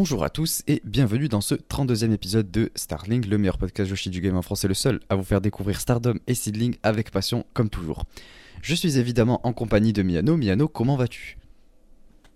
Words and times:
Bonjour 0.00 0.22
à 0.22 0.30
tous 0.30 0.62
et 0.68 0.80
bienvenue 0.84 1.26
dans 1.26 1.40
ce 1.40 1.56
32e 1.56 2.12
épisode 2.12 2.52
de 2.52 2.70
Starling, 2.76 3.28
le 3.28 3.36
meilleur 3.36 3.58
podcast 3.58 3.90
Yoshi 3.90 4.10
du 4.10 4.20
game 4.20 4.36
en 4.36 4.42
français, 4.42 4.68
le 4.68 4.74
seul 4.74 5.00
à 5.08 5.16
vous 5.16 5.24
faire 5.24 5.40
découvrir 5.40 5.80
Stardom 5.80 6.14
et 6.28 6.36
Seedling 6.36 6.76
avec 6.84 7.10
passion 7.10 7.44
comme 7.52 7.68
toujours. 7.68 8.04
Je 8.62 8.76
suis 8.76 8.96
évidemment 8.96 9.44
en 9.44 9.52
compagnie 9.52 9.92
de 9.92 10.04
Miano. 10.04 10.36
Miano, 10.36 10.68
comment 10.68 10.94
vas-tu? 10.94 11.36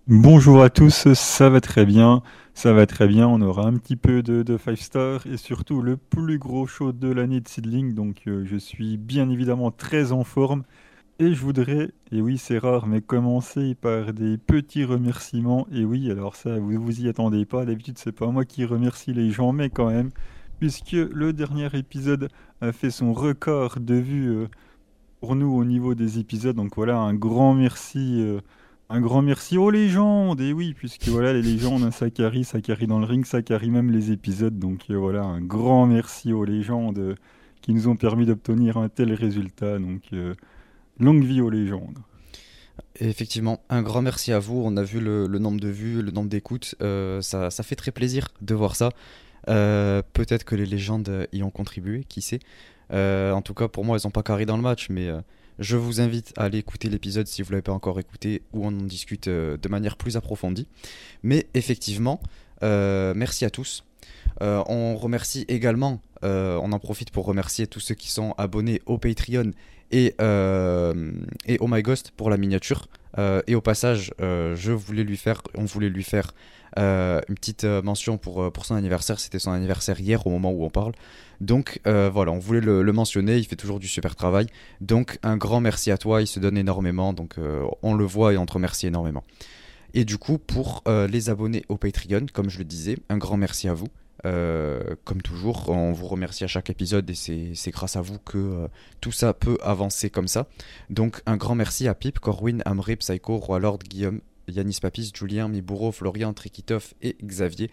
Bonjour 0.07 0.61
à 0.61 0.69
tous, 0.69 1.13
ça 1.13 1.49
va 1.49 1.61
très 1.61 1.85
bien, 1.85 2.21
ça 2.53 2.73
va 2.73 2.85
très 2.85 3.07
bien, 3.07 3.29
on 3.29 3.41
aura 3.41 3.65
un 3.65 3.77
petit 3.77 3.95
peu 3.95 4.21
de 4.21 4.57
5 4.57 4.77
star 4.77 5.25
et 5.25 5.37
surtout 5.37 5.81
le 5.81 5.95
plus 5.95 6.39
gros 6.39 6.67
show 6.67 6.91
de 6.91 7.07
l'année 7.07 7.39
de 7.39 7.47
Seedling, 7.47 7.93
donc 7.93 8.23
euh, 8.27 8.43
je 8.43 8.57
suis 8.57 8.97
bien 8.97 9.29
évidemment 9.29 9.71
très 9.71 10.11
en 10.11 10.25
forme 10.25 10.63
et 11.19 11.33
je 11.33 11.41
voudrais, 11.41 11.91
et 12.11 12.21
oui 12.21 12.37
c'est 12.37 12.57
rare, 12.57 12.87
mais 12.87 13.01
commencer 13.01 13.75
par 13.75 14.13
des 14.13 14.37
petits 14.37 14.83
remerciements. 14.83 15.67
Et 15.71 15.85
oui, 15.85 16.09
alors 16.11 16.35
ça, 16.35 16.59
vous 16.59 16.81
vous 16.81 17.01
y 17.01 17.07
attendez 17.09 17.45
pas. 17.45 17.65
D'habitude, 17.65 17.97
c'est 17.99 18.11
pas 18.11 18.27
moi 18.27 18.45
qui 18.45 18.65
remercie 18.65 19.13
les 19.13 19.29
gens, 19.31 19.53
mais 19.53 19.69
quand 19.69 19.89
même, 19.89 20.09
puisque 20.59 20.93
le 20.93 21.33
dernier 21.33 21.69
épisode 21.73 22.29
a 22.61 22.71
fait 22.71 22.89
son 22.89 23.13
record 23.13 23.79
de 23.79 23.95
vues 23.95 24.29
euh, 24.31 24.47
pour 25.21 25.35
nous 25.35 25.53
au 25.53 25.65
niveau 25.65 25.95
des 25.95 26.19
épisodes. 26.19 26.55
Donc 26.55 26.75
voilà, 26.75 26.97
un 26.97 27.13
grand 27.13 27.53
merci. 27.53 28.21
Euh, 28.21 28.39
un 28.89 29.01
grand 29.01 29.21
merci 29.23 29.57
aux 29.57 29.71
légendes, 29.71 30.39
et 30.41 30.53
oui, 30.53 30.73
puisque 30.75 31.07
voilà, 31.07 31.33
les 31.33 31.41
légendes, 31.41 31.89
carry, 32.13 32.43
ça 32.43 32.61
carry 32.61 32.85
dans 32.85 32.99
le 32.99 33.05
ring, 33.05 33.25
carry 33.43 33.71
même 33.71 33.89
les 33.91 34.11
épisodes. 34.11 34.59
Donc 34.59 34.81
euh, 34.89 34.97
voilà, 34.97 35.23
un 35.23 35.41
grand 35.41 35.87
merci 35.87 36.33
aux 36.33 36.45
légendes 36.45 37.15
qui 37.61 37.73
nous 37.73 37.87
ont 37.87 37.95
permis 37.95 38.25
d'obtenir 38.25 38.77
un 38.77 38.89
tel 38.89 39.13
résultat. 39.13 39.79
Donc 39.79 40.01
Longue 40.99 41.23
vie 41.23 41.41
aux 41.41 41.49
légendes. 41.49 41.99
Effectivement, 42.99 43.61
un 43.69 43.81
grand 43.81 44.01
merci 44.01 44.31
à 44.31 44.39
vous. 44.39 44.61
On 44.63 44.77
a 44.77 44.83
vu 44.83 44.99
le, 44.99 45.27
nombre 45.27 45.59
de 45.59 45.67
vues, 45.67 46.01
le 46.01 46.11
nombre 46.11 46.29
d'écoutes. 46.29 46.75
Euh, 46.81 47.21
ça, 47.21 47.49
fait 47.51 47.75
très 47.75 47.91
plaisir 47.91 48.27
de 48.41 48.53
voir 48.53 48.75
ça. 48.75 48.89
Euh, 49.49 50.01
peut-être 50.13 50.43
que 50.43 50.55
les 50.55 50.65
légendes 50.65 51.27
y 51.33 51.41
ont 51.43 51.49
contribué, 51.49 52.05
qui 52.07 52.21
sait. 52.21 52.39
Euh, 52.91 53.31
en 53.31 53.41
tout 53.41 53.55
cas, 53.55 53.67
pour 53.67 53.83
moi, 53.83 53.97
elles 53.97 54.05
n'ont 54.05 54.11
pas 54.11 54.23
carré 54.23 54.45
dans 54.45 54.57
le 54.57 54.61
match, 54.61 54.89
mais 54.89 55.09
je 55.57 55.75
vous 55.75 56.01
invite 56.01 56.33
à 56.37 56.43
aller 56.43 56.59
écouter 56.59 56.89
l'épisode 56.89 57.25
si 57.25 57.41
vous 57.41 57.49
ne 57.49 57.53
l'avez 57.53 57.63
pas 57.63 57.73
encore 57.73 57.99
écouté, 57.99 58.43
où 58.53 58.63
on 58.63 58.67
en 58.67 58.83
discute 58.83 59.27
de 59.27 59.69
manière 59.69 59.97
plus 59.97 60.15
approfondie. 60.15 60.67
Mais 61.23 61.47
effectivement, 61.55 62.21
merci 62.61 63.43
à 63.43 63.49
tous. 63.49 63.83
on 64.39 64.95
remercie 64.97 65.45
également, 65.47 65.99
on 66.21 66.71
en 66.71 66.79
profite 66.79 67.09
pour 67.09 67.25
remercier 67.25 67.65
tous 67.65 67.79
ceux 67.79 67.95
qui 67.95 68.11
sont 68.11 68.35
abonnés 68.37 68.83
au 68.85 68.99
Patreon 68.99 69.51
et, 69.93 70.15
euh, 70.19 71.11
et 71.45 71.57
Oh 71.61 71.67
My 71.69 71.81
Ghost 71.83 72.11
pour 72.17 72.29
la 72.29 72.37
miniature. 72.37 72.87
Euh, 73.19 73.43
et 73.45 73.53
au 73.53 73.61
passage, 73.61 74.11
euh, 74.19 74.55
je 74.55 74.71
voulais 74.71 75.03
lui 75.03 75.17
faire, 75.17 75.41
on 75.55 75.65
voulait 75.65 75.89
lui 75.89 76.03
faire 76.03 76.33
une 76.75 77.35
petite 77.35 77.65
mention 77.65 78.17
pour, 78.17 78.51
pour 78.51 78.65
son 78.65 78.73
anniversaire. 78.73 79.19
C'était 79.19 79.37
son 79.37 79.51
anniversaire 79.51 79.99
hier 79.99 80.25
au 80.25 80.31
moment 80.31 80.51
où 80.51 80.65
on 80.65 80.71
parle. 80.71 80.93
Donc 81.39 81.79
voilà, 81.85 82.31
on 82.31 82.39
voulait 82.39 82.61
le, 82.61 82.91
mentionner. 82.91 83.37
Il 83.37 83.45
fait 83.45 83.55
toujours 83.55 83.79
du 83.79 83.87
super 83.87 84.15
travail. 84.15 84.47
Donc 84.81 85.19
un 85.21 85.37
grand 85.37 85.61
merci 85.61 85.91
à 85.91 85.99
toi. 85.99 86.23
Il 86.23 86.27
se 86.27 86.39
donne 86.39 86.57
énormément. 86.57 87.13
Donc 87.13 87.35
on 87.83 87.93
le 87.93 88.05
voit 88.05 88.33
et 88.33 88.37
on 88.37 88.47
te 88.47 88.53
remercie 88.53 88.87
énormément. 88.87 89.23
Et 89.93 90.03
du 90.03 90.17
coup, 90.17 90.39
pour 90.39 90.83
les 90.87 91.29
abonnés 91.29 91.63
au 91.69 91.77
Patreon, 91.77 92.25
comme 92.33 92.49
je 92.49 92.57
le 92.57 92.65
disais, 92.65 92.97
un 93.09 93.19
grand 93.19 93.37
merci 93.37 93.69
à 93.69 93.75
vous. 93.75 93.89
Euh, 94.25 94.95
comme 95.03 95.21
toujours, 95.21 95.69
on 95.69 95.91
vous 95.91 96.07
remercie 96.07 96.43
à 96.43 96.47
chaque 96.47 96.69
épisode 96.69 97.09
et 97.09 97.13
c'est 97.15 97.71
grâce 97.71 97.97
à 97.97 98.01
vous 98.01 98.19
que 98.19 98.37
euh, 98.37 98.67
tout 99.01 99.11
ça 99.11 99.33
peut 99.33 99.57
avancer 99.61 100.09
comme 100.09 100.27
ça. 100.27 100.47
Donc 100.89 101.21
un 101.25 101.35
grand 101.35 101.55
merci 101.55 101.87
à 101.87 101.93
Pip, 101.93 102.19
Corwin, 102.19 102.61
Amré, 102.65 102.95
Psycho, 102.95 103.37
Roi 103.37 103.59
Lord, 103.59 103.79
Guillaume, 103.79 104.21
Yanis 104.47 104.79
Papis, 104.81 105.11
Julien, 105.13 105.47
Mibouro, 105.49 105.91
Florian, 105.91 106.33
Trikitov 106.33 106.93
et 107.01 107.17
Xavier. 107.23 107.69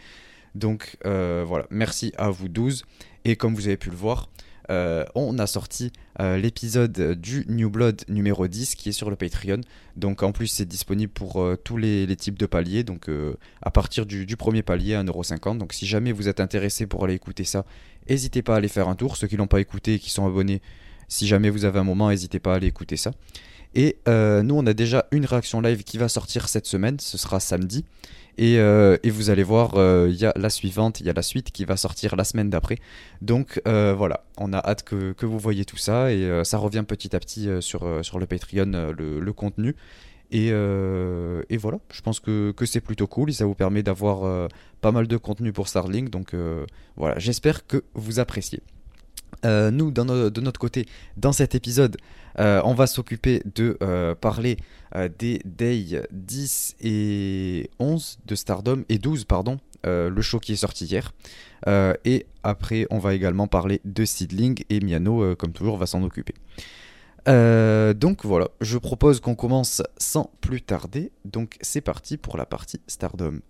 Donc 0.57 0.97
euh, 1.07 1.45
voilà, 1.47 1.67
merci 1.71 2.13
à 2.17 2.31
vous 2.31 2.49
12. 2.49 2.85
Et 3.25 3.37
comme 3.37 3.55
vous 3.55 3.69
avez 3.69 3.77
pu 3.77 3.91
le 3.91 3.97
voir, 3.97 4.29
euh, 4.71 5.05
on 5.17 5.39
a 5.39 5.47
sorti 5.49 5.93
euh, 6.21 6.37
l'épisode 6.37 7.19
du 7.21 7.45
New 7.49 7.71
Blood 7.71 8.03
numéro 8.09 8.47
10 8.47 8.77
qui 8.77 8.91
est 8.91 8.93
sur 8.93 9.11
le 9.11 9.17
Patreon. 9.17 9.61
Donc 9.97 10.23
en 10.23 10.31
plus 10.31 10.47
c'est 10.47 10.65
disponible 10.65 11.13
pour 11.13 11.43
euh, 11.43 11.57
tous 11.57 11.77
les, 11.77 12.07
types 12.17 12.39
de 12.39 12.47
paliers. 12.47 12.85
Donc 12.85 13.09
à 13.63 13.71
partir 13.71 14.07
du, 14.07 14.37
premier 14.37 14.63
palier 14.63 14.95
1,50€. 14.95 15.59
Donc 15.59 15.73
si 15.73 15.87
jamais 15.87 16.13
vous 16.13 16.29
êtes 16.29 16.41
intéressé 16.41 16.87
pour 16.87 17.05
aller 17.05 17.15
écouter 17.15 17.45
ça, 17.45 17.65
n'hésitez 18.09 18.43
pas 18.43 18.55
à 18.55 18.57
aller 18.59 18.69
faire 18.69 18.89
un 18.89 18.95
tour. 18.95 19.17
Ceux 19.17 19.27
qui 19.27 19.37
l'ont 19.37 19.47
pas 19.47 19.61
écouté 19.61 19.95
et 19.95 19.99
qui 19.99 20.11
sont 20.11 20.27
abonnés, 20.27 20.63
si 21.09 21.27
jamais 21.27 21.51
vous 21.51 21.65
avez 21.65 21.79
un 21.81 21.85
moment, 21.85 22.11
n'hésitez 22.11 22.39
pas 22.39 22.53
à 22.53 22.57
aller 22.57 22.69
écouter 22.69 22.97
ça. 22.97 23.11
Et 23.75 23.99
nous 24.07 24.55
on 24.55 24.67
a 24.67 24.73
déjà 24.73 25.07
une 25.11 25.25
réaction 25.25 25.61
live 25.61 25.83
qui 25.83 25.99
va 25.99 26.09
sortir 26.09 26.49
cette 26.49 26.67
semaine. 26.67 26.99
Ce 27.01 27.19
sera 27.19 27.41
samedi. 27.41 27.85
Euh, 28.41 28.97
et, 29.03 29.11
vous 29.11 29.31
allez 29.31 29.43
voir, 29.43 29.75
euh, 29.75 30.09
il 30.11 30.17
y 30.17 30.25
a 30.25 30.33
la 30.37 30.51
suivante, 30.51 31.01
il 31.01 31.07
y 31.07 31.11
a 31.11 31.13
la 31.13 31.23
suite 31.23 31.51
qui 31.51 31.65
va 31.65 31.77
sortir 31.77 32.17
la 32.17 32.25
semaine 32.25 32.51
d'après. 32.51 32.79
Donc 33.21 33.61
euh, 33.69 33.95
voilà, 33.97 34.25
on 34.39 34.53
a 34.53 34.59
hâte 34.59 34.83
que, 34.83 35.15
vous 35.27 35.39
voyez 35.39 35.65
tout 35.65 35.77
ça 35.77 36.13
et 36.13 36.45
ça 36.45 36.59
revient 36.59 36.85
petit 36.87 37.15
à 37.15 37.21
petit 37.21 37.49
sur, 37.61 38.05
sur 38.05 38.19
le 38.19 38.27
Patreon, 38.27 38.95
le, 38.97 39.33
contenu. 39.33 39.77
Et, 40.31 40.51
voilà, 40.51 41.79
je 41.93 42.01
pense 42.01 42.21
que, 42.21 42.55
c'est 42.65 42.81
plutôt 42.81 43.07
cool 43.07 43.31
et 43.31 43.33
ça 43.33 43.45
vous 43.45 43.55
permet 43.55 43.83
d'avoir 43.83 44.49
pas 44.81 44.93
mal 44.93 45.07
de 45.07 45.17
contenu 45.17 45.53
pour 45.53 45.69
Starlink. 45.69 46.09
Donc 46.11 46.35
voilà, 46.97 47.19
j'espère 47.19 47.67
que 47.67 47.85
vous 47.95 48.21
appréciez. 48.21 48.63
nous, 49.45 49.91
de 49.91 50.41
notre 50.41 50.61
côté, 50.61 50.87
dans 51.17 51.33
cet 51.33 51.55
épisode, 51.55 51.99
euh, 52.39 52.61
on 52.65 52.75
va 52.75 52.87
s'occuper 52.87 53.43
de 53.55 53.77
euh, 53.83 54.15
parler 54.15 54.57
euh, 54.95 55.09
des 55.19 55.41
Day 55.45 56.03
10 56.11 56.77
et 56.81 57.71
11 57.79 58.19
de 58.25 58.35
Stardom, 58.35 58.85
et 58.89 58.99
12, 58.99 59.25
pardon, 59.25 59.59
le 59.85 60.21
show 60.21 60.39
qui 60.39 60.53
est 60.53 60.57
sorti 60.57 60.85
hier. 60.85 61.13
et 61.67 62.27
après, 62.43 62.87
on 62.91 62.99
va 62.99 63.15
également 63.15 63.47
parler 63.47 63.81
de 63.85 64.05
Seedling, 64.05 64.63
et 64.69 64.81
Miano, 64.81 65.35
comme 65.37 65.53
toujours, 65.53 65.79
va 65.79 65.87
s'en 65.87 66.03
occuper. 66.03 66.35
donc 67.27 68.25
voilà, 68.25 68.49
je 68.61 68.79
propose 68.79 69.21
qu'on 69.21 69.35
commence 69.35 69.83
sans 69.97 70.31
plus 70.41 70.61
tarder. 70.61 71.13
Donc 71.25 71.57
c'est 71.63 71.81
parti 71.81 72.19
pour 72.19 72.37
la 72.37 72.45
partie 72.45 72.81
Stardom. 72.87 73.41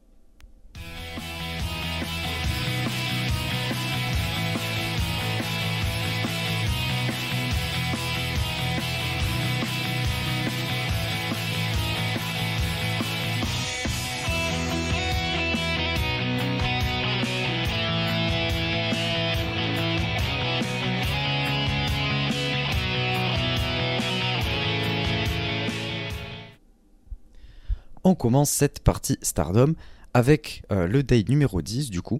On 28.11 28.15
commence 28.17 28.51
cette 28.51 28.81
partie 28.81 29.19
Stardom 29.23 29.75
avec 30.15 30.65
euh, 30.73 30.89
le 30.89 31.05
day 31.05 31.25
numéro 31.29 31.63
10 31.63 31.91
du 31.91 32.03
coup. 32.03 32.19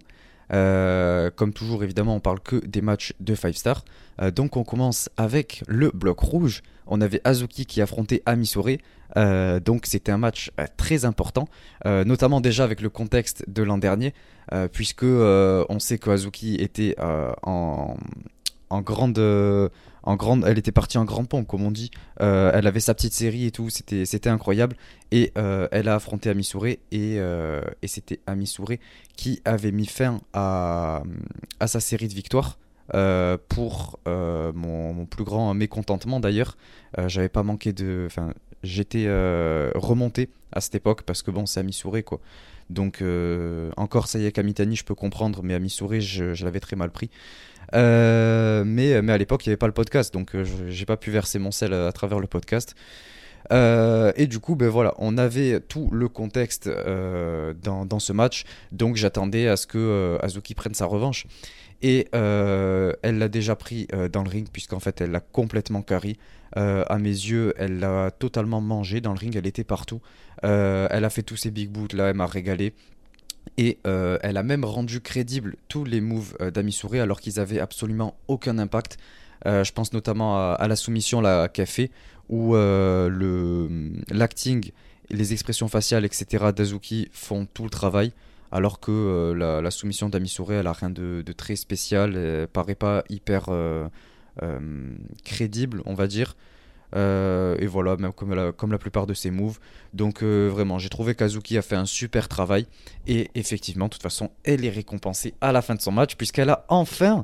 Euh, 0.53 1.29
comme 1.33 1.53
toujours, 1.53 1.83
évidemment, 1.83 2.15
on 2.15 2.19
parle 2.19 2.39
que 2.39 2.57
des 2.65 2.81
matchs 2.81 3.13
de 3.19 3.35
5 3.35 3.55
stars. 3.55 3.85
Euh, 4.21 4.31
donc, 4.31 4.57
on 4.57 4.63
commence 4.63 5.09
avec 5.17 5.63
le 5.67 5.91
bloc 5.93 6.19
rouge. 6.19 6.61
On 6.87 6.99
avait 6.99 7.21
Azuki 7.23 7.65
qui 7.65 7.81
affrontait 7.81 8.21
Amisore. 8.25 8.77
donc, 9.65 9.85
c'était 9.85 10.11
un 10.11 10.17
match 10.17 10.51
très 10.77 11.05
important, 11.05 11.47
notamment 11.85 12.41
déjà 12.41 12.65
avec 12.65 12.81
le 12.81 12.89
contexte 12.89 13.45
de 13.47 13.63
l'an 13.63 13.77
dernier, 13.77 14.13
puisque 14.73 15.03
on 15.03 15.79
sait 15.79 15.97
que 15.99 16.09
Azuki 16.09 16.55
était 16.55 16.95
en, 16.99 17.95
en 18.69 18.81
grande 18.81 19.19
elle 20.45 20.57
était 20.57 20.71
partie 20.71 20.97
en 20.97 21.05
grande 21.05 21.29
pompe, 21.29 21.47
comme 21.47 21.63
on 21.63 21.71
dit. 21.71 21.91
Euh, 22.21 22.51
elle 22.53 22.67
avait 22.67 22.79
sa 22.79 22.93
petite 22.93 23.13
série 23.13 23.45
et 23.45 23.51
tout, 23.51 23.69
c'était, 23.69 24.29
incroyable. 24.29 24.75
Et 25.11 25.31
euh, 25.37 25.67
elle 25.71 25.87
a 25.87 25.95
affronté 25.95 26.29
Amisure 26.29 26.65
et, 26.65 26.79
euh, 26.91 27.61
et 27.81 27.87
c'était 27.87 28.19
Amisure 28.25 28.77
qui 29.15 29.41
avait 29.45 29.71
mis 29.71 29.85
fin 29.85 30.21
à, 30.33 31.03
sa 31.65 31.79
série 31.79 32.07
de 32.07 32.13
victoires. 32.13 32.57
pour 33.49 33.99
mon, 34.05 35.05
plus 35.05 35.23
grand 35.23 35.53
mécontentement 35.53 36.19
d'ailleurs, 36.19 36.57
j'avais 37.07 37.29
pas 37.29 37.43
manqué 37.43 37.73
de. 37.73 38.03
Enfin, 38.07 38.33
j'étais 38.63 39.07
remonté 39.75 40.29
à 40.51 40.61
cette 40.61 40.75
époque 40.75 41.03
parce 41.03 41.21
que 41.21 41.31
bon, 41.31 41.45
c'est 41.45 41.59
Amisure 41.59 42.03
quoi. 42.03 42.19
Donc, 42.69 43.03
encore 43.77 44.07
ça 44.07 44.17
y 44.17 44.25
est, 44.25 44.31
Kamitani, 44.31 44.75
je 44.75 44.83
peux 44.83 44.95
comprendre, 44.95 45.41
mais 45.43 45.53
Amisure, 45.53 45.99
je, 45.99 46.33
je 46.33 46.45
l'avais 46.45 46.59
très 46.59 46.75
mal 46.75 46.89
pris. 46.89 47.09
Euh, 47.73 48.63
mais, 48.65 49.01
mais 49.01 49.13
à 49.13 49.17
l'époque, 49.17 49.45
il 49.45 49.49
n'y 49.49 49.51
avait 49.51 49.57
pas 49.57 49.67
le 49.67 49.73
podcast, 49.73 50.13
donc 50.13 50.35
euh, 50.35 50.45
j'ai 50.67 50.85
pas 50.85 50.97
pu 50.97 51.11
verser 51.11 51.39
mon 51.39 51.51
sel 51.51 51.73
à, 51.73 51.91
travers 51.91 52.19
le 52.19 52.27
podcast. 52.27 52.75
Euh, 53.51 54.11
et 54.15 54.27
du 54.27 54.39
coup, 54.39 54.55
ben 54.55 54.69
voilà, 54.69 54.93
on 54.97 55.17
avait 55.17 55.59
tout 55.59 55.89
le 55.91 56.07
contexte 56.07 56.69
dans, 56.69 57.85
dans, 57.85 57.99
ce 57.99 58.13
match, 58.13 58.43
donc 58.71 58.95
j'attendais 58.95 59.47
à 59.47 59.57
ce 59.57 59.67
que 59.67 60.17
Azuki 60.21 60.55
prenne 60.55 60.73
sa 60.73 60.85
revanche. 60.85 61.25
Et 61.83 62.07
elle 62.13 63.17
l'a 63.17 63.27
déjà 63.27 63.55
pris 63.55 63.87
dans 64.11 64.23
le 64.23 64.29
ring, 64.29 64.47
puisqu'en 64.51 64.79
fait, 64.79 65.01
elle 65.01 65.11
l'a 65.11 65.19
complètement 65.19 65.81
carry. 65.81 66.17
à 66.55 66.97
mes 66.99 67.09
yeux, 67.09 67.53
elle 67.57 67.79
l'a 67.79 68.11
totalement 68.11 68.61
mangé 68.61 69.01
dans 69.01 69.13
le 69.13 69.19
ring, 69.19 69.35
elle 69.35 69.47
était 69.47 69.63
partout. 69.63 70.01
elle 70.43 71.03
a 71.03 71.09
fait 71.09 71.23
tous 71.23 71.37
ses 71.37 71.51
big 71.51 71.69
boots 71.69 71.93
là, 71.93 72.09
elle 72.09 72.15
m'a 72.15 72.27
régalé. 72.27 72.73
Et 73.57 73.77
elle 73.83 74.37
a 74.37 74.43
même 74.43 74.65
rendu 74.65 75.01
crédibles 75.01 75.55
tous 75.67 75.83
les 75.83 76.01
moves 76.01 76.35
d'Amisure 76.53 76.95
alors 76.95 77.19
qu'ils 77.19 77.39
avaient 77.39 77.59
absolument 77.59 78.15
aucun 78.27 78.57
impact. 78.57 78.97
je 79.45 79.71
pense 79.71 79.93
notamment 79.93 80.53
à, 80.53 80.67
la 80.67 80.75
soumission 80.75 81.21
qu'elle 81.53 81.67
fait, 81.67 81.91
où 82.29 82.53
le 82.53 83.91
l'acting, 84.09 84.71
les 85.09 85.33
expressions 85.33 85.67
faciales, 85.67 86.05
etc. 86.05 86.45
d'Azuki 86.55 87.09
font 87.11 87.45
tout 87.53 87.63
le 87.63 87.69
travail 87.69 88.13
alors 88.51 88.79
que 88.79 88.91
euh, 88.91 89.61
la, 89.61 89.71
soumission 89.71 90.09
d'Amisure, 90.09 90.51
elle 90.51 90.67
a 90.67 90.73
rien 90.73 90.89
de, 90.89 91.23
très 91.35 91.55
spécial, 91.55 92.15
elle 92.15 92.47
paraît 92.47 92.75
pas 92.75 93.03
hyper 93.09 93.45
euh, 93.47 93.87
euh, 94.43 94.59
crédible, 95.23 95.81
on 95.85 95.93
va 95.93 96.07
dire. 96.07 96.35
Et 96.93 97.67
voilà, 97.67 97.95
même 97.97 98.13
comme 98.13 98.33
la, 98.33 98.77
plupart 98.77 99.07
de 99.07 99.13
ses 99.13 99.31
moves. 99.31 99.59
Donc 99.93 100.23
vraiment, 100.23 100.79
j'ai 100.79 100.89
trouvé 100.89 101.15
qu'Azuki 101.15 101.57
a 101.57 101.61
fait 101.61 101.75
un 101.75 101.85
super 101.85 102.27
travail. 102.27 102.67
Et 103.07 103.29
effectivement, 103.35 103.85
de 103.85 103.91
toute 103.91 104.03
façon, 104.03 104.31
elle 104.43 104.65
est 104.65 104.69
récompensée 104.69 105.33
à 105.41 105.51
la 105.51 105.61
fin 105.61 105.75
de 105.75 105.81
son 105.81 105.91
match, 105.91 106.15
puisqu'elle 106.15 106.49
a 106.49 106.65
enfin, 106.69 107.21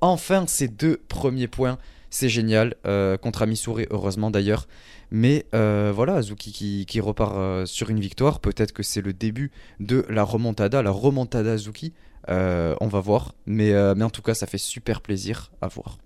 enfin 0.00 0.46
ses 0.46 0.68
deux 0.68 1.00
premiers 1.08 1.48
points. 1.48 1.78
C'est 2.10 2.28
génial, 2.28 2.74
contre 3.20 3.42
Amisure, 3.42 3.80
heureusement 3.90 4.30
d'ailleurs. 4.30 4.66
Mais 5.10 5.46
euh, 5.54 5.92
voilà, 5.94 6.14
Azuki 6.16 6.84
qui, 6.86 7.00
repart 7.00 7.34
euh, 7.36 7.66
sur 7.66 7.90
une 7.90 8.00
victoire. 8.00 8.40
Peut-être 8.40 8.72
que 8.72 8.82
c'est 8.82 9.00
le 9.00 9.12
début 9.12 9.50
de 9.80 10.04
la 10.08 10.22
remontada, 10.22 10.82
la 10.82 10.90
remontada 10.90 11.52
Azuki. 11.52 11.94
Euh, 12.28 12.74
on 12.80 12.88
va 12.88 13.00
voir. 13.00 13.34
Mais 13.46 13.74
en 13.76 14.10
tout 14.10 14.22
cas, 14.22 14.34
ça 14.34 14.46
fait 14.46 14.58
super 14.58 15.00
plaisir 15.00 15.50
à 15.60 15.68
voir. 15.68 15.98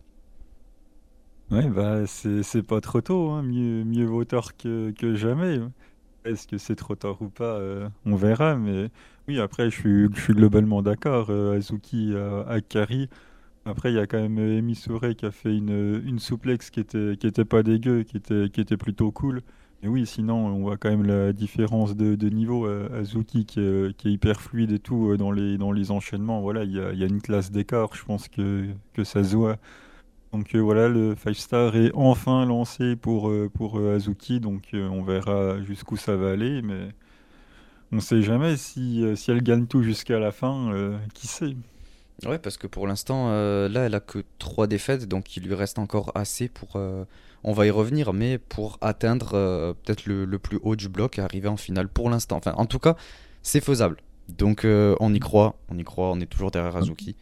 Ouais, 1.52 1.68
bah, 1.68 2.06
c'est 2.06 2.62
pas 2.62 2.80
trop 2.80 3.00
tôt. 3.00 3.30
Hein. 3.30 3.42
Mieux, 3.42 3.84
mieux 3.84 4.06
vaut 4.06 4.24
tard 4.24 4.56
que, 4.56 4.90
que 4.92 5.14
jamais. 5.14 5.60
Est-ce 6.24 6.48
que 6.48 6.58
c'est 6.58 6.76
trop 6.76 6.96
tard 6.96 7.20
ou 7.22 7.28
pas 7.28 7.60
On 8.06 8.16
verra. 8.16 8.56
Mais 8.56 8.90
oui, 9.28 9.38
après, 9.38 9.70
je 9.70 9.76
suis, 9.78 10.08
je 10.14 10.20
suis 10.20 10.34
globalement 10.34 10.82
d'accord. 10.82 11.30
Azuki 11.30 12.14
a, 12.16 12.42
a 12.48 12.60
carry. 12.60 13.08
Après, 13.64 13.92
il 13.92 13.94
y 13.94 13.98
a 13.98 14.06
quand 14.06 14.20
même 14.20 14.38
euh, 14.38 14.58
Emi 14.58 14.74
Souré 14.74 15.14
qui 15.14 15.24
a 15.24 15.30
fait 15.30 15.56
une, 15.56 16.02
une 16.04 16.18
souplex 16.18 16.70
qui 16.70 16.80
était, 16.80 17.16
qui 17.18 17.26
était 17.28 17.44
pas 17.44 17.62
dégueu, 17.62 18.02
qui 18.02 18.16
était, 18.16 18.48
qui 18.50 18.60
était 18.60 18.76
plutôt 18.76 19.12
cool. 19.12 19.42
Mais 19.82 19.88
oui, 19.88 20.04
sinon, 20.06 20.46
on 20.46 20.60
voit 20.62 20.76
quand 20.76 20.90
même 20.90 21.04
la 21.04 21.32
différence 21.32 21.96
de, 21.96 22.16
de 22.16 22.28
niveau. 22.28 22.66
Euh, 22.66 22.88
Azuki 23.00 23.46
qui 23.46 23.60
est, 23.60 23.96
qui 23.96 24.08
est, 24.08 24.12
hyper 24.12 24.40
fluide 24.40 24.72
et 24.72 24.78
tout 24.80 25.10
euh, 25.10 25.16
dans 25.16 25.30
les, 25.30 25.58
dans 25.58 25.70
les 25.72 25.90
enchaînements. 25.92 26.40
Voilà, 26.40 26.64
il 26.64 26.72
y 26.72 26.80
a, 26.80 26.92
y 26.92 27.04
a 27.04 27.06
une 27.06 27.20
classe 27.22 27.52
d'écart, 27.52 27.94
je 27.94 28.04
pense 28.04 28.28
que, 28.28 28.66
que 28.94 29.04
ça 29.04 29.22
se 29.22 29.36
voit. 29.36 29.58
Donc 30.32 30.54
voilà, 30.56 30.88
le 30.88 31.14
5 31.14 31.34
star 31.34 31.76
est 31.76 31.90
enfin 31.94 32.46
lancé 32.46 32.96
pour, 32.96 33.30
pour 33.54 33.78
Azuki. 33.78 34.40
Donc 34.40 34.70
on 34.72 35.02
verra 35.02 35.62
jusqu'où 35.62 35.96
ça 35.96 36.16
va 36.16 36.30
aller. 36.30 36.62
Mais 36.62 36.88
on 37.92 37.96
ne 37.96 38.00
sait 38.00 38.22
jamais 38.22 38.56
si, 38.56 39.04
si 39.14 39.30
elle 39.30 39.42
gagne 39.42 39.66
tout 39.66 39.82
jusqu'à 39.82 40.18
la 40.18 40.32
fin. 40.32 40.72
qui 41.14 41.26
sait 41.26 41.54
Ouais, 42.26 42.38
parce 42.38 42.56
que 42.56 42.66
pour 42.66 42.86
l'instant, 42.86 43.30
euh, 43.30 43.68
là, 43.68 43.80
elle 43.80 43.94
a 43.94 44.00
que 44.00 44.24
3 44.38 44.66
défaites, 44.66 45.08
donc 45.08 45.36
il 45.36 45.44
lui 45.44 45.54
reste 45.54 45.78
encore 45.78 46.12
assez 46.14 46.48
pour. 46.48 46.76
Euh, 46.76 47.04
on 47.42 47.52
va 47.52 47.66
y 47.66 47.70
revenir, 47.70 48.12
mais 48.12 48.38
pour 48.38 48.78
atteindre 48.80 49.30
euh, 49.34 49.72
peut-être 49.72 50.06
le, 50.06 50.38
plus 50.38 50.60
haut 50.62 50.76
du 50.76 50.88
bloc 50.88 51.18
et 51.18 51.22
arriver 51.22 51.48
en 51.48 51.56
finale 51.56 51.88
pour 51.88 52.08
l'instant. 52.10 52.36
Enfin, 52.36 52.52
en 52.56 52.66
tout 52.66 52.78
cas, 52.78 52.96
c'est 53.42 53.60
faisable. 53.60 53.96
Donc 54.28 54.64
on 54.64 55.12
y 55.12 55.18
croit, 55.18 55.58
on 55.68 55.76
y 55.76 55.82
croit, 55.82 56.12
on 56.12 56.20
est 56.20 56.26
toujours 56.26 56.52
derrière 56.52 56.76
Azuki. 56.76 57.16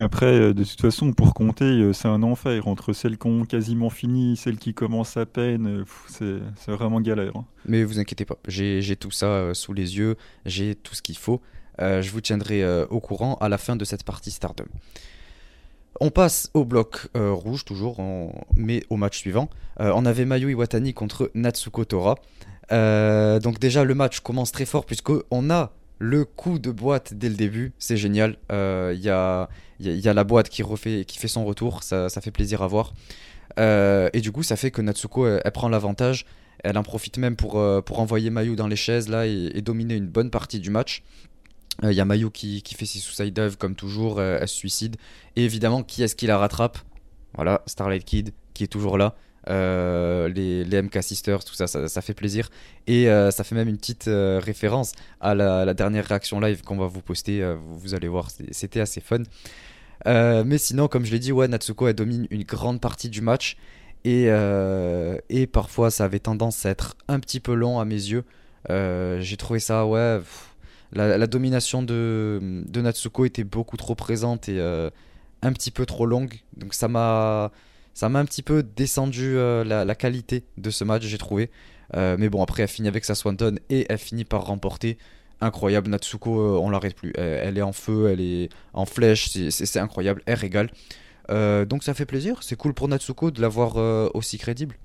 Après, 0.00 0.54
de 0.54 0.64
toute 0.64 0.80
façon, 0.80 1.12
pour 1.12 1.34
compter, 1.34 1.92
c'est 1.92 2.06
un 2.06 2.22
enfer. 2.22 2.68
Entre 2.68 2.92
celles 2.92 3.18
qui 3.18 3.26
ont 3.26 3.44
quasiment 3.44 3.90
fini, 3.90 4.36
celles 4.36 4.58
qui 4.58 4.72
commencent 4.72 5.16
à 5.16 5.26
peine, 5.26 5.84
c'est 6.06 6.70
vraiment 6.70 7.00
galère. 7.00 7.36
Hein. 7.36 7.44
Mais 7.66 7.82
vous 7.82 7.98
inquiétez 7.98 8.24
pas, 8.24 8.36
j'ai 8.46 8.96
tout 8.96 9.10
ça 9.10 9.54
sous 9.54 9.72
les 9.72 9.98
yeux, 9.98 10.16
j'ai 10.46 10.76
tout 10.76 10.94
ce 10.94 11.02
qu'il 11.02 11.18
faut. 11.18 11.40
Euh, 11.80 12.02
je 12.02 12.10
vous 12.10 12.20
tiendrai 12.20 12.62
euh, 12.62 12.86
au 12.90 13.00
courant 13.00 13.36
à 13.36 13.48
la 13.48 13.58
fin 13.58 13.76
de 13.76 13.84
cette 13.84 14.02
partie 14.02 14.30
Stardom. 14.30 14.64
On 16.00 16.10
passe 16.10 16.50
au 16.54 16.64
bloc 16.64 17.08
euh, 17.16 17.32
rouge 17.32 17.64
toujours, 17.64 18.00
mais 18.54 18.84
au 18.88 18.96
match 18.96 19.18
suivant. 19.18 19.48
on 19.80 20.06
avait 20.06 20.24
Mayu 20.24 20.50
Iwatani 20.50 20.94
contre 20.94 21.30
Natsuko 21.34 21.84
Tora. 21.84 22.14
donc 22.70 23.58
déjà 23.58 23.84
le 23.84 23.94
match 23.94 24.20
commence 24.20 24.52
très 24.52 24.66
fort 24.66 24.84
puisqu'on 24.84 25.50
a 25.50 25.72
le 25.98 26.24
coup 26.24 26.58
de 26.58 26.70
boîte 26.70 27.14
dès 27.14 27.28
le 27.28 27.34
début, 27.34 27.72
c'est 27.78 27.96
génial. 27.96 28.36
Il 28.50 29.00
y 29.00 29.08
a, 29.10 29.48
y, 29.80 30.08
a, 30.08 30.14
la 30.14 30.24
boîte 30.24 30.48
qui, 30.48 30.62
refait, 30.62 31.04
qui 31.04 31.18
fait 31.18 31.28
son 31.28 31.44
retour, 31.44 31.82
ça, 31.82 32.08
fait 32.20 32.30
plaisir 32.30 32.62
à 32.62 32.66
voir. 32.66 32.94
et 33.58 34.20
du 34.20 34.32
coup 34.32 34.42
ça 34.42 34.56
fait 34.56 34.70
que 34.70 34.82
Natsuko 34.82 35.26
elle, 35.26 35.52
prend 35.52 35.68
l'avantage. 35.68 36.26
Elle 36.64 36.78
en 36.78 36.82
profite 36.82 37.18
même 37.18 37.36
pour, 37.36 37.62
pour 37.84 38.00
envoyer 38.00 38.30
Mayu 38.30 38.56
dans 38.56 38.66
les 38.66 38.76
chaises 38.76 39.08
là 39.08 39.26
et 39.26 39.60
dominer 39.62 39.94
une 39.94 40.08
bonne 40.08 40.30
partie 40.30 40.60
du 40.60 40.70
match. 40.70 41.02
Il 41.82 41.88
euh, 41.88 41.92
y 41.92 42.00
a 42.00 42.04
Mayu 42.04 42.30
qui, 42.30 42.62
fait 42.76 42.86
ses 42.86 42.98
suicide 42.98 43.32
dive 43.34 43.56
comme 43.56 43.74
toujours, 43.74 44.18
euh, 44.18 44.38
elle 44.40 44.48
se 44.48 44.56
suicide. 44.56 44.96
Et 45.36 45.44
évidemment, 45.44 45.82
qui 45.82 46.02
est-ce 46.02 46.16
qui 46.16 46.26
la 46.26 46.38
rattrape? 46.38 46.78
Voilà, 47.34 47.62
Starlight 47.66 48.04
Kid 48.04 48.32
qui 48.54 48.64
est 48.64 48.68
toujours 48.68 48.98
là. 48.98 49.14
Euh, 49.48 50.28
les, 50.28 50.82
MK 50.82 51.02
Sisters, 51.02 51.44
tout 51.44 51.54
ça, 51.54 51.66
ça, 51.66 52.02
fait 52.02 52.14
plaisir. 52.14 52.50
Et 52.86 53.06
ça 53.30 53.44
fait 53.44 53.54
même 53.54 53.68
une 53.68 53.78
petite 53.78 54.04
référence 54.08 54.92
à 55.20 55.34
la, 55.34 55.74
dernière 55.74 56.06
réaction 56.06 56.40
live 56.40 56.62
qu'on 56.62 56.76
va 56.76 56.86
vous 56.86 57.02
poster. 57.02 57.54
Vous, 57.66 57.94
allez 57.94 58.08
voir, 58.08 58.28
c'était 58.50 58.80
assez 58.80 59.00
fun. 59.00 59.22
mais 60.06 60.58
sinon, 60.58 60.88
comme 60.88 61.04
je 61.04 61.12
l'ai 61.12 61.18
dit, 61.18 61.32
ouais, 61.32 61.48
Natsuko 61.48 61.88
elle 61.88 61.94
domine 61.94 62.26
une 62.30 62.44
grande 62.44 62.80
partie 62.80 63.08
du 63.08 63.20
match. 63.20 63.56
Et, 64.04 64.28
et 65.28 65.46
parfois, 65.46 65.90
ça 65.90 66.04
avait 66.04 66.20
tendance 66.20 66.66
à 66.66 66.70
être 66.70 66.96
un 67.08 67.20
petit 67.20 67.40
peu 67.40 67.54
long 67.54 67.80
à 67.80 67.84
mes 67.84 67.94
yeux. 67.94 68.24
J'ai 68.68 69.36
trouvé 69.36 69.60
ça, 69.60 69.86
ouais 69.86 70.20
la, 70.92 71.26
domination 71.26 71.82
de, 71.82 72.40
de, 72.66 72.80
Natsuko 72.80 73.24
était 73.24 73.44
beaucoup 73.44 73.76
trop 73.76 73.94
présente 73.94 74.48
et 74.48 74.58
euh, 74.58 74.90
un 75.42 75.52
petit 75.52 75.70
peu 75.70 75.86
trop 75.86 76.06
longue. 76.06 76.40
Donc 76.56 76.74
ça 76.74 76.88
m'a 76.88 77.50
ça 77.98 78.08
m'a 78.08 78.20
un 78.20 78.24
petit 78.24 78.44
peu 78.44 78.62
descendu 78.62 79.36
euh, 79.36 79.64
la, 79.64 79.94
qualité 79.96 80.44
de 80.56 80.70
ce 80.70 80.84
match, 80.84 81.02
j'ai 81.02 81.18
trouvé. 81.18 81.50
Euh, 81.96 82.14
mais 82.16 82.28
bon, 82.28 82.40
après, 82.44 82.62
elle 82.62 82.68
finit 82.68 82.86
avec 82.86 83.04
sa 83.04 83.16
Swanton 83.16 83.58
et 83.70 83.86
elle 83.88 83.98
finit 83.98 84.24
par 84.24 84.46
remporter. 84.46 84.98
Incroyable, 85.40 85.90
Natsuko, 85.90 86.60
on 86.60 86.70
l'arrête 86.70 86.94
plus. 86.94 87.12
Elle, 87.16 87.58
est 87.58 87.62
en 87.62 87.72
feu, 87.72 88.08
elle 88.08 88.20
est 88.20 88.50
en 88.72 88.86
flèche, 88.86 89.30
c'est 89.50 89.80
incroyable, 89.80 90.22
elle 90.26 90.38
régale. 90.38 90.70
donc 91.28 91.82
ça 91.82 91.92
fait 91.92 92.06
plaisir, 92.06 92.40
c'est 92.44 92.54
cool 92.54 92.72
pour 92.72 92.86
Natsuko 92.86 93.32
de 93.32 93.40
l'avoir 93.40 93.74
aussi 94.14 94.38
crédible. 94.38 94.76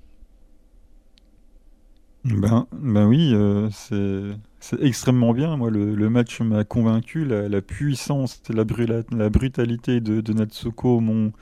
Ben, 2.24 2.66
ben 2.72 3.06
oui, 3.06 3.32
c'est 3.70 4.82
extrêmement 4.82 5.34
bien. 5.34 5.56
Moi, 5.56 5.70
le, 5.70 6.10
match 6.10 6.40
m'a 6.40 6.64
convaincu. 6.64 7.24
La, 7.24 7.62
puissance, 7.62 8.42
la, 8.48 8.64
la 9.12 9.30
brutalité 9.30 10.00
de, 10.00 10.20
de 10.20 10.32
Natsuko 10.32 10.98
m'ont 10.98 11.32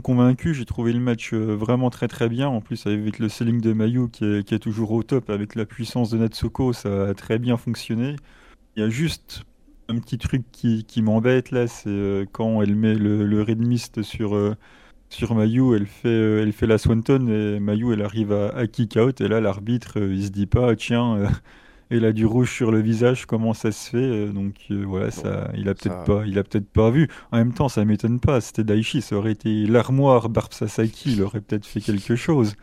convaincu. 0.00 0.54
J'ai 0.54 0.64
trouvé 0.64 0.92
le 0.92 1.00
match 1.00 1.32
euh, 1.32 1.54
vraiment 1.54 1.90
très 1.90 2.08
très 2.08 2.28
bien. 2.28 2.48
En 2.48 2.60
plus, 2.60 2.86
avec 2.86 3.18
le 3.18 3.28
selling 3.28 3.60
de 3.60 3.72
Mayu 3.72 4.08
qui 4.10 4.24
est, 4.24 4.44
qui 4.46 4.54
est 4.54 4.58
toujours 4.58 4.92
au 4.92 5.02
top, 5.02 5.30
avec 5.30 5.54
la 5.54 5.64
puissance 5.66 6.10
de 6.10 6.18
Natsuko, 6.18 6.72
ça 6.72 7.08
a 7.08 7.14
très 7.14 7.38
bien 7.38 7.56
fonctionné. 7.56 8.16
Il 8.76 8.82
y 8.82 8.86
a 8.86 8.88
juste 8.88 9.44
un 9.88 9.98
petit 9.98 10.18
truc 10.18 10.42
qui, 10.52 10.84
qui 10.84 11.02
m'embête 11.02 11.50
là, 11.50 11.66
c'est 11.66 11.88
euh, 11.90 12.24
quand 12.32 12.62
elle 12.62 12.74
met 12.74 12.94
le, 12.94 13.26
le 13.26 13.42
Red 13.42 13.60
Mist 13.60 14.02
sur, 14.02 14.34
euh, 14.34 14.54
sur 15.10 15.34
Mayu, 15.34 15.76
elle 15.76 15.86
fait, 15.86 16.42
elle 16.42 16.52
fait 16.52 16.66
la 16.66 16.78
Swanton 16.78 17.28
et 17.28 17.60
Mayu, 17.60 17.92
elle 17.92 18.02
arrive 18.02 18.32
à, 18.32 18.48
à 18.56 18.66
kick 18.66 18.96
out. 18.96 19.20
Et 19.20 19.28
là, 19.28 19.40
l'arbitre, 19.40 19.98
il 19.98 20.24
se 20.24 20.30
dit 20.30 20.46
pas, 20.46 20.74
tiens 20.76 21.28
il 21.90 22.04
a 22.04 22.12
du 22.12 22.26
rouge 22.26 22.52
sur 22.52 22.70
le 22.70 22.80
visage, 22.80 23.26
comment 23.26 23.54
ça 23.54 23.72
se 23.72 23.90
fait 23.90 23.96
euh, 23.96 24.32
Donc 24.32 24.54
euh, 24.70 24.84
voilà, 24.86 25.10
ça, 25.10 25.50
il 25.54 25.68
a 25.68 25.74
peut-être 25.74 26.04
pas, 26.04 26.22
il 26.26 26.38
a 26.38 26.44
peut-être 26.44 26.68
pas 26.68 26.90
vu. 26.90 27.08
En 27.30 27.38
même 27.38 27.52
temps, 27.52 27.68
ça 27.68 27.84
m'étonne 27.84 28.20
pas. 28.20 28.40
C'était 28.40 28.64
Daichi, 28.64 29.02
ça 29.02 29.16
aurait 29.16 29.32
été 29.32 29.66
l'armoire 29.66 30.28
Barb 30.28 30.52
Sasaki, 30.52 31.12
il 31.12 31.22
aurait 31.22 31.40
peut-être 31.40 31.66
fait 31.66 31.80
quelque 31.80 32.16
chose. 32.16 32.54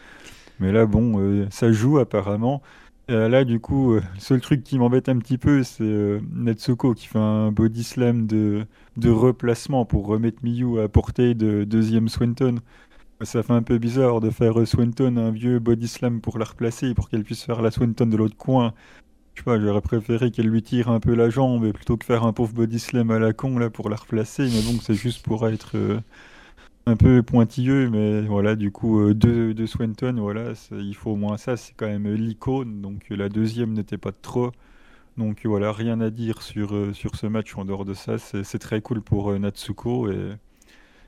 Mais 0.60 0.72
là, 0.72 0.86
bon, 0.86 1.20
euh, 1.20 1.48
ça 1.50 1.72
joue 1.72 2.00
apparemment. 2.00 2.62
là, 3.10 3.44
du 3.44 3.60
coup, 3.60 3.96
le 3.96 4.01
seul 4.20 4.42
truc 4.42 4.63
qui 4.63 4.80
m'embête 4.80 5.10
un 5.10 5.18
petit 5.18 5.38
peu, 5.38 5.63
c'est 5.63 6.20
Netsuko 6.34 6.94
qui 6.94 7.08
fait 7.08 7.20
un 7.20 7.51
body 7.51 7.84
slam 7.84 8.25
de, 8.25 8.66
de 8.98 9.10
replacement 9.10 9.86
pour 9.86 10.08
remettre 10.08 10.40
Miyu 10.44 10.80
à 10.80 10.88
portée 10.88 11.34
de 11.34 11.63
deuxième 11.66 12.08
Swenton. 12.08 12.60
Ça 13.24 13.44
fait 13.44 13.54
un 13.54 13.62
peu 13.62 13.78
bizarre 13.78 14.20
de 14.20 14.30
faire 14.32 14.66
Swenton 14.66 15.18
un 15.18 15.32
vieux 15.32 15.60
body 15.60 15.88
slam 15.88 16.22
pour 16.22 16.40
la 16.40 16.46
replacer, 16.46 16.94
pour 16.96 17.10
qu'elle 17.10 17.24
puisse 17.24 17.44
faire 17.44 17.62
la 17.62 17.70
Swenton 17.70 18.10
de 18.10 18.18
l'autre 18.18 18.38
coin 18.38 18.74
je 19.34 19.40
sais 19.42 19.44
pas, 19.46 19.60
j'aurais 19.60 19.82
préféré 19.82 20.32
qu'elle 20.32 20.48
lui 20.48 20.62
tire 20.62 20.90
un 20.90 21.00
peu 21.00 21.16
la 21.16 21.30
jambe 21.30 21.72
plutôt 21.72 21.98
que 21.98 22.06
faire 22.06 22.24
un 22.26 22.34
pauvre 22.34 22.54
body 22.54 22.80
slam 22.80 23.12
à 23.12 23.20
la 23.20 23.34
con 23.34 23.58
là 23.58 23.70
pour 23.70 23.90
la 23.90 23.96
replacer. 23.96 24.44
Mais 24.44 24.62
bon, 24.62 24.80
c'est 24.82 24.94
juste 24.94 25.24
pour 25.26 25.48
être 25.48 25.78
euh, 25.78 26.00
un 26.86 26.96
peu 26.98 27.24
pointilleux. 27.24 27.90
Mais 27.90 28.22
voilà, 28.22 28.56
du 28.56 28.72
coup, 28.72 29.00
euh, 29.02 29.14
deux, 29.14 29.54
deux, 29.54 29.68
Swenton, 29.68 30.20
voilà, 30.20 30.54
il 30.72 30.96
faut 30.96 31.12
au 31.12 31.16
moins 31.16 31.38
ça. 31.38 31.58
C'est 31.58 31.74
quand 31.76 31.88
même 31.88 32.14
l'icône. 32.14 32.82
Donc 32.82 33.06
la 33.10 33.30
deuxième 33.30 33.74
n'était 33.74 33.98
pas 33.98 34.12
trop. 34.12 34.52
Donc 35.18 35.42
voilà, 35.46 35.72
rien 35.74 36.02
à 36.02 36.10
dire 36.10 36.42
sur, 36.42 36.76
euh, 36.76 36.94
sur 36.94 37.16
ce 37.16 37.28
match 37.28 37.56
en 37.58 37.66
dehors 37.66 37.86
de 37.86 37.94
ça. 37.94 38.18
C'est 38.18 38.60
très 38.60 38.82
cool 38.82 39.02
pour 39.02 39.38
Natsuko. 39.40 40.12
Et, 40.12 40.32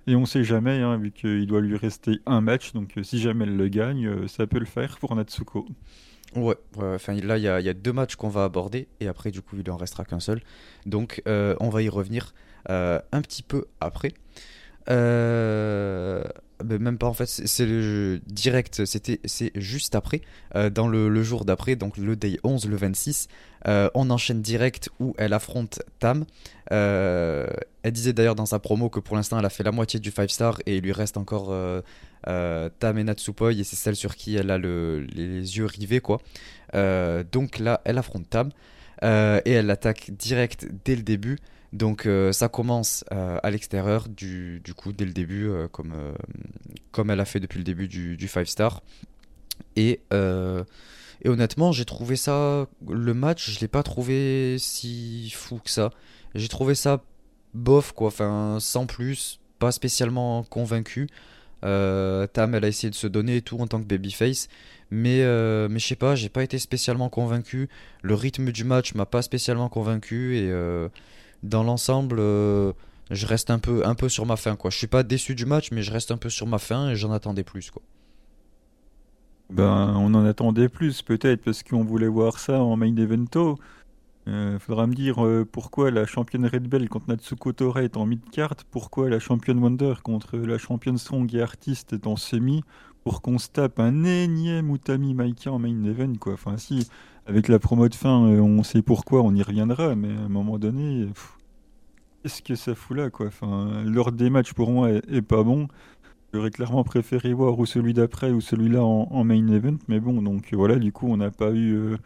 et 0.08 0.16
on 0.16 0.26
sait 0.26 0.44
jamais, 0.44 0.82
hein, 0.82 0.98
vu 0.98 1.12
qu'il 1.12 1.48
doit 1.48 1.62
lui 1.62 1.78
rester 1.78 2.20
un 2.26 2.42
match. 2.42 2.74
Donc 2.74 2.94
si 3.04 3.20
jamais 3.20 3.46
elle 3.46 3.58
le 3.58 3.68
gagne, 3.70 4.28
ça 4.28 4.48
peut 4.48 4.60
le 4.60 4.66
faire 4.66 4.98
pour 5.00 5.16
Natsuko. 5.16 5.68
Ouais, 6.36 6.56
enfin 6.78 7.14
là 7.14 7.38
il 7.38 7.44
y, 7.44 7.48
a 7.48 7.74
deux 7.74 7.94
matchs 7.94 8.16
qu'on 8.16 8.30
va 8.30 8.44
aborder 8.44 8.88
et 9.00 9.08
après 9.08 9.32
du 9.32 9.42
coup 9.42 9.58
il 9.60 9.70
en 9.70 9.78
restera 9.78 10.06
qu'un 10.06 10.20
seul. 10.20 10.42
Donc 10.86 11.22
on 11.26 11.70
va 11.70 11.82
y 11.82 11.90
revenir 11.90 12.34
un 12.68 13.22
petit 13.22 13.44
peu 13.44 13.66
après. 13.80 14.14
Euh, 14.90 16.24
ben, 16.64 16.82
même 16.82 16.98
pas 16.98 17.08
en 17.08 17.14
fait, 17.14 17.26
c'est 17.26 17.66
le 17.66 18.22
direct, 18.28 18.86
c'était 18.86 19.20
c'est 19.26 19.52
juste 19.56 19.96
après, 19.96 20.22
euh, 20.56 20.70
dans 20.70 20.88
le, 20.88 21.24
jour 21.24 21.46
d'après, 21.46 21.76
donc 21.76 21.98
le 21.98 22.16
day 22.16 22.40
11, 22.44 22.68
le 22.68 22.76
26, 22.76 23.28
euh, 23.68 23.90
on 23.96 24.10
enchaîne 24.10 24.42
direct 24.42 24.90
où 25.00 25.14
elle 25.18 25.34
affronte 25.34 25.82
Tam. 26.00 26.26
elle 26.70 27.92
disait 27.92 28.14
d'ailleurs 28.14 28.36
dans 28.36 28.46
sa 28.46 28.60
promo 28.60 28.90
que 28.90 29.00
pour 29.00 29.16
l'instant 29.16 29.40
elle 29.40 29.46
a 29.46 29.50
fait 29.50 29.64
la 29.64 29.72
moitié 29.72 30.00
du 30.00 30.12
5 30.12 30.30
star 30.30 30.60
et 30.66 30.78
il 30.78 30.84
lui 30.84 30.94
reste 30.94 31.18
encore 31.18 31.54
Tam 32.26 32.98
et 32.98 33.04
Natsupoi 33.04 33.54
et 33.54 33.64
c'est 33.64 33.76
celle 33.76 33.96
sur 33.96 34.16
qui 34.16 34.36
elle 34.36 34.52
a 34.52 34.58
le, 34.58 35.06
les 35.14 35.58
yeux 35.58 35.66
rivés 35.66 36.00
quoi. 36.00 36.22
donc 36.74 37.60
là 37.60 37.82
elle 37.86 37.98
affronte 37.98 38.30
Tam 38.30 38.50
et 39.02 39.52
elle 39.52 39.70
attaque 39.70 40.12
direct 40.12 40.68
dès 40.86 40.96
le 40.96 41.04
début. 41.04 41.38
Donc 41.74 42.06
euh, 42.06 42.32
ça 42.32 42.50
commence 42.50 43.04
euh, 43.12 43.40
à 43.42 43.50
l'extérieur 43.50 44.08
du, 44.08 44.62
coup 44.78 44.94
dès 44.94 45.06
le 45.06 45.12
début 45.12 45.50
euh, 45.50 45.68
comme, 45.68 45.96
comme 46.92 47.10
elle 47.10 47.20
a 47.20 47.26
fait 47.26 47.40
depuis 47.40 47.58
le 47.58 47.64
début 47.64 47.88
du, 47.88 48.16
du 48.16 48.28
5 48.28 48.48
star. 48.48 48.84
Et, 49.76 50.02
et 50.12 51.30
honnêtement 51.30 51.72
j'ai 51.72 51.86
trouvé 51.86 52.16
ça, 52.16 52.68
le 52.88 53.14
match 53.16 53.50
je 53.50 53.60
l'ai 53.60 53.68
pas 53.68 53.82
trouvé 53.82 54.58
si 54.60 55.32
fou 55.36 55.60
que 55.64 55.72
ça. 55.72 55.90
J'ai 56.36 56.48
trouvé 56.48 56.76
ça 56.76 57.04
bof 57.56 57.92
quoi, 57.92 58.08
enfin 58.08 58.58
sans 58.60 58.86
plus, 58.86 59.40
pas 59.58 59.72
spécialement 59.72 60.44
convaincu. 60.44 61.08
Tam 61.62 62.56
elle 62.56 62.66
a 62.66 62.68
essayé 62.68 62.92
de 62.92 62.96
se 62.96 63.08
donner 63.08 63.38
et 63.38 63.42
tout 63.42 63.58
en 63.58 63.66
tant 63.66 63.82
que 63.82 63.88
babyface. 63.88 64.48
Mais, 64.92 65.26
mais 65.70 65.80
je 65.80 65.88
sais 65.88 65.96
pas, 65.96 66.14
j'ai 66.14 66.30
pas 66.30 66.44
été 66.44 66.60
spécialement 66.60 67.10
convaincu. 67.10 67.68
Le 68.04 68.14
rythme 68.14 68.52
du 68.52 68.64
match 68.64 68.94
m'a 68.94 69.08
pas 69.08 69.24
spécialement 69.24 69.70
convaincu 69.70 70.38
et, 70.38 70.52
dans 71.44 71.64
l'ensemble, 71.64 72.18
euh, 72.20 72.74
je 73.12 73.28
reste 73.28 73.52
un 73.52 73.60
peu, 73.60 73.86
un 73.86 73.96
peu 73.96 74.10
sur 74.10 74.26
ma 74.26 74.38
fin. 74.38 74.56
Quoi. 74.56 74.72
Je 74.72 74.78
suis 74.78 74.88
pas 74.88 75.04
déçu 75.04 75.36
du 75.36 75.46
match, 75.46 75.72
mais 75.72 75.84
je 75.84 75.92
reste 75.92 76.12
un 76.12 76.18
peu 76.18 76.30
sur 76.30 76.48
ma 76.48 76.58
fin 76.58 76.90
et 76.90 76.96
j'en 76.96 77.12
attendais 77.12 77.44
plus. 77.44 77.70
Quoi. 77.70 77.82
Ben, 79.50 79.94
on 79.98 80.14
en 80.14 80.26
attendait 80.26 80.70
plus 80.70 81.02
peut-être 81.02 81.44
parce 81.44 81.62
qu'on 81.62 81.84
voulait 81.84 82.08
voir 82.08 82.40
ça 82.40 82.64
en 82.64 82.76
main 82.76 82.96
evento. 82.96 83.60
Euh, 84.28 84.58
faudra 84.58 84.88
me 84.88 84.94
dire 84.94 85.24
euh, 85.26 85.46
pourquoi 85.50 85.92
la 85.92 86.06
championne 86.06 86.46
Red 86.46 86.68
Bell 86.70 86.88
contre 86.88 87.10
Natsuko 87.10 87.52
Tora 87.52 87.84
est 87.84 87.98
en 87.98 88.06
mid-card, 88.06 88.56
pourquoi 88.72 89.10
la 89.10 89.20
championne 89.20 89.60
Wonder 89.60 89.96
contre 90.02 90.38
la 90.38 90.58
championne 90.58 90.98
Strong 90.98 91.36
et 91.36 91.42
Artist 91.42 91.92
est 91.92 92.08
en 92.08 92.16
semi, 92.16 92.64
pour 93.04 93.22
qu'on 93.22 93.38
se 93.38 93.50
tape 93.50 93.80
un 93.80 94.06
énième 94.06 94.74
Utami 94.74 95.14
Maika 95.14 95.52
en 95.52 95.60
main 95.60 95.84
event. 95.84 96.14
Quoi. 96.20 96.38
Si, 96.58 96.88
avec 97.26 97.48
la 97.48 97.60
promo 97.60 97.88
de 97.88 97.96
fin, 97.96 98.28
euh, 98.28 98.40
on 98.40 98.64
sait 98.64 98.82
pourquoi, 98.82 99.22
on 99.22 99.34
y 99.34 99.42
reviendra, 99.42 99.96
mais 99.96 100.10
à 100.10 100.22
un 100.22 100.30
moment 100.30 100.60
donné, 100.60 101.08
qu'est-ce 102.22 102.42
que 102.42 102.56
ça 102.56 102.76
fout 102.76 102.98
là 102.98 103.10
quoi? 103.10 103.28
Enfin, 103.28 103.84
L'ordre 103.86 104.18
des 104.18 104.30
matchs 104.30 104.54
pour 104.54 104.72
moi 104.72 104.90
est, 104.92 105.22
pas 105.22 105.44
bon. 105.44 105.68
J'aurais 106.34 106.52
clairement 106.52 106.84
préféré 106.84 107.34
voir 107.34 107.60
ou 107.60 107.66
celui 107.66 107.94
d'après 107.94 108.32
ou 108.32 108.42
celui-là 108.42 108.84
en, 108.84 109.24
main 109.24 109.48
event, 109.48 109.78
mais 109.88 110.00
bon, 110.00 110.22
donc 110.22 110.54
voilà, 110.54 110.78
du 110.78 110.92
coup, 110.92 111.08
on 111.08 111.18
n'a 111.18 111.32
pas 111.32 111.52
eu 111.52 111.74
euh, 111.76 111.98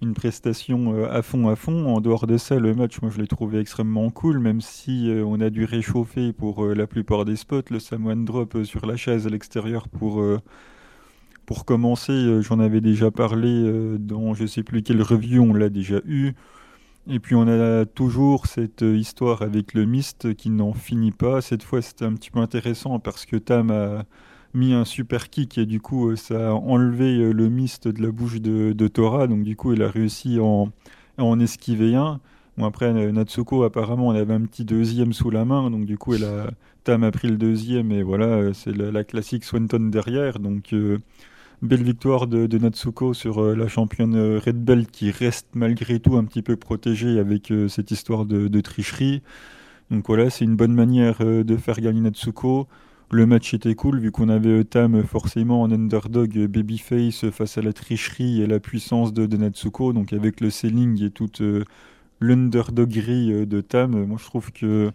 une 0.00 0.14
prestation 0.14 0.94
euh, 0.94 1.12
à 1.12 1.22
fond 1.22 1.48
à 1.48 1.54
fond. 1.54 1.94
En 1.94 2.00
dehors 2.00 2.26
de 2.26 2.36
ça, 2.36 2.58
le 2.58 2.74
match, 2.74 3.00
moi, 3.00 3.12
je 3.14 3.20
l'ai 3.20 3.28
trouvé 3.28 3.60
extrêmement 3.60 4.10
cool, 4.10 4.38
même 4.40 4.60
si 4.60 5.12
on 5.24 5.40
a 5.40 5.50
dû 5.50 5.64
réchauffer 5.64 6.32
pour 6.32 6.66
la 6.66 6.86
plupart 6.86 7.24
des 7.24 7.36
spots. 7.36 7.70
Le 7.70 7.78
Samoan 7.78 8.24
Drop 8.24 8.64
sur 8.64 8.86
la 8.86 8.96
chaise 8.96 9.26
à 9.26 9.30
l'extérieur 9.30 9.88
pour 9.88 10.20
pour 11.46 11.64
commencer, 11.64 12.12
euh, 12.12 12.42
j'en 12.42 12.60
avais 12.60 12.80
déjà 12.80 13.10
parlé 13.10 13.48
euh, 13.50 13.98
dans 13.98 14.34
je 14.34 14.46
sais 14.46 14.62
plus 14.62 14.82
quelle 14.82 15.02
review, 15.02 15.42
on 15.42 15.54
l'a 15.54 15.68
déjà 15.68 16.00
eu. 16.06 16.32
Et 17.08 17.18
puis 17.18 17.34
on 17.34 17.48
a 17.48 17.84
toujours 17.84 18.46
cette 18.46 18.82
euh, 18.82 18.96
histoire 18.96 19.42
avec 19.42 19.74
le 19.74 19.84
Mist 19.84 20.34
qui 20.34 20.50
n'en 20.50 20.72
finit 20.72 21.10
pas. 21.10 21.40
Cette 21.40 21.64
fois 21.64 21.82
c'était 21.82 22.04
un 22.04 22.14
petit 22.14 22.30
peu 22.30 22.38
intéressant 22.38 23.00
parce 23.00 23.26
que 23.26 23.36
Tam 23.36 23.70
a 23.70 24.04
mis 24.54 24.72
un 24.72 24.84
super 24.84 25.30
kick 25.30 25.58
et 25.58 25.66
du 25.66 25.80
coup 25.80 26.14
ça 26.16 26.50
a 26.50 26.52
enlevé 26.52 27.32
le 27.32 27.48
Mist 27.48 27.88
de 27.88 28.02
la 28.02 28.12
bouche 28.12 28.40
de, 28.40 28.72
de 28.72 28.88
Tora. 28.88 29.26
Donc 29.26 29.42
du 29.42 29.56
coup 29.56 29.72
il 29.72 29.82
a 29.82 29.88
réussi 29.88 30.38
à 30.38 30.44
en, 30.44 30.70
en 31.18 31.40
esquiver 31.40 31.96
un. 31.96 32.20
Bon 32.56 32.66
après 32.66 32.92
Natsuko 33.12 33.64
apparemment 33.64 34.08
on 34.08 34.10
avait 34.14 34.34
un 34.34 34.42
petit 34.42 34.64
deuxième 34.64 35.12
sous 35.12 35.30
la 35.30 35.44
main. 35.44 35.70
Donc 35.70 35.86
du 35.86 35.98
coup 35.98 36.14
elle 36.14 36.24
a, 36.24 36.50
Tam 36.84 37.02
a 37.02 37.10
pris 37.10 37.28
le 37.28 37.36
deuxième 37.36 37.90
et 37.92 38.02
voilà 38.04 38.54
c'est 38.54 38.76
la, 38.76 39.02
classique 39.04 39.44
Swanton 39.44 39.90
derrière. 39.90 40.38
Donc 40.38 40.72
Belle 41.62 41.84
victoire 41.84 42.26
de, 42.26 42.58
Natsuko 42.58 43.14
sur 43.14 43.40
euh, 43.40 43.54
la 43.54 43.68
championne 43.68 44.16
euh, 44.16 44.40
Red 44.44 44.64
Belt 44.64 44.90
qui 44.90 45.12
reste 45.12 45.46
malgré 45.54 46.00
tout 46.00 46.16
un 46.16 46.24
petit 46.24 46.42
peu 46.42 46.56
protégée 46.56 47.20
avec 47.20 47.52
euh, 47.52 47.68
cette 47.68 47.92
histoire 47.92 48.26
de, 48.26 48.60
tricherie. 48.60 49.22
Donc 49.92 50.08
voilà, 50.08 50.28
c'est 50.28 50.44
une 50.44 50.56
bonne 50.56 50.74
manière 50.74 51.18
de 51.20 51.56
faire 51.56 51.80
gagner 51.80 52.00
Natsuko. 52.00 52.66
Le 53.12 53.26
match 53.26 53.54
était 53.54 53.76
cool 53.76 54.00
vu 54.00 54.10
qu'on 54.10 54.28
avait 54.28 54.64
Tam 54.64 55.04
forcément 55.04 55.62
en 55.62 55.70
underdog 55.70 56.46
babyface 56.46 57.30
face 57.30 57.58
à 57.58 57.62
la 57.62 57.72
tricherie 57.72 58.42
et 58.42 58.46
la 58.48 58.58
puissance 58.58 59.12
de, 59.12 59.36
Natsuko. 59.36 59.92
Donc 59.92 60.12
avec 60.12 60.40
le 60.40 60.50
selling 60.50 61.00
et 61.04 61.10
toute 61.10 61.42
l'underdoggerie 62.20 63.46
de 63.46 63.60
Tam, 63.60 64.06
moi 64.06 64.16
je 64.20 64.24
trouve 64.24 64.50
que 64.50 64.90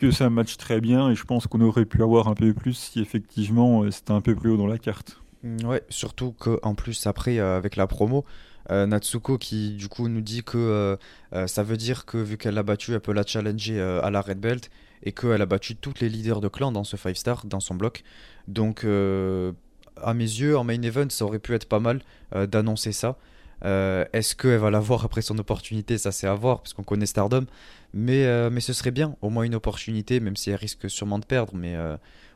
que 0.00 0.10
ça 0.10 0.30
match 0.30 0.56
très 0.56 0.80
bien 0.80 1.10
et 1.10 1.14
je 1.14 1.24
pense 1.24 1.46
qu'on 1.46 1.60
aurait 1.60 1.84
pu 1.84 2.02
avoir 2.02 2.28
un 2.28 2.34
peu 2.34 2.54
plus 2.54 2.72
si 2.72 3.00
effectivement 3.00 3.88
c'était 3.90 4.12
un 4.12 4.22
peu 4.22 4.34
plus 4.34 4.50
haut 4.50 4.56
dans 4.56 4.66
la 4.66 4.78
carte. 4.78 5.19
Mm, 5.42 5.64
ouais, 5.66 5.82
surtout 5.88 6.32
qu'en 6.32 6.74
plus, 6.74 7.06
après, 7.06 7.38
euh, 7.38 7.56
avec 7.56 7.76
la 7.76 7.86
promo, 7.86 8.24
euh, 8.70 8.86
Natsuko 8.86 9.38
qui 9.38 9.72
du 9.72 9.88
coup 9.88 10.08
nous 10.08 10.20
dit 10.20 10.44
que 10.44 10.98
euh, 11.32 11.46
ça 11.46 11.62
veut 11.62 11.76
dire 11.78 12.04
que 12.04 12.18
vu 12.18 12.36
qu'elle 12.36 12.54
l'a 12.54 12.62
battu, 12.62 12.92
elle 12.92 13.00
peut 13.00 13.12
la 13.12 13.24
challenger 13.24 13.80
à 13.80 14.10
la 14.10 14.20
Red 14.20 14.38
Belt 14.38 14.70
et 15.02 15.12
qu'elle 15.12 15.40
a 15.40 15.46
battu 15.46 15.76
toutes 15.76 16.00
les 16.00 16.08
leaders 16.08 16.40
de 16.40 16.48
clan 16.48 16.72
dans 16.72 16.84
ce 16.84 16.96
5 16.96 17.16
star, 17.16 17.46
dans 17.46 17.60
son 17.60 17.74
bloc. 17.74 18.02
Donc, 18.48 18.84
à 18.84 20.14
mes 20.14 20.24
yeux, 20.24 20.56
en 20.58 20.64
main 20.64 20.80
event, 20.82 21.08
ça 21.08 21.24
aurait 21.24 21.38
pu 21.38 21.54
être 21.54 21.66
pas 21.66 21.80
mal 21.80 22.02
d'annoncer 22.32 22.92
ça. 22.92 23.16
Est-ce 23.62 24.34
qu'elle 24.34 24.58
va 24.58 24.70
l'avoir 24.70 25.04
après 25.04 25.22
son 25.22 25.38
opportunité? 25.38 25.98
Ça, 25.98 26.12
c'est 26.12 26.26
à 26.26 26.34
voir, 26.34 26.60
parce 26.60 26.72
qu'on 26.72 26.82
connaît 26.82 27.06
Stardom. 27.06 27.46
Mais, 27.92 28.50
mais 28.50 28.60
ce 28.60 28.72
serait 28.72 28.90
bien, 28.90 29.16
au 29.20 29.30
moins 29.30 29.44
une 29.44 29.54
opportunité, 29.54 30.20
même 30.20 30.36
si 30.36 30.50
elle 30.50 30.56
risque 30.56 30.88
sûrement 30.88 31.18
de 31.18 31.26
perdre. 31.26 31.54
Mais 31.54 31.76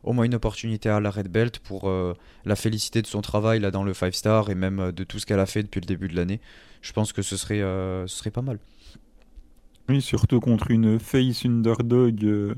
au 0.05 0.13
moins 0.13 0.25
une 0.25 0.35
opportunité 0.35 0.89
à 0.89 1.01
la 1.01 1.11
Red 1.11 1.29
Belt 1.29 1.59
pour 1.59 1.89
euh, 1.89 2.15
la 2.45 2.57
féliciter 2.57 3.03
de 3.03 3.07
son 3.07 3.23
travail 3.23 3.61
là 3.61 3.71
dans 3.71 3.85
le 3.85 3.95
5 3.95 4.15
star 4.15 4.51
et 4.51 4.55
même 4.55 4.79
euh, 4.79 4.93
de 4.93 5.03
tout 5.03 5.19
ce 5.19 5.27
qu'elle 5.27 5.41
a 5.41 5.47
fait 5.47 5.63
depuis 5.63 5.81
le 5.81 5.87
début 5.87 6.09
de 6.09 6.17
l'année. 6.17 6.41
Je 6.83 6.93
pense 6.93 7.13
que 7.13 7.23
ce 7.23 7.37
serait, 7.37 7.63
euh, 7.63 8.07
ce 8.07 8.19
serait 8.19 8.31
pas 8.31 8.43
mal. 8.43 8.59
Oui, 9.89 10.01
surtout 10.01 10.41
contre 10.41 10.71
une 10.71 10.99
face 10.99 11.45
underdog 11.45 12.55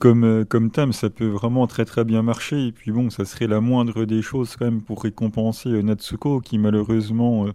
comme, 0.00 0.44
comme 0.44 0.70
Tam, 0.70 0.92
ça 0.92 1.10
peut 1.10 1.26
vraiment 1.26 1.66
très 1.66 1.84
très 1.84 2.04
bien 2.04 2.22
marcher. 2.22 2.66
Et 2.68 2.72
puis 2.72 2.92
bon, 2.92 3.10
ça 3.10 3.24
serait 3.24 3.46
la 3.46 3.60
moindre 3.60 4.04
des 4.04 4.22
choses 4.22 4.56
quand 4.56 4.66
même 4.66 4.82
pour 4.82 5.02
récompenser 5.02 5.82
Natsuko 5.82 6.40
qui 6.40 6.58
malheureusement 6.58 7.48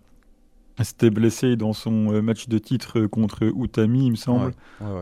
s'était 0.84 1.10
blessé 1.10 1.56
dans 1.56 1.74
son 1.74 2.14
euh, 2.14 2.22
match 2.22 2.48
de 2.48 2.58
titre 2.58 3.02
contre 3.08 3.44
Utami, 3.44 4.08
il 4.08 4.12
me 4.12 4.16
semble. 4.16 4.54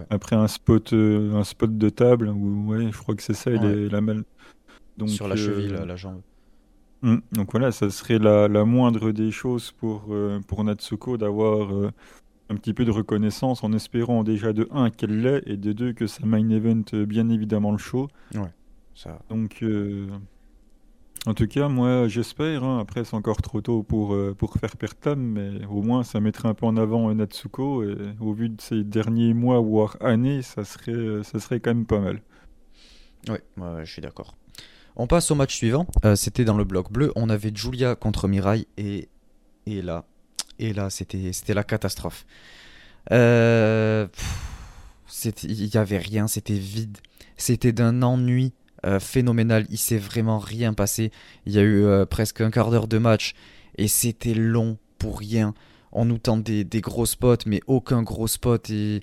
Après 0.09 0.35
un 0.35 0.47
spot, 0.47 0.93
euh, 0.93 1.35
un 1.35 1.43
spot 1.43 1.77
de 1.77 1.89
table, 1.89 2.29
où, 2.29 2.67
ouais, 2.67 2.91
je 2.91 2.97
crois 2.97 3.15
que 3.15 3.23
c'est 3.23 3.33
ça, 3.33 3.51
il 3.51 3.63
est 3.63 3.89
la 3.89 4.01
mal. 4.01 4.23
Donc, 4.97 5.09
Sur 5.09 5.27
la 5.27 5.35
cheville, 5.35 5.73
euh, 5.73 5.85
la, 5.85 5.95
jambe. 5.95 6.21
Hmm, 7.03 7.17
donc 7.31 7.51
voilà, 7.51 7.71
ça 7.71 7.89
serait 7.91 8.17
la, 8.17 8.47
la 8.47 8.65
moindre 8.65 9.11
des 9.11 9.29
choses 9.29 9.71
pour, 9.71 10.09
pour 10.47 10.63
Natsuko 10.63 11.17
d'avoir 11.17 11.69
un 12.49 12.55
petit 12.55 12.73
peu 12.73 12.85
de 12.85 12.91
reconnaissance 12.91 13.63
en 13.63 13.73
espérant 13.73 14.23
déjà 14.23 14.53
de 14.53 14.67
1 14.71 14.89
qu'elle 14.91 15.21
l'ait 15.21 15.43
et 15.45 15.57
de 15.57 15.73
2 15.73 15.93
que 15.93 16.07
sa 16.07 16.25
main 16.25 16.49
event 16.49 16.83
bien 17.05 17.29
évidemment 17.29 17.71
le 17.71 17.77
show. 17.77 18.07
Ouais, 18.33 18.51
ça. 18.95 19.19
Donc 19.29 19.63
en 21.27 21.33
tout 21.33 21.47
cas, 21.47 21.67
moi, 21.67 22.07
j'espère. 22.07 22.63
Hein, 22.63 22.79
après, 22.79 23.03
c'est 23.03 23.15
encore 23.15 23.41
trop 23.41 23.59
tôt 23.59 23.83
pour, 23.83 24.13
euh, 24.13 24.33
pour 24.33 24.53
faire 24.53 24.77
Pertam, 24.77 25.19
mais 25.19 25.65
au 25.65 25.81
moins, 25.81 26.03
ça 26.03 26.21
mettrait 26.21 26.47
un 26.47 26.53
peu 26.53 26.65
en 26.65 26.77
avant 26.77 27.13
Natsuko. 27.13 27.83
Et 27.83 27.97
au 28.21 28.31
vu 28.31 28.47
de 28.47 28.61
ces 28.61 28.85
derniers 28.85 29.33
mois, 29.33 29.59
voire 29.59 29.97
années, 29.99 30.41
ça 30.41 30.63
serait, 30.63 31.23
ça 31.23 31.39
serait 31.41 31.59
quand 31.59 31.71
même 31.71 31.85
pas 31.85 31.99
mal. 31.99 32.21
Oui, 33.27 33.39
je 33.83 33.91
suis 33.91 34.01
d'accord. 34.01 34.37
On 34.95 35.05
passe 35.05 35.29
au 35.29 35.35
match 35.35 35.53
suivant. 35.53 35.85
Euh, 36.05 36.15
c'était 36.15 36.45
dans 36.45 36.57
le 36.57 36.63
bloc 36.63 36.93
bleu. 36.93 37.11
On 37.17 37.29
avait 37.29 37.51
Julia 37.53 37.95
contre 37.95 38.29
Mirai. 38.29 38.65
Et, 38.77 39.09
et 39.65 39.81
là, 39.81 40.05
et 40.59 40.73
là 40.73 40.89
c'était 40.89 41.53
la 41.53 41.63
catastrophe. 41.63 42.25
Euh, 43.11 44.07
il 45.43 45.69
n'y 45.73 45.77
avait 45.77 45.97
rien, 45.97 46.27
c'était 46.27 46.53
vide. 46.53 46.97
C'était 47.37 47.71
d'un 47.71 48.01
ennui 48.01 48.53
euh, 48.85 48.99
phénoménal. 48.99 49.65
Il 49.69 49.77
s'est 49.77 49.97
vraiment 49.97 50.39
rien 50.39 50.73
passé. 50.73 51.11
Il 51.45 51.53
y 51.53 51.59
a 51.59 51.61
eu 51.61 51.83
euh, 51.83 52.05
presque 52.05 52.41
un 52.41 52.51
quart 52.51 52.71
d'heure 52.71 52.87
de 52.87 52.97
match 52.97 53.33
et 53.77 53.87
c'était 53.87 54.33
long 54.33 54.77
pour 54.97 55.19
rien. 55.19 55.53
On 55.91 56.05
nous 56.05 56.17
tente 56.17 56.43
des, 56.43 56.81
gros 56.81 57.05
spots, 57.05 57.45
mais 57.45 57.61
aucun 57.65 58.03
gros 58.03 58.27
spot 58.27 58.69
est, 58.69 59.01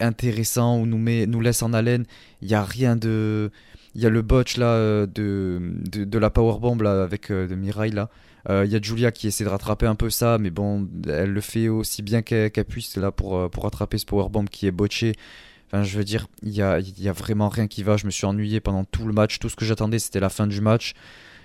intéressant 0.00 0.78
ou 0.78 0.86
nous, 0.86 0.98
met, 0.98 1.26
nous 1.26 1.40
laisse 1.40 1.62
en 1.62 1.72
haleine. 1.72 2.04
Il 2.42 2.48
n'y 2.48 2.54
a 2.54 2.62
rien 2.62 2.94
de. 2.94 3.50
Il 3.94 4.02
y 4.02 4.06
a 4.06 4.10
le 4.10 4.20
botch 4.20 4.58
là 4.58 5.06
de, 5.06 5.58
de, 5.86 6.18
la 6.18 6.28
powerbomb 6.28 6.76
là, 6.76 7.02
avec 7.02 7.32
de 7.32 7.54
Mirai 7.54 7.88
là. 7.88 8.10
Il 8.48 8.70
y 8.70 8.76
a 8.76 8.80
Julia 8.80 9.10
qui 9.10 9.26
essaie 9.26 9.42
de 9.42 9.48
rattraper 9.48 9.86
un 9.86 9.96
peu 9.96 10.08
ça, 10.08 10.38
mais 10.38 10.50
bon, 10.50 10.88
elle 11.08 11.32
le 11.32 11.40
fait 11.40 11.68
aussi 11.68 12.02
bien 12.02 12.22
qu'elle 12.22 12.50
puisse 12.64 12.96
là 12.96 13.10
pour, 13.10 13.50
pour 13.50 13.64
rattraper 13.64 13.98
ce 13.98 14.06
powerbomb 14.06 14.44
qui 14.44 14.66
est 14.66 14.70
botché. 14.70 15.14
Enfin, 15.66 15.82
je 15.82 15.98
veux 15.98 16.04
dire, 16.04 16.28
il 16.42 16.52
y 16.52 16.62
a, 16.62 16.78
y 16.78 17.08
a 17.08 17.12
vraiment 17.12 17.48
rien 17.48 17.66
qui 17.66 17.82
va. 17.82 17.96
Je 17.96 18.06
me 18.06 18.10
suis 18.10 18.24
ennuyé 18.24 18.60
pendant 18.60 18.84
tout 18.84 19.04
le 19.06 19.12
match. 19.12 19.38
Tout 19.38 19.48
ce 19.48 19.56
que 19.56 19.64
j'attendais, 19.64 19.98
c'était 19.98 20.20
la 20.20 20.28
fin 20.28 20.46
du 20.46 20.60
match. 20.60 20.94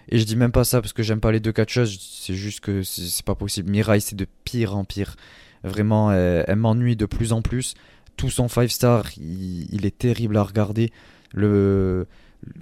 Et 0.10 0.20
je 0.20 0.26
dis 0.26 0.36
même 0.36 0.52
pas 0.52 0.64
ça 0.64 0.82
parce 0.82 0.94
que 0.94 1.04
j'aime 1.04 1.20
pas 1.20 1.32
les 1.32 1.40
deux 1.40 1.52
catcheuses. 1.52 1.98
C'est 2.00 2.36
juste 2.36 2.60
que 2.60 2.84
c'est 2.84 3.26
pas 3.26 3.36
possible. 3.36 3.72
Mirai, 3.72 4.00
c'est 4.00 4.16
de 4.16 4.28
pire 4.44 4.76
en 4.76 4.86
pire. 4.86 5.16
Vraiment, 5.64 6.12
elle, 6.12 6.56
m'ennuie 6.56 6.96
de 6.96 7.06
plus 7.06 7.34
en 7.34 7.42
plus. 7.42 7.74
Tout 8.18 8.30
son 8.30 8.48
5 8.48 8.70
star, 8.70 9.06
il, 9.18 9.86
est 9.86 9.98
terrible 9.98 10.38
à 10.38 10.44
regarder. 10.44 10.92
Le. 11.34 12.08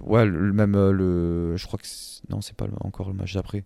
Ouais, 0.02 0.26
même 0.26 0.76
euh, 0.76 0.92
le. 0.92 1.58
Je 1.58 1.66
crois 1.66 1.80
que. 1.80 1.88
Non, 2.30 2.42
c'est 2.42 2.56
pas 2.56 2.68
encore 2.82 3.08
le 3.08 3.16
match 3.16 3.34
d'après. 3.34 3.64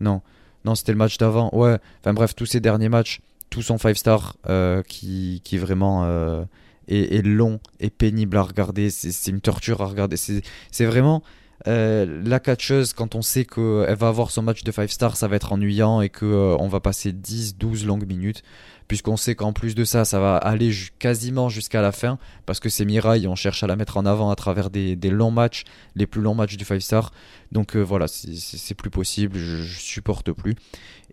Non. 0.00 0.22
Non, 0.64 0.74
c'était 0.74 0.92
le 0.92 0.98
match 0.98 1.18
d'avant. 1.18 1.50
Ouais. 1.52 1.78
Enfin 2.00 2.12
bref, 2.12 2.34
tous 2.34 2.46
ces 2.46 2.60
derniers 2.60 2.88
matchs, 2.88 3.20
tout 3.50 3.62
son 3.62 3.78
5 3.78 3.96
star 3.96 4.36
euh, 4.48 4.82
qui, 4.82 5.40
qui 5.44 5.58
vraiment. 5.58 6.04
Euh, 6.04 6.44
est, 6.88 7.24
long 7.24 7.58
et 7.80 7.90
pénible 7.90 8.36
à 8.36 8.42
regarder. 8.42 8.90
C'est 8.90 9.30
une 9.30 9.40
torture 9.40 9.80
à 9.80 9.86
regarder. 9.86 10.16
C'est 10.16 10.84
vraiment 10.84 11.22
euh, 11.66 12.22
la 12.24 12.38
catcheuse, 12.38 12.92
quand 12.92 13.14
on 13.14 13.22
sait 13.22 13.44
qu'elle 13.44 13.96
va 13.96 14.08
avoir 14.08 14.30
son 14.30 14.42
match 14.42 14.62
de 14.62 14.70
5 14.70 14.90
stars, 14.90 15.16
ça 15.16 15.26
va 15.28 15.36
être 15.36 15.52
ennuyant 15.52 16.00
et 16.00 16.08
qu'on 16.08 16.26
euh, 16.26 16.68
va 16.68 16.80
passer 16.80 17.12
10-12 17.12 17.86
longues 17.86 18.06
minutes. 18.06 18.42
Puisqu'on 18.88 19.16
sait 19.16 19.34
qu'en 19.34 19.52
plus 19.52 19.74
de 19.74 19.84
ça, 19.84 20.04
ça 20.04 20.20
va 20.20 20.36
aller 20.36 20.72
quasiment 20.98 21.48
jusqu'à 21.48 21.82
la 21.82 21.92
fin. 21.92 22.18
Parce 22.46 22.60
que 22.60 22.68
c'est 22.68 22.84
Mirai, 22.84 23.26
on 23.26 23.34
cherche 23.34 23.62
à 23.62 23.66
la 23.66 23.76
mettre 23.76 23.96
en 23.96 24.06
avant 24.06 24.30
à 24.30 24.36
travers 24.36 24.70
des, 24.70 24.96
longs 25.10 25.30
matchs, 25.30 25.64
les 25.94 26.06
plus 26.06 26.22
longs 26.22 26.34
matchs 26.34 26.56
du 26.56 26.64
5 26.64 26.80
star. 26.80 27.12
Donc 27.52 27.76
euh, 27.76 27.80
voilà, 27.80 28.06
c'est 28.08 28.74
plus 28.74 28.90
possible, 28.90 29.38
je, 29.38 29.62
supporte 29.62 30.32
plus. 30.32 30.54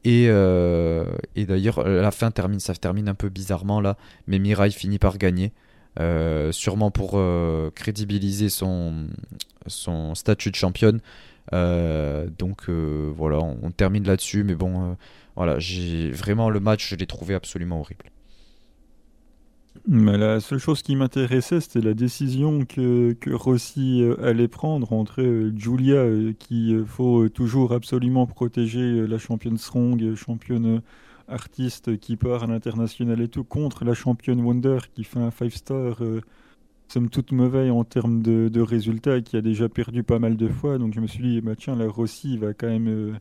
Et, 0.06 0.26
et 0.26 1.46
d'ailleurs, 1.46 1.84
la 1.84 2.12
fin 2.12 2.30
termine, 2.32 2.60
ça 2.60 2.74
termine 2.76 3.08
un 3.08 3.16
peu 3.16 3.30
bizarrement 3.30 3.82
là. 3.82 3.98
Mais 4.28 4.40
Mirai 4.40 4.72
finit 4.72 5.00
par 5.00 5.18
gagner. 5.18 5.54
Euh, 6.00 6.52
sûrement 6.52 6.90
pour 6.90 7.12
euh, 7.16 7.70
crédibiliser 7.76 8.50
son 8.50 9.06
statut 10.16 10.50
de 10.50 10.56
championne. 10.56 11.00
Euh, 11.52 12.28
donc 12.38 12.70
voilà, 12.70 13.40
on, 13.40 13.72
termine 13.72 14.06
là-dessus, 14.06 14.44
mais 14.44 14.56
bon, 14.56 14.96
voilà, 15.36 15.60
j'ai 15.60 16.12
vraiment 16.12 16.50
le 16.50 16.60
match, 16.60 16.90
je 16.90 16.96
l'ai 16.96 17.08
trouvé 17.08 17.34
absolument 17.34 17.80
horrible. 17.82 18.06
Mais 19.88 20.18
la 20.18 20.40
seule 20.40 20.60
chose 20.60 20.82
qui 20.82 20.96
m'intéressait, 20.96 21.60
c'était 21.60 21.82
la 21.82 21.94
décision 21.94 22.64
que, 22.64 23.14
que 23.14 23.32
Rossi 23.32 24.04
allait 24.22 24.48
prendre 24.48 24.94
entre 24.94 25.52
Julia, 25.58 26.06
qui 26.40 26.76
faut 26.86 27.28
toujours 27.28 27.74
absolument 27.74 28.26
protéger 28.26 29.06
la 29.08 29.18
championne 29.18 29.58
Strong, 29.58 30.16
championne 30.16 30.82
artiste 31.28 31.98
qui 32.00 32.16
part 32.16 32.44
à 32.44 32.48
l'international 32.48 33.22
et 33.22 33.28
tout, 33.28 33.44
contre 33.44 33.86
la 33.86 33.94
championne 33.94 34.42
Wonder 34.42 34.80
qui 34.94 35.04
fait 35.04 35.20
un 35.20 35.32
5 35.32 35.52
star, 35.52 36.04
euh, 36.04 36.22
somme 36.94 37.10
toute 37.10 37.32
mauvais 37.32 37.72
en 37.72 37.84
termes 37.84 38.22
de, 38.22 38.62
résultats 38.62 39.18
et 39.18 39.24
qui 39.24 39.36
a 39.36 39.42
déjà 39.42 39.68
perdu 39.68 40.04
pas 40.04 40.20
mal 40.20 40.38
de 40.38 40.48
fois. 40.48 40.78
Donc 40.78 40.94
je 40.94 41.00
me 41.00 41.08
suis 41.08 41.24
dit, 41.24 41.42
bah, 41.42 41.56
tiens, 41.58 41.76
la 41.76 41.88
Rossi 41.88 42.38
va 42.38 42.54
quand 42.54 42.68
même 42.68 42.88
euh, 42.88 43.14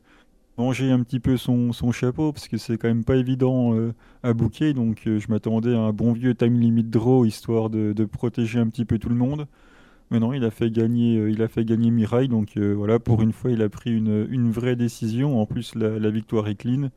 manger 0.59 0.91
un 0.91 1.03
petit 1.03 1.21
peu 1.21 1.39
son, 1.39 1.73
son, 1.73 1.91
chapeau 1.91 2.33
parce 2.33 2.49
que 2.49 2.59
c'est 2.59 2.77
quand 2.77 2.89
même 2.89 3.05
pas 3.05 3.17
évident 3.17 3.75
euh, 3.75 3.95
à 4.23 4.35
bouquer. 4.35 4.75
Donc 4.75 5.01
je 5.07 5.27
m'attendais 5.31 5.75
à 5.75 5.79
un 5.79 5.93
bon 5.93 6.13
vieux 6.13 6.35
time 6.35 6.61
limit 6.61 6.85
draw 6.85 7.25
histoire 7.25 7.71
de, 7.71 7.95
de, 7.95 8.05
protéger 8.05 8.59
un 8.59 8.69
petit 8.69 8.85
peu 8.85 8.99
tout 8.99 9.09
le 9.09 9.15
monde. 9.15 9.47
Mais 10.11 10.21
non, 10.21 10.35
il 10.35 10.45
a 10.45 10.51
fait 10.51 10.71
gagner, 10.71 11.15
il 11.31 11.41
a 11.41 11.49
fait 11.49 11.65
gagner 11.65 11.91
Mirai. 11.91 12.29
Donc 12.29 12.59
voilà, 12.59 12.99
pour 12.99 13.23
une 13.23 13.33
fois, 13.33 13.51
il 13.51 13.63
a 13.63 13.71
pris 13.71 13.97
une, 13.97 14.27
une 14.31 14.51
vraie 14.51 14.77
décision. 14.77 15.41
En 15.41 15.47
plus, 15.47 15.75
la 15.75 16.11
victoire 16.11 16.47
est 16.49 16.57
clean. 16.57 16.91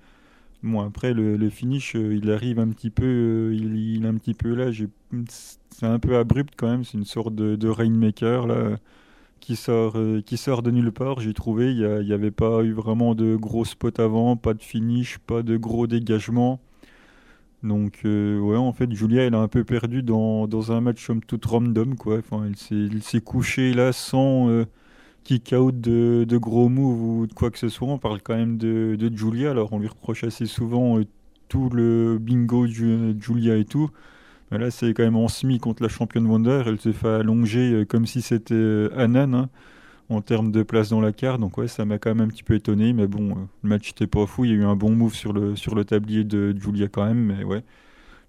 Bon, 0.64 0.82
après, 0.82 1.14
le, 1.14 1.50
finish, 1.50 1.96
euh, 1.96 2.16
il 2.16 2.32
arrive 2.32 2.60
un 2.60 2.70
petit 2.70 2.90
peu, 2.90 3.06
euh, 3.06 3.54
il, 3.54 4.04
est 4.04 4.08
un 4.08 4.16
petit 4.16 4.34
peu 4.34 4.56
là. 4.56 4.72
C'est 5.70 5.86
un 5.86 6.00
peu 6.00 6.18
abrupt 6.18 6.54
quand 6.58 6.68
même. 6.68 6.84
C'est 6.84 6.98
une 6.98 7.06
sorte 7.06 7.36
de, 7.36 7.70
rainmaker 7.70 8.48
là 8.48 8.78
qui 9.42 9.56
sort, 9.56 9.94
euh, 9.98 10.22
qui 10.22 10.38
sort 10.38 10.64
de 10.64 10.72
nulle 10.72 10.92
part. 10.92 11.20
J'ai 11.20 11.34
trouvé, 11.34 11.72
il 11.72 12.06
n'y 12.06 12.14
avait 12.14 12.32
pas 12.32 12.64
eu 12.64 12.74
vraiment 12.74 13.16
de 13.16 13.36
gros 13.36 13.66
spots 13.66 14.02
avant, 14.02 14.38
pas 14.38 14.54
de 14.54 14.64
finish, 14.64 15.20
pas 15.20 15.44
de 15.44 15.58
gros 15.58 15.88
dégagement. 15.88 16.60
Donc, 17.64 18.02
ouais, 18.04 18.58
en 18.58 18.74
fait, 18.74 18.92
Julia, 18.92 19.24
elle 19.24 19.36
a 19.36 19.40
un 19.40 19.48
peu 19.48 19.64
perdu 19.64 20.04
dans, 20.04 20.48
dans 20.48 20.72
un 20.72 20.82
match 20.82 21.06
comme 21.08 21.22
tout 21.22 21.40
random, 21.48 21.96
quoi. 21.96 22.20
Enfin, 22.20 22.46
elle 22.48 23.02
s'est 23.04 23.22
couchée 23.22 23.74
là 23.74 23.92
sans 23.92 24.66
kick 25.26 25.54
out 25.54 25.82
de, 25.82 26.38
gros 26.38 26.70
moves 26.70 27.02
ou 27.02 27.28
de 27.28 27.34
quoi 27.34 27.52
que 27.52 27.60
ce 27.60 27.68
soit. 27.68 27.90
On 27.90 27.98
parle 27.98 28.22
quand 28.22 28.36
même 28.36 28.58
de, 28.58 28.98
Julia, 29.14 29.52
alors 29.52 29.74
on 29.74 29.80
lui 29.80 29.90
reproche 29.90 30.24
assez 30.24 30.46
souvent 30.46 31.00
euh, 31.00 31.06
tout 31.50 31.70
le 31.70 32.18
bingo 32.20 32.66
de 32.68 33.20
Julia 33.20 33.58
et 33.58 33.66
tout. 33.66 33.90
Mais 34.52 34.60
là, 34.60 34.72
c'est 34.72 34.94
quand 34.94 35.04
même 35.04 35.16
en 35.16 35.28
semi 35.28 35.60
contre 35.60 35.84
la 35.84 35.90
championne 35.90 36.28
Wonder. 36.28 36.64
Elle 36.68 36.80
se 36.80 36.94
fait 36.94 37.08
allonger 37.08 37.74
euh, 37.74 37.86
comme 37.86 38.06
si 38.06 38.22
c'était 38.22 38.54
euh, 38.54 38.90
Anan 38.96 39.34
hein, 39.34 39.50
en 40.10 40.22
termes 40.22 40.52
de 40.52 40.64
place 40.64 40.90
dans 40.90 41.02
la 41.02 41.12
carte. 41.12 41.42
Donc, 41.42 41.58
ouais, 41.58 41.68
ça 41.68 41.84
m'a 41.86 41.98
quand 41.98 42.14
même 42.14 42.28
un 42.28 42.30
petit 42.30 42.44
peu 42.44 42.54
étonné. 42.54 42.94
Mais 42.94 43.08
bon, 43.08 43.36
le 43.64 43.70
match 43.70 43.90
n'était 43.90 44.08
pas 44.08 44.28
fou. 44.28 44.46
Il 44.46 44.52
y 44.52 44.54
a 44.54 44.58
eu 44.58 44.64
un 44.64 44.76
bon 44.76 44.92
move 44.92 45.16
sur 45.16 45.34
le, 45.34 45.56
sur 45.56 45.76
le 45.76 45.86
tablier 45.86 46.24
de 46.24 46.56
Julia 46.58 46.88
quand 46.88 47.06
même. 47.06 47.26
Mais 47.26 47.44
ouais, 47.44 47.64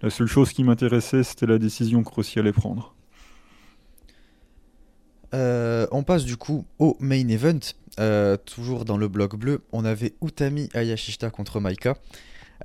la 0.03 0.09
seule 0.11 0.29
chose 0.29 0.53
qui 0.53 0.65
m'intéressait, 0.65 1.23
c'était 1.23 1.47
la 1.47 1.59
décision 1.59 2.03
que 2.03 2.11
Rossi 2.11 2.39
allait 2.39 2.53
prendre. 2.53 2.96
Euh, 5.35 5.87
on 5.91 6.03
passe 6.03 6.25
du 6.25 6.37
coup 6.37 6.67
au 6.79 6.97
main 7.01 7.29
event. 7.29 7.61
Euh, 7.99 8.37
toujours 8.37 8.85
dans 8.85 8.99
le 8.99 9.09
bloc 9.09 9.37
bleu, 9.37 9.63
on 9.73 9.85
avait 9.85 10.15
Utami 10.23 10.69
Ayashishita 10.75 11.31
contre 11.31 11.61
Maika. 11.61 11.97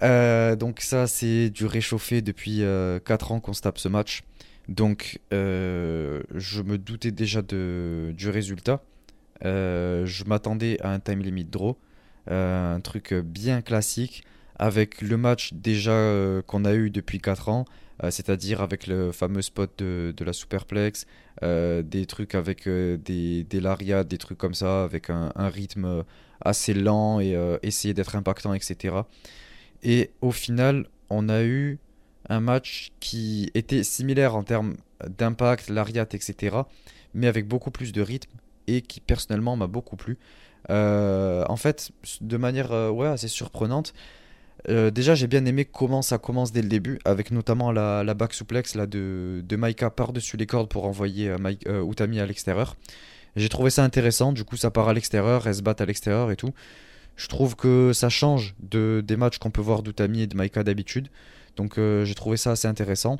Euh, 0.03 0.55
donc 0.55 0.79
ça 0.81 1.07
c'est 1.07 1.49
du 1.49 1.65
réchauffé 1.65 2.21
depuis 2.21 2.63
4 3.05 3.31
ans 3.31 3.39
qu'on 3.39 3.53
se 3.53 3.61
tape 3.61 3.77
ce 3.77 3.87
match. 3.87 4.23
Donc 4.67 5.19
je 5.31 6.61
me 6.61 6.77
doutais 6.77 7.11
déjà 7.11 7.41
de, 7.41 8.13
du 8.15 8.29
résultat. 8.29 8.81
je 9.43 10.23
m'attendais 10.25 10.77
à 10.81 10.91
un 10.91 10.99
time 10.99 11.21
limit 11.21 11.45
draw. 11.45 11.77
un 12.27 12.79
truc 12.81 13.13
bien 13.13 13.61
classique 13.61 14.23
avec 14.57 15.01
le 15.01 15.17
match 15.17 15.53
déjà 15.53 16.41
qu'on 16.45 16.65
a 16.65 16.73
eu 16.73 16.89
depuis 16.89 17.19
4 17.19 17.49
ans. 17.49 17.65
C'est-à-dire 18.09 18.61
avec 18.61 18.87
le 18.87 19.11
fameux 19.11 19.41
spot 19.41 19.71
de, 19.77 20.13
de 20.15 20.23
la 20.25 20.33
superplex, 20.33 21.05
euh, 21.43 21.81
des 21.81 22.05
trucs 22.05 22.35
avec 22.35 22.67
euh, 22.67 22.97
des, 22.97 23.43
des 23.43 23.59
lariats, 23.59 24.03
des 24.03 24.17
trucs 24.17 24.37
comme 24.37 24.53
ça, 24.53 24.83
avec 24.83 25.09
un, 25.09 25.31
rythme 25.35 26.03
assez 26.41 26.73
lent 26.73 27.19
et 27.19 27.35
euh, 27.35 27.57
essayer 27.63 27.93
d'être 27.93 28.15
impactant, 28.15 28.53
etc. 28.53 28.95
Et 29.83 30.11
au 30.21 30.31
final, 30.31 30.87
on 31.09 31.29
a 31.29 31.43
eu 31.43 31.79
un 32.29 32.39
match 32.39 32.91
qui 32.99 33.49
était 33.55 33.83
similaire 33.83 34.35
en 34.35 34.43
termes 34.43 34.77
d'impact, 35.07 35.69
lariat, 35.69 36.07
etc. 36.11 36.57
Mais 37.13 37.27
avec 37.27 37.47
beaucoup 37.47 37.71
plus 37.71 37.91
de 37.91 38.01
rythme 38.01 38.37
et 38.67 38.81
qui 38.81 38.99
personnellement 38.99 39.55
m'a 39.55 39.67
beaucoup 39.67 39.95
plu. 39.95 40.17
en 40.69 41.55
fait, 41.57 41.91
de 42.21 42.37
manière 42.37 42.71
ouais, 42.93 43.07
assez 43.07 43.27
surprenante, 43.27 43.93
euh, 44.69 44.91
déjà, 44.91 45.15
j'ai 45.15 45.27
bien 45.27 45.45
aimé 45.45 45.65
comment 45.65 46.01
ça 46.01 46.17
commence 46.17 46.51
dès 46.51 46.61
le 46.61 46.67
début, 46.67 46.99
avec 47.05 47.31
notamment 47.31 47.71
la, 47.71 48.13
back 48.13 48.33
suplex 48.33 48.75
là, 48.75 48.85
de, 48.85 49.43
de 49.47 49.55
Maika 49.55 49.89
par-dessus 49.89 50.37
les 50.37 50.45
cordes 50.45 50.69
pour 50.69 50.85
envoyer 50.85 51.29
euh, 51.29 51.37
euh, 51.67 51.89
Utami 51.89 52.19
à 52.19 52.25
l'extérieur. 52.25 52.75
J'ai 53.35 53.49
trouvé 53.49 53.69
ça 53.69 53.83
intéressant, 53.83 54.33
du 54.33 54.43
coup 54.43 54.57
ça 54.57 54.71
part 54.71 54.89
à 54.89 54.93
l'extérieur, 54.93 55.47
elle 55.47 55.55
se 55.55 55.61
bat 55.61 55.75
à 55.77 55.85
l'extérieur 55.85 56.31
et 56.31 56.35
tout. 56.35 56.53
Je 57.15 57.27
trouve 57.27 57.55
que 57.55 57.91
ça 57.93 58.09
change 58.09 58.55
de, 58.59 59.01
des 59.05 59.15
matchs 59.15 59.37
qu'on 59.37 59.51
peut 59.51 59.61
voir 59.61 59.83
d'Utami 59.83 60.23
et 60.23 60.27
de 60.27 60.35
Maika 60.35 60.63
d'habitude. 60.63 61.07
Donc 61.55 61.77
j'ai 61.77 62.15
trouvé 62.15 62.35
ça 62.35 62.51
assez 62.51 62.67
intéressant. 62.67 63.19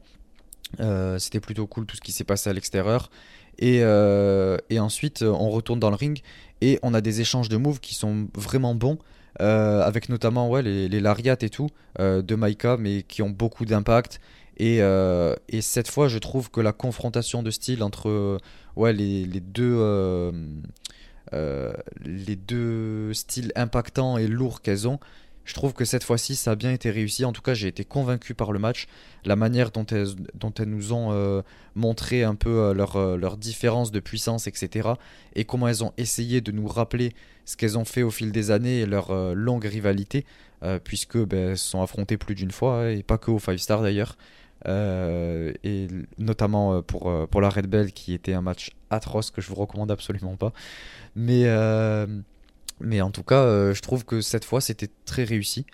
C'était 1.17 1.39
plutôt 1.39 1.65
cool 1.67 1.85
tout 1.85 1.95
ce 1.95 2.01
qui 2.01 2.11
s'est 2.11 2.23
passé 2.23 2.49
à 2.49 2.53
l'extérieur. 2.53 3.09
Et, 3.57 3.77
et 3.77 4.79
ensuite 4.79 5.21
on 5.21 5.49
retourne 5.49 5.79
dans 5.79 5.89
le 5.89 5.95
ring 5.95 6.21
et 6.61 6.79
on 6.83 6.93
a 6.93 6.99
des 6.99 7.21
échanges 7.21 7.47
de 7.47 7.57
moves 7.57 7.79
qui 7.79 7.95
sont 7.95 8.27
vraiment 8.35 8.75
bons. 8.75 8.97
Euh, 9.39 9.81
avec 9.81 10.09
notamment 10.09 10.49
ouais, 10.49 10.61
les, 10.61 10.89
les 10.89 10.99
lariats 10.99 11.37
et 11.41 11.49
tout 11.49 11.69
euh, 11.99 12.21
de 12.21 12.35
Maika, 12.35 12.75
mais 12.77 13.03
qui 13.03 13.21
ont 13.21 13.29
beaucoup 13.29 13.65
d'impact. 13.65 14.19
Et, 14.57 14.81
euh, 14.81 15.35
et, 15.47 15.61
cette 15.61 15.89
fois, 15.89 16.07
je 16.09 16.17
trouve 16.17 16.51
que 16.51 16.59
la 16.59 16.73
confrontation 16.73 17.41
de 17.41 17.49
style 17.49 17.81
entre 17.81 18.39
ouais, 18.75 18.93
les, 18.93 19.25
les 19.25 19.39
deux, 19.39 20.31
les 22.03 22.35
deux 22.35 23.13
styles 23.13 23.51
impactants 23.55 24.17
et 24.17 24.27
lourds 24.27 24.61
qu'elles 24.61 24.87
ont, 24.87 24.99
je 25.45 25.53
trouve 25.53 25.73
que 25.73 25.85
cette 25.85 26.03
fois-ci, 26.03 26.35
ça 26.35 26.51
a 26.51 26.55
bien 26.55 26.71
été 26.71 26.91
réussi. 26.91 27.25
En 27.25 27.31
tout 27.31 27.41
cas, 27.41 27.53
j'ai 27.53 27.67
été 27.67 27.83
convaincu 27.83 28.33
par 28.35 28.51
le 28.51 28.59
match. 28.59 28.87
La 29.25 29.35
manière 29.35 29.71
dont 29.71 29.85
elles, 29.85 30.09
dont 30.35 30.53
elles 30.59 30.69
nous 30.69 30.93
ont 30.93 31.11
euh, 31.11 31.41
montré 31.75 32.23
un 32.23 32.35
peu 32.35 32.49
euh, 32.49 32.73
leur, 32.73 32.95
euh, 32.95 33.17
leur, 33.17 33.37
différence 33.37 33.91
de 33.91 33.99
puissance, 33.99 34.47
etc. 34.47 34.89
Et 35.35 35.45
comment 35.45 35.67
elles 35.67 35.83
ont 35.83 35.93
essayé 35.97 36.41
de 36.41 36.51
nous 36.51 36.67
rappeler 36.67 37.13
ce 37.45 37.57
qu'elles 37.57 37.77
ont 37.77 37.85
fait 37.85 38.03
au 38.03 38.11
fil 38.11 38.31
des 38.31 38.51
années 38.51 38.81
et 38.81 38.85
leur 38.85 39.13
longue 39.33 39.65
rivalité. 39.65 40.25
puisque 40.83 41.17
ben, 41.17 41.49
elles 41.49 41.57
se 41.57 41.69
sont 41.71 41.81
affrontées 41.81 42.17
plus 42.17 42.35
d'une 42.35 42.51
fois, 42.51 42.83
hein, 42.83 42.89
et 42.89 43.03
pas 43.03 43.17
que 43.17 43.31
au 43.31 43.39
5 43.39 43.57
Star 43.57 43.81
d'ailleurs. 43.81 44.15
et 44.67 45.87
notamment 46.19 46.83
pour, 46.83 47.27
pour 47.27 47.41
la 47.41 47.49
Red 47.49 47.65
Bell, 47.65 47.91
qui 47.93 48.13
était 48.13 48.33
un 48.33 48.41
match 48.41 48.69
atroce 48.91 49.31
que 49.31 49.41
je 49.41 49.47
vous 49.47 49.55
recommande 49.55 49.89
absolument 49.89 50.35
pas. 50.35 50.53
Mais 51.15 51.45
Mais 52.81 53.01
en 53.01 53.11
tout 53.11 53.23
cas, 53.23 53.73
je 53.73 53.81
trouve 53.81 54.05
que 54.05 54.21
cette 54.21 54.45
fois, 54.45 54.61
c'était 54.61 54.89
très 55.05 55.23
réussi. 55.23 55.65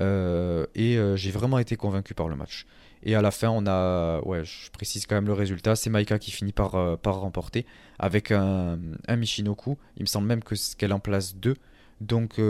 et 0.00 0.98
j'ai 1.16 1.30
vraiment 1.30 1.58
été 1.58 1.76
convaincu 1.76 2.14
par 2.14 2.28
le 2.28 2.36
match. 2.36 2.66
Et 3.06 3.14
à 3.14 3.20
la 3.20 3.30
fin, 3.30 3.50
on 3.50 3.66
a, 3.66 4.20
ouais, 4.22 4.44
je 4.44 4.70
précise 4.70 5.06
quand 5.06 5.14
même 5.14 5.26
le 5.26 5.34
résultat, 5.34 5.76
c'est 5.76 5.90
Maika 5.90 6.18
qui 6.18 6.30
finit 6.30 6.52
par, 6.52 6.72
remporter 7.04 7.66
avec 7.98 8.30
un, 8.32 8.78
un 9.06 9.16
Michinoku. 9.16 9.76
Il 9.96 10.02
me 10.02 10.06
semble 10.06 10.26
même 10.26 10.42
que 10.42 10.54
qu'elle 10.76 10.92
en 10.92 11.00
place 11.00 11.36
deux. 11.36 11.56
Donc 12.00 12.40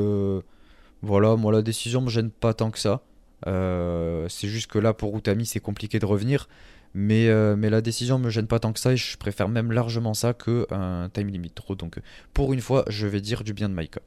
voilà, 1.04 1.36
moi 1.36 1.52
la 1.52 1.62
décision 1.62 2.00
me 2.00 2.08
gêne 2.08 2.30
pas 2.30 2.54
tant 2.54 2.70
que 2.70 2.78
ça. 2.78 3.02
Euh, 3.46 4.26
c'est 4.28 4.48
juste 4.48 4.70
que 4.70 4.78
là, 4.78 4.94
pour 4.94 5.16
Utami, 5.16 5.46
c'est 5.46 5.60
compliqué 5.60 5.98
de 5.98 6.06
revenir. 6.06 6.48
Mais, 6.94 7.28
euh, 7.28 7.56
mais 7.56 7.70
la 7.70 7.80
décision 7.80 8.20
me 8.20 8.30
gêne 8.30 8.46
pas 8.46 8.60
tant 8.60 8.72
que 8.72 8.78
ça 8.78 8.92
et 8.92 8.96
je 8.96 9.18
préfère 9.18 9.48
même 9.48 9.72
largement 9.72 10.14
ça 10.14 10.32
qu'un 10.32 11.08
time 11.12 11.28
limit 11.28 11.50
trop. 11.50 11.74
Donc 11.74 11.98
pour 12.32 12.52
une 12.52 12.60
fois, 12.60 12.84
je 12.88 13.08
vais 13.08 13.20
dire 13.20 13.42
du 13.42 13.52
bien 13.52 13.68
de 13.68 13.74
Maika. 13.74 14.00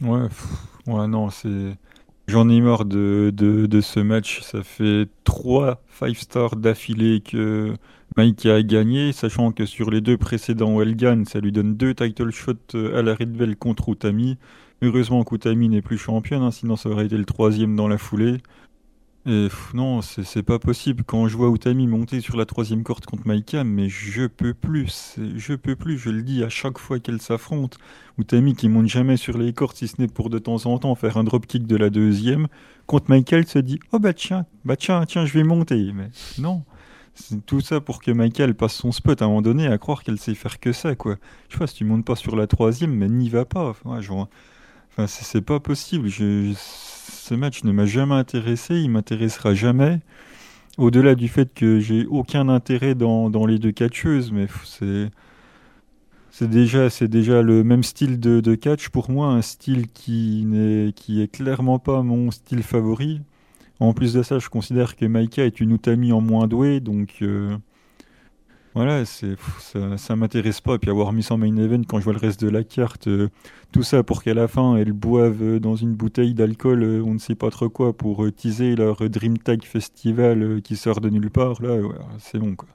Ouais, 0.00 0.28
ouais 0.86 1.06
non, 1.06 1.28
c'est. 1.28 1.76
J'en 2.26 2.48
ai 2.48 2.60
marre 2.60 2.84
de, 2.84 3.80
ce 3.82 4.00
match. 4.00 4.40
Ça 4.40 4.62
fait 4.62 5.08
3 5.24 5.82
5 5.98 6.16
stars 6.16 6.56
d'affilée 6.56 7.20
que 7.20 7.74
Maika 8.16 8.54
a 8.54 8.62
gagné, 8.62 9.12
sachant 9.12 9.52
que 9.52 9.66
sur 9.66 9.90
les 9.90 10.00
deux 10.00 10.16
précédents 10.16 10.74
où 10.74 10.80
elle 10.80 10.96
gagne, 10.96 11.24
ça 11.26 11.40
lui 11.40 11.52
donne 11.52 11.74
deux 11.74 11.92
title 11.92 12.30
shots 12.30 12.76
à 12.94 13.02
la 13.02 13.14
Red 13.14 13.32
Bell 13.32 13.56
contre 13.56 13.90
Utami. 13.90 14.38
Heureusement 14.80 15.24
qu'Utami 15.24 15.68
n'est 15.68 15.82
plus 15.82 15.98
championne, 15.98 16.42
hein, 16.42 16.50
sinon 16.50 16.76
ça 16.76 16.88
aurait 16.88 17.06
été 17.06 17.18
le 17.18 17.26
troisième 17.26 17.76
dans 17.76 17.88
la 17.88 17.98
foulée. 17.98 18.38
Et 19.26 19.48
non, 19.74 20.00
c'est 20.00 20.42
pas 20.42 20.58
possible. 20.58 21.04
Quand 21.06 21.28
je 21.28 21.36
vois 21.36 21.50
Utami 21.50 21.86
monter 21.86 22.20
sur 22.20 22.38
la 22.38 22.46
troisième 22.46 22.82
corde 22.82 23.04
contre 23.04 23.26
Maika, 23.26 23.64
mais 23.64 23.90
je 23.90 24.26
peux 24.26 24.54
plus. 24.54 25.16
Je 25.36 25.54
peux 25.54 25.76
plus, 25.76 25.98
je 25.98 26.08
le 26.08 26.22
dis 26.22 26.42
à 26.42 26.48
chaque 26.48 26.78
fois 26.78 26.98
qu'elle 27.00 27.20
s'affronte. 27.20 27.76
Utami 28.18 28.54
qui 28.54 28.68
monte 28.70 28.86
jamais 28.86 29.18
sur 29.18 29.36
les 29.36 29.52
cordes, 29.52 29.76
si 29.76 29.88
ce 29.88 30.00
n'est 30.00 30.08
pour 30.08 30.30
de 30.30 30.38
temps 30.38 30.64
en 30.64 30.78
temps 30.78 30.94
faire 30.94 31.18
un 31.18 31.24
dropkick 31.24 31.66
de 31.66 31.76
la 31.76 31.90
deuxième. 31.90 32.48
Contre 32.86 33.12
elle 33.32 33.46
se 33.46 33.58
dit 33.58 33.78
Oh 33.92 33.98
bah 33.98 34.14
tiens, 34.14 34.46
bah 34.64 34.76
tiens, 34.76 35.04
tiens, 35.06 35.26
je 35.26 35.34
vais 35.34 35.44
monter. 35.44 35.92
Mais 35.92 36.10
non. 36.38 36.64
C'est 37.14 37.44
tout 37.44 37.60
ça 37.60 37.80
pour 37.80 38.00
que 38.00 38.10
Michael 38.10 38.54
passe 38.54 38.74
son 38.74 38.92
spot 38.92 39.20
à 39.20 39.26
un 39.26 39.28
moment 39.28 39.42
donné, 39.42 39.66
à 39.66 39.76
croire 39.76 40.02
qu'elle 40.02 40.18
sait 40.18 40.34
faire 40.34 40.58
que 40.60 40.72
ça, 40.72 40.94
quoi. 40.94 41.16
Je 41.48 41.54
sais 41.54 41.58
pas, 41.58 41.66
si 41.66 41.74
tu 41.74 41.84
montes 41.84 42.06
pas 42.06 42.16
sur 42.16 42.36
la 42.36 42.46
troisième, 42.46 42.94
mais 42.94 43.08
n'y 43.08 43.28
va 43.28 43.44
pas. 43.44 43.68
Enfin, 43.68 44.00
je 44.00 44.12
Enfin, 44.12 45.06
c'est 45.06 45.42
pas 45.42 45.60
possible. 45.60 46.08
Ce 47.30 47.36
match 47.36 47.62
ne 47.62 47.70
m'a 47.70 47.86
jamais 47.86 48.16
intéressé, 48.16 48.80
il 48.80 48.90
m'intéressera 48.90 49.54
jamais. 49.54 50.00
Au-delà 50.78 51.14
du 51.14 51.28
fait 51.28 51.54
que 51.54 51.78
j'ai 51.78 52.04
aucun 52.06 52.48
intérêt 52.48 52.96
dans, 52.96 53.46
les 53.46 53.60
deux 53.60 53.70
catcheuses, 53.70 54.32
mais 54.32 54.48
c'est 56.32 56.48
déjà 56.48 56.90
c'est 56.90 57.06
déjà 57.06 57.42
le 57.42 57.62
même 57.62 57.84
style 57.84 58.18
de, 58.18 58.54
catch 58.56 58.88
pour 58.88 59.12
moi, 59.12 59.28
un 59.28 59.42
style 59.42 59.86
qui 59.92 60.44
n'est 60.44 60.92
qui 60.92 61.22
est 61.22 61.28
clairement 61.28 61.78
pas 61.78 62.02
mon 62.02 62.32
style 62.32 62.64
favori. 62.64 63.20
En 63.78 63.92
plus 63.94 64.12
de 64.12 64.24
ça, 64.24 64.40
je 64.40 64.48
considère 64.48 64.96
que 64.96 65.04
Maika 65.04 65.44
est 65.44 65.60
une 65.60 65.70
Utami 65.70 66.12
en 66.12 66.20
moins 66.20 66.48
douée, 66.48 66.80
donc 66.80 67.18
euh, 67.22 67.56
voilà, 68.74 69.04
c'est 69.04 69.34
ça, 69.58 69.98
ça 69.98 70.14
m'intéresse 70.14 70.60
pas. 70.60 70.78
Puis 70.78 70.90
avoir 70.90 71.12
mis 71.12 71.24
son 71.24 71.38
main 71.38 71.56
event 71.56 71.82
quand 71.82 71.98
je 71.98 72.04
vois 72.04 72.12
le 72.12 72.20
reste 72.20 72.40
de 72.40 72.48
la 72.48 72.62
carte, 72.62 73.08
euh, 73.08 73.28
tout 73.72 73.82
ça 73.82 74.04
pour 74.04 74.22
qu'à 74.22 74.32
la 74.32 74.46
fin 74.46 74.76
elles 74.76 74.92
boivent 74.92 75.42
euh, 75.42 75.58
dans 75.58 75.74
une 75.74 75.94
bouteille 75.94 76.34
d'alcool, 76.34 76.84
euh, 76.84 77.02
on 77.04 77.14
ne 77.14 77.18
sait 77.18 77.34
pas 77.34 77.50
trop 77.50 77.68
quoi, 77.68 77.92
pour 77.92 78.24
teaser 78.32 78.76
leur 78.76 79.08
Dream 79.10 79.38
Tag 79.38 79.64
Festival 79.64 80.62
qui 80.62 80.76
sort 80.76 81.00
de 81.00 81.10
nulle 81.10 81.30
part. 81.30 81.60
Là, 81.60 81.80
c'est 82.18 82.38
bon 82.38 82.54
quoi. 82.54 82.68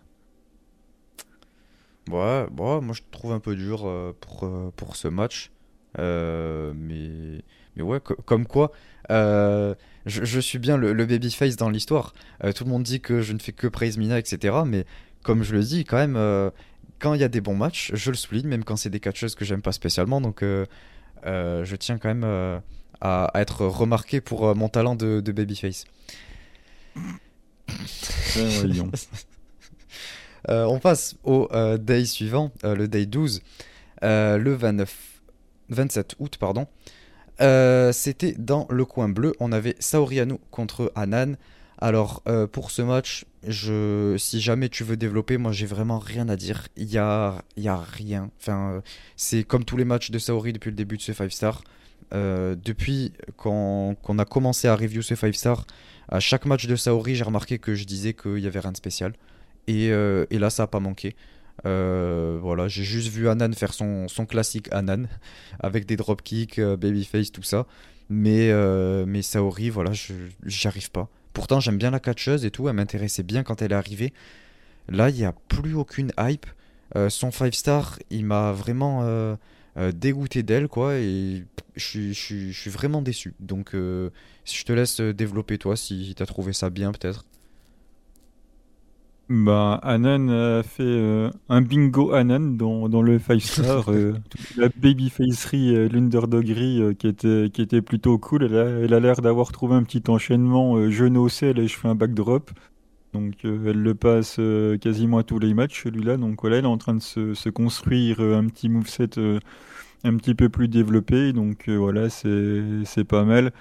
Ouais, 2.11 2.45
bon, 2.51 2.81
moi 2.81 2.93
je 2.93 3.01
trouve 3.11 3.31
un 3.31 3.39
peu 3.39 3.55
dur 3.55 3.89
pour, 4.19 4.49
pour 4.75 4.95
ce 4.97 5.07
match. 5.07 5.49
mais, 5.97 7.41
mais 7.77 7.81
ouais, 7.81 8.01
comme 8.01 8.45
quoi, 8.45 8.71
je, 9.09 10.39
suis 10.41 10.59
bien 10.59 10.75
le, 10.75 10.91
le 10.91 11.05
babyface 11.05 11.55
dans 11.55 11.69
l'histoire. 11.69 12.13
tout 12.53 12.65
le 12.65 12.69
monde 12.69 12.83
dit 12.83 12.99
que 12.99 13.21
je 13.21 13.31
ne 13.31 13.39
fais 13.39 13.53
que 13.53 13.67
praise 13.67 13.97
Mina, 13.97 14.19
etc. 14.19 14.57
Mais 14.67 14.85
comme 15.25 15.43
je 15.43 15.55
le 15.55 15.63
dis, 15.63 15.85
quand 15.85 15.97
même, 15.97 16.17
euh, 16.17 16.51
quand 16.99 17.15
il 17.15 17.19
y 17.19 17.23
a 17.23 17.27
des 17.27 17.41
bons 17.41 17.55
matchs, 17.55 17.89
je 17.95 18.11
le 18.11 18.15
souligne, 18.15 18.47
même 18.47 18.63
quand 18.63 18.75
c'est 18.75 18.91
des 18.91 18.99
catcheuses 18.99 19.33
que 19.33 19.43
j'aime 19.43 19.63
pas 19.63 19.71
spécialement. 19.71 20.21
Donc, 20.21 20.43
euh, 20.43 20.67
euh, 21.25 21.65
je 21.65 21.75
tiens 21.75 21.97
quand 21.97 22.13
même 22.13 22.61
à, 23.01 23.31
être 23.33 23.65
remarqué 23.65 24.21
pour 24.21 24.55
mon 24.55 24.69
talent 24.69 24.93
de, 24.95 25.19
babyface. 25.19 25.85
on 30.47 30.79
passe 30.79 31.15
au 31.23 31.49
day 31.79 32.05
suivant, 32.05 32.51
le 32.63 32.87
day 32.87 33.07
12, 33.07 33.41
le 34.03 34.53
29, 34.53 35.21
27 35.69 36.17
août, 36.19 36.37
pardon. 36.39 36.67
C'était 37.91 38.35
dans 38.37 38.67
le 38.69 38.85
coin 38.85 39.09
bleu. 39.09 39.33
On 39.39 39.51
avait 39.51 39.75
Saoriano 39.79 40.39
contre 40.51 40.91
Anan. 40.95 41.35
Alors, 41.85 42.23
pour 42.51 42.71
ce 42.71 42.81
match, 42.81 43.25
si 43.47 44.41
jamais 44.41 44.69
tu 44.69 44.83
veux 44.83 44.97
développer, 44.97 45.37
moi 45.37 45.51
j'ai 45.51 45.67
vraiment 45.67 45.99
rien 45.99 46.27
à 46.29 46.35
dire. 46.35 46.67
Il 46.77 46.91
y 46.91 46.97
a, 46.97 47.43
rien. 47.55 48.31
Enfin, 48.39 48.81
c'est 49.17 49.43
comme 49.43 49.63
tous 49.63 49.77
les 49.77 49.85
matchs 49.85 50.09
de 50.09 50.17
Saori 50.17 50.51
depuis 50.51 50.71
le 50.71 50.75
début 50.75 50.97
de 50.97 51.03
ce 51.03 51.13
5 51.13 51.31
star. 51.31 51.63
Euh, 52.15 52.55
depuis 52.55 53.13
qu'on 53.37 53.95
a 54.17 54.25
commencé 54.25 54.67
à 54.67 54.75
review 54.75 55.03
ce 55.03 55.13
5 55.13 55.35
star, 55.35 55.67
à 56.09 56.19
chaque 56.19 56.47
match 56.47 56.65
de 56.65 56.75
Saori, 56.75 57.13
j'ai 57.13 57.23
remarqué 57.23 57.59
que 57.59 57.75
je 57.75 57.83
disais 57.83 58.13
qu'il 58.15 58.39
y 58.39 58.47
avait 58.47 58.61
rien 58.61 58.71
de 58.71 58.77
spécial. 58.77 59.13
Et, 59.67 59.91
euh, 59.91 60.25
là, 60.31 60.49
ça 60.49 60.63
n'a 60.63 60.67
pas 60.67 60.79
manqué. 60.79 61.15
Euh, 61.67 62.39
voilà, 62.41 62.67
j'ai 62.67 62.83
juste 62.83 63.09
vu 63.09 63.29
Anan 63.29 63.53
faire 63.53 63.75
son, 63.75 64.07
classique 64.27 64.69
Anan 64.71 65.07
avec 65.59 65.85
des 65.85 65.97
dropkicks, 65.97 66.59
babyface, 66.59 67.31
tout 67.31 67.43
ça. 67.43 67.67
Mais, 68.09 68.51
mais 69.05 69.21
Saori, 69.21 69.69
voilà, 69.69 69.91
j'y 69.93 70.67
arrive 70.67 70.89
pas. 70.89 71.11
Pourtant, 71.35 71.59
j'aime 71.59 71.77
bien 71.77 71.91
la 71.91 71.99
catcheuse 71.99 72.45
et 72.45 72.49
tout, 72.49 72.69
elle 72.69 72.75
m'intéressait 72.75 73.21
bien 73.21 73.43
quand 73.43 73.61
elle 73.61 73.73
est 73.73 73.75
arrivée. 73.75 74.13
Là, 74.87 75.09
il 75.09 75.17
n'y 75.17 75.25
a 75.25 75.33
plus 75.49 75.75
aucune 75.75 76.13
hype. 76.17 76.45
Euh, 76.95 77.09
son 77.09 77.29
5 77.29 77.53
star, 77.53 77.99
il 78.09 78.25
m'a 78.25 78.53
vraiment 78.53 79.01
euh, 79.03 79.35
euh, 79.75 79.91
dégoûté 79.91 80.43
d'elle, 80.43 80.69
quoi, 80.69 80.95
et 80.95 81.43
je 81.75 82.13
suis 82.13 82.69
vraiment 82.69 83.01
déçu. 83.01 83.33
Donc, 83.41 83.71
je 83.73 84.63
te 84.63 84.71
laisse 84.71 85.01
développer, 85.01 85.57
toi, 85.57 85.75
si 85.75 86.13
tu 86.15 86.23
as 86.23 86.25
trouvé 86.25 86.53
ça 86.53 86.69
bien, 86.69 86.93
peut-être. 86.93 87.25
Bah, 89.27 89.79
Anan 89.81 90.29
a 90.29 90.61
fait 90.61 91.29
un 91.49 91.61
bingo 91.61 92.13
Anan 92.13 92.57
dans, 92.57 92.87
dans 92.89 93.01
le 93.01 93.17
5 93.17 93.41
star. 93.41 93.89
la 94.57 94.69
babyfacerie, 94.69 95.89
l'underdoggerie 95.89 96.95
qui, 96.97 97.07
était, 97.07 97.49
qui 97.51 97.61
était 97.63 97.81
plutôt 97.81 98.19
cool. 98.19 98.43
Elle 98.43 98.93
a 98.93 98.99
l'air 98.99 99.21
d'avoir 99.21 99.51
trouvé 99.51 99.75
un 99.75 99.83
petit 99.83 100.03
enchaînement 100.09 100.73
au 100.73 101.29
sel 101.29 101.57
et 101.57 101.67
je 101.67 101.75
fais 101.75 101.87
un 101.87 101.95
backdrop. 101.95 102.51
Donc 103.13 103.33
elle 103.43 103.81
le 103.81 103.95
passe 103.95 104.39
quasiment 104.81 105.17
à 105.17 105.23
tous 105.23 105.39
les 105.39 105.55
matchs 105.55 105.83
celui-là. 105.85 106.17
Donc 106.17 106.41
voilà, 106.41 106.57
elle 106.57 106.65
est 106.65 106.67
en 106.67 106.77
train 106.77 106.93
de 106.93 107.01
se, 107.01 107.33
se 107.33 107.49
construire 107.49 108.19
un 108.19 108.45
petit 108.45 108.69
moveset 108.69 109.09
un 110.03 110.17
petit 110.17 110.35
peu 110.35 110.49
plus 110.49 110.67
développé. 110.67 111.33
Donc 111.33 111.67
voilà, 111.67 112.09
c'est 112.09 113.03
pas 113.07 113.23
mal. 113.23 113.51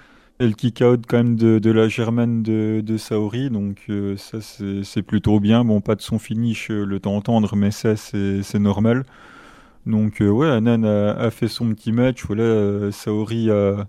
Et 0.41 0.47
le 0.47 0.53
kick-out 0.53 1.05
quand 1.07 1.17
même 1.17 1.35
de, 1.37 1.71
la 1.71 1.87
Germaine 1.87 2.43
de, 2.43 2.97
Saori, 2.97 3.49
donc 3.49 3.85
euh, 3.89 4.17
ça 4.17 4.39
c'est 4.41 5.01
plutôt 5.01 5.39
bien. 5.39 5.63
Bon, 5.63 5.79
pas 5.79 5.95
de 5.95 6.01
son 6.01 6.19
finish 6.19 6.71
euh, 6.71 6.83
le 6.83 6.99
temps 6.99 7.13
d'entendre, 7.13 7.55
mais 7.55 7.71
ça 7.71 7.95
c'est 7.95 8.59
normal. 8.59 9.05
Donc 9.85 10.21
euh, 10.21 10.29
ouais, 10.29 10.49
Anan 10.49 10.83
a, 10.83 11.31
fait 11.31 11.47
son 11.47 11.73
petit 11.73 11.93
match. 11.93 12.25
Voilà, 12.25 12.91
Saori 12.91 13.49
a, 13.49 13.87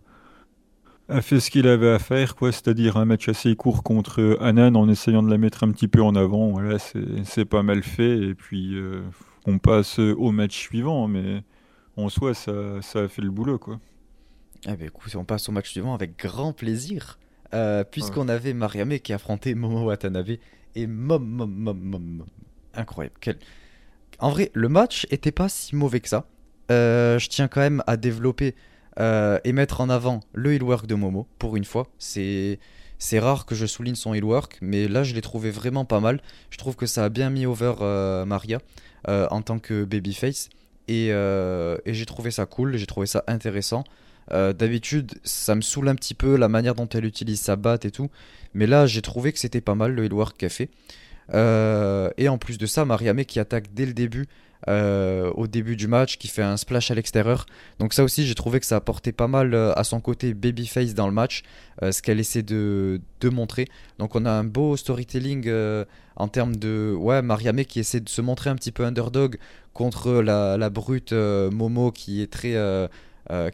a 1.09 1.21
fait 1.21 1.41
ce 1.41 1.51
qu'il 1.51 1.67
avait 1.67 1.91
à 1.91 1.99
faire, 1.99 2.37
quoi, 2.37 2.53
c'est-à-dire 2.53 2.97
un 2.97 3.07
match 3.07 3.29
assez 3.29 3.57
court 3.57 3.83
contre 3.83 4.39
Anan 4.41 4.77
en 4.77 4.89
essayant 4.89 5.25
de 5.25 5.31
la 5.31 5.39
mettre 5.39 5.65
un 5.65 5.73
petit 5.73 5.89
peu 5.89 6.03
en 6.03 6.15
avant. 6.15 6.51
Voilà, 6.51 6.79
c'est 6.79 7.45
pas 7.45 7.65
mal 7.65 7.83
fait. 7.83 8.19
Et 8.19 8.35
puis 8.35 8.77
on 9.47 9.59
passe 9.59 9.99
au 9.99 10.31
match 10.31 10.57
suivant, 10.57 11.09
mais 11.09 11.43
en 11.97 12.09
soi 12.09 12.35
ça, 12.35 12.53
ça 12.83 13.01
a 13.01 13.09
fait 13.09 13.23
le 13.23 13.31
boulot, 13.31 13.59
quoi. 13.59 13.81
Eh 14.67 14.77
ben, 14.77 14.87
écoute, 14.87 15.15
on 15.17 15.25
passe 15.25 15.49
au 15.49 15.53
match 15.53 15.71
suivant 15.71 15.95
avec 15.95 16.19
grand 16.19 16.53
plaisir. 16.53 17.19
Euh, 17.55 17.85
puisqu'on 17.85 18.29
avait 18.29 18.55
Mariame 18.55 18.99
qui 18.99 19.13
affrontait 19.13 19.55
Momo 19.55 19.85
Watanabe 19.85 20.37
et 20.75 20.87
Mom 20.87 21.25
Mom 21.25 21.51
Mom 21.51 21.79
Mom. 21.81 22.25
Incroyable. 22.75 23.15
Quel... 23.21 23.39
En 24.19 24.31
vrai, 24.31 24.51
le 24.53 24.69
match 24.69 25.07
était 25.11 25.33
pas 25.33 25.49
si 25.49 25.77
mauvais 25.77 26.01
que 26.01 26.09
ça. 26.09 26.27
Euh, 26.71 27.19
je 27.19 27.29
tiens 27.29 27.49
quand 27.49 27.61
même 27.61 27.83
à 27.87 27.97
développer 27.97 28.57
euh, 28.99 29.39
et 29.45 29.53
mettre 29.53 29.81
en 29.81 29.89
avant 29.89 30.21
le 30.33 30.55
heal 30.55 30.63
work 30.65 30.87
de 30.87 30.97
Momo 30.97 31.29
pour 31.39 31.57
une 31.57 31.65
fois. 31.65 31.87
C'est 31.99 32.59
c'est 32.99 33.19
rare 33.19 33.45
que 33.47 33.55
je 33.55 33.67
souligne 33.67 33.95
son 33.95 34.15
heal 34.15 34.25
work, 34.25 34.59
mais 34.61 34.89
là 34.89 35.05
je 35.05 35.15
l'ai 35.15 35.21
trouvé 35.21 35.51
vraiment 35.51 35.85
pas 35.85 36.01
mal. 36.01 36.21
Je 36.51 36.59
trouve 36.59 36.77
que 36.77 36.87
ça 36.87 37.05
a 37.05 37.09
bien 37.11 37.31
mis 37.31 37.47
over 37.47 37.75
Maria 38.27 38.59
en 39.07 39.43
tant 39.43 39.59
que 39.59 39.85
babyface 39.85 40.49
et, 40.89 41.09
et 41.09 41.95
j'ai 41.95 42.07
trouvé 42.07 42.31
ça 42.31 42.47
cool, 42.47 42.77
j'ai 42.77 42.87
trouvé 42.87 43.07
ça 43.07 43.23
intéressant. 43.27 43.85
Euh, 44.33 44.53
d'habitude, 44.53 45.13
ça 45.25 45.55
me 45.55 45.61
saoule 45.61 45.89
un 45.89 45.95
petit 45.95 46.15
peu 46.15 46.37
la 46.37 46.49
manière 46.49 46.75
dont 46.75 46.89
elle 46.89 47.05
utilise 47.05 47.41
sa 47.41 47.57
batte 47.57 47.85
et 47.85 47.91
tout. 47.91 48.11
Mais 48.55 48.67
là, 48.67 48.87
j'ai 48.87 49.03
trouvé 49.03 49.33
que 49.33 49.39
c'était 49.39 49.61
pas 49.61 49.75
mal 49.75 49.93
le 49.93 50.05
heal 50.05 50.13
work 50.13 50.37
qu'elle 50.37 50.51
fait. 50.51 50.71
et 51.33 52.29
en 52.29 52.39
plus 52.39 52.59
de 52.59 52.67
ça, 52.67 52.85
Mariame 52.85 53.25
qui 53.25 53.41
attaque 53.41 53.75
dès 53.75 53.87
le 53.87 53.93
début 53.95 54.27
euh, 54.69 55.31
au 55.35 55.47
début 55.47 55.77
du 55.77 55.87
match, 55.87 56.19
qui 56.19 56.27
fait 56.27 56.43
un 56.43 56.57
splash 56.57 56.91
à 56.91 56.95
l'extérieur. 56.95 57.47
Donc 57.79 57.93
ça 57.93 58.03
aussi, 58.03 58.27
j'ai 58.27 58.35
trouvé 58.35 58.59
que 58.59 58.67
ça 58.67 58.77
apportait 58.77 59.13
pas 59.13 59.29
mal 59.29 59.55
euh, 59.55 59.73
à 59.75 59.85
son 59.85 60.01
côté 60.01 60.35
babyface 60.35 60.95
dans 60.95 61.07
le 61.07 61.13
match, 61.13 61.43
euh, 61.83 61.93
ce 61.93 62.03
qu'elle 62.03 62.19
essaie 62.19 62.43
de, 62.43 63.01
montrer. 63.33 63.67
Donc 63.99 64.17
on 64.17 64.25
a 64.25 64.31
un 64.31 64.45
beau 64.45 64.77
storytelling 64.77 65.51
en 66.15 66.29
termes 66.29 66.55
de 66.55 66.95
ouais 66.97 67.23
Mariame 67.23 67.65
qui 67.65 67.81
essaie 67.81 67.99
de 67.99 68.09
se 68.09 68.21
montrer 68.21 68.51
un 68.51 68.55
petit 68.55 68.71
peu 68.71 68.85
underdog 68.85 69.37
contre 69.73 70.23
la 70.23 70.71
brute 70.71 71.13
Momo 71.13 71.91
qui 71.91 72.23
est 72.23 72.33
très 72.33 72.55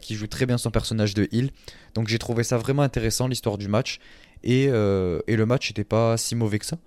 qui 0.01 0.15
joue 0.15 0.27
très 0.27 0.45
bien 0.45 0.57
son 0.57 0.71
personnage 0.71 1.13
de 1.13 1.27
heal. 1.31 1.49
Donc 1.95 2.07
j'ai 2.07 2.19
trouvé 2.19 2.43
ça 2.43 2.57
vraiment 2.57 2.83
intéressant 2.83 3.27
l'histoire 3.27 3.57
du 3.57 3.67
match 3.67 3.99
et, 4.43 4.65
et 4.65 5.35
le 5.35 5.45
match 5.45 5.69
n'était 5.69 5.83
pas 5.83 6.17
si 6.17 6.35
mauvais 6.35 6.59
que 6.59 6.65
ça. 6.65 6.77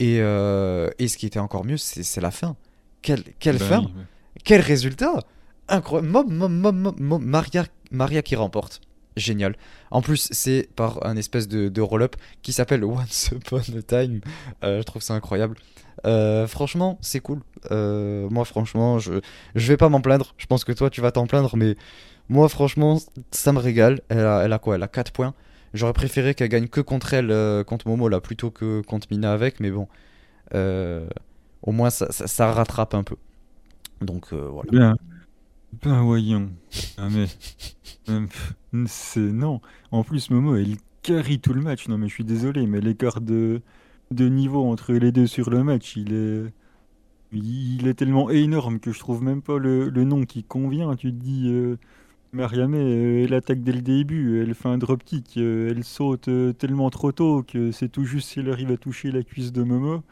Et, 0.00 0.16
et 0.16 1.08
ce 1.08 1.16
qui 1.16 1.26
était 1.26 1.38
encore 1.38 1.64
mieux, 1.64 1.76
c'est 1.76 2.20
la 2.20 2.30
fin. 2.30 2.56
Quelle, 3.02 3.22
quelle 3.38 3.58
ben 3.58 3.68
fin 3.68 3.90
Quel 4.44 4.60
résultat 4.60 5.20
Incroyable 5.68 6.32
Maria, 7.20 7.64
Maria 7.90 8.22
qui 8.22 8.36
remporte. 8.36 8.80
Génial. 9.16 9.54
En 9.90 10.02
plus, 10.02 10.28
c'est 10.32 10.68
par 10.74 11.06
un 11.06 11.16
espèce 11.16 11.46
de, 11.46 11.80
roll-up 11.80 12.16
qui 12.42 12.52
s'appelle 12.52 12.84
Once 12.84 13.30
Upon 13.32 13.58
a 13.58 13.82
Time. 13.82 14.20
Euh, 14.64 14.78
je 14.78 14.82
trouve 14.82 15.02
ça 15.02 15.14
incroyable. 15.14 15.56
Euh, 16.04 16.46
franchement, 16.46 16.98
c'est 17.00 17.20
cool. 17.20 17.40
Euh, 17.70 18.28
moi, 18.28 18.44
franchement, 18.44 18.98
je, 18.98 19.14
je 19.54 19.68
vais 19.68 19.76
pas 19.76 19.88
m'en 19.88 20.00
plaindre. 20.00 20.34
Je 20.36 20.46
pense 20.46 20.64
que 20.64 20.72
toi, 20.72 20.90
tu 20.90 21.00
vas 21.00 21.12
t'en 21.12 21.26
plaindre, 21.26 21.56
mais 21.56 21.76
moi, 22.28 22.48
franchement, 22.48 22.98
ça 23.30 23.52
me 23.52 23.58
régale. 23.58 24.00
Elle 24.08 24.20
a, 24.26 24.58
quoi? 24.58 24.76
Elle 24.76 24.82
a 24.82 24.88
4 24.88 25.12
points. 25.12 25.34
J'aurais 25.74 25.92
préféré 25.92 26.34
qu'elle 26.34 26.48
gagne 26.48 26.68
que 26.68 26.80
contre 26.80 27.14
elle, 27.14 27.64
contre 27.64 27.88
Momo, 27.88 28.08
là, 28.08 28.20
plutôt 28.20 28.50
que 28.50 28.80
contre 28.82 29.08
Mina 29.10 29.32
avec, 29.32 29.60
mais 29.60 29.70
bon 29.70 29.88
au 31.62 31.72
moins 31.72 31.90
ça, 31.90 32.52
rattrape 32.52 32.94
un 32.94 33.02
peu. 33.02 33.16
Donc 34.00 34.32
euh, 34.32 34.48
voilà. 34.48 34.72
Bien. 34.72 34.96
Ben 35.82 36.02
voyons. 36.02 36.50
Ah 36.98 37.08
c'est. 38.86 39.20
Non. 39.20 39.60
En 39.90 40.04
plus, 40.04 40.30
Momo, 40.30 40.56
elle 40.56 40.76
carry 41.02 41.40
tout 41.40 41.52
le 41.52 41.60
match. 41.62 41.88
Non 41.88 41.98
mais 41.98 42.08
je 42.08 42.14
suis 42.14 42.24
désolé, 42.24 42.66
mais 42.66 42.80
l'écart 42.80 43.20
de, 43.20 43.62
de 44.10 44.28
niveau 44.28 44.64
entre 44.70 44.92
les 44.92 45.12
deux 45.12 45.26
sur 45.26 45.50
le 45.50 45.62
match, 45.64 45.96
il 45.96 46.12
est. 46.14 46.52
Il 47.32 47.88
est 47.88 47.94
tellement 47.94 48.30
énorme 48.30 48.80
que 48.80 48.92
je 48.92 48.98
trouve 49.00 49.22
même 49.22 49.42
pas 49.42 49.58
le, 49.58 49.90
le 49.90 50.04
nom 50.04 50.24
qui 50.24 50.44
convient. 50.44 50.94
Tu 50.96 51.12
te 51.12 51.16
dis. 51.16 51.76
Euh... 52.34 52.36
Mariamé, 52.36 52.78
euh, 52.78 53.24
elle 53.24 53.34
attaque 53.34 53.62
dès 53.62 53.72
le 53.72 53.82
début, 53.82 54.40
elle 54.42 54.54
fait 54.54 54.68
un 54.68 54.78
dropkick, 54.78 55.36
euh, 55.36 55.70
elle 55.70 55.84
saute 55.84 56.28
tellement 56.58 56.90
trop 56.90 57.12
tôt 57.12 57.42
que 57.42 57.72
c'est 57.72 57.88
tout 57.88 58.04
juste 58.04 58.28
si 58.28 58.40
elle 58.40 58.50
arrive 58.50 58.70
à 58.72 58.76
toucher 58.76 59.10
la 59.12 59.22
cuisse 59.22 59.52
de 59.52 59.62
Momo. 59.62 60.02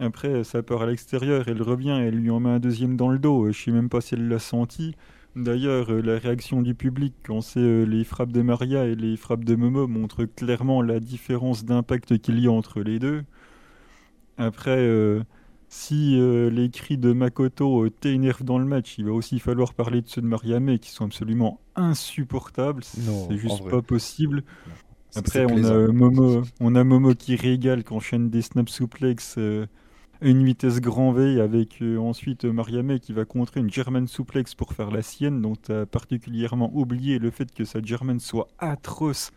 Après, 0.00 0.44
ça 0.44 0.62
part 0.62 0.82
à 0.82 0.86
l'extérieur, 0.86 1.48
elle 1.48 1.62
revient, 1.62 1.90
elle 2.00 2.16
lui 2.16 2.30
en 2.30 2.40
met 2.40 2.50
un 2.50 2.58
deuxième 2.60 2.96
dans 2.96 3.08
le 3.10 3.18
dos. 3.18 3.50
Je 3.52 3.58
sais 3.58 3.70
même 3.70 3.88
pas 3.88 4.00
si 4.00 4.14
elle 4.14 4.28
l'a 4.28 4.38
senti. 4.38 4.94
D'ailleurs, 5.36 5.90
euh, 5.92 6.00
la 6.00 6.18
réaction 6.18 6.62
du 6.62 6.74
public 6.74 7.14
quand 7.24 7.40
c'est 7.40 7.60
euh, 7.60 7.84
les 7.84 8.04
frappes 8.04 8.32
de 8.32 8.42
Maria 8.42 8.86
et 8.86 8.94
les 8.94 9.16
frappes 9.16 9.44
de 9.44 9.56
Momo 9.56 9.86
montre 9.88 10.24
clairement 10.26 10.82
la 10.82 11.00
différence 11.00 11.64
d'impact 11.64 12.18
qu'il 12.18 12.38
y 12.40 12.46
a 12.46 12.52
entre 12.52 12.82
les 12.82 12.98
deux. 12.98 13.24
Après, 14.36 14.88
euh, 15.76 16.50
si 16.50 16.54
les 16.54 16.70
cris 16.70 16.98
de 16.98 17.12
Makoto 17.12 17.88
t'énervent 17.88 18.44
dans 18.44 18.58
le 18.58 18.64
match, 18.64 18.96
il 18.98 19.06
va 19.06 19.12
aussi 19.12 19.38
falloir 19.38 19.74
parler 19.74 20.02
de 20.02 20.08
ceux 20.08 20.22
de 20.22 20.26
Mariame 20.26 20.78
qui 20.78 20.90
sont 20.90 21.04
absolument 21.04 21.60
insupportables. 21.76 22.84
C'est 22.84 23.38
juste 23.38 23.68
pas 23.68 23.82
possible. 23.82 24.44
Après, 25.16 25.46
on 25.48 25.64
a, 25.64 25.86
Momo, 25.92 26.42
on 26.60 26.74
a 26.74 26.82
Momo 26.82 27.14
qui 27.14 27.36
régale, 27.36 27.84
qui 27.84 27.92
enchaîne 27.92 28.30
des 28.30 28.42
snap 28.42 28.68
suplex 28.68 29.38
une 30.24 30.42
vitesse 30.42 30.80
grand 30.80 31.12
V 31.12 31.40
avec 31.40 31.82
euh, 31.82 31.98
ensuite 31.98 32.44
Mariamé 32.44 32.98
qui 32.98 33.12
va 33.12 33.24
contrer 33.24 33.60
une 33.60 33.70
German 33.70 34.06
suplex 34.06 34.54
pour 34.54 34.72
faire 34.72 34.90
la 34.90 35.02
sienne, 35.02 35.42
dont 35.42 35.54
tu 35.54 35.72
as 35.72 35.86
particulièrement 35.86 36.70
oublié 36.74 37.18
le 37.18 37.30
fait 37.30 37.52
que 37.52 37.64
sa 37.64 37.82
German 37.82 38.18
soit 38.20 38.48
atroce. 38.58 39.32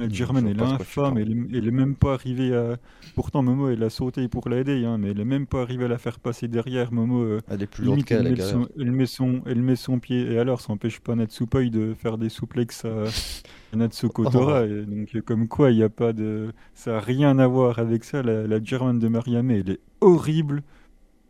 La 0.00 0.08
German 0.08 0.46
est 0.48 0.60
infâme, 0.60 1.18
elle, 1.18 1.46
elle 1.54 1.68
est 1.68 1.72
même 1.72 1.94
pas 1.94 2.14
arrivée 2.14 2.54
à. 2.54 2.76
Pourtant, 3.14 3.42
Momo, 3.42 3.68
elle 3.68 3.82
a 3.82 3.90
sauté 3.90 4.26
pour 4.26 4.48
l'aider, 4.48 4.84
hein, 4.84 4.98
mais 4.98 5.10
elle 5.10 5.20
est 5.20 5.24
même 5.24 5.46
pas 5.46 5.62
arrivée 5.62 5.84
à 5.84 5.88
la 5.88 5.98
faire 5.98 6.18
passer 6.18 6.48
derrière. 6.48 6.92
Momo, 6.92 7.22
euh, 7.22 7.40
elle 7.48 7.62
est 7.62 7.66
plus 7.66 7.84
lourde 7.84 8.02
qu'elle. 8.02 8.26
Elle, 8.26 8.40
elle, 8.80 8.90
met 8.90 9.06
son, 9.06 9.42
elle 9.46 9.62
met 9.62 9.76
son 9.76 10.00
pied, 10.00 10.32
et 10.32 10.38
alors, 10.38 10.60
ça 10.60 10.72
n'empêche 10.72 10.98
pas 11.00 11.14
Natsupoi 11.14 11.66
de 11.66 11.94
faire 11.94 12.18
des 12.18 12.30
souplex 12.30 12.84
à, 12.84 13.04
Natsuko 13.76 14.28
Tora. 14.28 14.64
Oh. 14.64 14.84
donc, 14.84 15.20
comme 15.24 15.46
quoi, 15.46 15.70
il 15.70 15.76
n'y 15.76 15.84
a 15.84 15.88
pas 15.88 16.12
de. 16.12 16.52
Ça 16.74 16.92
n'a 16.92 17.00
rien 17.00 17.38
à 17.38 17.46
voir 17.46 17.78
avec 17.78 18.04
ça. 18.04 18.22
La, 18.22 18.46
la 18.46 18.62
German 18.62 18.98
de 18.98 19.08
Mariame, 19.08 19.50
elle 19.50 19.70
est 19.70 19.80
horrible. 20.00 20.62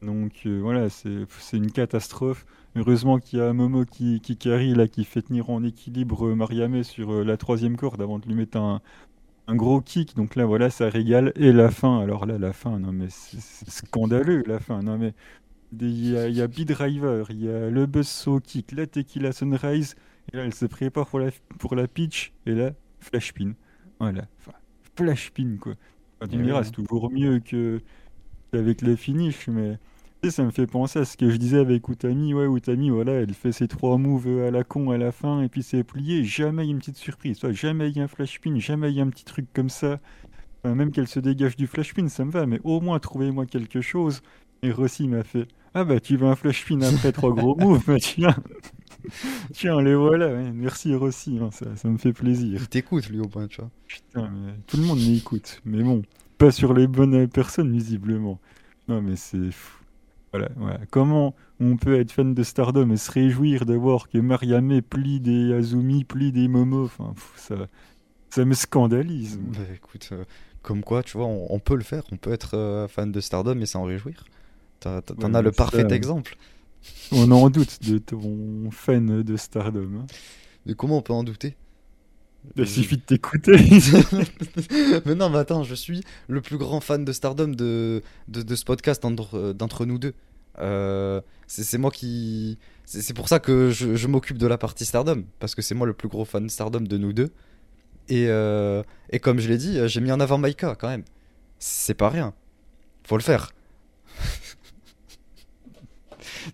Donc 0.03 0.33
euh, 0.47 0.59
voilà, 0.61 0.89
c'est 0.91 1.57
une 1.57 1.71
catastrophe. 1.71 2.45
Heureusement 2.75 3.19
qu'il 3.19 3.39
y 3.39 3.43
a 3.43 3.53
Momo 3.53 3.85
qui, 3.85 4.21
qui 4.21 4.37
carry, 4.37 4.75
là, 4.75 4.89
qui 4.89 5.05
fait 5.05 5.23
tenir 5.23 5.51
en 5.51 5.63
équilibre 5.63 6.29
euh, 6.29 6.35
Mariame 6.35 6.83
sur 6.83 7.13
euh, 7.13 7.25
la 7.25 7.37
troisième 7.37 7.77
corde 7.77 8.01
avant 8.01 8.19
de 8.19 8.27
lui 8.27 8.35
mettre 8.35 8.57
un, 8.57 8.81
un, 9.47 9.57
gros 9.57 9.83
kick. 9.83 10.17
Donc 10.17 10.37
là, 10.37 10.47
voilà, 10.47 10.71
ça 10.71 10.89
régale. 10.89 11.33
Et 11.37 11.53
la 11.53 11.71
fin, 11.71 12.01
alors 12.01 12.25
là, 12.25 12.39
la 12.39 12.55
fin, 12.55 12.79
non 12.79 12.93
mais 12.93 13.09
c'est 13.11 13.69
scandaleux, 13.69 14.43
la 14.47 14.59
fin. 14.59 14.83
Non 14.83 14.97
mais 14.97 15.13
il 15.81 16.11
y 16.11 16.17
a, 16.17 16.29
y 16.29 16.41
a 16.41 16.47
B-Driver, 16.47 17.27
il 17.31 17.45
y 17.45 17.49
a 17.51 17.69
le 17.69 17.87
Buzzsaw 17.87 18.41
Kick, 18.41 18.73
la 18.73 18.87
Tequila 18.87 19.33
Sunrise. 19.33 19.95
Et 20.33 20.37
là, 20.39 20.45
elle 20.45 20.55
se 20.55 20.67
prépare 20.67 21.07
pour 21.07 21.19
la, 21.19 21.31
pour 21.59 21.75
la 21.75 21.87
pitch. 21.87 22.33
Et 22.47 22.55
là, 22.55 22.71
flash 23.01 23.35
pin. 23.35 23.53
Voilà, 24.01 24.25
enfin, 24.39 24.57
flash 24.97 25.31
pin, 25.31 25.57
quoi. 25.61 25.75
tu 26.29 26.39
me 26.39 26.45
diras, 26.45 26.65
c'est 26.65 26.73
toujours 26.73 27.11
mieux 27.11 27.41
que 27.41 27.81
avec 28.53 28.83
le 28.83 28.97
finish, 28.97 29.49
mais 29.49 29.79
ça 30.31 30.45
me 30.45 30.51
fait 30.51 30.69
penser 30.69 31.01
à 31.01 31.05
ce 31.05 31.17
que 31.17 31.31
je 31.31 31.37
disais 31.37 31.59
avec 31.59 31.89
Utami. 31.89 32.33
Ouais, 32.33 32.47
Utami, 32.47 32.91
voilà, 32.91 33.13
elle 33.13 33.35
fait 33.35 33.51
ses 33.51 33.67
trois 33.67 33.99
moves 33.99 34.29
à 34.47 34.53
la 34.53 34.63
con 34.63 34.91
à 34.91 34.97
la 34.97 35.11
fin 35.11 35.43
et 35.43 35.49
puis 35.49 35.65
c'est 35.65 35.83
plié. 35.83 36.25
Jamais 36.25 36.65
il 36.65 36.67
y 36.67 36.71
a 36.71 36.73
une 36.73 36.79
petite 36.79 36.97
surprise. 36.97 37.39
Soit 37.39 37.53
jamais 37.53 37.91
il 37.91 37.97
y 37.97 38.01
a 38.01 38.05
un 38.05 38.09
flash 38.09 38.41
pin, 38.41 38.57
jamais 38.59 38.91
il 38.91 38.97
y 38.97 39.01
a 39.01 39.03
un 39.03 39.11
petit 39.11 39.25
truc 39.25 39.47
comme 39.53 39.69
ça. 39.69 39.99
même 40.65 40.93
qu'elle 40.93 41.09
se 41.09 41.19
dégage 41.19 41.57
du 41.57 41.67
flash 41.67 41.93
pin, 41.93 42.09
ça 42.09 42.25
me 42.25 42.31
va, 42.31 42.47
mais 42.47 42.61
au 42.63 42.81
moins 42.81 43.01
trouvez-moi 43.01 43.47
quelque 43.47 43.81
chose. 43.81 44.23
Et 44.63 44.71
Rossi 44.71 45.09
m'a 45.09 45.25
fait 45.25 45.49
Ah 45.75 45.83
bah 45.83 45.99
tu 45.99 46.17
veux 46.17 46.29
un 46.29 46.37
flash 46.37 46.65
pin 46.67 46.81
après 46.83 47.11
trois 47.11 47.35
gros 47.35 47.57
moves 47.61 47.83
Bah 47.85 47.97
tiens 47.99 48.37
Tiens, 49.53 49.83
les 49.83 49.97
voilà. 49.97 50.29
Merci 50.53 50.95
Rossi, 50.95 51.41
hein, 51.43 51.51
ça, 51.51 51.75
ça, 51.75 51.89
me 51.89 51.99
fait 51.99 52.13
plaisir. 52.13 52.61
Il 52.61 52.69
t'écoute 52.69 53.09
lui 53.09 53.19
au 53.19 53.27
point, 53.27 53.49
tu 53.49 53.61
vois. 53.61 53.71
Putain, 53.89 54.31
mais 54.31 54.53
tout 54.69 54.77
le 54.77 54.85
monde 54.85 55.01
m'écoute. 55.01 55.61
Mais 55.65 55.83
bon, 55.83 56.03
pas 56.39 56.53
sur 56.53 56.73
les 56.75 56.87
bonnes 56.87 57.27
personnes 57.27 57.73
visiblement. 57.73 58.39
Non 58.87 59.03
mais 59.03 59.17
c'est 59.17 59.51
fou. 59.51 59.82
Voilà, 60.33 60.49
Comment 60.91 61.35
on 61.61 61.77
peut 61.77 62.01
être 62.01 62.11
fan 62.11 62.35
de 62.35 62.43
Stardom 62.43 62.91
et 62.91 62.97
se 62.97 63.11
réjouir 63.11 63.67
de 63.67 63.75
voir 63.75 64.09
que 64.09 64.19
Mariame 64.19 64.81
plie 64.81 65.21
des 65.21 65.53
Azumi, 65.53 66.05
plie 66.05 66.33
des 66.33 66.49
Momo 66.49 66.85
Enfin, 66.85 67.15
ça, 67.37 67.55
ça 68.31 68.45
me 68.45 68.55
scandalise. 68.55 69.39
Bah, 69.39 69.59
écoute, 69.75 70.09
euh, 70.13 70.25
comme 70.63 70.83
quoi, 70.83 71.03
tu 71.03 71.19
vois, 71.19 71.27
on, 71.27 71.59
peut 71.59 71.77
le 71.77 71.83
faire. 71.83 72.05
On 72.13 72.17
peut 72.17 72.33
être 72.33 72.57
euh, 72.57 72.89
fan 72.89 73.13
de 73.13 73.21
Stardom 73.21 73.61
et 73.61 73.67
s'en 73.67 73.85
réjouir. 73.85 74.25
T'en 74.81 75.35
as 75.35 75.43
le 75.43 75.53
parfait 75.53 75.87
exemple. 75.93 76.37
On 77.13 77.31
en 77.31 77.51
doute 77.51 77.83
de 77.89 77.99
ton 77.99 78.71
fan 78.71 79.23
de 79.23 79.37
Stardom. 79.37 80.01
Hein. 80.01 80.07
Mais 80.67 80.75
comment 80.75 80.99
on 80.99 81.03
peut 81.03 81.13
en 81.13 81.25
douter? 81.25 81.57
Il 82.57 82.69
suffit 82.69 82.97
de 82.97 83.03
t'écouter. 83.03 83.53
mais 85.07 85.15
non, 85.15 85.31
mais 85.31 85.39
attends, 85.39 85.63
je 85.63 85.75
suis 85.75 86.03
le 86.29 86.41
plus 86.41 86.59
grand 86.59 86.81
fan 86.81 87.05
de 87.05 87.13
Stardom 87.13 87.49
de, 87.49 88.03
de, 88.29 88.55
ce 88.55 88.65
podcast 88.65 89.05
euh, 89.05 89.53
d'entre 89.53 89.87
nous 89.87 89.99
deux. 89.99 90.15
Euh, 90.59 91.21
c'est 91.47 91.79
moi 91.79 91.91
qui. 91.91 92.59
C'est 92.85 93.15
pour 93.15 93.29
ça 93.29 93.39
que 93.39 93.71
je, 93.71 93.95
je 93.95 94.07
m'occupe 94.07 94.39
de 94.39 94.47
la 94.47 94.59
partie 94.59 94.85
Stardom, 94.85 95.25
parce 95.39 95.55
que 95.55 95.63
c'est 95.63 95.75
moi 95.75 95.87
le 95.87 95.95
plus 95.95 96.09
gros 96.09 96.25
fan 96.25 96.47
de 96.47 96.51
Stardom 96.51 96.81
de 96.81 96.99
nous 96.99 97.13
deux. 97.13 97.31
Et, 98.09 98.27
euh, 98.29 98.83
et 99.11 99.19
comme 99.19 99.39
je 99.39 99.49
l'ai 99.49 99.59
dit, 99.59 99.79
j'ai 99.87 100.01
mis 100.01 100.13
en 100.13 100.21
avant 100.21 100.39
Maika 100.39 100.75
quand 100.75 100.89
même. 100.89 101.05
C'est 101.59 101.95
pas 101.95 102.11
rien. 102.11 102.35
Faut 103.05 103.17
le 103.17 103.23
faire. 103.23 103.53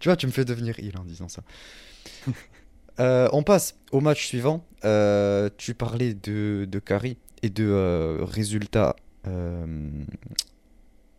tu 0.01 0.09
vois, 0.09 0.16
tu 0.16 0.27
me 0.27 0.33
fais 0.33 0.44
devenir 0.44 0.79
il 0.79 0.96
en 0.98 1.05
disant 1.05 1.29
ça. 1.29 1.42
Euh, 3.01 3.29
on 3.33 3.43
passe 3.43 3.77
au 3.93 4.01
match 4.01 4.27
suivant. 4.27 4.65
Euh, 4.85 5.51
tu 5.57 5.75
parlais 5.75 6.15
de, 6.15 6.67
de 6.71 6.79
Kari 6.79 7.17
et 7.43 7.51
de 7.51 7.65
euh, 7.65 8.19
résultats 8.23 8.97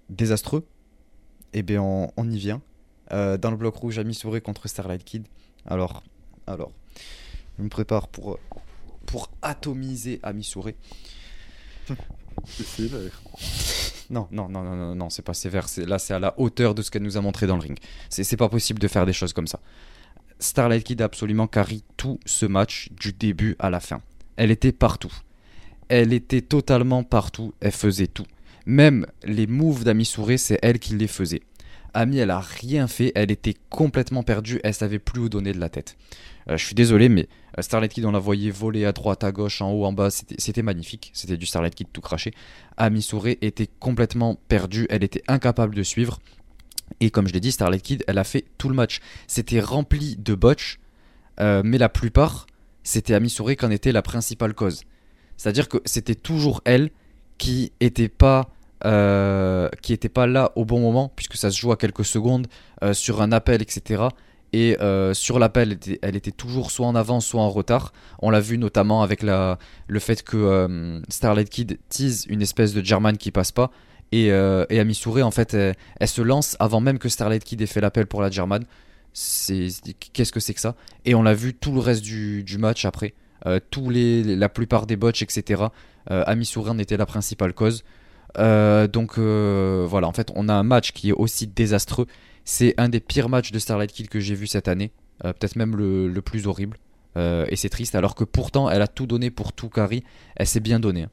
désastreux. 0.10 0.66
Eh 1.54 1.62
bien, 1.62 1.84
on, 1.84 2.32
y 2.32 2.38
vient. 2.40 2.62
dans 3.12 3.52
le 3.52 3.56
bloc 3.56 3.76
rouge, 3.76 4.00
Ami 4.00 4.16
Souré 4.16 4.42
contre 4.42 4.68
Starlight 4.68 5.04
Kid. 5.04 5.28
Alors, 5.68 6.02
alors, 6.48 6.72
je 7.58 7.64
me 7.64 7.70
prépare 7.70 8.08
pour, 8.08 8.40
pour 9.06 9.30
atomiser 9.44 10.20
Ami 10.24 10.44
Souré. 10.44 10.76
C'est 12.46 12.66
sévère. 12.66 13.22
Non, 14.10 14.28
non, 14.32 14.50
non, 14.50 14.64
non, 14.64 14.76
non, 14.76 14.96
non, 14.96 15.10
c'est 15.12 15.22
pas 15.22 15.36
sévère. 15.36 15.68
Là, 15.78 16.00
c'est 16.00 16.16
à 16.16 16.20
la 16.20 16.34
hauteur 16.40 16.74
de 16.74 16.82
ce 16.82 16.90
qu'elle 16.90 17.04
nous 17.04 17.18
a 17.18 17.22
montré 17.22 17.46
dans 17.46 17.56
le 17.56 17.62
ring. 17.62 17.78
C'est 18.10 18.38
pas 18.38 18.50
possible 18.50 18.80
de 18.80 18.88
faire 18.88 19.06
des 19.06 19.14
choses 19.14 19.34
comme 19.34 19.48
ça. 19.48 19.60
Starlight 20.40 20.84
Kid 20.84 21.02
a 21.02 21.06
absolument 21.06 21.48
carré 21.48 21.82
tout 21.98 22.20
ce 22.26 22.46
match 22.46 22.90
du 23.00 23.14
début 23.14 23.56
à 23.60 23.70
la 23.70 23.80
fin. 23.80 24.02
Elle 24.38 24.52
était 24.52 24.72
partout. 24.72 25.14
Elle 25.90 26.14
était 26.14 26.42
totalement 26.42 27.04
partout. 27.04 27.54
Elle 27.60 27.72
faisait 27.72 28.08
tout. 28.08 28.26
Même 28.66 29.06
les 29.24 29.48
moves 29.48 29.84
d'Ami 29.84 30.06
Souré, 30.06 30.38
c'est 30.38 30.60
elle 30.62 30.80
qui 30.80 30.96
les 30.96 31.08
faisait. 31.08 31.42
Ami, 31.94 32.18
elle 32.18 32.30
a 32.30 32.40
rien 32.40 32.88
fait, 32.88 33.12
elle 33.16 33.32
était 33.32 33.56
complètement 33.70 34.22
perdue, 34.22 34.60
elle 34.64 34.76
savait 34.76 35.00
plus 35.00 35.22
où 35.22 35.30
donner 35.30 35.54
de 35.54 35.60
la 35.60 35.70
tête. 35.70 35.98
Euh, 36.50 36.56
je 36.56 36.64
suis 36.64 36.76
désolé, 36.76 37.10
mais 37.10 37.28
euh, 37.58 37.62
Starlight 37.62 37.92
Kid, 37.92 38.06
on 38.06 38.12
la 38.12 38.20
voyait 38.20 38.52
voler 38.52 38.86
à 38.86 38.92
droite, 38.92 39.24
à 39.24 39.32
gauche, 39.32 39.62
en 39.62 39.72
haut, 39.72 39.86
en 39.86 39.94
bas, 39.94 40.10
c'était 40.12 40.62
magnifique. 40.62 41.12
C'était 41.14 41.38
du 41.38 41.46
Starlight 41.46 41.74
Kid 41.74 41.88
tout 41.92 42.02
craché. 42.02 42.32
Ami 42.78 43.02
Souré 43.02 43.40
était 43.42 43.68
complètement 43.80 44.40
perdue, 44.48 44.86
elle 44.90 45.04
était 45.04 45.24
incapable 45.28 45.76
de 45.76 45.84
suivre. 45.84 46.20
Et 47.00 47.12
comme 47.12 47.28
je 47.28 47.34
l'ai 47.34 47.40
dit, 47.40 47.52
Starlight 47.52 47.82
Kid, 47.82 48.04
elle 48.08 48.18
a 48.18 48.24
fait 48.24 48.46
tout 48.58 48.70
le 48.70 48.76
match. 48.76 49.00
C'était 49.28 49.60
rempli 49.60 50.16
de 50.18 50.36
botch, 50.36 50.80
euh, 51.40 51.62
mais 51.64 51.78
la 51.78 51.90
plupart, 51.90 52.48
c'était 52.84 53.14
Ami 53.14 53.30
Souré 53.30 53.56
qui 53.56 53.66
en 53.66 53.72
était 53.72 53.92
la 53.92 54.02
principale 54.02 54.54
cause. 54.54 54.84
C'est-à-dire 55.38 55.70
que 55.70 55.78
c'était 55.86 56.16
toujours 56.16 56.62
elle 56.66 56.90
pas 58.18 58.50
qui 59.82 59.94
était 59.94 60.10
pas 60.10 60.28
là 60.28 60.52
au 60.56 60.66
bon 60.66 60.80
moment 60.80 61.12
puisque 61.16 61.36
ça 61.36 61.52
se 61.52 61.60
joue 61.60 61.72
à 61.72 61.78
quelques 61.78 62.06
secondes 62.06 62.48
sur 62.94 63.22
un 63.22 63.32
appel 63.32 63.62
etc 63.62 64.10
et 64.54 64.78
euh, 64.82 65.14
sur 65.14 65.40
l'appel, 65.40 65.78
elle, 66.02 66.16
était 66.16 66.32
toujours 66.32 66.72
soit 66.72 66.88
en 66.88 66.96
avance, 66.96 67.26
soit 67.26 67.42
en 67.42 67.50
retard. 67.50 67.94
On 68.20 68.30
l'a 68.30 68.40
vu 68.40 68.58
notamment 68.58 69.04
avec 69.04 69.22
le 69.22 70.00
fait 70.00 70.24
que 70.24 70.38
euh, 70.38 71.02
Starlight 71.10 71.50
Kid 71.50 71.80
tease 71.90 72.26
une 72.28 72.42
espèce 72.42 72.74
de 72.74 72.84
German 72.84 73.18
qui 73.18 73.32
passe 73.32 73.52
pas. 73.52 73.72
Et, 74.12 74.32
euh, 74.32 74.66
et 74.70 74.82
en 75.22 75.32
fait, 75.32 75.54
elle, 75.54 76.08
se 76.08 76.22
lance 76.22 76.56
avant 76.60 76.82
même 76.82 76.98
que 76.98 77.10
Starlight 77.10 77.44
Kid 77.44 77.62
ait 77.62 77.68
fait 77.68 77.82
l'appel 77.82 78.08
pour 78.08 78.22
la 78.22 78.30
German. 78.30 78.64
Qu'est-ce 79.14 80.32
que 80.32 80.40
c'est 80.40 80.54
que 80.54 80.62
ça? 80.62 80.76
Et 81.06 81.16
on 81.16 81.24
l'a 81.24 81.34
vu 81.34 81.54
tout 81.54 81.72
le 81.72 81.80
reste 81.80 82.02
du, 82.04 82.58
match 82.58 82.86
après. 82.86 83.14
tous 83.70 83.90
les, 83.90 84.24
la 84.24 84.50
plupart 84.50 84.86
des 84.86 84.96
botches, 84.96 85.22
etc. 85.22 85.64
Ami 86.08 86.46
Souré 86.46 86.72
en 86.72 86.80
était 86.80 86.98
la 86.98 87.06
principale 87.06 87.54
cause. 87.54 87.84
donc 88.38 89.18
voilà, 89.18 90.08
en 90.08 90.14
fait, 90.14 90.32
on 90.36 90.50
a 90.50 90.54
un 90.54 90.64
match 90.64 90.92
qui 90.92 91.10
est 91.10 91.14
aussi 91.14 91.48
désastreux 91.48 92.08
c'est 92.50 92.74
un 92.80 92.90
des 92.90 93.00
pires 93.00 93.30
matchs 93.30 93.52
de 93.52 93.60
Starlight 93.60 93.92
Kid 93.92 94.10
que 94.10 94.20
j'ai 94.20 94.34
vu 94.34 94.48
cette 94.48 94.68
année, 94.68 94.92
euh, 95.24 95.34
peut-être 95.34 95.56
même 95.56 95.76
le, 95.76 96.22
plus 96.22 96.48
horrible. 96.48 96.78
Euh, 97.16 97.46
et 97.50 97.56
c'est 97.56 97.70
triste, 97.70 97.94
alors 97.94 98.16
que 98.16 98.24
pourtant 98.24 98.72
elle 98.72 98.82
a 98.82 98.88
tout 98.88 99.06
donné 99.06 99.30
pour 99.30 99.54
tout 99.54 99.70
Carrie, 99.70 100.04
elle 100.36 100.48
s'est 100.48 100.60
bien 100.60 100.80
donnée. 100.80 101.04
Hein. 101.04 101.10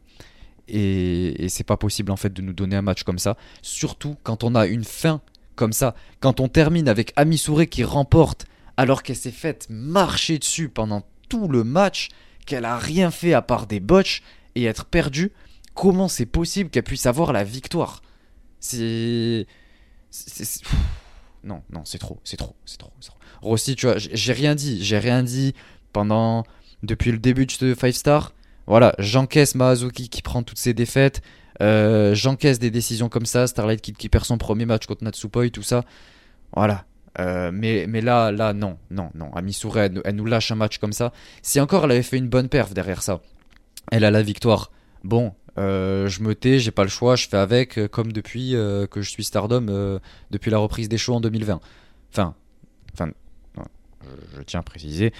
Et, 0.69 1.47
c'est 1.49 1.65
pas 1.65 1.77
possible 1.77 2.11
en 2.11 2.17
fait 2.17 2.33
de 2.33 2.43
nous 2.43 2.53
donner 2.53 2.77
un 2.77 2.83
match 2.83 3.05
comme 3.05 3.19
ça, 3.19 3.37
surtout 3.63 4.17
quand 4.23 4.45
on 4.45 4.55
a 4.55 4.67
une 4.67 4.85
fin 4.85 5.21
comme 5.55 5.73
ça, 5.73 5.95
quand 6.21 6.41
on 6.41 6.49
termine 6.49 6.89
avec 6.89 7.13
Ami 7.17 7.39
Souré 7.39 7.67
qui 7.67 7.85
remporte 7.85 8.47
alors 8.77 9.03
qu'elle 9.03 9.17
s'est 9.17 9.31
faite 9.31 9.69
marcher 9.71 10.39
dessus 10.39 10.69
pendant 10.69 11.03
tout 11.29 11.49
le 11.49 11.65
match, 11.65 12.09
qu'elle 12.47 12.65
a 12.65 12.79
rien 12.79 13.11
fait 13.11 13.33
à 13.33 13.43
part 13.43 13.67
des 13.67 13.81
botches 13.81 14.23
et 14.55 14.65
être 14.65 14.85
perdue, 14.85 15.33
comment 15.75 16.09
c'est 16.09 16.27
possible 16.27 16.71
qu'elle 16.71 16.83
puisse 16.83 17.07
avoir 17.07 17.33
la 17.33 17.45
victoire? 17.45 18.03
C'est 18.61 19.47
non, 21.45 21.63
non, 21.71 21.83
c'est 21.85 21.99
trop, 21.99 22.21
c'est 22.25 22.37
trop, 22.37 22.57
c'est 22.65 22.79
trop, 22.79 22.93
trop. 23.01 23.17
Rossi, 23.41 23.77
tu 23.77 23.87
vois, 23.87 23.97
j'ai 23.99 24.33
rien 24.33 24.55
dit, 24.55 24.83
j'ai 24.85 24.99
rien 24.99 25.23
dit 25.23 25.55
pendant 25.93 26.45
depuis 26.83 27.13
le 27.13 27.19
début 27.19 27.47
de 27.47 27.75
5 27.75 27.95
Star. 27.95 28.33
Voilà, 28.67 28.95
j'encaisse 28.99 29.55
Mahazuki 29.55 30.09
qui 30.09 30.23
prend 30.23 30.43
toutes 30.43 30.59
ses 30.59 30.75
défaites, 30.75 31.23
euh, 31.63 32.15
j'encaisse 32.15 32.59
des 32.59 32.71
décisions 32.71 33.09
comme 33.09 33.27
ça, 33.27 33.47
Starlight 33.47 33.81
qui, 33.81 33.93
qui, 33.93 34.09
perd 34.09 34.25
son 34.25 34.39
premier 34.39 34.67
match 34.67 34.87
contre 34.87 35.05
Natsupoi, 35.05 35.51
tout 35.51 35.63
ça. 35.63 35.85
Voilà. 36.55 36.85
Euh, 37.19 37.51
mais, 37.53 37.87
mais 37.89 38.03
là, 38.03 38.31
là, 38.31 38.53
non, 38.53 38.77
non, 38.91 39.11
non. 39.15 39.33
Amisure, 39.35 39.79
elle, 39.79 40.03
elle, 40.05 40.17
nous 40.17 40.27
lâche 40.27 40.51
un 40.51 40.57
match 40.57 40.79
comme 40.79 40.93
ça. 40.93 41.13
Si 41.43 41.61
encore 41.61 41.85
elle 41.85 41.93
avait 41.93 42.03
fait 42.03 42.19
une 42.19 42.29
bonne 42.29 42.49
perf 42.49 42.75
derrière 42.75 43.03
ça, 43.03 43.21
elle 43.91 44.05
a 44.05 44.11
la 44.11 44.23
victoire. 44.23 44.71
Bon, 45.03 45.33
euh, 45.57 46.09
je 46.09 46.23
me 46.23 46.35
tais, 46.35 46.59
j'ai 46.59 46.73
pas 46.73 46.83
le 46.83 46.91
choix, 46.91 47.17
je 47.17 47.29
fais 47.29 47.39
avec, 47.39 47.87
comme 47.89 48.13
depuis 48.13 48.51
que 48.51 49.01
je 49.01 49.09
suis 49.09 49.25
Stardom, 49.25 50.01
depuis 50.31 50.51
la 50.51 50.59
reprise 50.59 50.89
des 50.89 50.99
shows 50.99 51.15
en 51.15 51.21
2020. 51.21 51.61
Enfin, 52.13 52.35
enfin 52.93 53.11
je, 54.37 54.43
tiens 54.43 54.61
à 54.61 54.63
préciser, 54.63 55.13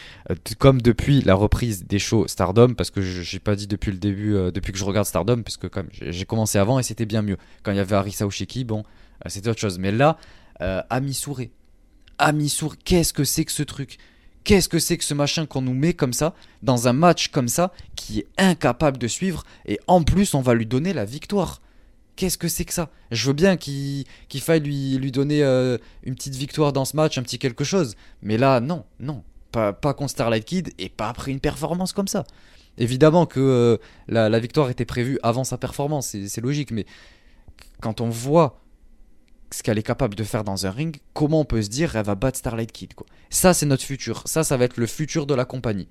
comme 0.59 0.81
depuis 0.81 1.23
la 1.23 1.35
reprise 1.35 1.85
des 1.87 1.99
shows 1.99 2.27
Stardom, 2.29 2.75
parce 2.75 2.91
que 2.91 3.01
j'ai 3.01 3.39
pas 3.39 3.57
dit 3.57 3.67
depuis 3.67 3.91
le 3.93 3.99
début, 3.99 4.33
depuis 4.53 4.73
que 4.73 4.79
je 4.79 4.85
regarde 4.85 5.07
Stardom, 5.07 5.43
puisque 5.43 5.69
comme 5.69 5.89
j'ai 5.93 6.25
commencé 6.25 6.59
avant 6.59 6.79
et 6.79 6.83
c'était 6.83 7.07
bien 7.07 7.23
mieux. 7.23 7.37
Quand 7.63 7.73
il 7.73 7.77
y 7.77 7.81
avait 7.81 7.97
Arisa 7.97 8.27
Ushiki, 8.27 8.65
bon, 8.65 8.85
c'était 9.27 9.51
autre 9.51 9.61
chose. 9.61 9.79
Mais 9.79 9.93
là, 9.93 10.19
Ami 10.91 11.15
Souré, 11.15 11.51
Ami 12.19 12.49
Souré, 12.49 12.77
qu'est-ce 12.85 13.13
que 13.13 13.25
c'est 13.25 13.45
que 13.45 13.53
ce 13.53 13.63
truc? 13.63 13.99
Qu'est-ce 14.45 14.69
que 14.69 14.79
c'est 14.79 14.97
que 14.97 15.05
ce 15.05 15.13
machin 15.15 15.45
qu'on 15.45 15.63
nous 15.63 15.75
met 15.75 15.93
comme 15.93 16.13
ça, 16.13 16.35
dans 16.63 16.87
un 16.87 16.93
match 16.93 17.29
comme 17.29 17.49
ça, 17.49 17.73
qui 17.97 18.21
est 18.21 18.29
incapable 18.39 18.97
de 18.97 19.09
suivre, 19.09 19.43
et 19.67 19.81
en 19.89 20.03
plus 20.03 20.35
on 20.35 20.41
va 20.41 20.55
lui 20.55 20.67
donner 20.67 20.93
la 20.93 21.05
victoire 21.05 21.61
Qu'est-ce 22.17 22.39
que 22.39 22.49
c'est 22.49 22.65
que 22.65 22.73
ça? 22.73 22.89
Je 23.11 23.27
veux 23.27 23.35
bien 23.35 23.59
qu'il 23.59 24.07
faille 24.41 24.61
lui, 24.61 25.13
donner 25.13 25.43
euh, 25.43 25.77
une 26.03 26.15
petite 26.15 26.35
victoire 26.35 26.73
dans 26.73 26.87
ce 26.87 26.97
match, 26.97 27.19
un 27.19 27.23
petit 27.23 27.39
quelque 27.39 27.63
chose. 27.63 27.95
Mais 28.23 28.39
là, 28.39 28.61
non, 28.61 28.85
non. 28.99 29.23
Pas, 29.53 29.73
contre 29.73 30.11
Starlight 30.11 30.45
Kid 30.45 30.71
et 30.79 30.91
pas 30.91 31.09
après 31.09 31.31
une 31.31 31.41
performance 31.41 31.93
comme 31.95 32.09
ça. 32.09 32.25
Évidemment 32.79 33.25
que 33.25 33.41
euh, 33.41 33.77
la, 34.09 34.39
victoire 34.39 34.69
était 34.69 34.85
prévue 34.85 35.19
avant 35.23 35.45
sa 35.45 35.57
performance, 35.57 36.15
c'est 36.27 36.41
logique, 36.43 36.73
mais 36.73 36.85
quand 37.81 38.03
on 38.03 38.11
voit 38.11 38.61
ce 39.51 39.63
qu'elle 39.63 39.79
est 39.79 39.83
capable 39.83 40.15
de 40.15 40.25
faire 40.25 40.45
dans 40.45 40.67
un 40.67 40.71
ring, 40.71 40.99
comment 41.15 41.41
on 41.41 41.45
peut 41.47 41.63
se 41.63 41.71
dire 41.71 41.97
elle 41.97 42.05
va 42.05 42.17
battre 42.17 42.37
Starlight 42.37 42.71
Kid. 42.71 42.93
Ça 43.31 43.55
c'est 43.55 43.65
notre 43.65 43.83
futur, 43.83 44.25
ça 44.27 44.45
ça 44.45 44.59
va 44.59 44.67
être 44.67 44.77
le 44.77 44.87
futur 44.87 45.27
de 45.27 45.33
la 45.33 45.47
compagnie. 45.47 45.89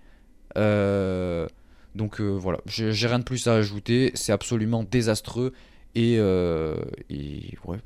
Euh, 0.57 1.47
donc 1.95 2.21
voilà, 2.21 2.59
j'ai 2.67 3.07
rien 3.07 3.17
de 3.17 3.23
plus 3.23 3.47
à 3.47 3.55
ajouter, 3.55 4.11
c'est 4.13 4.31
absolument 4.31 4.83
désastreux 4.83 5.53
et, 5.95 6.17
euh, 6.19 6.75
ouais, 7.65 7.77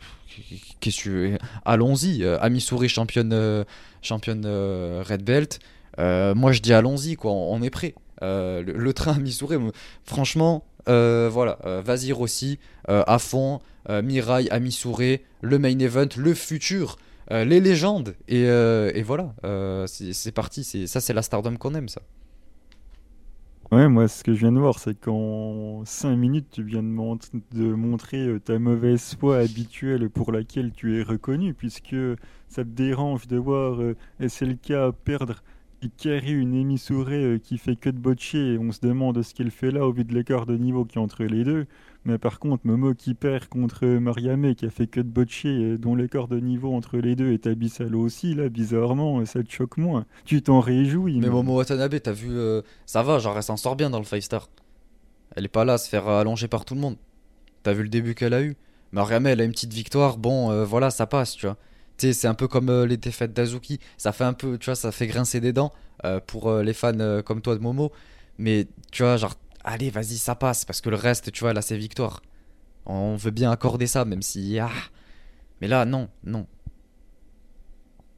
qu'est-ce 0.80 1.04
que 1.04 1.38
allons-y, 1.66 2.26
Ami 2.26 2.62
Souris 2.62 2.90
championne 2.90 3.66
championne 4.02 4.46
Red 4.46 5.24
Belt. 5.24 5.60
moi 5.98 6.52
je 6.52 6.62
dis 6.62 6.74
allons-y 6.74 7.16
quoi, 7.16 7.32
on, 7.32 7.62
est 7.62 7.70
prêt. 7.70 7.94
Le, 8.22 8.92
train 8.92 9.18
Souris, 9.28 9.58
franchement, 10.04 10.66
voilà, 10.86 11.60
vas-y 11.86 12.12
Rossi, 12.12 12.60
à 12.88 13.20
fond. 13.20 13.62
Euh, 13.90 14.02
Mirai, 14.02 14.48
Amisure, 14.50 15.18
le 15.42 15.60
main 15.60 15.78
event, 15.80 16.08
le 16.18 16.34
futur, 16.34 16.98
euh, 17.32 17.44
les 17.44 17.60
légendes. 17.60 18.16
Et, 18.28 18.46
euh, 18.46 18.92
voilà, 19.04 19.34
c'est 19.88 20.32
parti. 20.32 20.64
Ça, 20.64 21.02
c'est 21.02 21.14
la 21.14 21.22
stardom 21.22 21.58
qu'on 21.58 21.74
aime, 21.76 21.90
ça. 21.90 22.02
Ouais, 23.72 23.88
moi, 23.88 24.08
ce 24.08 24.24
que 24.24 24.34
je 24.34 24.40
viens 24.40 24.52
de 24.52 24.60
voir, 24.60 24.80
c'est 24.80 25.00
qu'en 25.00 25.86
5 25.86 26.16
minutes, 26.16 26.48
tu 26.50 26.64
viens 26.64 26.82
de, 26.82 26.90
de, 27.52 27.74
montrer 27.74 28.40
ta 28.44 28.58
mauvaise 28.58 29.16
foi 29.20 29.38
habituelle 29.38 30.10
pour 30.10 30.32
laquelle 30.32 30.72
tu 30.72 31.00
es 31.00 31.04
reconnu, 31.04 31.54
puisque 31.54 31.96
ça 32.48 32.64
te 32.64 32.70
dérange 32.70 33.28
de 33.28 33.38
voir 33.38 33.80
SLK 34.20 34.74
perdre 35.04 35.44
et 35.82 35.90
carry 35.90 36.32
une 36.32 36.54
émissourée 36.54 37.40
qui 37.44 37.58
fait 37.58 37.76
que 37.76 37.90
de 37.90 37.98
botcher, 37.98 38.54
et 38.54 38.58
on 38.58 38.72
se 38.72 38.80
demande 38.82 39.22
ce 39.22 39.34
qu'elle 39.34 39.52
fait 39.52 39.72
là 39.72 39.86
au 39.86 39.92
vu 39.92 40.04
de 40.04 40.14
l'écart 40.14 40.46
de 40.46 40.58
niveau 40.58 40.86
qui 40.86 40.98
est 40.98 41.02
entre 41.02 41.24
les 41.24 41.44
deux. 41.44 41.66
Mais 42.06 42.18
par 42.18 42.40
contre, 42.40 42.66
Momo 42.66 42.94
qui 42.94 43.14
perd 43.14 43.46
contre 43.48 43.86
Mariame, 43.86 44.56
qui 44.56 44.66
a 44.66 44.70
fait 44.70 44.88
que 44.88 45.00
de 45.02 45.08
botcher, 45.08 45.78
dont 45.78 45.96
l'écart 45.96 46.28
de 46.28 46.40
niveau 46.40 46.74
entre 46.74 46.98
les 46.98 47.16
deux 47.16 47.34
est 47.34 47.48
abyssal 47.48 47.96
aussi, 47.96 48.34
là, 48.36 48.50
bizarrement, 48.50 49.26
ça 49.26 49.44
te 49.44 49.52
choque 49.52 49.78
moins. 49.78 50.06
Tu 50.26 50.42
t'en 50.42 50.60
réjouis. 50.60 51.20
Mais, 51.20 51.30
Momo 51.30 51.58
Watanabe, 51.58 52.00
t'as 52.02 52.12
vu, 52.12 52.30
euh, 52.32 52.62
ça 52.86 53.04
va, 53.04 53.20
genre 53.20 53.36
elle 53.36 53.44
s'en 53.44 53.58
sort 53.58 53.76
bien 53.76 53.90
dans 53.90 54.00
le 54.00 54.06
5 54.06 54.22
star. 54.22 54.50
Elle 55.36 55.46
est 55.46 55.50
pas 55.50 55.66
là 55.66 55.74
à 55.74 55.78
se 55.78 55.90
faire 55.90 56.08
allonger 56.08 56.48
par 56.48 56.66
tout 56.66 56.76
le 56.76 56.82
monde. 56.82 56.96
T'as 57.64 57.74
vu 57.74 57.84
le 57.84 57.90
début 57.90 58.16
qu'elle 58.16 58.34
a 58.34 58.42
eu 58.42 58.56
Mariame, 58.92 59.28
elle 59.28 59.42
a 59.42 59.44
une 59.44 59.52
petite 59.52 59.74
victoire, 59.74 60.18
bon, 60.18 60.52
euh, 60.52 60.66
voilà, 60.66 60.90
ça 60.90 61.06
passe, 61.06 61.36
tu 61.36 61.46
vois. 61.46 61.58
C'est 62.00 62.28
un 62.28 62.34
peu 62.34 62.48
comme 62.48 62.70
euh, 62.70 62.86
les 62.86 62.98
défaites 62.98 63.34
d'Azuki. 63.34 63.80
Ça 63.98 64.12
fait 64.12 64.24
un 64.24 64.34
peu, 64.34 64.58
tu 64.58 64.66
vois, 64.66 64.76
ça 64.76 64.92
fait 64.92 65.08
grincer 65.08 65.40
des 65.40 65.54
dents 65.54 65.74
pour 66.28 66.54
les 66.60 66.74
fans 66.74 67.22
comme 67.26 67.42
toi 67.42 67.56
de 67.56 67.60
Momo. 67.62 67.92
Mais, 68.38 68.68
tu 68.92 69.04
vois, 69.04 69.18
genre, 69.18 69.36
allez, 69.66 69.90
vas-y, 69.90 70.18
ça 70.18 70.34
passe, 70.34 70.64
parce 70.64 70.80
que 70.80 70.90
le 70.90 70.96
reste, 70.96 71.32
tu 71.32 71.42
vois, 71.42 71.54
là, 71.54 71.62
c'est 71.62 71.78
victoire. 71.78 72.22
On 72.86 73.18
veut 73.18 73.32
bien 73.32 73.52
accorder 73.52 73.86
ça, 73.86 74.06
même 74.06 74.22
si. 74.22 74.58
Ah, 74.60 74.70
mais 75.62 75.68
là, 75.68 75.86
non, 75.86 76.10
non. 76.24 76.48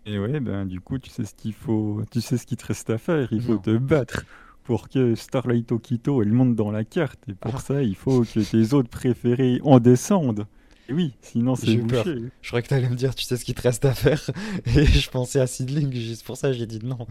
Et 0.05 0.17
ouais, 0.17 0.39
ben 0.39 0.65
du 0.65 0.79
coup, 0.79 0.97
tu 0.97 1.09
sais 1.09 1.25
ce 1.25 1.35
qu'il 1.35 1.53
faut, 1.53 2.01
tu 2.09 2.21
sais 2.21 2.37
ce 2.37 2.47
qu'il 2.47 2.57
te 2.57 2.65
reste 2.65 2.89
à 2.89 2.97
faire. 2.97 3.27
Il 3.31 3.41
faut 3.41 3.57
te 3.57 3.77
battre 3.77 4.25
pour 4.63 4.89
que 4.89 5.15
Starlight 5.15 5.71
Okito 5.71 6.21
elle 6.21 6.31
monte 6.31 6.55
dans 6.55 6.71
la 6.71 6.83
carte. 6.83 7.19
Et 7.27 7.33
pour 7.33 7.55
ah. 7.55 7.59
ça, 7.59 7.83
il 7.83 7.95
faut 7.95 8.23
que 8.23 8.39
tes 8.39 8.73
autres 8.73 8.89
préférés 8.89 9.59
en 9.63 9.79
descendent. 9.79 10.47
Et 10.91 10.93
oui, 10.93 11.13
sinon 11.21 11.55
c'est 11.55 11.77
bouché. 11.77 12.17
Je 12.41 12.47
crois 12.49 12.61
que 12.61 12.67
tu 12.67 12.73
allais 12.73 12.89
me 12.89 12.95
dire, 12.95 13.15
tu 13.15 13.23
sais 13.23 13.37
ce 13.37 13.45
qu'il 13.45 13.55
te 13.55 13.61
reste 13.61 13.85
à 13.85 13.93
faire. 13.93 14.21
Et 14.65 14.83
je 14.85 15.09
pensais 15.09 15.39
à 15.39 15.47
Sidling, 15.47 15.93
juste 15.93 16.25
pour 16.25 16.35
ça, 16.35 16.51
j'ai 16.51 16.65
dit 16.65 16.79
non, 16.83 17.07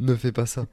ne 0.00 0.14
fais 0.14 0.32
pas 0.32 0.44
ça. 0.44 0.66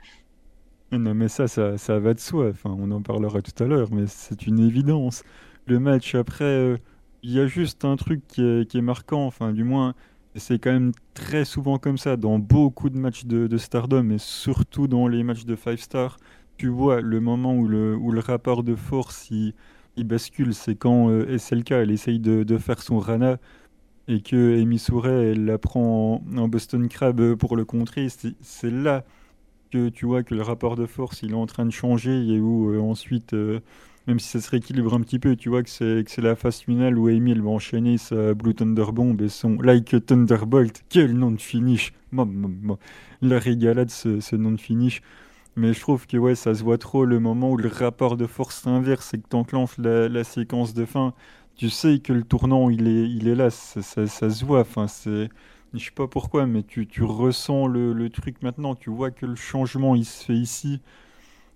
Non, 0.92 1.14
mais 1.14 1.30
ça, 1.30 1.48
ça, 1.48 1.78
ça 1.78 2.00
va 2.00 2.14
de 2.14 2.20
soi. 2.20 2.50
Enfin, 2.50 2.76
on 2.78 2.92
en 2.92 3.02
parlera 3.02 3.42
tout 3.42 3.64
à 3.64 3.66
l'heure, 3.66 3.94
mais 3.94 4.08
c'est 4.08 4.46
une 4.46 4.60
évidence. 4.60 5.24
Le 5.68 5.80
match, 5.80 6.16
après, 6.16 6.44
euh, 6.44 6.78
il 7.24 7.32
y 7.32 7.40
a 7.40 7.48
juste 7.48 7.86
un 7.86 7.96
truc 7.96 8.28
qui 8.28 8.42
est, 8.42 8.70
qui 8.70 8.78
est 8.80 8.82
marquant, 8.82 9.26
enfin, 9.26 9.54
du 9.54 9.64
moins, 9.64 9.94
c'est 10.36 10.60
quand 10.60 10.74
même 10.74 10.92
très 11.14 11.46
souvent 11.46 11.78
comme 11.78 11.98
ça 11.98 12.18
dans 12.18 12.40
beaucoup 12.40 12.90
de 12.90 12.98
matchs 12.98 13.24
de, 13.24 13.48
de 13.48 13.58
Stardom, 13.58 14.10
et 14.10 14.18
surtout 14.18 14.90
dans 14.90 15.08
les 15.08 15.24
matchs 15.24 15.46
de 15.46 15.56
5 15.56 15.80
Star. 15.80 16.18
Tu 16.58 16.68
vois 16.68 17.00
le 17.00 17.22
moment 17.22 17.56
où 17.56 17.70
le, 17.70 17.96
où 17.96 18.12
le 18.12 18.20
rapport 18.20 18.64
de 18.64 18.76
force 18.76 19.30
il 19.32 19.54
il 19.98 20.06
bascule, 20.06 20.54
c'est 20.54 20.76
quand 20.76 21.10
SLK 21.38 21.72
elle 21.72 21.92
essaye 21.92 22.20
de, 22.20 22.58
faire 22.58 22.82
son 22.82 23.00
Rana 23.00 23.38
et 24.08 24.22
que 24.22 24.60
Amy 24.62 24.80
Souret 24.80 25.32
elle 25.32 25.46
la 25.46 25.58
prend 25.58 26.24
en, 26.38 26.48
Boston 26.48 26.88
Crab 26.88 27.36
pour 27.36 27.56
le 27.56 27.66
contrer. 27.66 28.08
C'est 28.42 28.72
là 28.72 29.04
que 29.72 29.90
tu 29.90 30.06
vois 30.06 30.24
que 30.24 30.34
le 30.34 30.42
rapport 30.42 30.76
de 30.76 30.86
force 30.86 31.22
il 31.22 31.32
est 31.32 31.36
en 31.36 31.46
train 31.46 31.66
de 31.66 31.72
changer 31.72 32.26
et 32.28 32.40
où 32.40 32.80
ensuite 32.82 33.36
même 34.10 34.20
si 34.20 34.28
ça 34.30 34.42
se 34.42 34.50
rééquilibre 34.50 34.94
un 34.96 35.02
petit 35.02 35.20
peu, 35.20 35.36
tu 35.36 35.50
vois 35.50 35.62
que 35.62 35.70
c'est 35.70 36.18
la 36.18 36.36
phase 36.36 36.62
finale 36.62 36.98
où 36.98 37.08
Amy 37.08 37.32
elle 37.32 37.44
va 37.44 37.50
enchaîner 37.50 38.00
sa 38.00 38.34
Blue 38.34 38.56
Thunder 38.56 38.92
Bomb 38.92 39.22
et 39.22 39.30
son 39.30 39.62
Like 39.62 40.04
Thunderbolt. 40.06 40.84
Quel 40.90 41.14
nom 41.14 41.30
de 41.30 41.40
finish 41.40 41.94
La 43.22 43.38
régalade 43.38 43.92
ce 43.92 44.36
nom 44.36 44.52
de 44.52 44.60
finish. 44.60 45.02
Mais 45.60 45.74
je 45.74 45.82
trouve 45.82 46.08
que 46.08 46.16
ouais, 46.16 46.36
ça 46.36 46.56
se 46.56 46.64
voit 46.64 46.78
trop 46.78 47.04
le 47.04 47.20
moment 47.20 47.52
où 47.52 47.58
le 47.58 47.68
rapport 47.68 48.16
de 48.16 48.26
force 48.28 48.62
s'inverse 48.62 49.14
et 49.14 49.20
que 49.20 49.28
tu 49.30 49.36
enclenches 49.36 49.78
la, 49.78 50.24
séquence 50.24 50.74
de 50.74 50.86
fin. 50.86 51.14
Tu 51.58 51.70
sais 51.70 52.00
que 52.00 52.14
le 52.14 52.24
tournant 52.24 52.70
il 52.70 52.88
est, 52.88 53.10
il 53.10 53.28
est 53.28 53.36
là, 53.36 53.50
ça, 53.50 53.82
se 54.06 54.46
voit. 54.46 54.62
Enfin, 54.62 54.88
c'est, 54.88 55.30
je 55.74 55.84
sais 55.84 55.92
pas 55.92 56.08
pourquoi, 56.08 56.46
mais 56.46 56.64
tu, 56.64 56.88
ressens 57.04 57.68
le, 57.68 57.92
le, 57.92 58.10
truc 58.10 58.42
maintenant. 58.42 58.74
Tu 58.74 58.90
vois 58.90 59.12
que 59.12 59.26
le 59.26 59.36
changement 59.36 59.96
il 59.96 60.06
se 60.06 60.24
fait 60.24 60.34
ici. 60.34 60.80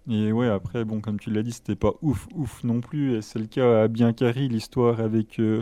Et 0.09 0.33
ouais, 0.33 0.49
après, 0.49 0.83
bon, 0.83 0.99
comme 0.99 1.17
tu 1.17 1.31
l'as 1.31 1.43
dit, 1.43 1.53
c'était 1.53 1.75
pas 1.75 1.93
ouf, 2.01 2.27
ouf 2.35 2.61
non 2.65 2.81
plus. 2.81 3.21
SLK 3.21 3.57
a 3.59 3.87
bien 3.87 4.11
carré 4.11 4.49
l'histoire 4.49 4.99
avec 4.99 5.39
euh, 5.39 5.61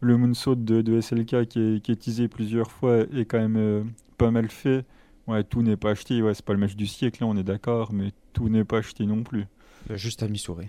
le 0.00 0.16
moonsault 0.16 0.54
de, 0.54 1.00
SLK 1.00 1.48
qui 1.48 1.60
est, 1.60 1.80
qui 1.82 1.92
est, 1.92 1.96
teasé 1.96 2.28
plusieurs 2.28 2.70
fois 2.70 3.00
et 3.12 3.24
quand 3.24 3.38
même 3.40 3.56
euh, 3.56 3.82
pas 4.18 4.30
mal 4.30 4.48
fait. 4.50 4.84
Ouais, 5.26 5.44
tout 5.44 5.62
n'est 5.62 5.76
pas 5.76 5.90
acheté. 5.90 6.20
Ouais, 6.22 6.34
c'est 6.34 6.44
pas 6.44 6.52
le 6.52 6.58
match 6.58 6.74
du 6.74 6.86
siècle, 6.86 7.22
là, 7.22 7.26
on 7.26 7.36
est 7.36 7.44
d'accord, 7.44 7.92
mais 7.92 8.12
tout 8.32 8.48
n'est 8.48 8.64
pas 8.64 8.78
acheté 8.78 9.06
non 9.06 9.22
plus. 9.22 9.46
Bah, 9.88 9.96
juste 9.96 10.22
à 10.22 10.28
mi-souris. 10.28 10.68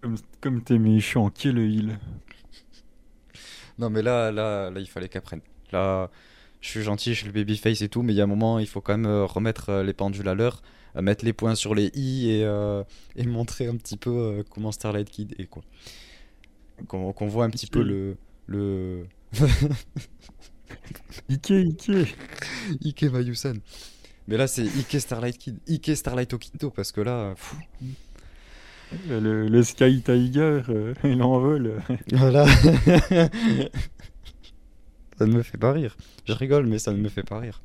comme 0.00 0.16
comme 0.40 0.62
t'es 0.62 0.78
méchant, 0.78 1.30
qui 1.30 1.48
est 1.48 1.52
le 1.52 1.66
heal? 1.66 1.98
Non, 3.78 3.90
mais 3.90 4.02
là, 4.02 4.32
là, 4.32 4.70
là, 4.70 4.80
il 4.80 4.88
fallait 4.88 5.08
qu'apprenne. 5.08 5.40
Là 5.72 6.10
je 6.66 6.72
suis 6.72 6.82
gentil, 6.82 7.14
je 7.14 7.18
suis 7.18 7.26
le 7.26 7.32
babyface 7.32 7.80
et 7.82 7.88
tout, 7.88 8.02
mais 8.02 8.12
il 8.12 8.16
y 8.16 8.20
a 8.20 8.24
un 8.24 8.28
moment, 8.28 8.58
il 8.58 8.66
faut 8.66 8.80
quand 8.80 8.96
même 8.96 9.06
euh, 9.06 9.24
remettre 9.24 9.70
euh, 9.70 9.84
les 9.84 9.92
pendules 9.92 10.28
à 10.28 10.34
l'heure, 10.34 10.62
euh, 10.96 11.02
mettre 11.02 11.24
les 11.24 11.32
points 11.32 11.54
sur 11.54 11.76
les 11.76 11.92
i 11.94 12.28
et, 12.30 12.42
et 13.16 13.26
montrer 13.26 13.68
un 13.68 13.76
petit 13.76 13.96
peu 13.96 14.44
comment 14.50 14.72
Starlight 14.72 15.08
Kid 15.08 15.34
est 15.38 15.46
quoi. 15.46 15.62
Qu'on 16.88 17.26
voit 17.26 17.44
un 17.44 17.50
petit 17.50 17.68
peu 17.68 17.82
le. 17.82 18.16
le... 18.46 19.06
Ike, 21.30 21.50
Ike 21.50 22.16
Ike 22.84 23.02
Mayusan. 23.04 23.54
Mais 24.28 24.36
là, 24.36 24.46
c'est 24.46 24.64
Ike 24.64 25.00
Starlight 25.00 25.38
Kid, 25.38 25.58
Ike 25.68 25.96
Starlight 25.96 26.32
Okito, 26.34 26.70
parce 26.70 26.92
que 26.92 27.00
là. 27.00 27.34
Le, 29.08 29.48
le, 29.48 29.62
Sky 29.62 30.00
Tiger, 30.02 30.62
il 31.04 31.22
envole. 31.22 31.82
Voilà. 32.12 32.46
Ça 35.18 35.26
ne 35.26 35.32
me 35.32 35.42
fait 35.42 35.58
pas 35.58 35.72
rire. 35.72 35.96
Je 36.26 36.32
rigole, 36.34 36.66
mais 36.66 36.78
ça 36.78 36.92
ne 36.92 36.98
me 36.98 37.08
fait 37.08 37.22
pas 37.22 37.38
rire. 37.38 37.62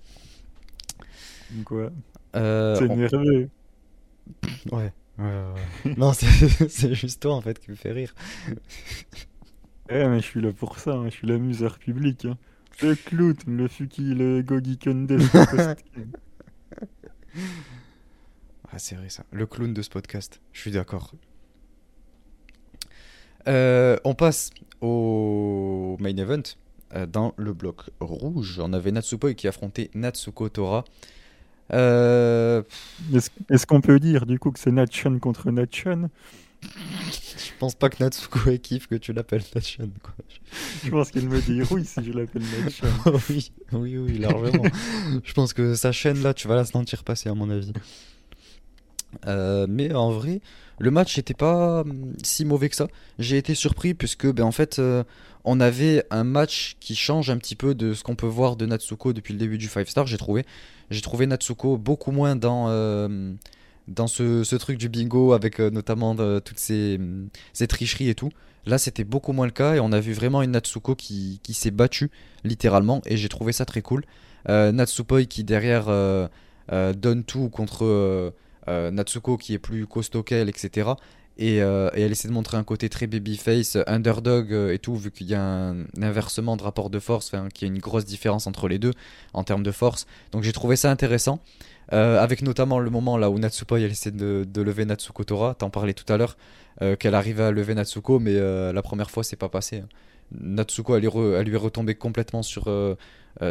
Quoi 1.66 1.91
euh, 2.36 2.76
C'est 2.76 2.88
nerveux. 2.88 3.49
Ouais. 4.72 4.93
non, 5.97 6.14
c'est 6.14 6.93
juste 6.95 7.22
toi 7.22 7.36
en 7.36 7.41
fait 7.41 7.60
qui 7.60 7.72
me 7.72 7.76
fait 7.76 7.91
rire. 7.91 8.16
Eh, 9.89 10.08
mais 10.08 10.20
je 10.20 10.26
suis 10.26 10.39
là 10.41 10.54
pour 10.54 10.80
ça, 10.80 10.93
hein. 10.93 11.06
je 11.06 11.16
suis 11.16 11.28
l'amuseur 11.28 11.78
public. 11.78 12.24
Hein. 12.26 12.38
Le 12.82 12.96
clown, 12.96 13.36
le 13.48 13.68
fuki, 13.68 14.16
le 14.16 14.42
gogi 14.42 14.80
ah, 18.72 18.80
c'est 18.80 18.96
vrai 18.96 19.10
ça. 19.10 19.24
Le 19.32 19.46
clown 19.46 19.74
de 19.74 19.82
ce 19.82 19.90
podcast. 19.90 20.42
Je 20.54 20.62
suis 20.62 20.72
d'accord. 20.72 21.14
Euh, 23.48 23.98
on 24.04 24.14
passe 24.16 24.50
au 24.82 25.98
main 26.00 26.16
event. 26.16 26.44
Euh, 26.94 27.06
dans 27.06 27.34
le 27.38 27.54
bloc 27.54 27.90
rouge. 28.02 28.60
On 28.62 28.74
avait 28.74 28.92
Natsupoi 28.92 29.34
qui 29.34 29.48
affrontait 29.48 29.90
Natsuko 29.94 30.50
Tora. 30.50 30.84
Euh... 31.72 32.64
Est-ce 33.50 33.66
qu'on 33.66 33.80
peut 33.80 34.00
dire 34.00 34.26
du 34.26 34.40
coup 34.40 34.52
que 34.52 34.60
c'est 34.60 34.72
Natchan 34.72 35.18
contre 35.20 35.52
Natchan 35.52 36.10
Je 36.64 37.51
pense 37.59 37.76
pas 37.76 37.89
que 37.89 38.03
Natsuko 38.03 38.39
kiffe 38.62 38.88
que 38.88 38.95
tu 38.95 39.14
l'appelles 39.14 39.43
Natchan. 39.53 39.89
Je 40.84 40.89
pense 40.89 41.12
qu'il 41.12 41.28
me 41.28 41.41
dit 41.41 41.62
oui 41.72 41.86
si 41.86 42.03
je 42.03 42.12
l'appelle 42.12 42.43
Natchan. 42.64 42.88
oui, 43.30 43.51
oui, 43.72 43.97
oui, 43.97 44.18
largement. 44.18 44.64
je 45.24 45.34
pense 45.34 45.53
que 45.53 45.76
sa 45.76 45.91
chaîne 45.91 46.22
là, 46.22 46.34
tu 46.34 46.47
vas 46.47 46.55
la 46.55 46.66
sentir 46.66 47.03
passer 47.03 47.30
à 47.30 47.34
mon 47.34 47.49
avis. 47.49 47.74
Euh, 49.28 49.68
mais 49.70 49.93
en 49.93 50.12
vrai, 50.12 50.41
le 50.80 50.91
match 50.91 51.18
n'était 51.18 51.34
pas 51.34 51.82
hum, 51.82 52.14
si 52.24 52.45
mauvais 52.45 52.70
que 52.70 52.76
ça. 52.76 52.88
J'ai 53.20 53.38
été 53.38 53.55
surpris 53.55 53.93
puisque 53.93 54.28
ben, 54.28 54.43
en 54.43 54.51
fait, 54.51 54.80
euh, 54.80 55.03
on 55.43 55.59
avait 55.59 56.03
un 56.09 56.24
match 56.24 56.78
qui 56.80 56.95
change 56.95 57.30
un 57.30 57.38
petit 57.38 57.55
peu 57.55 57.76
de 57.76 57.93
ce 57.93 58.03
qu'on 58.03 58.16
peut 58.16 58.28
voir 58.28 58.55
de 58.55 58.66
Natsuko 58.66 59.14
depuis 59.14 59.34
le 59.34 59.39
début 59.39 59.57
du 59.57 59.68
5 59.68 59.88
star, 59.88 60.07
j'ai 60.07 60.18
trouvé. 60.18 60.45
J'ai 60.89 61.01
trouvé 61.01 61.26
Natsuko 61.28 61.78
beaucoup 61.78 62.12
moins 62.12 62.36
dans, 62.36 62.68
euh, 62.70 63.34
dans 63.88 64.08
ce, 64.08 64.56
truc 64.56 64.78
du 64.78 64.90
bingo 64.90 65.34
avec 65.34 65.60
notamment 65.60 66.16
toutes 66.42 66.60
ces, 66.60 66.98
hum, 66.98 67.30
ces, 67.54 67.68
tricheries 67.68 68.10
et 68.10 68.16
tout. 68.16 68.32
Là, 68.66 68.78
c'était 68.78 69.04
beaucoup 69.04 69.34
moins 69.34 69.46
le 69.48 69.52
cas 69.52 69.76
et 69.76 69.80
on 69.80 69.92
a 69.92 70.00
vu 70.00 70.14
vraiment 70.14 70.42
une 70.42 70.52
Natsuko 70.52 70.96
qui, 70.96 71.40
s'est 71.50 71.72
battue 71.72 72.12
littéralement 72.44 73.02
et 73.06 73.18
j'ai 73.18 73.30
trouvé 73.30 73.54
ça 73.54 73.66
très 73.66 73.82
cool. 73.82 74.04
Natsupoi 74.48 75.26
qui 75.26 75.44
derrière 75.44 75.88
donne 76.70 77.24
tout 77.24 77.50
contre 77.50 78.34
euh, 78.68 78.92
Natsuko 78.92 79.38
qui 79.38 79.54
est 79.54 79.60
plus 79.60 79.88
costaud 79.88 80.24
qu'elle, 80.24 80.50
etc. 80.50 80.92
Euh, 81.40 81.90
et, 81.96 82.02
elle 82.02 82.12
essaie 82.12 82.28
de 82.28 82.34
montrer 82.34 82.58
un 82.58 82.64
côté 82.64 82.90
très 82.90 83.08
babyface, 83.08 83.78
underdog 83.88 84.52
euh, 84.52 84.74
et 84.74 84.80
tout, 84.80 84.96
vu 84.96 85.12
qu'il 85.12 85.28
y 85.28 85.36
a 85.36 85.42
un, 85.42 85.86
inversement 86.02 86.58
de 86.58 86.64
rapport 86.64 86.90
de 86.90 87.00
force, 87.00 87.32
qu'il 87.54 87.68
y 87.68 87.72
a 87.72 87.74
une 87.74 87.80
grosse 87.82 88.06
différence 88.06 88.48
entre 88.48 88.68
les 88.68 88.80
deux 88.80 88.94
en 89.34 89.44
termes 89.44 89.64
de 89.64 89.72
force. 89.72 90.06
Donc 90.32 90.44
j'ai 90.44 90.52
trouvé 90.52 90.76
ça 90.76 90.92
intéressant. 90.92 91.40
avec 91.90 92.42
notamment 92.42 92.80
le 92.80 92.90
moment 92.90 93.18
là 93.18 93.30
où 93.30 93.38
Natsuko 93.40 93.78
elle 93.78 93.92
essaie 93.92 94.12
de, 94.12 94.46
lever 94.56 94.86
Natsuko 94.86 95.24
Tora, 95.24 95.56
t'en 95.56 95.70
parlais 95.70 95.94
tout 95.94 96.12
à 96.12 96.18
l'heure, 96.18 96.38
qu'elle 97.00 97.16
arrive 97.16 97.42
à 97.42 97.52
lever 97.52 97.76
Natsuko, 97.76 98.20
mais 98.20 98.34
la 98.34 98.82
première 98.82 99.12
fois 99.12 99.24
c'est 99.24 99.36
pas 99.36 99.50
passé. 99.50 99.78
Hein. 99.78 99.88
Natsuko 100.40 100.96
elle, 100.96 101.02
lui 101.02 101.54
est 101.54 101.58
retombée 101.58 101.96
complètement 101.96 102.44
sur, 102.44 102.70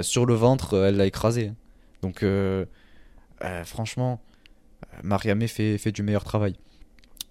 sur 0.02 0.26
le 0.26 0.34
ventre, 0.34 0.86
elle 0.86 0.96
l'a 0.96 1.06
écrasé. 1.06 1.48
Hein. 1.48 1.54
Donc 2.02 2.24
franchement, 3.64 4.20
Mariamé 5.02 5.46
fait, 5.46 5.76
fait 5.76 5.92
du 5.92 6.02
meilleur 6.02 6.24
travail. 6.24 6.56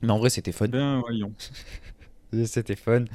Mais 0.01 0.11
en 0.11 0.19
vrai, 0.19 0.29
c'était 0.29 0.51
fun. 0.51 0.67
Ben, 0.67 0.99
voyons. 0.99 1.33
c'était 2.45 2.75
fun. 2.75 3.05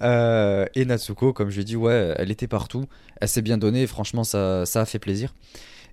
Euh, 0.00 0.66
et 0.74 0.84
Natsuko, 0.84 1.32
comme 1.32 1.50
je 1.50 1.58
l'ai 1.58 1.64
dit, 1.64 1.76
ouais, 1.76 2.14
elle 2.18 2.30
était 2.30 2.48
partout. 2.48 2.86
Elle 3.20 3.28
s'est 3.28 3.42
bien 3.42 3.58
donnée. 3.58 3.86
franchement, 3.86 4.24
ça, 4.24 4.66
ça 4.66 4.82
a 4.82 4.84
fait 4.84 4.98
plaisir. 4.98 5.34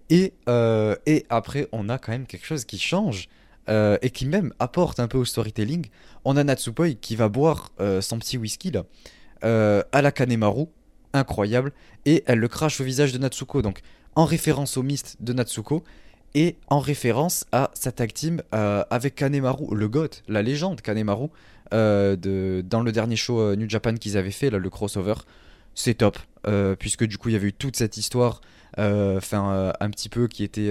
Et, 0.10 0.34
euh, 0.49 0.95
et 1.06 1.26
après, 1.30 1.68
on 1.72 1.89
a 1.89 1.97
quand 1.97 2.12
même 2.12 2.28
quelque 2.28 2.45
chose 2.45 2.66
qui 2.66 2.80
change. 2.80 3.30
Euh, 3.70 3.97
et 4.02 4.10
qui 4.10 4.26
même 4.26 4.54
apporte 4.60 4.99
un 4.99 5.08
peu 5.08 5.20
au 5.20 5.26
storytelling. 5.26 5.86
On 6.26 6.36
a 6.36 6.43
Natsupoi 6.43 6.95
qui 6.95 7.16
va 7.16 7.30
boire 7.30 7.72
son 8.02 8.18
petit 8.18 8.38
whisky 8.38 8.72
là, 8.72 8.86
à 9.43 10.02
la 10.02 10.12
Kanemaru, 10.12 10.66
incroyable, 11.14 11.72
et 12.06 12.24
elle 12.26 12.39
le 12.39 12.47
crache 12.47 12.82
au 12.82 12.84
visage 12.84 13.14
de 13.14 13.20
Natsuko. 13.20 13.62
Donc, 13.62 13.82
en 14.16 14.26
référence 14.26 14.78
au 14.78 14.84
mist 14.84 15.18
de 15.20 15.32
Natsuko, 15.32 15.84
et 16.36 16.55
en 16.67 16.79
référence 16.79 17.45
à 17.51 17.71
sa 17.73 17.91
tag 17.91 18.13
team 18.13 18.41
euh, 18.53 18.84
avec 18.89 19.15
Kanemaru, 19.15 19.75
le 19.75 19.88
GOAT, 19.88 20.09
la 20.27 20.41
légende 20.41 20.82
Kanemaru, 20.82 21.27
euh, 21.73 22.15
de, 22.15 22.63
dans 22.67 22.82
le 22.82 22.91
dernier 22.91 23.15
show 23.15 23.39
euh, 23.39 23.55
New 23.55 23.69
Japan 23.69 23.95
qu'ils 23.95 24.17
avaient 24.17 24.32
fait, 24.32 24.49
là, 24.49 24.57
le 24.57 24.69
crossover. 24.69 25.15
C'est 25.73 25.95
top, 25.95 26.17
puisque 26.79 27.05
du 27.05 27.17
coup 27.17 27.29
il 27.29 27.32
y 27.32 27.36
avait 27.38 27.47
eu 27.47 27.53
toute 27.53 27.77
cette 27.77 27.95
histoire, 27.95 28.41
enfin 28.77 29.71
un 29.79 29.89
petit 29.89 30.09
peu 30.09 30.27
qui 30.27 30.43
était 30.43 30.69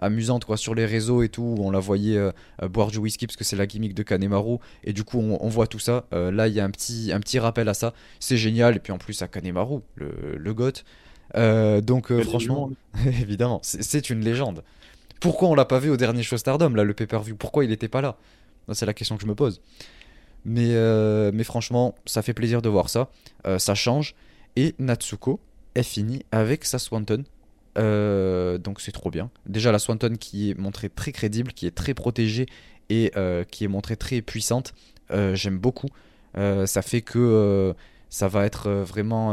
amusante 0.00 0.44
quoi, 0.44 0.56
sur 0.56 0.74
les 0.74 0.84
réseaux 0.84 1.22
et 1.22 1.28
tout, 1.28 1.54
où 1.56 1.64
on 1.64 1.70
la 1.70 1.78
voyait 1.78 2.18
boire 2.60 2.90
du 2.90 2.98
whisky 2.98 3.28
parce 3.28 3.36
que 3.36 3.44
c'est 3.44 3.54
la 3.54 3.68
gimmick 3.68 3.94
de 3.94 4.02
Kanemaru, 4.02 4.56
et 4.82 4.92
du 4.92 5.04
coup 5.04 5.20
on, 5.20 5.48
voit 5.48 5.68
tout 5.68 5.78
ça. 5.78 6.06
là 6.10 6.48
il 6.48 6.54
y 6.54 6.58
a 6.58 6.64
un 6.64 6.70
petit, 6.72 7.12
un 7.14 7.20
petit 7.20 7.38
rappel 7.38 7.68
à 7.68 7.74
ça, 7.74 7.94
c'est 8.18 8.36
génial, 8.36 8.74
et 8.74 8.80
puis 8.80 8.92
en 8.92 8.98
plus 8.98 9.22
à 9.22 9.28
Kanemaru, 9.28 9.78
le, 9.94 10.36
le 10.36 10.54
GOAT. 10.54 10.82
donc 11.82 12.12
franchement, 12.22 12.72
évidemment, 13.06 13.60
c'est 13.62 14.10
une 14.10 14.24
légende. 14.24 14.64
Pourquoi 15.22 15.48
on 15.48 15.54
l'a 15.54 15.64
pas 15.64 15.78
vu 15.78 15.88
au 15.88 15.96
dernier 15.96 16.24
show 16.24 16.36
Stardom, 16.36 16.70
là, 16.70 16.82
le 16.82 16.94
pay-per-view? 16.94 17.36
Pourquoi 17.36 17.64
il 17.64 17.70
n'était 17.70 17.86
pas 17.86 18.00
là? 18.00 18.16
C'est 18.72 18.86
la 18.86 18.92
question 18.92 19.16
que 19.16 19.22
je 19.22 19.28
me 19.28 19.36
pose. 19.36 19.60
Mais, 20.44 20.74
euh, 20.74 21.30
franchement, 21.44 21.94
ça 22.06 22.22
fait 22.22 22.34
plaisir 22.34 22.60
de 22.60 22.68
voir 22.68 22.90
ça. 22.90 23.08
Euh, 23.46 23.60
ça 23.60 23.76
change. 23.76 24.16
Et 24.56 24.74
Natsuko 24.80 25.38
est 25.76 25.84
fini 25.84 26.24
avec 26.32 26.64
sa 26.64 26.80
Swanton. 26.80 27.22
Euh, 27.78 28.58
donc 28.58 28.80
c'est 28.80 28.90
trop 28.90 29.10
bien. 29.10 29.30
Déjà 29.46 29.70
la 29.70 29.78
Swanton 29.78 30.16
qui 30.18 30.50
est 30.50 30.58
montrée 30.58 30.90
très 30.90 31.12
crédible, 31.12 31.52
qui 31.52 31.68
est 31.68 31.74
très 31.74 31.94
protégée 31.94 32.46
et 32.90 33.12
qui 33.50 33.64
est 33.64 33.68
montrée 33.68 33.96
très 33.96 34.22
puissante. 34.22 34.74
J'aime 35.08 35.58
beaucoup. 35.58 35.88
ça 36.34 36.82
fait 36.82 37.00
que 37.00 37.74
ça 38.12 38.28
va 38.28 38.44
être 38.44 38.70
vraiment. 38.70 39.30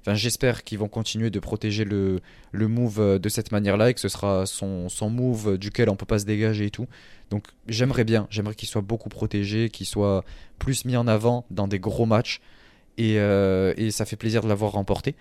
Enfin, 0.00 0.14
j'espère 0.14 0.62
qu'ils 0.62 0.78
vont 0.78 0.88
continuer 0.88 1.30
de 1.30 1.40
protéger 1.40 1.84
le, 1.84 2.20
le 2.52 2.68
move 2.68 3.18
de 3.18 3.28
cette 3.28 3.50
manière-là 3.50 3.90
et 3.90 3.94
que 3.94 4.00
ce 4.00 4.08
sera 4.08 4.46
son, 4.46 4.88
son 4.88 5.10
move 5.10 5.58
duquel 5.58 5.90
on 5.90 5.96
peut 5.96 6.06
pas 6.06 6.20
se 6.20 6.24
dégager 6.24 6.66
et 6.66 6.70
tout. 6.70 6.86
Donc 7.30 7.46
j'aimerais 7.66 8.04
bien, 8.04 8.28
j'aimerais 8.30 8.54
qu'il 8.54 8.68
soit 8.68 8.80
beaucoup 8.80 9.08
protégé, 9.08 9.70
qu'il 9.70 9.86
soit 9.86 10.24
plus 10.60 10.84
mis 10.84 10.96
en 10.96 11.08
avant 11.08 11.44
dans 11.50 11.66
des 11.66 11.80
gros 11.80 12.06
matchs 12.06 12.40
et, 12.96 13.16
et 13.16 13.90
ça 13.90 14.04
fait 14.04 14.16
plaisir 14.16 14.42
de 14.42 14.48
l'avoir 14.48 14.72
remporté 14.72 15.16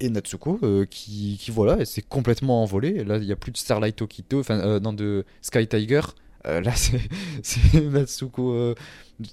et 0.00 0.10
Natsuko 0.10 0.58
euh, 0.62 0.86
qui, 0.86 1.38
qui, 1.40 1.50
voilà 1.50 1.84
s'est 1.84 2.02
complètement 2.02 2.62
envolé 2.62 3.04
là 3.04 3.16
il 3.16 3.26
n'y 3.26 3.32
a 3.32 3.36
plus 3.36 3.52
de 3.52 3.56
Starlight 3.56 4.00
Okito 4.02 4.40
enfin 4.40 4.58
euh, 4.60 4.80
non 4.80 4.92
de 4.92 5.24
Sky 5.42 5.66
Tiger 5.66 6.00
euh, 6.46 6.60
là 6.60 6.72
c'est 7.42 7.80
Natsuko 7.80 8.74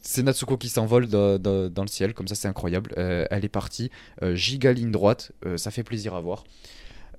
c'est 0.02 0.24
Natsuko 0.24 0.58
qui 0.58 0.70
s'envole 0.70 1.08
dans, 1.08 1.38
le 1.40 1.88
ciel 1.88 2.14
comme 2.14 2.28
ça 2.28 2.36
c'est 2.36 2.48
incroyable. 2.48 2.94
Elle 2.98 3.46
est 3.46 3.50
partie 3.50 3.90
giga 4.34 4.74
ligne 4.74 4.92
droite 4.92 5.32
ça 5.58 5.72
fait 5.72 5.84
plaisir 5.84 6.14
à 6.14 6.22
voir. 6.22 6.44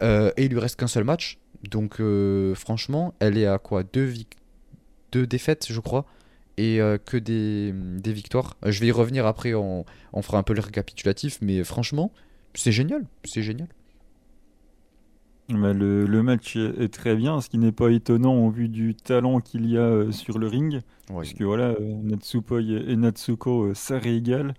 Et 0.01 0.45
il 0.45 0.49
lui 0.49 0.59
reste 0.59 0.77
qu'un 0.77 0.87
seul 0.87 1.05
match. 1.05 1.39
Donc 1.69 2.01
franchement 2.55 3.15
elle 3.21 3.39
est 3.39 3.47
à 3.47 3.59
quoi? 3.59 3.83
Deux, 3.83 4.13
deux 5.13 5.27
défaites 5.27 5.67
je 5.71 5.81
crois 5.81 6.07
et 6.57 6.81
que 7.05 7.17
des, 7.17 7.73
des 7.73 8.13
victoires. 8.13 8.57
Je 8.65 8.81
vais 8.81 8.87
y 8.87 8.93
revenir 8.93 9.27
après 9.27 9.55
on, 9.55 9.85
on 10.13 10.23
fera 10.23 10.39
un 10.39 10.43
peu 10.43 10.55
le 10.55 10.61
récapitulatif 10.61 11.39
mais 11.41 11.65
franchement 11.65 12.13
c'est 12.55 12.73
génial, 12.73 13.05
c'est 13.25 13.43
génial. 13.43 13.69
Bah, 15.53 15.73
le, 15.75 16.23
match 16.23 16.57
est 16.57 16.93
très 16.93 17.15
bien, 17.15 17.41
ce 17.41 17.51
qui 17.51 17.59
n'est 17.59 17.73
pas 17.73 17.91
étonnant 17.91 18.37
au 18.37 18.51
vu 18.51 18.69
du 18.69 18.95
talent 18.95 19.41
qu'il 19.41 19.69
y 19.69 19.77
a 19.77 19.83
euh, 19.83 20.13
sur 20.13 20.39
le 20.39 20.47
ring. 20.47 20.81
Parce 21.09 21.35
que 21.35 21.45
voilà, 21.45 21.75
euh, 21.81 21.95
Natsupoi 22.03 22.63
et 22.63 22.97
Natsuko, 22.97 23.65
euh, 23.65 23.75
ça 23.75 23.99
régale. 23.99 24.55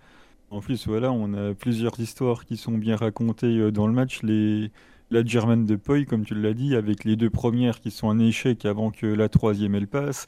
En 0.51 0.59
plus, 0.61 0.87
voilà, 0.87 1.11
on 1.11 1.33
a 1.33 1.55
plusieurs 1.55 1.99
histoires 1.99 2.45
qui 2.45 2.57
sont 2.57 2.77
bien 2.77 2.95
racontées 2.95 3.71
dans 3.71 3.87
le 3.87 3.93
match. 3.93 4.21
Les, 4.21 4.71
la 5.09 5.25
German 5.25 5.65
de 5.65 5.75
Poi, 5.75 6.05
comme 6.05 6.25
tu 6.25 6.35
l'as 6.35 6.53
dit, 6.53 6.75
avec 6.75 7.05
les 7.05 7.15
deux 7.15 7.31
premières 7.31 7.79
qui 7.79 7.89
sont 7.89 8.09
un 8.09 8.19
échec 8.19 8.63
avant 8.65 8.91
que 8.91 9.07
la 9.07 9.29
troisième 9.29 9.73
elle 9.73 9.87
passe. 9.87 10.27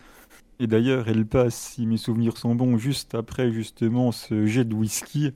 Et 0.59 0.65
d'ailleurs, 0.65 1.09
elle 1.09 1.27
passe, 1.27 1.73
si 1.75 1.85
mes 1.85 1.97
souvenirs 1.97 2.37
sont 2.37 2.55
bons, 2.55 2.77
juste 2.77 3.13
après 3.13 3.51
justement 3.51 4.11
ce 4.11 4.47
jet 4.47 4.65
de 4.65 4.73
whisky 4.73 5.31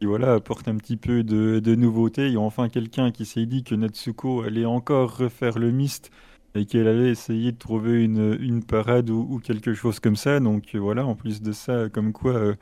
qui 0.00 0.06
voilà, 0.06 0.32
apporte 0.32 0.66
un 0.66 0.76
petit 0.76 0.96
peu 0.96 1.22
de, 1.22 1.60
de 1.60 1.74
nouveauté. 1.74 2.28
Il 2.28 2.32
y 2.32 2.36
a 2.36 2.40
enfin 2.40 2.70
quelqu'un 2.70 3.10
qui 3.10 3.26
s'est 3.26 3.44
dit 3.44 3.62
que 3.62 3.74
Natsuko 3.74 4.40
allait 4.40 4.64
encore 4.64 5.18
refaire 5.18 5.58
le 5.58 5.70
mist 5.70 6.10
et 6.54 6.64
qu'elle 6.64 6.88
allait 6.88 7.10
essayer 7.10 7.52
de 7.52 7.58
trouver 7.58 8.02
une, 8.02 8.36
une 8.40 8.64
parade 8.64 9.10
ou, 9.10 9.38
quelque 9.44 9.74
chose 9.74 10.00
comme 10.00 10.16
ça. 10.16 10.40
Donc 10.40 10.74
voilà, 10.74 11.04
en 11.04 11.14
plus 11.14 11.42
de 11.42 11.52
ça, 11.52 11.90
comme 11.90 12.14
quoi, 12.14 12.32
euh, 12.32 12.54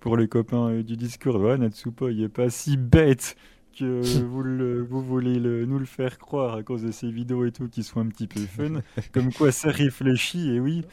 pour 0.00 0.16
les 0.16 0.28
copains 0.28 0.70
euh, 0.70 0.82
du 0.82 0.96
Discord, 0.96 1.38
voilà, 1.38 1.68
il 2.10 2.16
n'est 2.16 2.28
pas 2.30 2.48
si 2.48 2.78
bête 2.78 3.36
que 3.78 4.00
vous, 4.24 4.42
le, 4.42 4.82
vous 4.82 5.02
voulez 5.02 5.38
le, 5.38 5.66
nous 5.66 5.78
le 5.78 5.84
faire 5.84 6.16
croire 6.18 6.54
à 6.54 6.62
cause 6.62 6.82
de 6.82 6.90
ces 6.90 7.10
vidéos 7.10 7.44
et 7.44 7.52
tout 7.52 7.68
qui 7.68 7.82
sont 7.82 8.00
un 8.00 8.08
petit 8.08 8.26
peu 8.26 8.40
fun. 8.40 8.80
comme 9.12 9.30
quoi 9.30 9.52
ça 9.52 9.70
réfléchit, 9.70 10.54
et 10.54 10.58
oui. 10.58 10.86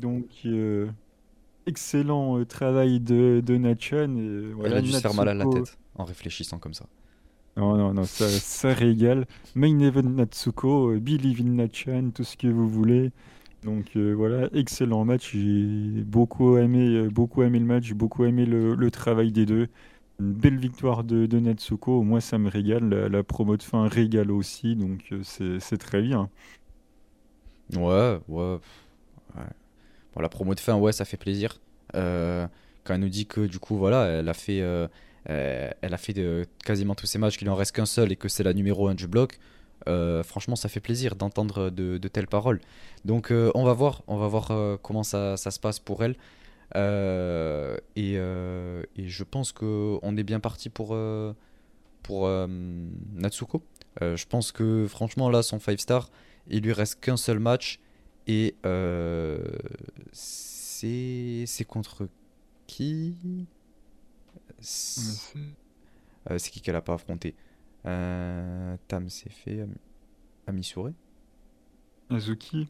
Donc... 0.00 0.26
Euh, 1.62 1.70
excellent 1.70 2.38
euh, 2.38 2.44
travail 2.44 3.00
de, 3.00 3.42
de 3.44 3.56
Nachan. 3.56 4.16
Et, 4.16 4.52
voilà, 4.52 4.70
Elle 4.70 4.78
a 4.78 4.82
dû 4.82 4.92
se 4.92 5.00
faire 5.00 5.14
mal 5.14 5.28
à 5.28 5.34
la 5.34 5.46
tête 5.46 5.78
en 5.96 6.04
réfléchissant 6.04 6.58
comme 6.58 6.74
ça. 6.74 6.86
Non, 7.56 7.76
non, 7.76 7.92
non, 7.92 8.04
ça, 8.04 8.28
ça 8.28 8.72
régale. 8.72 9.26
Main 9.54 9.78
Event 9.80 10.02
Natsuko, 10.02 10.92
euh, 10.92 11.00
Believe 11.00 11.40
in 11.42 11.50
Nachan, 11.50 12.10
tout 12.10 12.24
ce 12.24 12.36
que 12.36 12.46
vous 12.46 12.68
voulez. 12.68 13.12
Donc 13.62 13.96
euh, 13.96 14.12
voilà, 14.12 14.48
excellent 14.54 15.04
match. 15.04 15.32
J'ai 15.32 16.02
beaucoup 16.02 16.56
aimé, 16.56 17.08
beaucoup 17.08 17.42
aimé 17.42 17.58
le 17.58 17.66
match, 17.66 17.92
beaucoup 17.92 18.24
aimé 18.24 18.46
le, 18.46 18.74
le, 18.74 18.90
travail 18.90 19.32
des 19.32 19.46
deux. 19.46 19.68
Une 20.18 20.32
belle 20.32 20.58
victoire 20.58 21.04
de, 21.04 21.26
de 21.26 21.38
Natsuko. 21.38 22.02
Moi, 22.02 22.20
ça 22.20 22.38
me 22.38 22.48
régale. 22.48 22.88
La, 22.88 23.22
promo 23.22 23.56
de 23.56 23.62
fin 23.62 23.86
régale 23.86 24.30
aussi, 24.30 24.76
donc 24.76 25.12
c'est 25.22 25.78
très 25.78 26.02
bien. 26.02 26.30
Ouais, 27.74 28.18
ouais. 28.28 28.58
ouais. 29.36 29.42
La 30.20 30.28
promo 30.28 30.54
de 30.54 30.60
fin, 30.60 30.74
ouais, 30.76 30.92
ça 30.92 31.04
fait 31.04 31.16
plaisir. 31.16 31.58
Euh, 31.94 32.46
quand 32.84 32.94
elle 32.94 33.00
nous 33.00 33.08
dit 33.08 33.26
que 33.26 33.46
du 33.46 33.58
coup, 33.58 33.76
voilà, 33.76 34.06
elle 34.06 34.28
a 34.28 34.34
fait, 34.34 34.60
euh, 34.60 34.86
euh, 35.30 36.44
quasiment 36.64 36.94
tous 36.94 37.06
ses 37.06 37.18
matchs, 37.18 37.38
qu'il 37.38 37.48
en 37.48 37.54
reste 37.54 37.72
qu'un 37.72 37.86
seul 37.86 38.12
et 38.12 38.16
que 38.16 38.28
c'est 38.28 38.42
la 38.42 38.52
numéro 38.52 38.88
1 38.88 38.94
du 38.94 39.06
bloc. 39.06 39.38
franchement, 39.86 40.56
ça 40.56 40.68
fait 40.68 40.80
plaisir 40.80 41.16
d'entendre 41.16 41.70
de, 41.70 42.08
telles 42.08 42.26
paroles. 42.26 42.60
Donc, 43.04 43.32
on 43.32 43.64
va 43.64 43.72
voir, 43.72 44.02
on 44.06 44.16
va 44.16 44.28
voir 44.28 44.78
comment 44.82 45.02
ça, 45.02 45.36
se 45.36 45.60
passe 45.60 45.78
pour 45.78 46.04
elle. 46.04 46.16
Et, 46.74 48.14
et, 48.14 49.08
je 49.08 49.24
pense 49.24 49.52
qu'on 49.52 50.16
est 50.16 50.24
bien 50.24 50.40
parti 50.40 50.68
pour, 50.68 50.96
pour 52.02 52.28
Natsuko. 53.14 53.62
je 54.00 54.24
pense 54.26 54.52
que 54.52 54.86
franchement, 54.88 55.30
là, 55.30 55.42
son 55.42 55.58
5 55.58 55.80
star, 55.80 56.10
il 56.48 56.62
lui 56.62 56.72
reste 56.72 57.00
qu'un 57.00 57.16
seul 57.16 57.38
match 57.38 57.80
et 58.26 58.54
euh, 58.66 59.38
c'est 60.12 61.64
contre 61.66 62.08
qui? 62.66 63.46
Euh, 66.30 66.38
C'est 66.38 66.50
qui 66.50 66.60
qu'elle 66.60 66.76
a 66.76 66.82
pas 66.82 66.94
affronté? 66.94 67.34
Euh, 67.84 68.76
Tam 68.88 69.08
s'est 69.08 69.30
fait 69.30 69.66
Amisure 70.46 70.92
Azuki 72.10 72.68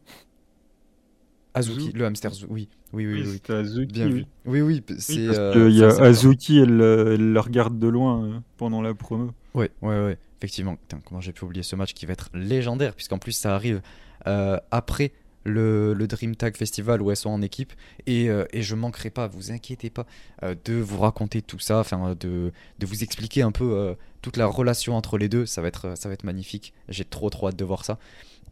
Azuki, 1.54 1.92
le 1.92 2.06
hamster, 2.06 2.32
oui. 2.48 2.70
Oui, 2.94 3.06
oui, 3.06 3.22
oui. 3.22 3.40
oui. 3.48 3.54
Azuki. 3.54 3.92
Bien 3.92 4.08
vu. 4.08 4.24
Oui, 4.46 4.62
oui. 4.62 4.82
C'est, 4.98 5.16
il 5.16 5.76
y 5.76 5.84
a 5.84 5.88
Azuki, 5.88 6.58
elle, 6.58 6.80
elle, 6.80 7.32
la 7.32 7.42
regarde 7.42 7.78
de 7.78 7.88
loin 7.88 8.42
pendant 8.56 8.80
la 8.80 8.94
promo. 8.94 9.32
Ouais, 9.52 9.70
ouais, 9.82 10.02
ouais. 10.02 10.18
Effectivement. 10.38 10.78
comment 11.04 11.20
j'ai 11.20 11.32
pu 11.32 11.44
oublier 11.44 11.62
ce 11.62 11.76
match 11.76 11.92
qui 11.92 12.06
va 12.06 12.14
être 12.14 12.30
légendaire, 12.32 12.94
puisqu'en 12.94 13.18
plus 13.18 13.32
ça 13.32 13.54
arrive 13.54 13.82
après 14.24 15.12
le, 15.44 15.94
le, 15.94 16.06
Dream 16.06 16.36
Tag 16.36 16.56
Festival 16.56 17.02
où 17.02 17.10
elles 17.10 17.16
sont 17.16 17.30
en 17.30 17.42
équipe 17.42 17.72
et, 18.06 18.28
euh, 18.28 18.44
et 18.52 18.62
je 18.62 18.74
manquerai 18.74 19.10
pas, 19.10 19.26
vous 19.26 19.50
inquiétez 19.50 19.90
pas, 19.90 20.06
euh, 20.42 20.54
de 20.64 20.74
vous 20.74 20.98
raconter 20.98 21.42
tout 21.42 21.58
ça, 21.58 21.80
enfin 21.80 22.14
de, 22.18 22.52
de, 22.78 22.86
vous 22.86 23.02
expliquer 23.02 23.42
un 23.42 23.52
peu 23.52 23.72
euh, 23.72 23.94
toute 24.20 24.36
la 24.36 24.46
relation 24.46 24.96
entre 24.96 25.18
les 25.18 25.28
deux, 25.28 25.46
ça 25.46 25.62
va 25.62 25.68
être, 25.68 25.96
ça 25.96 26.08
va 26.08 26.14
être 26.14 26.24
magnifique, 26.24 26.72
j'ai 26.88 27.04
trop 27.04 27.30
trop 27.30 27.48
hâte 27.48 27.56
de 27.56 27.64
voir 27.64 27.84
ça. 27.84 27.98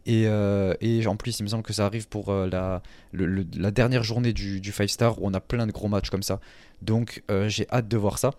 Et, 0.07 0.23
et, 0.23 1.05
en 1.05 1.15
plus, 1.15 1.39
il 1.39 1.43
me 1.43 1.47
semble 1.47 1.61
que 1.61 1.73
ça 1.73 1.85
arrive 1.85 2.07
pour 2.07 2.33
la, 2.33 2.81
la 3.13 3.69
dernière 3.69 4.01
journée 4.01 4.33
du, 4.33 4.59
du 4.59 4.71
5 4.71 4.89
Star 4.89 5.21
où 5.21 5.27
on 5.27 5.33
a 5.35 5.39
plein 5.39 5.67
de 5.67 5.71
gros 5.71 5.89
matchs 5.89 6.09
comme 6.09 6.23
ça. 6.23 6.39
Donc 6.81 7.21
j'ai 7.45 7.67
hâte 7.69 7.87
de 7.87 7.97
voir 7.97 8.17
ça. 8.17 8.31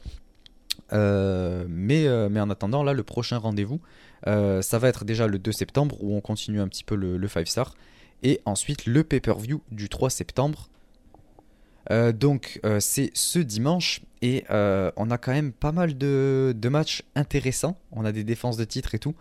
mais, 0.90 2.28
mais 2.28 2.40
en 2.40 2.50
attendant, 2.50 2.82
là, 2.82 2.94
le 2.94 3.04
prochain 3.04 3.38
rendez-vous, 3.38 3.80
ça 4.26 4.78
va 4.80 4.88
être 4.88 5.04
déjà 5.04 5.28
le 5.28 5.38
2 5.38 5.52
septembre 5.52 6.02
où 6.02 6.16
on 6.16 6.20
continue 6.20 6.60
un 6.60 6.66
petit 6.66 6.82
peu 6.82 6.96
le, 6.96 7.16
le 7.16 7.28
5 7.28 7.46
Star 7.46 7.76
et 8.22 8.40
ensuite 8.44 8.86
le 8.86 9.04
pay-per-view 9.04 9.62
du 9.70 9.88
3 9.88 10.10
septembre. 10.10 10.68
Euh, 11.90 12.12
donc 12.12 12.60
euh, 12.64 12.78
c'est 12.80 13.10
ce 13.14 13.38
dimanche 13.38 14.02
et 14.20 14.44
euh, 14.50 14.92
on 14.96 15.10
a 15.10 15.18
quand 15.18 15.32
même 15.32 15.52
pas 15.52 15.72
mal 15.72 15.98
de, 15.98 16.54
matchs 16.70 17.02
intéressants. 17.14 17.76
On 17.90 18.04
a 18.04 18.12
des 18.12 18.24
défenses 18.24 18.56
de 18.56 18.64
titres 18.64 18.94
et 18.94 18.98
tout. 18.98 19.14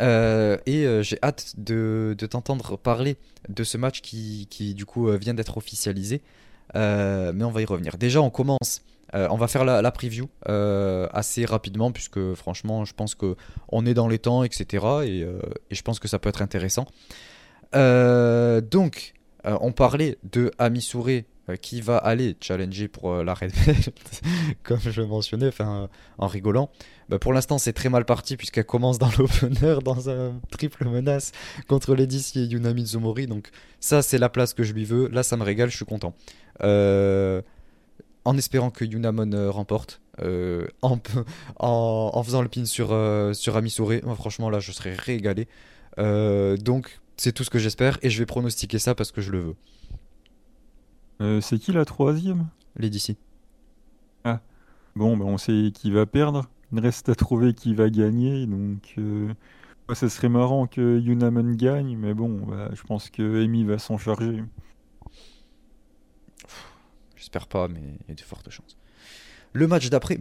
et 0.00 1.02
j'ai 1.02 1.18
hâte 1.22 1.54
de, 1.56 2.14
t'entendre 2.30 2.76
parler 2.76 3.16
de 3.48 3.64
ce 3.64 3.78
match 3.78 4.00
qui, 4.00 4.74
du 4.74 4.84
coup 4.84 5.10
vient 5.12 5.34
d'être 5.34 5.56
officialisé. 5.56 6.22
mais 6.74 7.44
on 7.44 7.50
va 7.50 7.62
y 7.62 7.64
revenir. 7.64 7.96
Déjà 7.96 8.20
on 8.20 8.30
commence. 8.30 8.82
on 9.14 9.36
va 9.36 9.48
faire 9.48 9.64
la, 9.64 9.90
preview 9.90 10.28
assez 10.46 11.46
rapidement 11.46 11.92
puisque 11.92 12.34
franchement 12.34 12.84
je 12.84 12.92
pense 12.92 13.14
que 13.14 13.36
on 13.70 13.86
est 13.86 13.94
dans 13.94 14.08
les 14.08 14.18
temps 14.18 14.44
etc. 14.44 14.86
Et, 15.04 15.20
et 15.20 15.74
je 15.74 15.82
pense 15.82 15.98
que 15.98 16.08
ça 16.08 16.18
peut 16.18 16.28
être 16.28 16.42
intéressant. 16.42 16.86
Euh, 17.74 18.60
donc, 18.60 19.14
euh, 19.46 19.56
on 19.60 19.72
parlait 19.72 20.18
de 20.30 20.50
Amisure 20.58 21.22
euh, 21.48 21.56
qui 21.56 21.80
va 21.80 21.96
aller 21.96 22.36
challenger 22.40 22.88
pour 22.88 23.14
la 23.22 23.34
Red 23.34 23.52
Belt, 23.66 23.90
comme 24.62 24.80
je 24.80 25.02
mentionnais, 25.02 25.50
en 26.18 26.26
rigolant. 26.26 26.70
Bah, 27.08 27.18
pour 27.18 27.32
l'instant, 27.32 27.58
c'est 27.58 27.72
très 27.72 27.88
mal 27.88 28.04
parti 28.04 28.36
puisqu'elle 28.36 28.66
commence 28.66 28.98
dans 28.98 29.10
l'opener 29.18 29.78
dans 29.84 30.08
un 30.08 30.40
triple 30.50 30.88
menace 30.88 31.32
contre 31.68 31.94
Lady 31.94 32.32
et 32.36 32.44
Yuna 32.44 32.72
Mizumori. 32.72 33.26
Donc, 33.26 33.48
ça, 33.80 34.02
c'est 34.02 34.18
la 34.18 34.28
place 34.28 34.54
que 34.54 34.62
je 34.62 34.72
lui 34.72 34.84
veux. 34.84 35.08
Là, 35.08 35.22
ça 35.22 35.36
me 35.36 35.42
régale, 35.42 35.70
je 35.70 35.76
suis 35.76 35.84
content. 35.84 36.14
en 38.24 38.38
espérant 38.38 38.70
que 38.70 38.84
Yunamon 38.84 39.50
remporte. 39.50 40.00
en, 40.82 42.22
faisant 42.22 42.42
le 42.42 42.48
pin 42.48 42.66
sur, 42.66 42.88
sur 43.32 43.56
Amisure, 43.56 43.92
franchement 44.14 44.50
là 44.50 44.60
je 44.60 44.70
serais 44.70 44.92
régalé. 44.92 45.48
donc 45.96 47.00
c'est 47.16 47.32
tout 47.32 47.44
ce 47.44 47.50
que 47.50 47.58
j'espère 47.58 47.98
et 48.02 48.10
je 48.10 48.18
vais 48.18 48.26
pronostiquer 48.26 48.78
ça 48.78 48.94
parce 48.94 49.12
que 49.12 49.20
je 49.20 49.30
le 49.30 49.40
veux. 49.40 49.56
Euh, 51.20 51.40
c'est 51.40 51.58
qui 51.58 51.72
la 51.72 51.84
troisième? 51.84 52.48
Lady 52.76 53.16
Ah, 54.24 54.40
bon, 54.96 55.16
bah 55.16 55.24
on 55.24 55.38
sait 55.38 55.70
qui 55.74 55.90
va 55.90 56.06
perdre. 56.06 56.48
Il 56.72 56.80
reste 56.80 57.08
à 57.08 57.14
trouver 57.14 57.54
qui 57.54 57.74
va 57.74 57.90
gagner. 57.90 58.46
Donc, 58.46 58.94
euh... 58.98 59.32
ça 59.94 60.08
serait 60.08 60.30
marrant 60.30 60.66
que 60.66 60.98
Yunaman 60.98 61.54
gagne, 61.54 61.96
mais 61.96 62.14
bon, 62.14 62.46
bah, 62.46 62.70
je 62.72 62.82
pense 62.82 63.10
que 63.10 63.44
Amy 63.44 63.64
va 63.64 63.78
s'en 63.78 63.98
charger. 63.98 64.42
J'espère 67.14 67.46
pas, 67.46 67.68
mais 67.68 67.80
il 67.80 68.08
y 68.08 68.12
a 68.12 68.14
de 68.14 68.20
fortes 68.20 68.50
chances. 68.50 68.76
Le 69.52 69.66
match 69.66 69.90
d'après, 69.90 70.18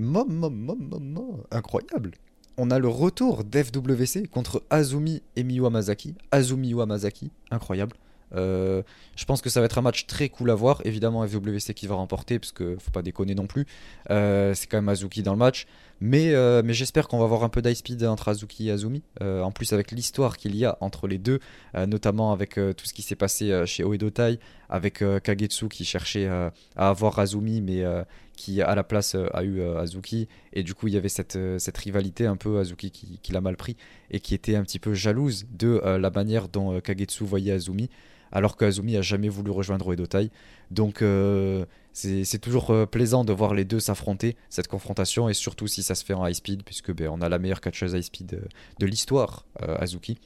incroyable. 1.52 2.12
On 2.58 2.70
a 2.70 2.80
le 2.80 2.88
retour 2.88 3.44
d'FWC 3.44 4.28
contre 4.28 4.64
Azumi 4.70 5.22
et 5.36 5.44
Miyu 5.44 5.66
Hamasaki. 5.66 6.16
Azumi 6.32 6.80
Hamasaki, 6.80 7.32
incroyable. 7.50 7.96
Euh, 8.36 8.82
je 9.16 9.26
pense 9.26 9.42
que 9.42 9.50
ça 9.50 9.60
va 9.60 9.66
être 9.66 9.78
un 9.78 9.82
match 9.82 10.08
très 10.08 10.30
cool 10.30 10.50
à 10.52 10.56
voir. 10.56 10.82
Évidemment, 10.86 11.26
FWC 11.26 11.74
qui 11.74 11.88
va 11.88 11.96
remporter, 11.96 12.40
parce 12.40 12.52
que 12.52 12.78
faut 12.80 12.92
pas 12.92 13.02
déconner 13.02 13.36
non 13.36 13.48
plus. 13.48 13.66
Euh, 14.10 14.54
c'est 14.54 14.68
quand 14.68 14.78
même 14.78 14.90
Azuki 14.90 15.24
dans 15.24 15.34
le 15.34 15.38
match. 15.38 15.68
Mais, 16.00 16.34
euh, 16.34 16.64
mais 16.66 16.74
j'espère 16.74 17.08
qu'on 17.08 17.20
va 17.20 17.26
avoir 17.26 17.44
un 17.44 17.50
peu 17.50 17.62
d'high 17.62 17.76
speed 17.76 18.04
entre 18.06 18.30
Azuki 18.30 18.70
et 18.70 18.72
Azumi. 18.72 19.04
en 19.22 19.52
plus, 19.52 19.74
avec 19.74 19.92
l'histoire 19.92 20.38
qu'il 20.38 20.56
y 20.56 20.66
a 20.66 20.78
entre 20.82 21.08
les 21.08 21.18
deux, 21.18 21.40
notamment 21.76 22.32
avec 22.32 22.56
tout 22.56 22.86
ce 22.86 22.94
qui 22.94 23.02
s'est 23.02 23.16
passé 23.16 23.64
chez 23.66 23.84
Oedo 23.84 24.10
avec 24.70 25.04
Kagetsu 25.24 25.68
qui 25.68 25.86
cherchait 25.86 26.28
à 26.28 26.52
avoir 26.76 27.20
Azumi, 27.20 27.62
mais 27.62 27.84
qui 28.42 28.62
à 28.62 28.76
la 28.76 28.84
place 28.84 29.16
a 29.16 29.44
eu 29.44 29.62
Azuki. 29.62 30.28
Et 30.54 30.64
du 30.64 30.74
coup, 30.74 30.88
il 30.88 30.94
y 30.94 30.98
avait 30.98 31.10
cette, 31.10 31.38
cette 31.58 31.78
rivalité 31.78 32.26
un 32.26 32.36
peu 32.36 32.60
Azuki 32.60 32.92
qui, 32.92 33.32
l'a 33.32 33.42
mal 33.42 33.56
pris 33.56 33.78
et 34.10 34.20
qui 34.20 34.34
était 34.34 34.56
un 34.56 34.64
petit 34.64 34.80
peu 34.80 34.94
jalouse 34.94 35.46
de 35.52 35.82
la 35.86 36.10
manière 36.10 36.48
dont 36.48 36.80
Kagetsu 36.82 37.24
voyait 37.24 37.52
Azumi 37.52 37.90
alors 38.32 38.56
qu'Azumi 38.56 38.98
a 38.98 39.02
jamais 39.02 39.30
voulu 39.30 39.52
rejoindre 39.52 39.92
Uedotai. 39.92 40.32
Donc 40.70 41.02
euh, 41.02 41.66
c'est 41.94 42.40
toujours 42.40 42.72
euh, 42.72 42.86
plaisant 42.86 43.26
de 43.26 43.34
voir 43.34 43.54
les 43.54 43.66
deux 43.66 43.80
s'affronter, 43.80 44.38
cette 44.50 44.68
confrontation, 44.68 45.30
et 45.30 45.34
surtout 45.34 45.68
si 45.68 45.84
ça 45.84 45.96
se 45.96 46.06
fait 46.06 46.14
en 46.14 46.26
high 46.26 46.34
speed, 46.34 46.64
puisque 46.64 46.94
ben, 46.94 47.10
on 47.10 47.22
a 47.22 47.30
la 47.30 47.40
meilleure 47.40 47.62
catcheuse 47.62 47.94
high 47.94 48.02
speed 48.02 48.34
euh, 48.34 48.42
de, 48.80 48.86
l'histoire, 48.86 49.46
Azuki, 49.60 50.18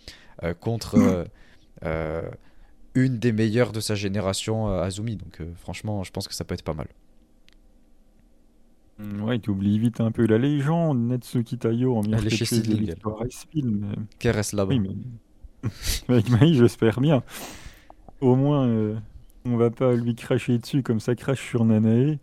contre 0.60 1.26
une 2.96 3.20
des 3.20 3.32
meilleures 3.32 3.72
de 3.72 3.80
sa 3.80 3.96
génération, 3.96 4.68
Azumi. 4.68 5.16
Donc 5.16 5.42
franchement, 5.56 6.04
je 6.04 6.12
pense 6.12 6.28
que 6.28 6.34
ça 6.34 6.46
peut 6.46 6.54
être 6.54 6.64
pas 6.64 6.74
mal. 6.74 6.88
Mm, 9.00 9.24
ouais, 9.24 9.40
tu 9.40 9.50
oublies 9.50 9.80
vite 9.80 10.02
un 10.02 10.12
peu 10.12 10.26
la 10.26 10.38
légende, 10.38 11.00
Netsuki 11.00 11.58
Tayo 11.58 11.98
en 11.98 12.02
catcheuse 12.02 12.64
de 12.64 12.76
l'histoire 12.76 13.24
speed. 13.30 13.66
Mais... 13.66 14.32
reste 14.32 14.54
là-bas. 14.54 14.74
Oui, 14.74 14.80
mais... 14.80 15.70
Avec 16.10 16.54
j'espère 16.54 17.02
bien 17.02 17.24
au 18.22 18.36
moins, 18.36 18.68
euh, 18.68 18.96
on 19.46 19.58
va 19.58 19.70
pas 19.70 19.94
lui 19.94 20.16
cracher 20.16 20.58
dessus 20.58 20.84
comme 20.84 21.00
ça 21.00 21.16
crache 21.16 21.42
sur 21.42 21.66
Nanae. 21.66 22.20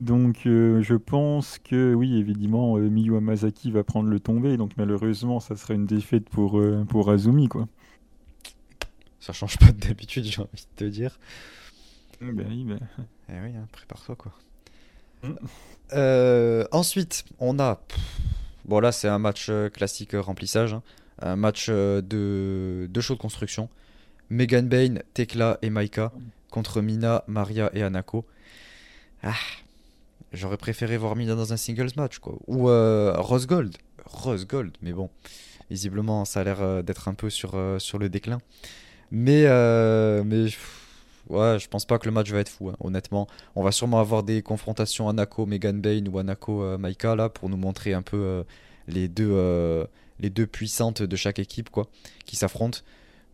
Donc 0.00 0.46
euh, 0.46 0.82
je 0.82 0.94
pense 0.94 1.58
que 1.58 1.94
oui, 1.94 2.16
évidemment, 2.18 2.76
euh, 2.76 2.88
Miyu 2.90 3.16
Hamasaki 3.16 3.70
va 3.70 3.84
prendre 3.84 4.08
le 4.08 4.20
tombé. 4.20 4.56
Donc 4.56 4.72
malheureusement, 4.76 5.40
ça 5.40 5.56
sera 5.56 5.74
une 5.74 5.86
défaite 5.86 6.28
pour, 6.28 6.60
pour 6.88 7.10
Azumi. 7.10 7.48
Quoi. 7.48 7.68
Ça 9.20 9.32
change 9.32 9.58
pas 9.58 9.72
d'habitude, 9.72 10.24
j'ai 10.26 10.40
envie 10.40 10.66
de 10.76 10.76
te 10.76 10.84
dire. 10.84 11.18
Ben 12.20 12.46
oui, 12.48 12.64
ben... 12.64 12.80
Eh 13.28 13.40
oui, 13.42 13.56
hein, 13.56 13.66
prépare-toi 13.72 14.16
quoi. 14.16 14.32
Mm. 15.22 16.64
ensuite, 16.72 17.24
on 17.38 17.58
a. 17.58 17.80
Bon, 18.64 18.80
là, 18.80 18.92
c'est 18.92 19.08
un 19.08 19.18
match 19.18 19.50
classique 19.72 20.12
remplissage. 20.14 20.74
Hein. 20.74 20.82
Un 21.20 21.36
match 21.36 21.70
de, 21.70 22.88
de 22.90 23.00
show 23.00 23.14
de 23.14 23.20
construction. 23.20 23.68
Megan 24.28 24.68
Bain, 24.68 24.96
Tekla 25.14 25.58
et 25.62 25.70
Maika 25.70 26.12
contre 26.50 26.80
Mina, 26.80 27.22
Maria 27.26 27.70
et 27.74 27.82
Anako. 27.82 28.24
Ah, 29.22 29.34
j'aurais 30.32 30.56
préféré 30.56 30.96
voir 30.96 31.16
Mina 31.16 31.34
dans 31.34 31.52
un 31.52 31.56
singles 31.56 31.90
match 31.96 32.18
quoi. 32.18 32.36
Ou 32.46 32.68
euh, 32.68 33.14
Rose 33.16 33.46
Gold. 33.46 33.76
Rose 34.04 34.46
Gold, 34.46 34.72
mais 34.82 34.92
bon, 34.92 35.10
visiblement 35.70 36.24
ça 36.24 36.40
a 36.40 36.44
l'air 36.44 36.62
euh, 36.62 36.82
d'être 36.82 37.08
un 37.08 37.14
peu 37.14 37.28
sur, 37.28 37.52
euh, 37.54 37.78
sur 37.78 37.98
le 37.98 38.08
déclin. 38.08 38.38
Mais, 39.10 39.44
mais 40.24 40.46
ouais, 41.28 41.58
je 41.58 41.68
pense 41.68 41.84
pas 41.84 41.98
que 41.98 42.06
le 42.06 42.12
match 42.12 42.30
va 42.30 42.40
être 42.40 42.48
fou, 42.48 42.70
hein, 42.70 42.76
honnêtement. 42.80 43.26
On 43.54 43.62
va 43.62 43.72
sûrement 43.72 44.00
avoir 44.00 44.22
des 44.22 44.42
confrontations 44.42 45.08
Anako, 45.08 45.46
Megan 45.46 45.80
Bain 45.80 46.04
ou 46.06 46.18
Anako, 46.18 46.78
Maika 46.78 47.14
là 47.16 47.28
pour 47.28 47.48
nous 47.48 47.56
montrer 47.56 47.94
un 47.94 48.02
peu 48.02 48.44
les, 48.88 49.08
deux, 49.08 49.86
les 50.18 50.30
deux 50.30 50.46
puissantes 50.46 51.02
de 51.02 51.16
chaque 51.16 51.38
équipe 51.38 51.70
quoi, 51.70 51.86
qui 52.24 52.36
s'affrontent. 52.36 52.80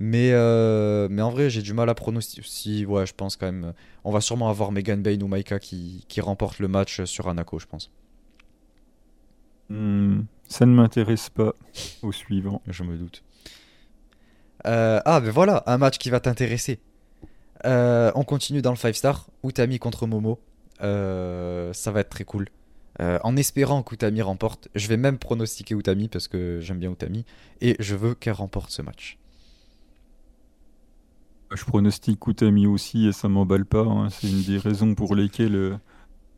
Mais, 0.05 0.33
euh, 0.33 1.07
mais 1.11 1.23
en 1.23 1.31
vrai, 1.31 1.49
j'ai 1.49 1.63
du 1.63 1.75
mal 1.75 1.89
à 1.89 1.95
pronostiquer. 1.95 2.43
Si, 2.45 2.85
ouais, 2.85 3.07
je 3.07 3.15
pense 3.15 3.37
quand 3.37 3.47
même. 3.47 3.73
On 4.03 4.11
va 4.11 4.21
sûrement 4.21 4.49
avoir 4.49 4.73
Megan 4.73 5.01
Bain 5.01 5.21
ou 5.21 5.29
Maika 5.29 5.61
qui, 5.61 6.05
qui 6.09 6.21
remportent 6.21 6.59
le 6.59 6.67
match 6.67 7.05
sur 7.05 7.29
Anako, 7.29 7.61
je 7.61 7.67
pense. 7.67 7.89
Hmm, 9.69 10.23
ça 10.49 10.67
ne 10.67 10.75
m'intéresse 10.75 11.31
pas 11.31 11.55
au 12.03 12.11
suivant. 12.11 12.63
Je 12.67 12.83
me 12.83 12.97
doute. 12.97 13.23
Euh, 14.67 15.01
ah, 15.05 15.21
ben 15.21 15.31
voilà, 15.31 15.63
un 15.67 15.79
match 15.79 15.99
qui 15.99 16.11
va 16.11 16.19
t'intéresser. 16.19 16.81
Euh, 17.65 18.11
on 18.15 18.25
continue 18.25 18.63
dans 18.63 18.71
le 18.71 18.77
5 18.77 18.95
star. 18.95 19.27
Utami 19.45 19.79
contre 19.79 20.07
Momo. 20.07 20.41
ça 20.81 21.91
va 21.93 22.01
être 22.01 22.11
très 22.11 22.25
cool. 22.25 22.49
en 22.99 23.37
espérant 23.37 23.83
qu'Utami 23.83 24.23
remporte. 24.23 24.69
Je 24.75 24.89
vais 24.89 24.97
même 24.97 25.19
pronostiquer 25.19 25.75
Utami 25.75 26.09
parce 26.09 26.29
que 26.29 26.61
j'aime 26.61 26.79
bien 26.79 26.91
Utami. 26.91 27.25
Et 27.61 27.77
je 27.79 27.95
veux 27.95 28.15
qu'elle 28.15 28.35
remporte 28.35 28.71
ce 28.71 28.83
match. 28.83 29.19
Je 31.55 31.65
pronostique 31.65 32.27
Utami 32.27 32.67
aussi 32.67 33.07
et 33.07 33.13
ça 33.13 33.29
m'emballe 33.29 33.67
pas. 33.67 33.85
Hein. 33.85 34.09
C'est 34.11 34.29
une 34.29 34.43
des 34.43 34.59
raisons 34.59 34.95
pour 34.95 35.15
lesquelles 35.15 35.55
euh, 35.55 35.77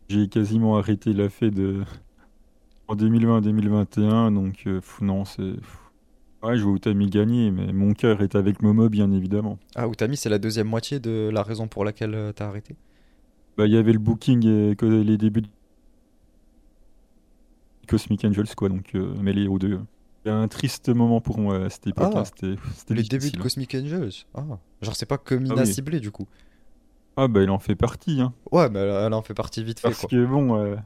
j'ai 0.08 0.28
quasiment 0.28 0.76
arrêté 0.76 1.12
la 1.12 1.28
fête 1.28 1.54
de... 1.54 1.84
en 2.88 2.96
2020-2021. 2.96 4.34
Donc 4.34 4.64
euh, 4.66 4.80
non, 5.00 5.24
c'est... 5.24 5.54
Ouais, 6.44 6.58
je 6.58 6.62
vois 6.62 6.76
Utami 6.76 7.08
gagner, 7.08 7.50
mais 7.50 7.72
mon 7.72 7.94
cœur 7.94 8.20
est 8.20 8.34
avec 8.34 8.62
Momo, 8.62 8.90
bien 8.90 9.10
évidemment. 9.10 9.58
Ah, 9.74 9.86
Utami, 9.86 10.16
c'est 10.16 10.28
la 10.28 10.38
deuxième 10.38 10.68
moitié 10.68 11.00
de 11.00 11.30
la 11.32 11.42
raison 11.42 11.68
pour 11.68 11.84
laquelle 11.84 12.14
euh, 12.14 12.32
t'as 12.32 12.48
arrêté? 12.48 12.76
Bah, 13.56 13.66
il 13.66 13.72
y 13.72 13.76
avait 13.78 13.92
le 13.92 13.98
booking 13.98 14.46
et 14.46 14.76
que 14.76 14.84
les 14.84 15.16
débuts 15.16 15.40
de 15.42 15.48
Cosmic 17.88 18.24
Angels, 18.24 18.54
quoi, 18.56 18.68
donc 18.68 18.92
mêlés 18.94 19.46
aux 19.46 19.58
deux. 19.58 19.80
Un 20.26 20.48
triste 20.48 20.88
moment 20.88 21.20
pour 21.20 21.38
moi 21.38 21.64
à 21.64 21.70
cette 21.70 21.86
époque. 21.86 22.12
Ah, 22.14 22.24
c'était, 22.24 22.56
les 22.94 23.02
débuts 23.02 23.30
de 23.30 23.40
Cosmic 23.40 23.74
Angels? 23.74 24.24
Ah, 24.34 24.44
genre 24.82 24.96
c'est 24.96 25.06
pas 25.06 25.18
que 25.18 25.34
Mina 25.34 25.62
ah 25.62 25.66
ciblé 25.66 26.00
du 26.00 26.10
coup. 26.10 26.26
Ah 27.16 27.28
bah 27.28 27.42
il 27.42 27.50
en 27.50 27.58
fait 27.58 27.76
partie. 27.76 28.20
Hein. 28.20 28.32
Ouais, 28.50 28.68
mais 28.70 28.80
elle, 28.80 29.14
en 29.14 29.22
fait 29.22 29.34
partie 29.34 29.62
vite 29.62 29.80
fait. 29.80 29.88
Parce 29.88 30.06
que 30.06 30.26
bon, 30.26 30.56
euh, 30.56 30.76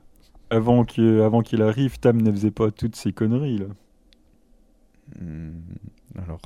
avant, 0.51 0.85
qu'il, 0.85 1.21
avant 1.21 1.41
qu'il 1.41 1.63
arrive, 1.63 1.99
Tam 1.99 2.21
ne 2.21 2.31
faisait 2.31 2.51
pas 2.51 2.71
toutes 2.71 2.97
ces 2.97 3.13
conneries 3.13 3.59
là. 3.59 3.67
Hmm, 5.21 5.61
alors, 6.17 6.41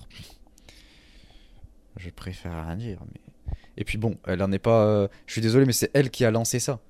je 1.96 2.10
préfère 2.10 2.52
rien 2.66 2.76
dire. 2.76 2.98
Mais... 3.12 3.54
Et 3.76 3.84
puis 3.84 3.98
bon, 3.98 4.16
elle 4.26 4.42
en 4.42 4.52
est 4.52 4.58
pas. 4.58 4.84
Euh, 4.84 5.08
je 5.26 5.32
suis 5.32 5.40
désolé, 5.40 5.66
mais 5.66 5.72
c'est 5.72 5.90
elle 5.94 6.10
qui 6.10 6.24
a 6.24 6.30
lancé 6.30 6.58
ça. 6.58 6.80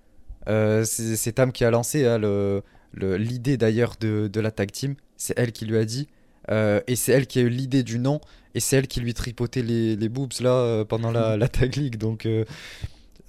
Euh, 0.49 0.85
c'est, 0.85 1.33
Tam 1.33 1.53
qui 1.53 1.65
a 1.65 1.71
lancé 1.71 2.05
hein, 2.05 2.19
le, 2.19 2.63
l'idée 2.95 3.57
d'ailleurs 3.57 3.95
de, 4.01 4.27
de 4.27 4.41
la 4.41 4.51
tag 4.51 4.73
team 4.73 4.97
c'est 5.23 5.39
elle 5.39 5.53
qui 5.53 5.67
lui 5.67 5.79
a 5.79 5.85
dit. 5.85 6.09
Euh, 6.51 6.81
et 6.89 6.97
c'est 6.97 7.13
elle 7.13 7.27
qui 7.27 7.39
a 7.39 7.43
eu 7.43 7.49
l'idée 7.49 7.83
du 7.83 7.99
nom. 7.99 8.21
Et 8.55 8.61
c'est 8.61 8.77
elle 8.77 8.89
qui 8.89 9.01
lui 9.01 9.15
tripotait 9.15 9.63
les, 9.63 9.97
les 9.97 10.09
boobs 10.09 10.33
là 10.41 10.51
euh, 10.51 10.85
pendant 10.85 11.11
la, 11.11 11.37
la, 11.37 11.49
tag 11.49 11.75
league. 11.77 11.97
Donc, 11.97 12.27
euh, 12.27 12.45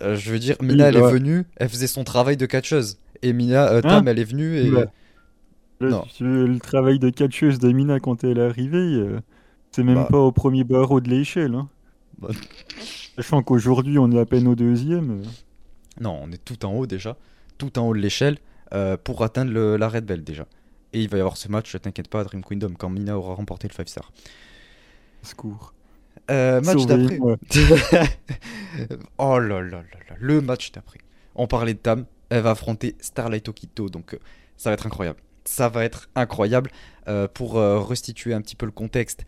je 0.02 0.32
veux 0.32 0.40
dire, 0.40 0.58
Mina, 0.62 0.90
elle 0.90 0.98
est 0.98 1.12
venue, 1.12 1.46
elle 1.56 1.70
faisait 1.70 1.88
son 1.88 2.04
travail 2.04 2.36
de 2.36 2.46
catcheuse. 2.46 2.98
Et 3.22 3.32
Mina, 3.32 3.82
Tam, 3.82 3.92
hein 3.92 4.04
elle 4.08 4.20
est 4.20 4.26
venue 4.26 4.58
et. 4.58 4.72
Le, 6.20 6.58
travail 6.60 7.00
de 7.00 7.10
catcheuse 7.10 7.60
de 7.60 7.72
Mina 7.72 8.00
quand 8.00 8.24
elle 8.24 8.38
est 8.38 8.46
arrivée, 8.46 9.06
c'est 9.72 9.84
même 9.84 9.96
bah. 9.96 10.08
pas 10.10 10.20
au 10.20 10.32
premier 10.32 10.64
barreau 10.64 11.02
de 11.02 11.10
l'échelle. 11.10 11.56
Hein. 11.56 11.70
Bah. 12.20 12.30
Sachant 13.16 13.44
qu'aujourd'hui, 13.44 14.00
on 14.00 14.12
est 14.12 14.20
à 14.20 14.26
peine 14.26 14.48
au 14.48 14.56
deuxième. 14.56 15.24
Non, 16.02 16.20
on 16.24 16.32
est 16.32 16.44
tout 16.44 16.66
en 16.66 16.74
haut 16.74 16.88
déjà. 16.88 17.18
Tout 17.58 17.78
en 17.78 17.88
haut 17.88 17.94
de 17.94 18.00
l'échelle 18.00 18.38
pour 19.04 19.24
atteindre 19.24 19.52
le, 19.52 19.78
la 19.78 19.90
Red 19.90 20.06
Belt 20.06 20.24
déjà. 20.24 20.46
Et 20.94 21.02
il 21.02 21.10
va 21.10 21.18
y 21.18 21.20
avoir 21.20 21.38
ce 21.38 21.50
match, 21.50 21.76
t'inquiète 21.82 22.08
pas, 22.08 22.24
Dream 22.24 22.44
Kingdom, 22.44 22.74
quand 22.78 22.90
Mina 22.90 23.18
aura 23.18 23.34
remporté 23.34 23.68
le 23.68 23.74
5 23.74 23.90
star. 23.90 24.12
Secours. 25.24 25.74
Euh, 26.30 26.62
match 26.62 26.86
d'après. 26.86 27.20
oh 29.18 29.40
là 29.40 29.62
là 29.62 29.62
là 29.62 29.82
là, 29.82 30.16
le 30.20 30.42
match 30.42 30.72
d'après. 30.72 31.00
On 31.36 31.48
parlait 31.48 31.74
de 31.74 31.80
Tam, 31.80 32.06
elle 32.30 32.44
va 32.44 32.52
affronter 32.52 32.96
Starlight 33.00 33.50
Okito, 33.50 33.90
donc 33.90 34.14
euh, 34.14 34.20
ça 34.56 34.70
va 34.70 34.76
être 34.76 34.86
incroyable. 34.86 35.20
Ça 35.46 35.70
va 35.70 35.84
être 35.84 36.10
incroyable. 36.16 36.72
Euh, 37.10 37.28
pour 37.28 37.56
restituer 37.56 38.34
un 38.34 38.42
petit 38.42 38.56
peu 38.56 38.66
le 38.66 38.72
contexte, 38.72 39.26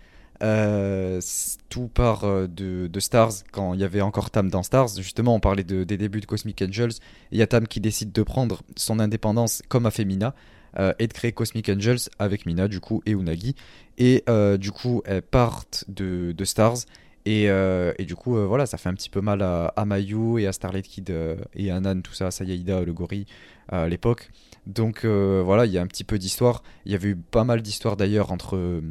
tout 1.69 1.87
part 1.87 2.47
de, 2.47 2.99
Stars, 2.99 3.33
quand 3.51 3.73
il 3.73 3.79
y 3.79 3.83
avait 3.83 4.01
encore 4.01 4.29
Tam 4.29 4.49
dans 4.49 4.63
Stars. 4.63 4.89
Justement, 4.97 5.35
on 5.35 5.39
parlait 5.39 5.63
de, 5.63 5.83
des 5.83 5.97
débuts 5.97 6.21
de 6.21 6.25
Cosmic 6.25 6.61
Angels. 6.61 6.93
Il 7.31 7.37
y 7.37 7.41
a 7.41 7.47
Tam 7.47 7.67
qui 7.67 7.79
décide 7.79 8.11
de 8.11 8.23
prendre 8.23 8.61
son 8.75 8.99
indépendance 8.99 9.61
comme 9.67 9.85
a 9.85 9.91
fait 9.91 10.05
Mina. 10.05 10.33
Euh, 10.77 10.93
et 10.99 11.07
de 11.07 11.13
créer 11.13 11.31
Cosmic 11.31 11.69
Angels 11.69 12.09
avec 12.19 12.45
Mina 12.45 12.67
du 12.67 12.79
coup 12.79 13.01
et 13.05 13.11
Unagi. 13.11 13.55
Et 13.97 14.23
euh, 14.27 14.57
du 14.57 14.71
coup 14.71 15.01
elles 15.05 15.21
partent 15.21 15.85
de, 15.87 16.33
Stars. 16.43 16.79
Et, 17.25 17.49
euh, 17.49 17.93
du 17.99 18.15
coup 18.15 18.35
voilà 18.35 18.65
ça 18.65 18.77
fait 18.77 18.89
un 18.89 18.93
petit 18.93 19.09
peu 19.09 19.21
mal 19.21 19.41
à, 19.41 19.85
Mayu 19.85 20.39
et 20.39 20.47
à 20.47 20.51
Starlight 20.51 20.87
Kid 20.87 21.13
et 21.55 21.71
à 21.71 21.79
Nan 21.79 22.01
tout 22.01 22.13
ça, 22.13 22.27
à 22.27 22.31
Sayaida, 22.31 22.81
le 22.83 22.93
gorille 22.93 23.25
à 23.69 23.87
l'époque. 23.87 24.29
Donc 24.67 25.05
voilà 25.05 25.65
il 25.65 25.71
y 25.71 25.77
a 25.77 25.81
un 25.81 25.87
petit 25.87 26.03
peu 26.03 26.17
d'histoire. 26.17 26.63
Il 26.85 26.91
y 26.91 26.95
avait 26.95 27.09
eu 27.09 27.15
pas 27.15 27.43
mal 27.43 27.61
d'histoires 27.61 27.97
d'ailleurs 27.97 28.31
entre 28.31 28.81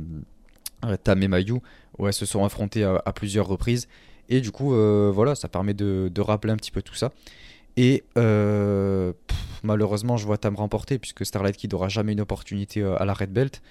Tam 1.02 1.22
et 1.22 1.28
Mayu 1.28 1.60
où 1.98 2.06
elles 2.06 2.12
se 2.12 2.26
sont 2.26 2.44
affrontées 2.44 2.84
à, 2.84 3.12
plusieurs 3.12 3.46
reprises. 3.46 3.88
Et 4.28 4.40
du 4.40 4.50
coup, 4.50 4.74
voilà, 5.12 5.34
ça 5.34 5.48
permet 5.48 5.74
de, 5.74 6.20
rappeler 6.20 6.52
un 6.52 6.56
petit 6.56 6.70
peu 6.70 6.82
tout 6.82 6.94
ça. 6.94 7.12
Et 7.76 8.04
malheureusement, 9.62 10.16
je 10.16 10.26
vois 10.26 10.38
Tam 10.38 10.56
remporter, 10.56 10.98
puisque 10.98 11.24
Starlight 11.24 11.56
Kid 11.56 11.72
n'aura 11.72 11.88
jamais 11.88 12.12
une 12.12 12.20
opportunité 12.20 12.82
à 12.82 13.04
la 13.04 13.14
Red 13.14 13.32
Belt. 13.32 13.62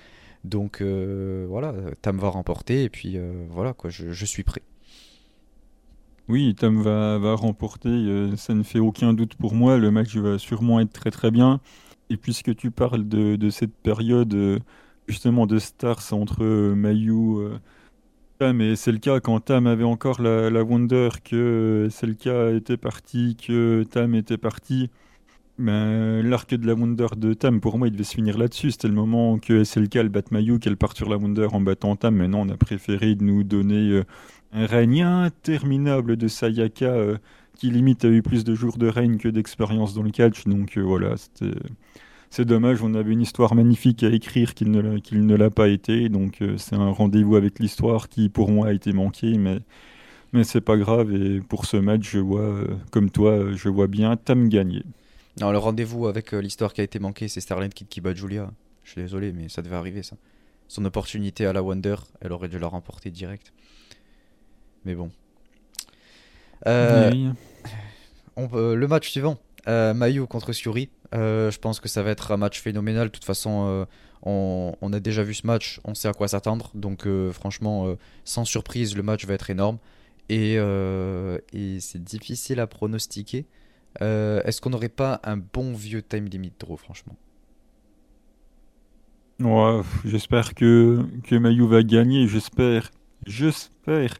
Donc 0.43 0.81
voilà, 0.81 1.73
Tam 2.01 2.17
va 2.17 2.29
remporter, 2.29 2.83
et 2.83 2.89
puis 2.89 3.17
voilà, 3.49 3.73
quoi, 3.73 3.89
je, 3.89 4.25
suis 4.25 4.43
prêt. 4.43 4.61
Oui, 6.29 6.55
Tam 6.55 6.81
va 6.81 7.35
remporter, 7.35 8.29
ça 8.37 8.53
ne 8.53 8.63
fait 8.63 8.79
aucun 8.79 9.13
doute 9.13 9.35
pour 9.35 9.53
moi. 9.53 9.77
Le 9.77 9.91
match 9.91 10.15
va 10.15 10.37
sûrement 10.37 10.79
être 10.79 10.93
très 10.93 11.11
très 11.11 11.31
bien. 11.31 11.59
Et 12.13 12.17
puisque 12.17 12.55
tu 12.55 12.69
parles 12.69 13.07
de, 13.07 13.49
cette 13.49 13.73
période 13.73 14.61
justement 15.07 15.47
de 15.47 15.57
stars 15.57 16.13
entre 16.13 16.43
Mayu, 16.75 17.39
Tam 18.37 18.61
et 18.61 18.75
Selka, 18.75 19.19
quand 19.19 19.39
Tam 19.39 19.65
avait 19.65 19.83
encore 19.83 20.21
la, 20.21 20.63
Wonder, 20.63 21.09
que 21.23 21.87
Selka 21.89 22.51
était 22.51 22.77
parti, 22.77 23.35
que 23.35 23.83
Tam 23.89 24.13
était 24.13 24.37
parti, 24.37 24.91
ben, 25.59 26.21
l'arc 26.21 26.53
de 26.53 26.65
la 26.65 26.73
Wonder 26.73 27.07
de 27.15 27.33
Tam, 27.33 27.61
pour 27.61 27.77
moi, 27.77 27.87
il 27.87 27.91
devait 27.91 28.03
se 28.03 28.15
finir 28.15 28.37
là-dessus. 28.37 28.71
C'était 28.71 28.87
le 28.87 28.95
moment 28.95 29.37
que 29.37 29.63
SLK 29.63 29.95
elle 29.97 30.09
batte 30.09 30.31
Mayu, 30.31 30.59
qu'elle 30.59 30.77
part 30.77 30.95
sur 30.95 31.09
la 31.09 31.17
Wonder 31.17 31.47
en 31.51 31.61
battant 31.61 31.95
Tam. 31.95 32.15
Maintenant, 32.15 32.41
on 32.45 32.49
a 32.49 32.57
préféré 32.57 33.15
nous 33.19 33.43
donner 33.43 33.91
euh, 33.91 34.03
un 34.51 34.65
règne 34.65 35.03
interminable 35.03 36.17
de 36.17 36.27
Sayaka 36.27 36.85
euh, 36.85 37.17
qui 37.57 37.69
limite 37.69 38.05
a 38.05 38.09
eu 38.09 38.21
plus 38.21 38.43
de 38.43 38.55
jours 38.55 38.77
de 38.77 38.87
règne 38.87 39.17
que 39.17 39.27
d'expérience 39.27 39.93
dans 39.93 40.03
le 40.03 40.11
catch. 40.11 40.45
Donc 40.45 40.77
euh, 40.77 40.81
voilà, 40.81 41.15
c'est 42.29 42.45
dommage. 42.45 42.81
On 42.81 42.93
avait 42.93 43.11
une 43.11 43.21
histoire 43.21 43.55
magnifique 43.55 44.03
à 44.03 44.09
écrire 44.09 44.53
qu'il 44.53 44.71
ne, 44.71 45.35
l'a 45.35 45.49
pas 45.49 45.69
été. 45.69 46.09
Donc 46.09 46.39
c'est 46.57 46.75
un 46.75 46.89
rendez-vous 46.89 47.35
avec 47.35 47.59
l'histoire 47.59 48.09
qui, 48.09 48.29
pour 48.29 48.49
moi, 48.51 48.67
a 48.67 48.73
été 48.73 48.91
manqué. 48.91 49.37
Mais, 49.37 49.59
mais 50.33 50.43
c'est 50.43 50.61
pas 50.61 50.77
grave. 50.77 51.13
Et 51.13 51.41
pour 51.41 51.65
ce 51.65 51.77
match, 51.77 52.09
je 52.09 52.19
vois, 52.19 52.65
comme 52.91 53.11
toi, 53.11 53.51
je 53.53 53.69
vois 53.69 53.87
bien 53.87 54.15
Tam 54.17 54.49
gagner. 54.49 54.83
Non, 55.41 55.51
le 55.51 55.57
rendez-vous 55.57 56.07
avec 56.07 56.33
euh, 56.33 56.41
l'histoire 56.41 56.73
qui 56.73 56.81
a 56.81 56.83
été 56.83 56.99
manquée, 56.99 57.27
c'est 57.27 57.41
Starlight 57.41 57.73
Kid 57.73 57.87
qui 57.87 58.01
bat 58.01 58.13
Julia. 58.13 58.51
Je 58.83 58.91
suis 58.91 59.01
désolé, 59.01 59.33
mais 59.33 59.49
ça 59.49 59.61
devait 59.61 59.75
arriver 59.75 60.03
ça. 60.03 60.15
Son 60.67 60.85
opportunité 60.85 61.45
à 61.45 61.53
la 61.53 61.63
Wonder, 61.63 61.95
elle 62.21 62.31
aurait 62.31 62.49
dû 62.49 62.59
la 62.59 62.67
remporter 62.67 63.09
direct. 63.09 63.51
Mais 64.85 64.93
bon. 64.93 65.11
Euh, 66.67 67.33
le 68.37 68.87
match 68.87 69.09
suivant, 69.09 69.37
euh, 69.67 69.93
Mayu 69.93 70.25
contre 70.27 70.53
Suri. 70.53 70.89
je 71.11 71.57
pense 71.57 71.79
que 71.79 71.89
ça 71.89 72.03
va 72.03 72.11
être 72.11 72.31
un 72.31 72.37
match 72.37 72.61
phénoménal. 72.61 73.07
De 73.07 73.11
toute 73.11 73.25
façon, 73.25 73.85
on, 74.23 74.73
on, 74.81 74.93
a 74.93 74.99
déjà 74.99 75.23
vu 75.23 75.33
ce 75.33 75.45
match, 75.45 75.79
on 75.83 75.93
sait 75.93 76.07
à 76.07 76.13
quoi 76.13 76.27
s'attendre. 76.27 76.71
Donc 76.73 77.07
franchement, 77.31 77.95
sans 78.23 78.45
surprise, 78.45 78.95
le 78.95 79.03
match 79.03 79.25
va 79.25 79.33
être 79.33 79.49
énorme. 79.49 79.77
Et, 80.29 80.55
et 80.55 81.79
c'est 81.79 82.03
difficile 82.03 82.59
à 82.59 82.67
pronostiquer. 82.67 83.45
Euh, 84.01 84.41
est-ce 84.43 84.61
qu'on 84.61 84.71
n'aurait 84.71 84.89
pas 84.89 85.19
un 85.23 85.37
bon 85.37 85.73
vieux 85.73 86.01
time 86.01 86.25
limit 86.25 86.53
draw, 86.59 86.77
franchement? 86.77 87.15
Ouais, 89.39 89.81
j'espère 90.05 90.53
que, 90.55 91.05
que 91.23 91.35
Mayu 91.35 91.67
va 91.67 91.83
gagner. 91.83 92.27
J'espère, 92.27 92.91
j'espère 93.25 94.15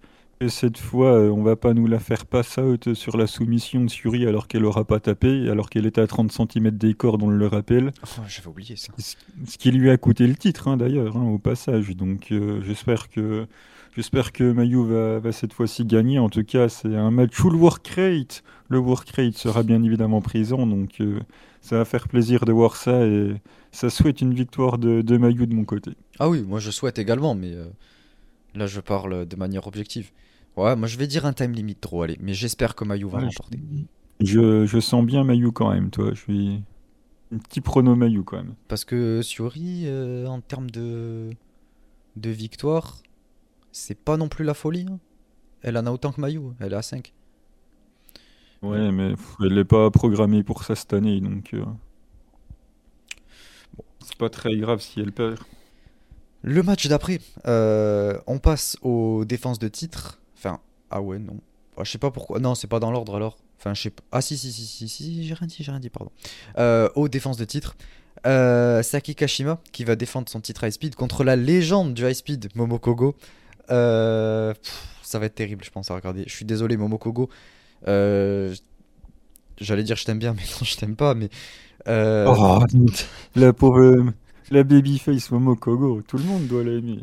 cette 0.50 0.78
fois, 0.78 1.14
euh, 1.14 1.30
on 1.30 1.44
va 1.44 1.56
pas 1.56 1.74
nous 1.74 1.88
la 1.88 2.00
faire 2.00 2.26
pass 2.26 2.58
out 2.58 2.94
sur 2.94 3.18
la 3.18 3.28
soumission 3.28 3.84
de 3.84 3.90
Suri 3.90 4.26
alors 4.26 4.48
qu'elle 4.48 4.66
aura 4.66 4.86
pas 4.86 5.00
tapé, 5.00 5.50
alors 5.50 5.70
qu'elle 5.70 5.86
était 5.86 6.02
à 6.02 6.08
30 6.08 6.32
cm 6.32 6.72
des 6.72 6.94
cordes, 6.94 7.24
on 7.24 7.30
le 7.30 7.48
rappelle. 7.48 7.92
Oh, 8.04 8.22
j'avais 8.28 8.48
oublié 8.48 8.76
ça. 8.76 8.94
Ce 8.98 9.58
qui 9.58 9.72
lui 9.72 9.90
a 9.90 9.98
coûté 9.98 10.28
le 10.28 10.36
titre, 10.36 10.68
hein, 10.68 10.78
d'ailleurs, 10.78 11.18
hein, 11.18 11.24
au 11.24 11.40
passage. 11.40 11.96
Donc 11.96 12.32
euh, 12.32 12.62
j'espère 12.64 13.10
que 13.10 13.48
J'espère 13.96 14.32
que 14.32 14.52
Mayu 14.52 14.84
va, 14.88 15.32
cette 15.32 15.54
fois-ci 15.54 15.86
gagner. 15.86 16.18
En 16.18 16.28
tout 16.28 16.44
cas, 16.44 16.68
c'est 16.68 16.96
un 16.96 17.12
match 17.12 17.40
où 17.44 17.52
le 17.52 17.58
work 17.58 17.88
rate, 17.90 18.44
le 18.68 18.80
work 18.80 19.08
rate 19.12 19.36
sera 19.36 19.62
bien 19.62 19.84
évidemment 19.84 20.20
présent. 20.20 20.66
Donc, 20.66 21.00
euh, 21.00 21.20
ça 21.62 21.78
va 21.78 21.86
faire 21.86 22.08
plaisir 22.08 22.46
de 22.46 22.52
voir 22.52 22.76
ça 22.76 23.06
et 23.06 23.36
ça 23.72 23.92
souhaite 23.92 24.22
une 24.22 24.34
victoire 24.34 24.80
de, 24.80 25.02
de 25.02 25.18
Mayu 25.18 25.46
de 25.46 25.54
mon 25.54 25.64
côté. 25.64 25.92
Ah 26.20 26.28
oui, 26.28 26.42
moi 26.42 26.60
je 26.60 26.72
souhaite 26.72 26.98
également, 26.98 27.36
mais 27.36 27.54
euh, 27.54 27.66
là 28.56 28.66
je 28.66 28.80
parle 28.80 29.28
de 29.28 29.36
manière 29.36 29.68
objective. 29.68 30.12
Ouais, 30.56 30.76
moi 30.76 30.88
je 30.88 30.98
vais 30.98 31.08
dire 31.08 31.26
un 31.26 31.34
time 31.34 31.52
limit 31.52 31.76
trop, 31.76 32.04
allez, 32.04 32.18
mais 32.22 32.34
j'espère 32.34 32.76
que 32.76 32.84
Mayu 32.84 33.08
va 33.08 33.20
remporter. 33.20 33.60
Je, 34.20 34.80
sens 34.80 35.06
bien 35.06 35.24
Mayu 35.24 35.52
quand 35.52 35.72
même, 35.72 35.90
toi. 35.90 36.12
Je 36.14 36.20
suis 36.20 36.64
un 37.34 37.38
petit 37.38 37.62
prono 37.62 37.96
Mayu 37.96 38.24
quand 38.24 38.38
même. 38.38 38.54
Parce 38.68 38.86
que 38.86 39.22
Suri, 39.22 39.84
euh, 39.86 40.28
en 40.28 40.42
termes 40.42 40.70
de, 40.70 41.32
de 42.16 42.30
victoire, 42.30 43.02
c'est 43.72 43.98
pas 43.98 44.18
non 44.18 44.30
plus 44.30 44.46
la 44.46 44.54
folie. 44.54 44.86
Hein. 44.90 45.00
Elle 45.64 45.78
en 45.78 45.86
a 45.86 45.92
autant 45.92 46.12
que 46.12 46.22
Mayu, 46.22 46.42
elle 46.60 46.74
est 46.74 46.76
à 46.76 46.82
5. 46.82 47.14
Ouais, 48.62 48.92
mais 48.92 49.16
elle 49.42 49.56
n'est 49.56 49.66
pas 49.66 49.92
programmée 49.92 50.44
pour 50.44 50.64
ça 50.64 50.76
cette 50.76 50.94
année, 50.94 51.20
donc 51.20 51.54
euh, 51.54 51.66
c'est 54.00 54.16
pas 54.16 54.30
très 54.30 54.56
grave 54.56 54.80
si 54.80 55.02
elle 55.02 55.12
perd. 55.12 55.38
Le 56.44 56.64
match 56.64 56.88
d'après, 56.88 57.20
euh, 57.46 58.18
on 58.28 58.40
passe 58.40 58.78
aux 58.82 59.26
défenses 59.26 59.60
de 59.60 59.68
titre. 59.68 60.20
Ah 60.96 61.02
ouais, 61.02 61.18
non. 61.18 61.40
Ah, 61.78 61.84
je 61.84 61.92
sais 61.92 61.98
pas 61.98 62.12
pourquoi. 62.12 62.40
Non, 62.40 62.54
c'est 62.54 62.68
pas 62.68 62.80
dans 62.80 62.92
l'ordre 62.92 63.16
alors. 63.16 63.38
Enfin, 63.58 63.74
je 63.74 63.82
sais 63.82 63.90
pas. 63.90 64.04
Ah 64.12 64.22
si, 64.22 64.38
si, 64.38 64.52
si, 64.52 64.66
si, 64.68 64.88
si, 64.88 65.26
j'ai 65.26 65.34
rien 65.34 65.48
dit, 65.48 65.58
j'ai 65.60 65.72
rien 65.72 65.80
dit, 65.80 65.90
pardon. 65.90 66.12
Euh, 66.60 66.88
aux 66.96 67.08
défenses 67.08 67.38
de 67.38 67.46
titre. 67.46 67.76
Saki 68.26 69.16
Kashima 69.16 69.60
qui 69.74 69.84
va 69.84 69.96
défendre 69.98 70.30
son 70.30 70.40
titre 70.40 70.64
high 70.64 70.72
speed 70.72 70.96
contre 70.96 71.26
la 71.26 71.36
légende 71.36 71.94
du 71.94 72.06
high 72.06 72.14
speed 72.14 72.50
Momokogo. 72.56 73.16
Euh, 73.72 74.54
ça 75.02 75.20
va 75.20 75.26
être 75.26 75.36
terrible, 75.36 75.64
je 75.64 75.72
pense, 75.72 75.90
à 75.90 75.96
regarder. 75.96 76.24
Je 76.28 76.34
suis 76.34 76.46
désolé, 76.46 76.78
Momokogo. 76.78 77.30
Euh, 77.88 78.54
J'allais 79.60 79.84
dire 79.84 79.96
je 79.96 80.06
t'aime 80.06 80.20
bien, 80.20 80.34
mais 80.38 80.42
non, 80.42 80.64
je 80.64 80.78
t'aime 80.78 80.96
pas. 80.96 81.16
Mais 81.16 81.30
euh... 81.88 82.26
oh, 82.28 82.64
la 83.36 83.54
pauvre, 83.54 84.12
la 84.52 84.64
babyface 84.64 85.32
Momokogo, 85.32 86.02
tout 86.02 86.18
le 86.18 86.24
monde 86.24 86.48
doit 86.48 86.64
l'aimer. 86.64 87.00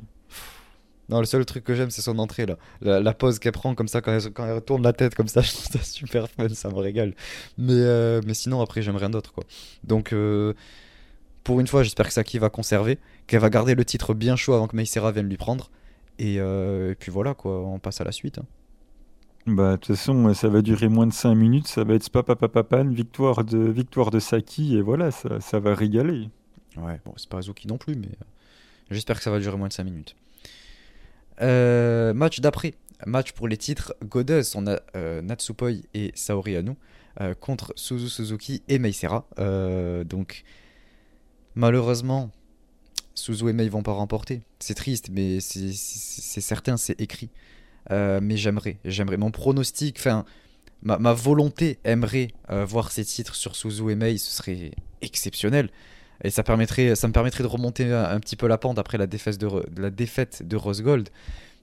Non, 1.11 1.19
le 1.19 1.27
seul 1.27 1.45
truc 1.45 1.65
que 1.65 1.75
j'aime, 1.75 1.91
c'est 1.91 2.03
son 2.03 2.19
entrée 2.21 2.47
là. 2.47 2.57
La, 2.81 3.13
pose 3.13 3.41
qu'elle 3.41 3.53
prend 3.53 3.75
comme 3.75 3.89
ça 3.89 4.01
quand 4.01 4.13
elle, 4.13 4.33
quand 4.33 4.47
elle 4.47 4.55
retourne 4.55 4.83
la 4.83 4.93
tête 4.93 5.17
comme 5.17 5.27
ça, 5.27 5.41
je 5.43 5.53
trouve 5.53 5.67
ça 5.67 5.83
super 5.83 6.29
fun, 6.29 6.49
ça 6.51 6.69
me 6.69 6.77
régale. 6.77 7.15
Mais, 7.59 7.73
euh, 7.73 8.21
mais 8.25 8.35
sinon, 8.35 8.61
après, 8.61 8.81
j'aime 8.81 8.97
rien 8.97 9.11
d'autre 9.11 9.33
quoi. 9.33 9.45
Donc, 9.83 10.13
euh, 10.13 10.55
pour 11.43 11.59
une 11.59 11.67
fois, 11.67 11.83
j'espère 11.83 12.07
que 12.07 12.13
Saki 12.13 12.39
va 12.39 12.49
conserver, 12.49 12.99
qu'elle 13.27 13.41
va 13.41 13.51
garder 13.51 13.75
le 13.75 13.85
titre 13.85 14.15
bien 14.15 14.37
chaud 14.37 14.55
avant 14.55 14.69
que 14.69 14.77
Meisera 14.77 15.11
vienne 15.11 15.29
lui 15.29 15.37
prendre. 15.37 15.71
Euh, 16.21 16.93
et, 16.93 16.95
puis 16.95 17.11
voilà, 17.11 17.35
quoi, 17.35 17.61
on 17.61 17.81
passe 17.81 18.01
à 18.01 18.05
la 18.05 18.13
suite. 18.13 18.39
Hein. 18.39 18.47
Bah, 19.47 19.73
de 19.73 19.77
toute 19.79 19.97
façon, 19.97 20.33
ça 20.33 20.49
va 20.49 20.63
durer 20.63 20.89
moins 20.89 21.09
de 21.09 21.13
5 21.13 21.35
minutes, 21.35 21.67
ça 21.67 21.83
va 21.83 21.95
être 21.95 22.09
une 22.73 22.95
victoire 22.95 23.43
de, 23.43 23.59
victoire 23.59 24.11
de 24.11 24.21
Saki, 24.21 24.77
et 24.77 24.83
voilà, 24.83 25.11
ça, 25.11 25.41
ça 25.41 25.59
va 25.59 25.75
régaler. 25.75 26.29
Ouais, 26.77 27.01
bon, 27.05 27.15
c'est 27.17 27.29
pas 27.29 27.39
Azuki 27.39 27.67
non 27.67 27.79
plus, 27.79 27.97
mais 27.97 28.11
j'espère 28.91 29.17
que 29.17 29.23
ça 29.23 29.31
va 29.31 29.41
durer 29.41 29.57
moins 29.57 29.69
de 29.69 29.73
5 29.73 29.83
minutes. 29.83 30.15
Euh, 31.41 32.12
match 32.12 32.41
d'après, 32.41 32.74
match 33.07 33.32
pour 33.32 33.49
les 33.49 33.57
titres 33.57 33.95
Goddess, 34.05 34.55
on 34.55 34.66
a 34.66 34.80
Natsupoi 35.22 35.72
et 35.95 36.12
Saori 36.14 36.57
Anu 36.57 36.72
contre 37.41 37.72
Suzu 37.76 38.09
Suzuki 38.09 38.62
et 38.68 38.78
Meisera. 38.78 39.26
donc, 40.05 40.45
malheureusement, 41.55 42.30
Suzu 43.14 43.49
et 43.49 43.53
Mei 43.53 43.68
vont 43.68 43.82
pas 43.82 43.93
remporter. 43.93 44.43
C'est 44.59 44.74
triste, 44.74 45.09
mais 45.11 45.41
c'est 45.41 46.41
certain, 46.41 46.76
c'est 46.76 47.01
écrit. 47.01 47.30
Euh, 47.91 48.20
mais 48.22 48.36
j'aimerais, 48.36 48.78
j'aimerais. 48.84 49.16
Mon 49.16 49.30
pronostic, 49.30 49.97
enfin, 49.99 50.24
ma, 50.82 51.12
volonté 51.12 51.78
aimerait 51.84 52.28
euh, 52.51 52.64
voir 52.64 52.93
ces 52.93 53.05
titres 53.05 53.34
sur 53.34 53.57
Suzu 53.57 53.91
et 53.91 53.95
Mei, 53.95 54.18
ce 54.18 54.30
serait 54.30 54.72
exceptionnel. 55.01 55.70
Et 56.23 56.31
ça, 56.31 56.43
me 56.43 57.12
permettrait 57.12 57.43
de 57.43 57.49
remonter 57.49 57.93
un, 57.93 58.21
petit 58.21 58.37
peu 58.37 58.47
la 58.47 58.59
pente 58.59 58.79
après 58.79 58.99
la 58.99 59.07
défaite 59.07 59.39
de, 59.39 60.57
Rose 60.57 60.83
Gold. 60.83 61.09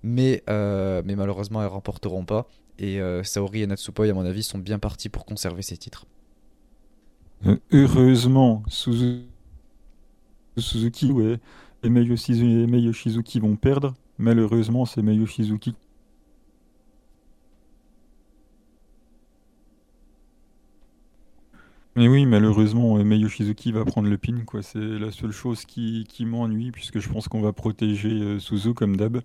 Mais, 0.04 0.44
euh, 0.50 1.02
mais 1.06 1.16
malheureusement, 1.16 1.62
elles 1.62 1.68
remporteront 1.68 2.26
pas. 2.26 2.48
Et 2.80 3.00
Saori 3.24 3.64
et 3.64 3.68
Natsupoi, 3.68 4.08
à 4.08 4.14
mon 4.14 4.26
avis, 4.26 4.44
sont 4.44 4.60
bien 4.60 4.80
partis 4.80 5.10
pour 5.10 5.26
conserver 5.26 5.62
ces 5.62 5.78
titres. 5.78 6.06
Heureusement, 7.72 8.64
Suzu 8.68 9.22
Suzuki 10.58 11.12
ouais, 11.12 11.40
et 11.84 11.90
Mei 11.90 12.04
Yoshizuki 12.04 13.40
vont 13.40 13.56
perdre. 13.56 13.94
Malheureusement, 14.18 14.86
c'est 14.86 15.02
Mei 15.02 15.16
Mais 21.98 22.08
oui, 22.08 22.26
malheureusement, 22.26 22.96
Mei 23.04 23.18
Yoshizuki 23.18 23.72
va 23.74 23.84
prendre 23.84 24.08
le 24.08 24.18
pin, 24.18 24.46
quoi. 24.46 24.62
C'est 24.62 24.80
la 24.80 25.12
seule 25.12 25.32
chose 25.32 25.66
qui, 25.66 26.06
m'ennuie, 26.22 26.72
puisque 26.72 27.00
je 27.00 27.10
pense 27.10 27.28
qu'on 27.28 27.42
va 27.42 27.52
protéger 27.52 28.10
euh, 28.10 28.40
Suzu 28.40 28.74
comme 28.74 28.96
d'hab. 28.96 29.22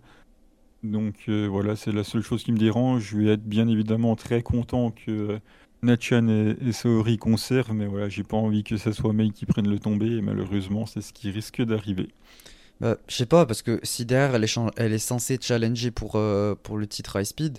Donc 0.83 1.15
euh, 1.29 1.47
voilà, 1.47 1.77
c'est 1.77 1.93
la 1.93 2.03
seule 2.03 2.23
chose 2.23 2.43
qui 2.43 2.51
me 2.51 2.59
dérange. 2.59 3.11
Je 3.11 3.19
vais 3.19 3.33
être 3.35 3.45
bien 3.45 3.69
évidemment 3.69 4.17
très 4.17 4.43
content 4.43 4.91
que 4.91 5.11
euh, 5.11 5.39
Nachan 5.83 6.29
et, 6.29 6.57
et 6.67 6.73
Saori 6.73 7.19
conservent, 7.19 7.73
mais 7.73 7.87
voilà, 7.87 8.09
j'ai 8.09 8.25
pas 8.25 8.37
envie 8.37 8.65
que 8.65 8.77
ça 8.77 8.93
soit 8.93 9.13
Mei 9.13 9.31
qui 9.31 9.47
prenne 9.47 9.69
le 9.69 9.79
tombé, 9.79 10.17
et 10.17 10.23
malheureusement, 10.23 10.87
c'est 10.87 11.03
ce 11.03 11.13
qui 11.13 11.31
risque 11.31 11.63
d'arriver. 11.63 12.09
Bah, 12.83 12.97
je 13.07 13.15
sais 13.15 13.27
pas, 13.27 13.47
parce 13.47 13.63
que 13.63 13.79
si 13.85 14.05
derrière 14.05 14.35
elle 14.35 14.45
est, 14.45 14.59
elle 14.77 14.93
est 14.93 14.99
censée 14.99 15.39
challenger 15.41 15.93
pour, 15.93 16.17
euh, 16.17 16.57
pour 16.61 16.79
le 16.79 16.89
titre 16.89 17.21
High 17.21 17.25
Speed, 17.25 17.59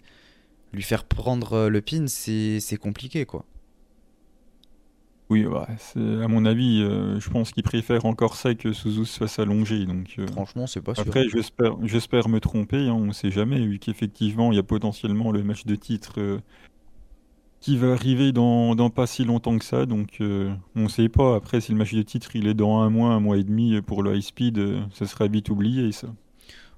lui 0.73 0.83
faire 0.83 1.05
prendre 1.05 1.53
euh, 1.53 1.69
le 1.69 1.81
pin, 1.81 2.07
c'est 2.07 2.77
compliqué 2.77 3.25
quoi. 3.25 3.45
Oui, 5.29 5.45
bah, 5.45 5.67
à 5.95 6.27
mon 6.27 6.45
avis, 6.45 6.81
euh, 6.83 7.19
je 7.19 7.29
pense 7.29 7.51
qu'il 7.51 7.63
préfère 7.63 8.05
encore 8.05 8.35
ça 8.35 8.53
que 8.55 8.73
Suzu 8.73 9.05
se 9.05 9.17
fasse 9.19 9.39
allonger. 9.39 9.85
Donc, 9.85 10.15
euh, 10.19 10.27
Franchement, 10.27 10.67
c'est 10.67 10.81
pas 10.81 10.93
sûr. 10.93 11.03
Après, 11.07 11.27
j'espère, 11.29 11.75
j'espère 11.83 12.29
me 12.29 12.39
tromper, 12.39 12.87
hein, 12.87 12.93
on 12.93 13.05
ne 13.05 13.13
sait 13.13 13.31
jamais, 13.31 13.65
vu 13.65 13.79
qu'effectivement, 13.79 14.51
il 14.51 14.55
y 14.55 14.59
a 14.59 14.63
potentiellement 14.63 15.31
le 15.31 15.43
match 15.43 15.65
de 15.65 15.75
titre 15.75 16.13
euh, 16.17 16.39
qui 17.61 17.77
va 17.77 17.93
arriver 17.93 18.31
dans, 18.33 18.75
dans, 18.75 18.89
pas 18.89 19.07
si 19.07 19.23
longtemps 19.23 19.57
que 19.57 19.65
ça. 19.65 19.85
Donc, 19.85 20.17
on 20.19 20.55
ne 20.75 20.87
sait 20.89 21.09
pas. 21.09 21.35
Après, 21.35 21.61
si 21.61 21.71
le 21.71 21.77
match 21.77 21.93
de 21.93 22.01
titre 22.01 22.35
il 22.35 22.47
est 22.47 22.53
dans 22.53 22.81
un 22.81 22.89
mois, 22.89 23.11
un 23.11 23.19
mois 23.21 23.37
et 23.37 23.43
demi 23.43 23.81
pour 23.81 24.03
le 24.03 24.15
high 24.15 24.21
speed, 24.21 24.59
ça 24.93 25.05
sera 25.05 25.27
vite 25.27 25.49
oublié, 25.49 25.93
ça. 25.93 26.07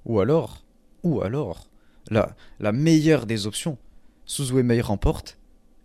Ou 0.05 0.19
alors, 0.19 0.63
ou 1.01 1.21
alors, 1.21 1.67
la, 2.11 2.35
la 2.59 2.71
meilleure 2.71 3.25
des 3.25 3.47
options, 3.47 3.79
Suzu 4.25 4.59
et 4.59 4.63
Mei 4.63 4.79
remportent 4.81 5.39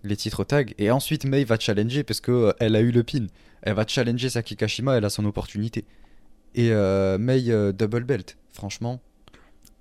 les 0.05 0.17
titres 0.17 0.45
tag 0.45 0.75
et 0.79 0.91
ensuite 0.91 1.25
Mei 1.25 1.45
va 1.45 1.59
challenger 1.59 2.03
parce 2.03 2.21
que 2.21 2.33
euh, 2.33 2.53
elle 2.59 2.77
a 2.77 2.81
eu 2.81 2.91
le 2.91 3.03
pin. 3.03 3.27
Elle 3.63 3.75
va 3.75 3.87
challenger 3.87 4.31
Saki 4.31 4.57
Kashima, 4.57 4.97
elle 4.97 5.05
a 5.05 5.11
son 5.11 5.25
opportunité. 5.25 5.85
Et 6.55 6.71
euh, 6.73 7.19
Mei 7.19 7.51
euh, 7.51 7.73
double 7.73 8.05
belt, 8.05 8.39
franchement. 8.53 9.01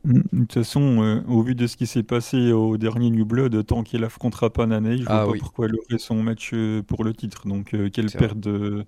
Mm, 0.04 0.14
de 0.14 0.40
toute 0.40 0.54
façon, 0.54 1.24
au 1.28 1.42
vu 1.42 1.56
de 1.56 1.68
ce 1.68 1.78
qui 1.78 1.88
s'est 1.88 2.04
passé 2.04 2.52
au 2.52 2.78
dernier 2.78 3.10
New 3.10 3.26
Blood, 3.26 3.66
tant 3.66 3.84
qu'elle 3.84 4.04
affrontera 4.04 4.50
pas 4.50 4.66
Nane, 4.66 4.98
je 4.98 5.04
ah 5.08 5.26
vois 5.26 5.34
pas 5.34 5.40
pourquoi 5.40 5.68
elle 5.68 5.76
aurait 5.76 6.00
son 6.00 6.22
match 6.22 6.54
pour 6.88 7.04
le 7.04 7.14
titre. 7.14 7.48
Donc 7.48 7.76
qu'elle 7.92 8.12
perde, 8.12 8.86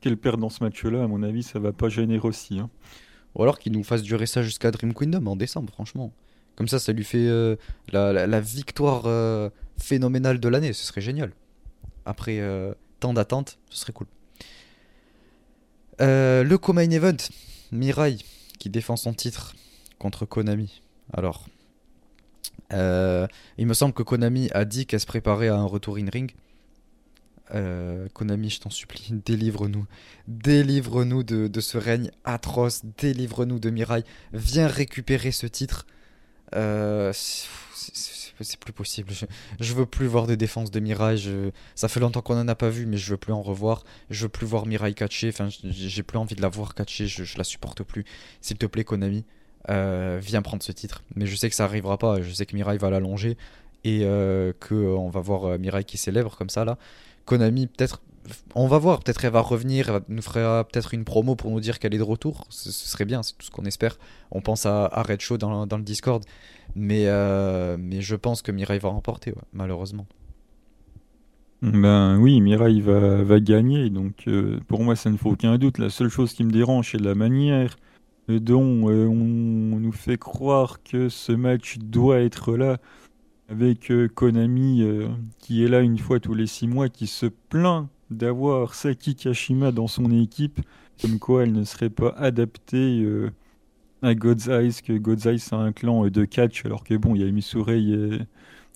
qu'elle 0.00 0.16
perde 0.16 0.40
dans 0.40 0.50
ce 0.50 0.62
match-là, 0.62 1.04
à 1.04 1.06
mon 1.06 1.22
avis, 1.22 1.42
ça 1.42 1.58
va 1.58 1.72
pas 1.72 1.88
gêner 1.88 2.18
aussi. 2.18 2.58
Hein. 2.58 2.70
Ou 3.34 3.42
alors 3.42 3.58
qu'il 3.58 3.72
nous 3.72 3.84
fasse 3.84 4.02
durer 4.02 4.26
ça 4.26 4.42
jusqu'à 4.42 4.70
Dream 4.70 4.94
Kingdom 4.94 5.26
en 5.26 5.36
décembre, 5.36 5.72
franchement. 5.72 6.12
Comme 6.56 6.66
ça, 6.66 6.80
ça 6.80 6.92
lui 6.92 7.04
fait 7.04 7.28
euh, 7.28 7.54
la, 7.92 8.40
victoire 8.40 9.04
euh, 9.78 9.82
phénoménale 9.82 10.40
de 10.40 10.48
l'année. 10.48 10.72
Ce 10.72 10.84
serait 10.84 11.00
génial. 11.00 11.32
Après 12.04 12.40
euh, 12.40 12.74
tant 13.00 13.12
d'attentes, 13.12 13.58
ce 13.70 13.78
serait 13.78 13.92
cool. 13.92 14.06
le 16.00 16.56
co-main 16.56 16.90
event, 16.90 17.16
Mirai 17.72 18.16
qui 18.58 18.70
défend 18.70 18.96
son 18.96 19.14
titre 19.14 19.54
contre 19.98 20.26
Konami. 20.26 20.82
Alors, 21.12 21.46
il 22.70 23.66
me 23.66 23.74
semble 23.74 23.94
que 23.94 24.02
Konami 24.02 24.50
a 24.52 24.64
dit 24.64 24.86
qu'elle 24.86 25.00
se 25.00 25.06
préparait 25.06 25.48
à 25.48 25.56
un 25.56 25.64
retour 25.64 25.96
in 25.96 26.08
ring. 26.12 26.32
Konami, 28.12 28.50
je 28.50 28.60
t'en 28.60 28.70
supplie, 28.70 29.08
délivre-nous. 29.24 29.86
Délivre-nous 30.26 31.22
de, 31.22 31.60
ce 31.60 31.78
règne 31.78 32.10
atroce. 32.24 32.82
Délivre-nous 32.98 33.58
de 33.58 33.70
Mirai. 33.70 34.04
Viens 34.32 34.66
récupérer 34.66 35.32
ce 35.32 35.46
titre. 35.46 35.86
Euh, 36.54 37.12
c'est 38.40 38.58
plus 38.58 38.72
possible. 38.72 39.12
Je, 39.60 39.74
veux 39.74 39.86
plus 39.86 40.06
voir 40.06 40.26
des 40.26 40.36
défenses 40.36 40.70
de 40.70 40.80
Mirai. 40.80 41.16
ça 41.74 41.88
fait 41.88 42.00
longtemps 42.00 42.22
qu'on 42.22 42.38
en 42.38 42.48
a 42.48 42.54
pas 42.54 42.68
vu, 42.68 42.86
mais 42.86 42.96
je 42.96 43.10
veux 43.10 43.16
plus 43.16 43.32
en 43.32 43.42
revoir. 43.42 43.84
Je 44.10 44.24
veux 44.24 44.28
plus 44.28 44.46
voir 44.46 44.66
Mirai 44.66 44.94
catcher. 44.94 45.28
Enfin, 45.28 45.48
j'ai 45.50 46.02
plus 46.02 46.18
envie 46.18 46.34
de 46.34 46.42
la 46.42 46.48
voir 46.48 46.74
catcher. 46.74 47.06
Je, 47.06 47.36
la 47.36 47.44
supporte 47.44 47.82
plus. 47.82 48.04
S'il 48.40 48.58
te 48.58 48.66
plaît, 48.66 48.84
Konami, 48.84 49.24
euh, 49.70 50.18
viens 50.22 50.42
prendre 50.42 50.62
ce 50.62 50.72
titre. 50.72 51.02
Mais 51.14 51.26
je 51.26 51.36
sais 51.36 51.48
que 51.48 51.54
ça 51.54 51.64
arrivera 51.64 51.98
pas. 51.98 52.20
Je 52.22 52.30
sais 52.30 52.46
que 52.46 52.56
Mirai 52.56 52.78
va 52.78 52.90
l'allonger 52.90 53.36
et 53.84 54.00
euh, 54.02 54.52
que 54.58 54.74
on 54.74 55.08
va 55.08 55.20
voir 55.20 55.58
Mirai 55.58 55.84
qui 55.84 55.98
célèbre 55.98 56.36
comme 56.36 56.50
ça 56.50 56.64
là. 56.64 56.78
Konami, 57.24 57.66
peut-être 57.66 58.00
on 58.54 58.66
va 58.66 58.78
voir, 58.78 59.00
peut-être 59.00 59.24
elle 59.24 59.32
va 59.32 59.40
revenir, 59.40 59.88
elle 59.88 60.02
nous 60.08 60.22
fera 60.22 60.64
peut-être 60.64 60.94
une 60.94 61.04
promo 61.04 61.36
pour 61.36 61.50
nous 61.50 61.60
dire 61.60 61.78
qu'elle 61.78 61.94
est 61.94 61.98
de 61.98 62.02
retour. 62.02 62.46
Ce, 62.48 62.70
serait 62.70 63.04
bien, 63.04 63.22
c'est 63.22 63.36
tout 63.36 63.46
ce 63.46 63.50
qu'on 63.50 63.64
espère. 63.64 63.98
On 64.30 64.40
pense 64.40 64.66
à, 64.66 64.88
Red 65.08 65.20
Show 65.20 65.38
dans, 65.38 65.64
le 65.64 65.82
Discord. 65.82 66.24
Mais, 66.74 67.06
euh, 67.06 67.76
je 68.00 68.16
pense 68.16 68.42
que 68.42 68.52
Mirai 68.52 68.78
va 68.78 68.90
remporter, 68.90 69.34
malheureusement. 69.52 70.06
Ben 71.62 72.18
oui, 72.18 72.40
Mirai 72.40 72.80
va, 72.80 73.22
va 73.22 73.40
gagner. 73.40 73.90
Donc 73.90 74.28
euh, 74.28 74.60
pour 74.68 74.82
moi, 74.84 74.94
ça 74.94 75.10
ne 75.10 75.16
faut 75.16 75.30
aucun 75.30 75.58
doute. 75.58 75.78
La 75.78 75.90
seule 75.90 76.08
chose 76.08 76.32
qui 76.32 76.44
me 76.44 76.52
dérange, 76.52 76.92
c'est 76.92 77.00
la 77.00 77.14
manière 77.14 77.76
dont 78.28 78.88
euh, 78.88 79.06
on 79.06 79.80
nous 79.80 79.92
fait 79.92 80.18
croire 80.18 80.82
que 80.82 81.08
ce 81.08 81.32
match 81.32 81.78
doit 81.78 82.20
être 82.20 82.56
là 82.56 82.78
avec 83.48 83.90
Konami 84.14 84.84
qui 85.38 85.64
est 85.64 85.68
là 85.68 85.80
une 85.80 85.96
fois 85.96 86.20
tous 86.20 86.34
les 86.34 86.46
six 86.46 86.68
mois, 86.68 86.90
qui 86.90 87.06
se 87.06 87.24
plaint 87.26 87.88
d'avoir 88.10 88.74
Saki 88.74 89.14
Kashima 89.14 89.72
dans 89.72 89.86
son 89.86 90.10
équipe, 90.10 90.60
comme 91.00 91.18
quoi 91.18 91.42
elle 91.42 91.52
ne 91.52 91.64
serait 91.64 91.90
pas 91.90 92.10
adaptée 92.16 93.00
euh, 93.02 93.30
à 94.02 94.14
God's 94.14 94.48
Eyes, 94.48 94.80
que 94.84 94.94
God's 94.94 95.26
Eyes 95.26 95.38
c'est 95.38 95.54
un 95.54 95.72
clan 95.72 96.06
euh, 96.06 96.10
de 96.10 96.24
catch, 96.24 96.64
alors 96.64 96.84
que 96.84 96.94
bon, 96.94 97.14
il 97.14 97.22
y 97.22 97.28
a 97.28 97.30
Misurei 97.30 97.80
et, 97.80 98.18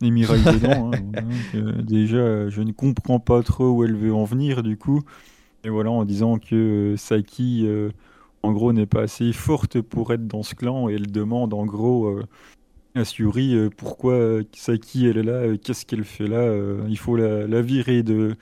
et 0.02 0.10
Mirai 0.10 0.38
dedans. 0.38 0.90
Hein, 0.92 1.72
déjà, 1.82 2.48
je 2.48 2.62
ne 2.62 2.72
comprends 2.72 3.20
pas 3.20 3.42
trop 3.42 3.70
où 3.70 3.84
elle 3.84 3.96
veut 3.96 4.14
en 4.14 4.24
venir 4.24 4.62
du 4.62 4.76
coup. 4.76 5.02
Et 5.64 5.68
voilà, 5.68 5.90
en 5.90 6.04
disant 6.04 6.38
que 6.38 6.92
euh, 6.92 6.96
Saki, 6.96 7.66
en 8.42 8.52
gros, 8.52 8.72
n'est 8.72 8.86
pas 8.86 9.02
assez 9.02 9.32
forte 9.32 9.80
pour 9.80 10.12
être 10.12 10.26
dans 10.26 10.42
ce 10.42 10.54
clan, 10.54 10.88
et 10.88 10.94
elle 10.94 11.10
demande 11.10 11.54
en 11.54 11.64
gros 11.64 12.20
à 12.94 13.04
Suri 13.04 13.56
pourquoi 13.76 14.40
Saki 14.52 15.06
elle 15.06 15.18
est 15.18 15.22
là, 15.22 15.56
qu'est-ce 15.56 15.86
qu'elle 15.86 16.04
fait 16.04 16.26
là, 16.26 16.52
il 16.88 16.98
faut 16.98 17.16
la 17.16 17.62
virer 17.62 18.02
de 18.02 18.36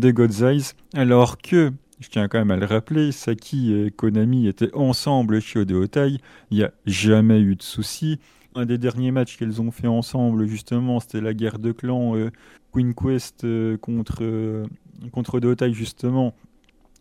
de 0.00 0.10
God's 0.10 0.42
Eyes, 0.42 0.72
alors 0.94 1.38
que, 1.38 1.72
je 2.00 2.08
tiens 2.08 2.28
quand 2.28 2.38
même 2.38 2.50
à 2.50 2.56
le 2.56 2.66
rappeler, 2.66 3.12
Saki 3.12 3.74
et 3.74 3.90
Konami 3.90 4.46
étaient 4.46 4.74
ensemble 4.74 5.40
chez 5.40 5.60
Odeotai, 5.60 6.18
il 6.50 6.56
n'y 6.58 6.62
a 6.62 6.72
jamais 6.86 7.40
eu 7.40 7.56
de 7.56 7.62
soucis. 7.62 8.18
Un 8.54 8.66
des 8.66 8.78
derniers 8.78 9.10
matchs 9.10 9.36
qu'elles 9.36 9.60
ont 9.60 9.70
fait 9.70 9.86
ensemble, 9.86 10.46
justement, 10.46 11.00
c'était 11.00 11.20
la 11.20 11.34
guerre 11.34 11.58
de 11.58 11.72
clans 11.72 12.16
euh, 12.16 12.30
Queen 12.72 12.94
Quest 12.94 13.44
euh, 13.44 13.76
contre, 13.76 14.18
euh, 14.22 14.66
contre 15.12 15.34
Odeotai, 15.34 15.72
justement. 15.72 16.34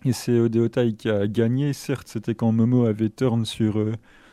Et 0.04 0.12
c'est 0.12 0.39
Odeotai 0.39 0.93
qui 0.93 1.10
a 1.10 1.28
gagné. 1.28 1.74
Certes, 1.74 2.08
c'était 2.08 2.36
quand 2.36 2.52
Momo 2.52 2.86
avait 2.86 3.10
turn 3.10 3.46
sur 3.46 3.78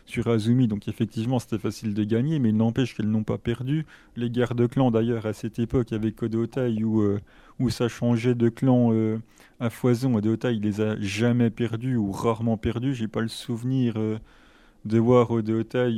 sur 0.07 0.29
Azumi, 0.29 0.69
donc 0.69 0.89
effectivement 0.89 1.39
c'était 1.39 1.59
facile 1.59 1.95
de 1.95 2.05
gagner, 2.05 2.39
mais 2.39 2.51
il 2.51 2.57
n'empêche 2.57 2.95
qu'elles 2.95 3.11
n'ont 3.11 3.25
pas 3.25 3.39
perdu. 3.39 3.87
Les 4.17 4.31
guerres 4.31 4.55
de 4.55 4.67
clans 4.67 4.91
d'ailleurs 4.91 5.27
à 5.27 5.33
cette 5.33 5.59
époque 5.59 5.93
avec 5.93 6.23
Odeotai 6.23 6.83
où, 6.83 7.01
euh, 7.03 7.21
ça 7.71 7.89
changeait 7.89 8.35
de 8.35 8.49
clan 8.49 8.91
euh, 8.93 9.19
à 9.61 9.71
foison, 9.71 10.15
Odeotai 10.15 10.55
il 10.55 10.63
les 10.63 10.81
a 10.81 11.01
jamais 11.01 11.51
perdus 11.51 11.97
ou 11.97 12.11
rarement 12.11 12.57
perdus, 12.57 12.95
j'ai 12.95 13.09
pas 13.09 13.21
le 13.21 13.29
souvenir 13.29 13.95
euh, 13.97 14.19
de 14.85 14.99
voir 14.99 15.31
Odeotai 15.31 15.97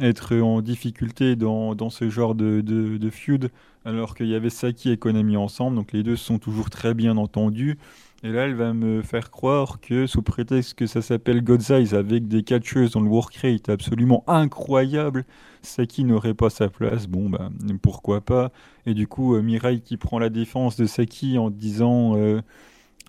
être 0.00 0.36
en 0.36 0.62
difficulté 0.62 1.34
dans, 1.34 1.74
dans 1.74 1.90
ce 1.90 2.08
genre 2.08 2.36
de, 2.36 2.60
de, 2.60 2.96
de 2.96 3.10
feud, 3.10 3.50
alors 3.84 4.14
qu'il 4.14 4.28
y 4.28 4.34
avait 4.36 4.50
Saki 4.50 4.90
et 4.90 4.96
Konami 4.96 5.36
ensemble, 5.36 5.76
donc 5.76 5.92
les 5.92 6.04
deux 6.04 6.16
sont 6.16 6.38
toujours 6.38 6.70
très 6.70 6.94
bien 6.94 7.16
entendus. 7.16 7.76
Et 8.24 8.32
là, 8.32 8.46
elle 8.46 8.54
va 8.54 8.72
me 8.72 9.02
faire 9.02 9.30
croire 9.30 9.80
que, 9.82 10.06
sous 10.06 10.22
prétexte 10.22 10.72
que 10.72 10.86
ça 10.86 11.02
s'appelle 11.02 11.44
God's 11.44 11.68
Eyes, 11.68 11.94
avec 11.94 12.26
des 12.26 12.42
catcheuses 12.42 12.92
dont 12.92 13.02
le 13.02 13.10
work 13.10 13.36
rate 13.36 13.68
absolument 13.68 14.24
incroyable, 14.26 15.26
Saki 15.60 16.04
n'aurait 16.04 16.32
pas 16.32 16.48
sa 16.48 16.70
place. 16.70 17.06
Bon, 17.06 17.28
bah, 17.28 17.50
pourquoi 17.82 18.22
pas. 18.22 18.50
Et 18.86 18.94
du 18.94 19.06
coup, 19.06 19.34
euh, 19.34 19.42
Mirai 19.42 19.80
qui 19.80 19.98
prend 19.98 20.18
la 20.18 20.30
défense 20.30 20.78
de 20.78 20.86
Saki 20.86 21.36
en 21.36 21.50
disant 21.50 22.16
euh, 22.16 22.40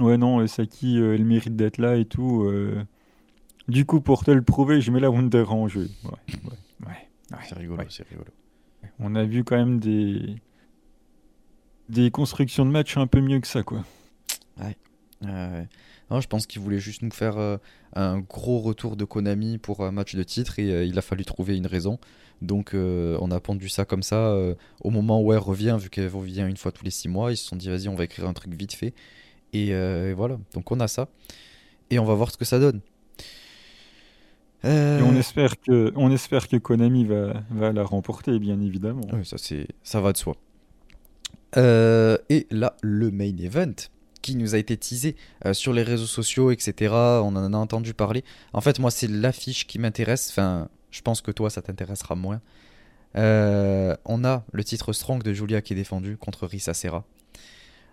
Ouais, 0.02 0.18
non, 0.18 0.40
euh, 0.40 0.48
Saki, 0.48 0.98
elle 0.98 1.24
mérite 1.24 1.56
d'être 1.56 1.78
là 1.78 1.96
et 1.96 2.04
tout. 2.04 2.46
Du 3.70 3.86
coup, 3.86 4.02
pour 4.02 4.26
te 4.26 4.32
le 4.32 4.42
prouver, 4.42 4.82
je 4.82 4.92
mets 4.92 5.00
la 5.00 5.10
Wonder 5.10 5.46
en 5.48 5.70
jeu. 5.70 5.90
Ouais, 6.04 6.12
ouais, 6.86 6.88
ouais. 7.32 7.38
c'est 7.48 7.58
rigolo, 7.58 7.82
c'est 7.88 8.08
rigolo. 8.10 8.28
On 9.00 9.16
a 9.16 9.24
vu 9.24 9.46
quand 9.46 9.56
même 9.56 9.80
des... 9.80 10.36
des 11.88 12.12
constructions 12.12 12.66
de 12.66 12.72
match 12.72 12.98
un 12.98 13.08
peu 13.08 13.22
mieux 13.22 13.40
que 13.40 13.48
ça, 13.48 13.64
quoi. 13.64 13.86
Ouais. 14.60 14.76
Non, 15.22 16.22
je 16.22 16.28
pense 16.28 16.46
qu'il 16.46 16.62
voulait 16.62 16.80
juste 16.80 17.02
nous 17.02 17.12
faire 17.12 17.38
euh, 17.38 17.58
un 17.94 18.20
gros 18.20 18.60
retour 18.60 18.96
de 18.96 19.06
Konami 19.06 19.58
pour 19.58 19.84
un 19.84 19.92
match 19.92 20.16
de 20.16 20.24
titre 20.24 20.60
et 20.60 20.72
euh, 20.72 20.86
il 20.86 20.98
a 20.98 21.02
fallu 21.02 21.26
trouver 21.26 21.58
une 21.58 21.68
raison. 21.68 22.00
Donc 22.42 22.74
euh, 22.74 23.18
on 23.22 23.32
a 23.32 23.40
pendu 23.40 23.70
ça 23.70 23.86
comme 23.86 24.04
ça. 24.04 24.36
au 24.82 24.90
moment 24.90 25.22
où 25.22 25.34
elle 25.34 25.40
revient, 25.40 25.78
vu 25.80 25.90
qu'elle 25.90 26.10
revient 26.10 26.46
une 26.48 26.58
fois 26.58 26.72
tous 26.72 26.84
les 26.84 26.92
six 26.92 27.08
mois, 27.08 27.32
ils 27.32 27.38
se 27.38 27.46
sont 27.46 27.56
dit 27.56 27.70
vas-y 27.70 27.88
on 27.88 27.96
va 27.96 28.04
écrire 28.04 28.28
un 28.28 28.34
truc 28.34 28.54
vite 28.54 28.74
fait. 28.74 28.94
Et, 29.54 29.74
voilà, 30.14 30.38
donc 30.54 30.72
on 30.72 30.80
a 30.80 30.88
ça. 30.88 31.08
Et 31.90 32.00
on 32.00 32.06
va 32.06 32.14
voir 32.14 32.32
ce 32.32 32.38
que 32.38 32.46
ça 32.46 32.60
donne. 32.60 32.82
Et 34.64 35.00
on 35.04 35.16
espère 35.16 35.60
que, 35.62 35.94
on 35.96 36.12
espère 36.12 36.48
que 36.48 36.58
Konami 36.58 37.06
va, 37.06 37.44
va 37.52 37.72
la 37.72 37.84
remporter, 37.84 38.38
bien 38.40 38.60
évidemment. 38.60 39.08
Oui, 39.14 39.24
ça, 39.24 39.38
ça 39.84 40.02
va 40.02 40.12
de 40.12 40.18
soi. 40.18 40.36
et 41.56 42.48
là, 42.52 42.76
le 42.82 43.12
main 43.12 43.38
event 43.38 43.76
qui 44.26 44.36
nous 44.36 44.56
a 44.56 44.58
été 44.58 44.76
teasé 44.76 45.16
euh, 45.46 45.54
sur 45.54 45.72
les 45.72 45.84
réseaux 45.84 46.08
sociaux, 46.08 46.50
etc. 46.50 46.92
On 46.96 47.36
en 47.36 47.54
a 47.54 47.58
entendu 47.58 47.94
parler. 47.94 48.24
En 48.54 48.62
fait, 48.62 48.80
moi, 48.80 48.90
c'est 48.90 49.08
l'affiche 49.08 49.68
qui 49.68 49.78
m'intéresse. 49.78 50.30
Enfin, 50.32 50.68
je 50.90 51.02
pense 51.04 51.22
que 51.22 51.30
toi, 51.30 51.52
ça 51.52 51.62
t'intéressera 51.62 52.16
moins. 52.16 52.42
Euh, 53.18 53.96
on 54.04 54.26
a 54.26 54.44
le 54.52 54.64
titre 54.64 54.94
Strong 54.94 55.22
de 55.22 55.32
Julia 55.32 55.62
qui 55.62 55.74
est 55.74 55.76
défendu 55.76 56.18
contre 56.18 56.48
Risa 56.48 56.74
Serra. 56.74 57.06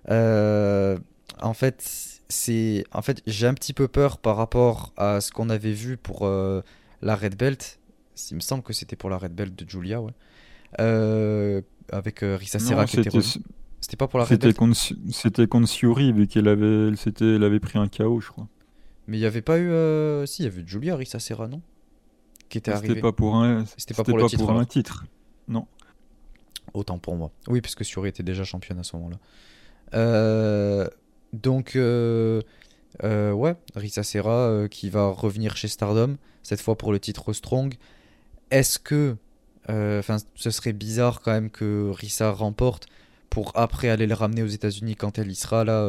Euh, 0.09 0.99
en 1.43 1.53
fait, 1.53 1.85
c'est, 2.31 2.85
en 2.93 3.03
fait, 3.03 3.23
j'ai 3.27 3.47
un 3.47 3.55
petit 3.55 3.75
peu 3.75 3.87
peur 3.87 4.17
par 4.17 4.39
rapport 4.39 4.95
à 4.97 5.21
ce 5.21 5.33
qu'on 5.33 5.51
avait 5.51 5.73
vu 5.73 5.99
pour 5.99 6.27
la 6.27 7.15
Red 7.15 7.37
Belt. 7.37 7.79
Il 8.31 8.37
me 8.37 8.41
semble 8.41 8.63
que 8.63 8.73
c'était 8.73 8.97
pour 8.97 9.11
la 9.11 9.19
Red 9.19 9.35
Belt 9.35 9.55
de 9.55 9.69
Julia, 9.69 10.01
ouais. 10.01 10.13
avec 11.93 12.21
Risa 12.23 12.59
Serra 12.59 12.87
qui 12.87 13.01
était 13.01 13.11
C'était 13.83 13.97
pas 13.97 14.07
pour 14.07 14.21
la 14.21 14.27
C'était 14.27 14.53
contre, 14.53 14.79
c'était 15.11 15.47
Shiori, 15.67 16.13
vu 16.13 16.29
qu'elle 16.29 16.47
avait, 16.47 16.89
elle, 16.89 16.97
elle 17.21 17.43
avait 17.43 17.59
pris 17.59 17.79
un 17.81 17.89
KO, 17.89 18.21
je 18.21 18.29
crois. 18.29 18.47
Mais 19.09 19.17
il 19.17 19.21
n'y 19.21 19.27
avait 19.27 19.43
pas 19.43 19.59
eu. 19.59 19.69
Euh, 19.71 20.25
si, 20.25 20.43
il 20.43 20.45
y 20.45 20.49
avait 20.49 20.63
Julia 20.65 20.95
Risa 20.95 21.19
Serra, 21.19 21.49
non? 21.49 21.61
Qui 22.49 22.59
était 22.59 22.71
arrivé. 22.71 22.89
C'était 22.89 23.01
pas 23.01 23.11
pour 23.11 23.35
un, 23.35 23.65
c'était 23.77 23.95
pas 23.95 24.05
pour, 24.05 24.17
le 24.17 24.27
titre, 24.27 24.49
un 24.49 24.65
titre. 24.65 25.05
Non. 25.49 25.67
Autant 26.75 26.99
pour 26.99 27.17
moi. 27.17 27.33
Oui, 27.49 27.61
puisque 27.61 27.83
Shiori 27.83 28.09
était 28.09 28.23
déjà 28.23 28.45
championne 28.45 28.79
à 28.79 28.85
ce 28.85 28.95
moment-là. 28.97 29.19
Euh, 29.95 30.89
donc, 31.33 31.75
euh, 31.75 32.41
ouais, 33.03 33.57
Risa 33.75 34.05
Serra 34.05 34.69
qui 34.71 34.91
va 34.91 35.09
revenir 35.09 35.57
chez 35.57 35.67
Stardom, 35.67 36.19
cette 36.45 36.61
fois 36.61 36.79
pour 36.79 36.93
le 36.93 37.01
titre 37.01 37.33
Strong. 37.33 37.75
Est-ce 38.53 38.79
que. 38.79 39.17
Enfin, 39.69 40.19
ce 40.37 40.51
serait 40.51 40.73
bizarre 40.73 41.21
quand 41.21 41.33
même 41.33 41.51
que 41.51 41.91
Risa 41.91 42.31
remporte 42.31 42.87
pour 43.33 43.53
après 43.55 43.89
aller 43.89 44.07
le 44.07 44.15
ramener 44.15 44.43
aux 44.43 44.47
États-Unis 44.47 44.95
quand 44.95 45.19
elle 45.19 45.31
y 45.31 45.35
sera 45.35 45.65
là 45.65 45.89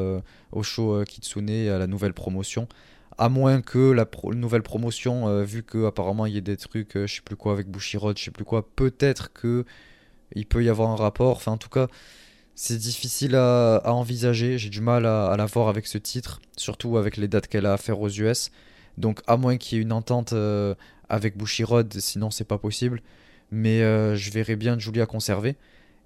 au 0.54 0.64
show 0.64 1.04
Kitsune 1.04 1.50
à 1.50 1.78
la 1.78 1.88
nouvelle 1.88 2.14
promotion. 2.14 2.70
À 3.18 3.30
moins 3.30 3.62
que 3.62 3.92
la 3.92 4.08
nouvelle 4.34 4.64
promotion, 4.64 5.28
euh, 5.28 5.44
vu 5.44 5.64
qu'apparemment 5.64 6.26
il 6.26 6.34
y 6.34 6.38
a 6.38 6.42
des 6.42 6.58
trucs, 6.58 6.98
euh, 6.98 7.06
je 7.06 7.16
sais 7.16 7.22
plus 7.22 7.36
quoi 7.36 7.54
avec 7.54 7.68
Bushiroad, 7.68 8.18
je 8.18 8.24
sais 8.24 8.32
plus 8.32 8.46
quoi, 8.46 8.68
peut-être 8.76 9.32
que 9.34 9.66
il 10.36 10.48
peut 10.48 10.64
y 10.64 10.70
avoir 10.70 10.90
un 10.90 10.96
rapport. 10.96 11.38
Enfin, 11.38 11.52
en 11.52 11.58
tout 11.58 11.70
cas, 11.70 11.88
c'est 12.56 12.78
difficile 12.78 13.36
à, 13.36 13.82
envisager. 13.86 14.58
J'ai 14.58 14.70
du 14.70 14.82
mal 14.82 15.06
à, 15.06 15.36
la 15.38 15.46
voir 15.46 15.68
avec 15.68 15.86
ce 15.86 16.00
titre, 16.00 16.42
surtout 16.58 16.98
avec 16.98 17.18
les 17.18 17.28
dates 17.28 17.48
qu'elle 17.48 17.68
a 17.68 17.74
à 17.74 17.78
faire 17.78 18.00
aux 18.02 18.10
US. 18.10 18.52
Donc, 18.98 19.22
à 19.28 19.38
moins 19.38 19.58
qu'il 19.58 19.78
y 19.78 19.82
ait 19.82 19.84
une 19.84 19.92
entente 19.92 20.34
euh, 20.34 20.74
avec 21.10 21.38
Bushiroad, 21.38 21.94
sinon 22.00 22.32
c'est 22.32 22.46
pas 22.46 22.58
possible. 22.58 23.02
Mais 23.52 23.82
je 24.16 24.32
verrai 24.32 24.56
bien 24.56 24.80
Julia 24.80 25.06
conserver. 25.06 25.56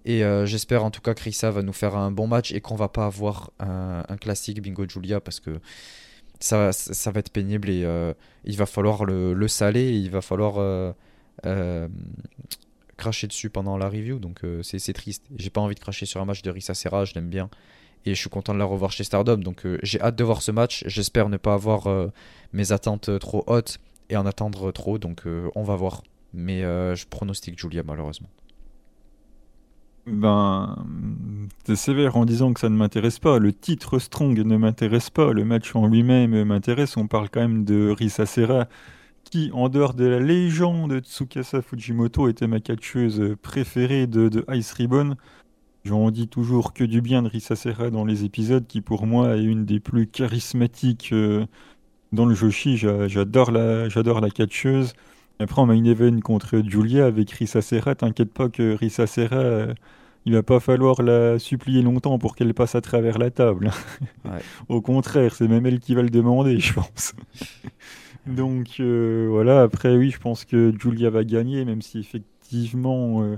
Et 0.10 0.24
j'espère 0.46 0.86
en 0.86 0.90
tout 0.90 1.02
cas 1.02 1.14
que 1.14 1.22
Risa 1.22 1.52
va 1.52 1.62
nous 1.62 1.74
faire 1.74 1.98
un 1.98 2.12
bon 2.12 2.28
match 2.28 2.54
et 2.54 2.62
qu'on 2.62 2.76
va 2.76 2.88
pas 2.88 3.06
avoir 3.08 3.52
un, 3.60 4.16
classique 4.22 4.62
Bingo 4.62 4.88
Julia 4.88 5.20
parce 5.20 5.42
que 5.42 5.60
ça, 6.40 6.72
va 7.12 7.20
être 7.20 7.32
pénible 7.32 7.70
et 7.70 7.84
euh, 7.84 8.14
il 8.46 8.58
va 8.58 8.66
falloir 8.66 9.06
le, 9.06 9.34
le, 9.34 9.48
saler, 9.48 9.92
il 9.92 10.10
va 10.10 10.22
falloir 10.22 10.56
euh, 10.58 10.94
euh, 11.46 11.88
cracher 12.96 13.28
dessus 13.28 13.50
pendant 13.50 13.78
la 13.78 13.90
review, 13.90 14.20
donc 14.20 14.42
c'est 14.64 14.94
triste. 14.94 15.26
J'ai 15.36 15.50
pas 15.50 15.62
envie 15.62 15.76
de 15.76 15.80
cracher 15.80 16.06
sur 16.06 16.22
un 16.22 16.26
match 16.26 16.42
de 16.42 16.52
Risa 16.52 16.74
Serra, 16.74 17.06
je 17.06 17.14
l'aime 17.14 17.30
bien 17.30 17.50
et 18.06 18.16
je 18.16 18.20
suis 18.20 18.30
content 18.30 18.54
de 18.54 18.60
la 18.60 18.66
revoir 18.66 18.92
chez 18.92 19.04
Stardom, 19.04 19.38
donc 19.38 19.66
j'ai 19.84 20.00
hâte 20.00 20.16
de 20.16 20.24
voir 20.24 20.42
ce 20.42 20.52
match. 20.52 20.84
J'espère 20.88 21.28
ne 21.28 21.38
pas 21.38 21.54
avoir 21.54 21.88
mes 22.54 22.72
attentes 22.72 23.20
trop 23.20 23.44
hautes 23.48 23.80
et 24.10 24.16
en 24.16 24.26
attendre 24.26 24.72
trop, 24.72 24.98
donc 24.98 25.24
on 25.56 25.64
va 25.64 25.76
voir. 25.76 26.04
Mais 26.34 26.62
je 26.62 27.06
pronostique 27.08 27.60
Julia 27.60 27.84
malheureusement. 27.84 28.30
Ben, 30.08 30.86
c'est 31.66 31.76
sévère 31.76 32.16
en 32.16 32.24
disant 32.24 32.54
que 32.54 32.62
ça 32.62 32.70
ne 32.70 32.78
m'intéresse 32.78 33.20
pas. 33.20 33.40
Le 33.40 33.52
titre 33.52 34.00
Strong 34.00 34.40
ne 34.40 34.56
m'intéresse 34.56 35.10
pas. 35.10 35.34
Le 35.34 35.44
match 35.44 35.76
en 35.76 35.86
lui-même 35.88 36.46
m'intéresse. 36.46 36.96
On 36.96 37.08
parle 37.08 37.30
quand 37.30 37.42
même 37.42 37.66
de 37.66 37.90
Risa 37.90 38.26
Serra, 38.26 38.70
qui, 39.26 39.52
en 39.54 39.68
dehors 39.68 39.94
de 39.94 40.06
la 40.06 40.20
légende 40.20 40.92
de 40.92 41.00
Tsukasa 41.00 41.62
Fujimoto, 41.62 42.30
était 42.30 42.48
ma 42.48 42.62
catcheuse 42.62 43.36
préférée 43.42 44.08
de, 44.08 44.46
Ice 44.54 44.72
Ribbon. 44.72 45.16
J'en 45.84 46.10
dis 46.10 46.30
toujours 46.30 46.74
que 46.74 46.86
du 46.86 47.02
bien 47.02 47.22
de 47.24 47.28
Risa 47.28 47.58
Serra 47.58 47.90
dans 47.90 48.06
les 48.06 48.24
épisodes, 48.24 48.66
qui 48.66 48.80
pour 48.80 49.06
moi 49.08 49.36
est 49.36 49.44
une 49.44 49.66
des 49.66 49.82
plus 49.82 50.08
charismatiques 50.08 51.10
euh, 51.12 51.46
dans 52.14 52.26
le 52.26 52.34
Joshi. 52.34 52.78
J'adore 52.78 53.52
la, 53.52 53.90
j'adore 53.90 54.22
la 54.22 54.30
catcheuse. 54.30 54.94
Après, 55.40 55.62
en 55.62 55.68
main 55.68 55.84
event 55.84 56.20
contre 56.20 56.62
Julia 56.66 57.06
avec 57.06 57.30
Risa 57.32 57.62
Serra, 57.62 57.94
t'inquiète 57.94 58.34
pas 58.34 58.50
que 58.50 58.74
Risa 58.76 59.06
Serra, 59.06 59.36
euh, 59.36 59.74
il 60.26 60.34
va 60.34 60.42
pas 60.42 60.60
falloir 60.60 61.04
la 61.04 61.38
supplier 61.38 61.84
longtemps 61.84 62.18
pour 62.18 62.36
qu'elle 62.36 62.54
passe 62.56 62.74
à 62.74 62.82
travers 62.82 63.20
la 63.20 63.30
table. 63.30 63.72
Au 64.70 64.82
contraire, 64.82 65.36
c'est 65.36 65.48
même 65.48 65.66
elle 65.68 65.80
qui 65.80 65.94
va 65.94 66.02
le 66.02 66.10
demander, 66.10 66.60
je 66.60 66.74
pense. 66.74 67.14
Donc 68.26 68.80
euh, 68.80 69.28
voilà, 69.30 69.62
après 69.62 69.96
oui, 69.96 70.10
je 70.10 70.20
pense 70.20 70.44
que 70.44 70.74
Julia 70.78 71.12
va 71.12 71.24
gagner, 71.24 71.66
même 71.66 71.82
si 71.84 72.00
effectivement 72.00 73.24
euh, 73.24 73.38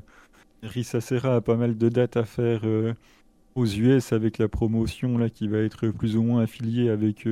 Risa 0.63 1.01
Serra 1.01 1.35
a 1.35 1.41
pas 1.41 1.55
mal 1.55 1.77
de 1.77 1.89
dates 1.89 2.17
à 2.17 2.23
faire 2.23 2.61
aux 3.55 3.65
US 3.65 4.13
avec 4.13 4.37
la 4.37 4.47
promotion 4.47 5.17
là 5.17 5.29
qui 5.29 5.47
va 5.47 5.59
être 5.59 5.89
plus 5.89 6.15
ou 6.15 6.23
moins 6.23 6.41
affiliée 6.41 6.89
avec 6.89 7.27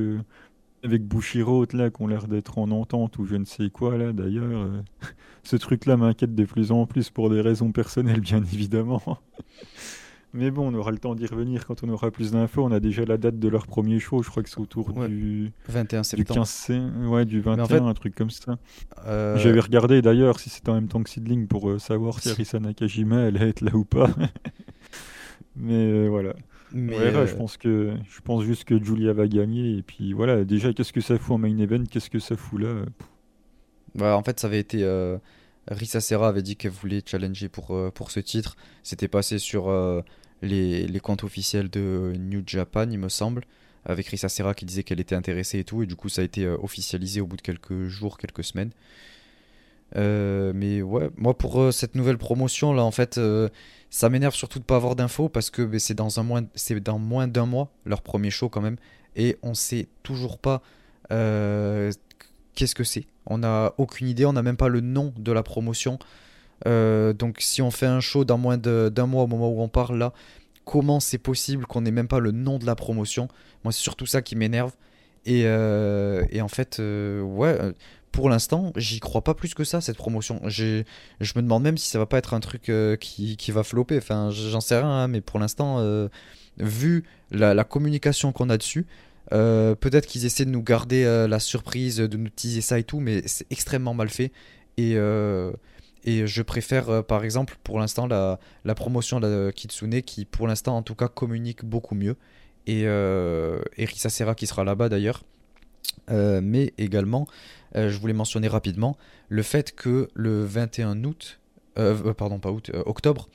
avec 0.84 1.04
Bushiroad 1.04 1.72
là 1.72 1.90
qui 1.90 2.02
ont 2.02 2.06
l'air 2.06 2.28
d'être 2.28 2.58
en 2.58 2.70
entente 2.70 3.18
ou 3.18 3.24
je 3.24 3.36
ne 3.36 3.44
sais 3.44 3.70
quoi 3.70 3.96
là 3.96 4.12
d'ailleurs. 4.12 4.60
Euh, 4.60 4.82
ce 5.42 5.56
truc-là 5.56 5.96
m'inquiète 5.96 6.34
de 6.34 6.44
plus 6.44 6.72
en 6.72 6.86
plus 6.86 7.10
pour 7.10 7.30
des 7.30 7.40
raisons 7.40 7.72
personnelles 7.72 8.20
bien 8.20 8.42
évidemment. 8.52 9.02
Mais 10.34 10.50
bon, 10.50 10.70
on 10.70 10.74
aura 10.74 10.90
le 10.90 10.98
temps 10.98 11.14
d'y 11.14 11.26
revenir 11.26 11.66
quand 11.66 11.82
on 11.82 11.88
aura 11.88 12.10
plus 12.10 12.32
d'infos. 12.32 12.62
On 12.62 12.70
a 12.70 12.80
déjà 12.80 13.04
la 13.06 13.16
date 13.16 13.38
de 13.38 13.48
leur 13.48 13.66
premier 13.66 13.98
show, 13.98 14.22
je 14.22 14.28
crois 14.28 14.42
que 14.42 14.50
c'est 14.50 14.60
autour 14.60 14.92
du 14.92 15.52
21 15.68 16.02
septembre. 16.02 16.28
Du 16.28 16.38
15 16.40 16.70
ouais, 17.08 17.24
du 17.24 17.40
21, 17.40 17.86
un 17.86 17.94
truc 17.94 18.14
comme 18.14 18.28
ça. 18.28 18.58
Euh, 19.06 19.38
J'avais 19.38 19.60
regardé 19.60 20.02
d'ailleurs 20.02 20.38
si 20.38 20.50
c'était 20.50 20.68
en 20.68 20.74
même 20.74 20.88
temps 20.88 21.02
que 21.02 21.08
Sidling 21.08 21.46
pour 21.46 21.70
euh, 21.70 21.78
savoir 21.78 22.20
si 22.20 22.28
Arisa 22.28 22.60
Nakajima 22.60 23.24
allait 23.24 23.48
être 23.48 23.62
là 23.62 23.74
ou 23.74 23.84
pas. 23.84 24.10
Mais 25.56 26.08
voilà. 26.08 26.34
Mais 26.72 26.98
ouais, 26.98 27.10
je 27.10 27.16
euh, 27.16 27.36
pense 27.36 27.56
que 27.56 27.94
je 28.08 28.20
pense 28.20 28.44
juste 28.44 28.64
que 28.64 28.82
Julia 28.82 29.12
va 29.12 29.26
gagner 29.26 29.78
et 29.78 29.82
puis 29.82 30.12
voilà. 30.12 30.44
Déjà, 30.44 30.72
qu'est-ce 30.72 30.92
que 30.92 31.00
ça 31.00 31.18
fout 31.18 31.34
en 31.34 31.38
main 31.38 31.56
event? 31.58 31.84
Qu'est-ce 31.90 32.10
que 32.10 32.18
ça 32.18 32.36
fout 32.36 32.60
là? 32.60 32.84
Bah, 33.94 34.16
en 34.16 34.22
fait, 34.22 34.38
ça 34.38 34.46
avait 34.46 34.60
été 34.60 34.84
euh, 34.84 35.18
Risa 35.68 36.00
Serra 36.00 36.28
avait 36.28 36.42
dit 36.42 36.56
qu'elle 36.56 36.72
voulait 36.72 37.02
challenger 37.04 37.48
pour 37.48 37.74
euh, 37.74 37.90
pour 37.90 38.10
ce 38.10 38.20
titre. 38.20 38.56
C'était 38.82 39.08
passé 39.08 39.38
sur 39.38 39.72
les, 40.42 40.86
les 40.86 41.00
comptes 41.00 41.24
officiels 41.24 41.70
de 41.70 42.12
New 42.18 42.42
Japan, 42.46 42.86
il 42.90 42.98
me 42.98 43.08
semble, 43.08 43.44
avec 43.84 44.06
Risa 44.08 44.28
Serra 44.28 44.54
qui 44.54 44.64
disait 44.66 44.82
qu'elle 44.82 45.00
était 45.00 45.14
intéressée 45.14 45.60
et 45.60 45.64
tout. 45.64 45.82
Et 45.82 45.86
du 45.86 45.96
coup, 45.96 46.08
ça 46.08 46.22
a 46.22 46.24
été 46.24 46.46
officialisé 46.46 47.20
au 47.20 47.26
bout 47.26 47.36
de 47.36 47.42
quelques 47.42 47.86
jours, 47.86 48.18
quelques 48.18 48.44
semaines. 48.44 48.70
Mais 49.94 50.82
ouais, 50.82 51.10
moi 51.16 51.36
pour 51.36 51.72
cette 51.72 51.94
nouvelle 51.94 52.18
promotion 52.18 52.72
là, 52.72 52.82
en 52.82 52.90
fait 52.90 53.18
ça 53.90 54.08
m'énerve 54.08 54.34
surtout 54.34 54.58
de 54.58 54.64
pas 54.64 54.76
avoir 54.76 54.96
d'infos 54.96 55.28
parce 55.28 55.50
que 55.50 55.62
ben, 55.62 55.80
c'est 55.80 55.94
dans, 55.94 56.20
un 56.20 56.22
moins, 56.22 56.42
dans 56.42 56.98
moins 56.98 57.26
d'un 57.26 57.46
mois, 57.46 57.70
leur 57.84 58.02
premier 58.02 58.30
show 58.30 58.48
quand 58.48 58.60
même, 58.60 58.76
et 59.16 59.38
on 59.42 59.54
sait 59.54 59.88
toujours 60.02 60.38
pas 60.38 60.62
euh, 61.10 61.90
qu'est-ce 62.54 62.74
que 62.74 62.84
c'est. 62.84 63.06
On 63.26 63.38
n'a 63.38 63.72
aucune 63.78 64.08
idée, 64.08 64.26
on 64.26 64.32
n'a 64.32 64.42
même 64.42 64.56
pas 64.56 64.68
le 64.68 64.80
nom 64.80 65.12
de 65.16 65.32
la 65.32 65.42
promotion. 65.42 65.98
Euh, 66.66 67.12
donc 67.12 67.36
si 67.40 67.62
on 67.62 67.70
fait 67.70 67.86
un 67.86 68.00
show 68.00 68.24
dans 68.24 68.38
moins 68.38 68.58
d'un 68.58 69.06
mois 69.06 69.22
au 69.22 69.26
moment 69.26 69.48
où 69.50 69.60
on 69.60 69.68
parle 69.68 69.98
là, 69.98 70.12
comment 70.64 71.00
c'est 71.00 71.18
possible 71.18 71.66
qu'on 71.66 71.82
n'ait 71.82 71.90
même 71.90 72.08
pas 72.08 72.18
le 72.18 72.32
nom 72.32 72.58
de 72.58 72.66
la 72.66 72.74
promotion? 72.74 73.28
Moi 73.64 73.72
c'est 73.72 73.82
surtout 73.82 74.06
ça 74.06 74.22
qui 74.22 74.36
m'énerve. 74.36 74.72
Et, 75.24 75.42
euh, 75.44 76.24
et, 76.30 76.40
en 76.40 76.48
fait, 76.48 76.78
ouais, 76.78 77.58
pour 78.18 78.30
l'instant, 78.30 78.72
j'y 78.74 78.98
crois 78.98 79.22
pas 79.22 79.34
plus 79.34 79.54
que 79.54 79.62
ça, 79.62 79.80
cette 79.80 79.96
promotion. 79.96 80.40
Je 80.48 80.82
me 81.20 81.40
demande 81.40 81.62
même 81.62 81.78
si 81.78 81.88
ça 81.88 82.00
va 82.00 82.06
pas 82.06 82.18
être 82.18 82.34
un 82.34 82.40
truc 82.40 82.68
euh, 82.68 82.96
qui, 82.96 83.52
va 83.52 83.62
flopper. 83.62 83.96
Enfin, 83.96 84.30
j'en 84.32 84.60
sais 84.60 84.76
rien, 84.76 84.90
hein, 84.90 85.06
mais 85.06 85.20
pour 85.20 85.38
l'instant, 85.38 85.76
euh, 85.78 86.08
vu 86.56 87.04
la, 87.30 87.62
communication 87.62 88.32
qu'on 88.32 88.50
a 88.50 88.56
dessus, 88.56 88.86
euh, 89.32 89.76
peut-être 89.76 90.08
qu'ils 90.08 90.26
essaient 90.26 90.44
de 90.44 90.50
nous 90.50 90.64
garder 90.64 91.04
la 91.28 91.38
surprise, 91.38 91.98
de 91.98 92.16
nous 92.16 92.28
teaser 92.28 92.60
ça 92.60 92.80
et 92.80 92.82
tout, 92.82 92.98
mais 92.98 93.22
c'est 93.26 93.46
extrêmement 93.52 93.94
mal 93.94 94.08
fait. 94.08 94.32
Et, 94.78 94.94
je 94.96 96.42
préfère, 96.42 97.04
par 97.04 97.22
exemple, 97.22 97.56
pour 97.62 97.78
l'instant, 97.78 98.08
la, 98.08 98.74
promotion 98.74 99.20
de 99.20 99.52
Kitsune, 99.54 100.02
qui 100.02 100.24
pour 100.24 100.48
l'instant, 100.48 100.76
en 100.76 100.82
tout 100.82 100.96
cas, 100.96 101.06
communique 101.06 101.64
beaucoup 101.64 101.94
mieux. 101.94 102.16
Et, 102.66 102.80
et 102.80 103.84
Risa 103.84 104.08
Serra 104.08 104.34
qui 104.34 104.48
sera 104.48 104.64
là-bas 104.64 104.88
d'ailleurs. 104.88 105.22
Mais 106.08 106.72
également 106.78 107.26
euh, 107.76 107.90
je 107.90 107.98
voulais 107.98 108.14
mentionner 108.14 108.48
rapidement 108.48 108.96
le 109.28 109.42
fait 109.42 109.74
que 109.74 110.08
le 110.14 110.44
21 110.44 111.04
août, 111.04 111.38
euh, 111.78 111.96
euh, 112.06 112.14
pardon 112.14 112.38
pas 112.38 112.50
août, 112.50 112.70
octobre, 112.86 113.28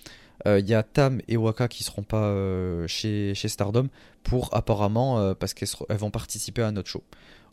il 0.45 0.67
y 0.67 0.73
a 0.73 0.83
Tam 0.83 1.21
et 1.29 1.37
Waka 1.37 1.69
qui 1.69 1.85
seront 1.85 2.03
pas 2.03 2.35
chez, 2.85 3.33
chez 3.33 3.47
Stardom 3.47 3.87
pour 4.23 4.53
apparemment 4.53 5.33
parce 5.35 5.53
qu'elles 5.53 5.69
vont 5.91 6.11
participer 6.11 6.61
à 6.63 6.71
notre 6.73 6.89
show. 6.89 7.01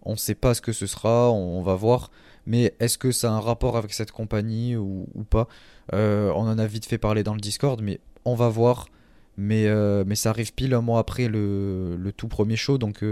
On 0.03 0.13
ne 0.13 0.17
sait 0.17 0.35
pas 0.35 0.55
ce 0.55 0.61
que 0.61 0.73
ce 0.73 0.89
sera, 0.89 1.31
on, 1.31 1.63
va 1.63 1.77
voir. 1.77 2.11
Mais 2.47 2.75
est-ce 2.81 2.99
que 2.99 3.13
ça 3.13 3.31
a 3.31 3.35
un 3.35 3.39
rapport 3.39 3.77
avec 3.77 3.93
cette 3.93 4.11
compagnie 4.11 4.75
ou, 4.75 5.07
pas? 5.29 5.47
On 5.93 6.41
en 6.41 6.59
a 6.59 6.67
vite 6.67 6.85
fait 6.85 6.99
parler 6.99 7.23
dans 7.23 7.35
le 7.35 7.41
Discord, 7.41 7.81
mais 7.81 8.01
on 8.25 8.35
va 8.35 8.49
voir. 8.49 8.89
Mais, 9.37 9.69
mais 10.05 10.17
ça 10.17 10.31
arrive 10.31 10.53
pile 10.53 10.75
un 10.75 10.81
mois 10.81 10.99
après 10.99 11.29
le, 11.29 11.95
le 11.95 12.13
tout 12.13 12.27
premier 12.27 12.57
show, 12.57 12.77
donc 12.77 13.05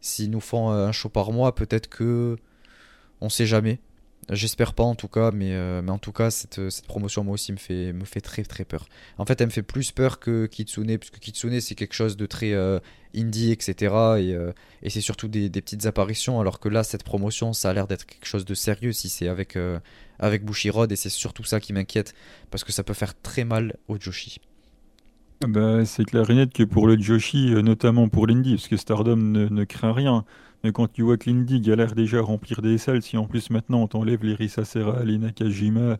s'ils 0.00 0.30
nous 0.30 0.40
font 0.40 0.70
un 0.70 0.92
show 0.92 1.08
par 1.08 1.32
mois, 1.32 1.54
peut-être 1.54 1.88
que 1.88 2.36
on 3.20 3.28
sait 3.28 3.46
jamais. 3.46 3.80
J'espère 4.30 4.74
pas 4.74 4.82
en 4.82 4.94
tout 4.94 5.08
cas, 5.08 5.30
mais, 5.30 5.52
euh, 5.52 5.80
en 5.88 5.96
tout 5.96 6.12
cas, 6.12 6.30
cette, 6.30 6.60
promotion, 6.86 7.24
moi 7.24 7.34
aussi, 7.34 7.50
me 7.50 7.56
fait, 7.56 7.94
me 7.94 8.04
fait 8.04 8.20
très 8.20 8.42
très 8.42 8.64
peur. 8.66 8.86
En 9.16 9.24
fait, 9.24 9.40
elle 9.40 9.46
me 9.46 9.52
fait 9.52 9.62
plus 9.62 9.90
peur 9.90 10.20
que 10.20 10.44
Kitsune, 10.44 10.98
puisque 10.98 11.18
Kitsune, 11.18 11.58
c'est 11.62 11.74
quelque 11.74 11.94
chose 11.94 12.18
de 12.18 12.26
très 12.26 12.52
euh, 12.52 12.78
indie, 13.16 13.52
etc. 13.52 13.72
Et, 14.18 14.34
euh, 14.34 14.52
c'est 14.86 15.00
surtout 15.00 15.28
des, 15.28 15.48
petites 15.48 15.86
apparitions, 15.86 16.40
alors 16.40 16.60
que 16.60 16.68
là, 16.68 16.84
cette 16.84 17.04
promotion, 17.04 17.54
ça 17.54 17.70
a 17.70 17.72
l'air 17.72 17.86
d'être 17.86 18.04
quelque 18.04 18.26
chose 18.26 18.44
de 18.44 18.54
sérieux 18.54 18.92
si 18.92 19.08
c'est 19.08 19.28
avec, 19.28 19.56
avec 20.18 20.44
Bushiroad, 20.44 20.92
et 20.92 20.96
c'est 20.96 21.08
surtout 21.08 21.44
ça 21.44 21.58
qui 21.58 21.72
m'inquiète, 21.72 22.14
parce 22.50 22.64
que 22.64 22.72
ça 22.72 22.84
peut 22.84 22.94
faire 22.94 23.18
très 23.18 23.44
mal 23.44 23.76
au 23.88 23.98
Joshi. 23.98 24.40
Bah, 25.46 25.84
C'est 25.84 26.04
clair 26.04 26.28
et 26.30 26.34
net 26.34 26.52
que 26.52 26.62
pour 26.62 26.86
le 26.86 26.98
Joshi, 26.98 27.50
notamment 27.62 28.08
pour 28.08 28.26
l'Indy, 28.26 28.54
parce 28.54 28.68
que 28.68 28.76
Stardom 28.76 29.16
ne, 29.16 29.64
craint 29.64 29.92
rien, 29.92 30.24
mais 30.64 30.72
quand 30.72 30.92
tu 30.92 31.02
vois 31.02 31.16
que 31.16 31.30
l'Indy 31.30 31.60
galère 31.60 31.94
déjà 31.94 32.18
à 32.18 32.22
remplir 32.22 32.62
des 32.62 32.78
salles, 32.78 33.02
si 33.02 33.16
en 33.16 33.26
plus 33.26 33.50
maintenant 33.50 33.82
on 33.82 33.86
t'enlève 33.88 34.24
les 34.24 34.34
Risasera, 34.34 35.04
les 35.04 35.18
Nakajima, 35.18 35.98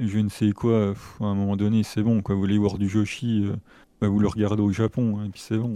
je 0.00 0.18
ne 0.18 0.28
sais 0.28 0.52
quoi, 0.52 0.94
à 1.20 1.24
un 1.24 1.34
moment 1.34 1.56
donné 1.56 1.82
c'est 1.82 2.02
bon, 2.02 2.22
quoi. 2.22 2.34
vous 2.34 2.40
voulez 2.40 2.58
voir 2.58 2.78
du 2.78 2.88
Joshi, 2.88 3.46
bah, 4.00 4.08
vous 4.08 4.20
le 4.20 4.28
regardez 4.28 4.62
au 4.62 4.72
Japon, 4.72 5.18
hein, 5.18 5.26
et 5.26 5.28
puis 5.30 5.40
c'est 5.40 5.58
bon. 5.58 5.74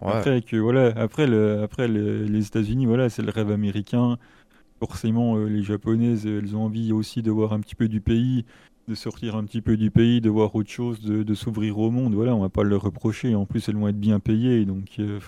Après, 0.00 0.42
que, 0.42 0.56
voilà, 0.56 0.92
après, 0.96 1.26
le, 1.26 1.62
après 1.62 1.86
les 1.88 2.46
États-Unis, 2.46 2.86
voilà, 2.86 3.08
c'est 3.08 3.22
le 3.22 3.30
rêve 3.30 3.50
américain. 3.50 4.18
Forcément, 4.80 5.36
euh, 5.36 5.46
les 5.46 5.62
Japonaises, 5.62 6.26
elles 6.26 6.56
ont 6.56 6.64
envie 6.64 6.92
aussi 6.92 7.22
de 7.22 7.30
voir 7.30 7.52
un 7.52 7.60
petit 7.60 7.76
peu 7.76 7.88
du 7.88 8.00
pays, 8.00 8.44
de 8.88 8.94
sortir 8.94 9.36
un 9.36 9.44
petit 9.44 9.60
peu 9.60 9.76
du 9.76 9.90
pays, 9.90 10.20
de 10.20 10.30
voir 10.30 10.54
autre 10.54 10.70
chose, 10.70 11.00
de, 11.00 11.34
s'ouvrir 11.34 11.78
au 11.78 11.90
monde. 11.90 12.14
Voilà, 12.14 12.34
on 12.34 12.40
va 12.40 12.48
pas 12.48 12.64
le 12.64 12.76
reprocher. 12.76 13.34
En 13.34 13.46
plus, 13.46 13.68
elles 13.68 13.76
vont 13.76 13.88
être 13.88 14.00
bien 14.00 14.20
payées, 14.20 14.64
donc 14.64 14.96
euh, 14.98 15.20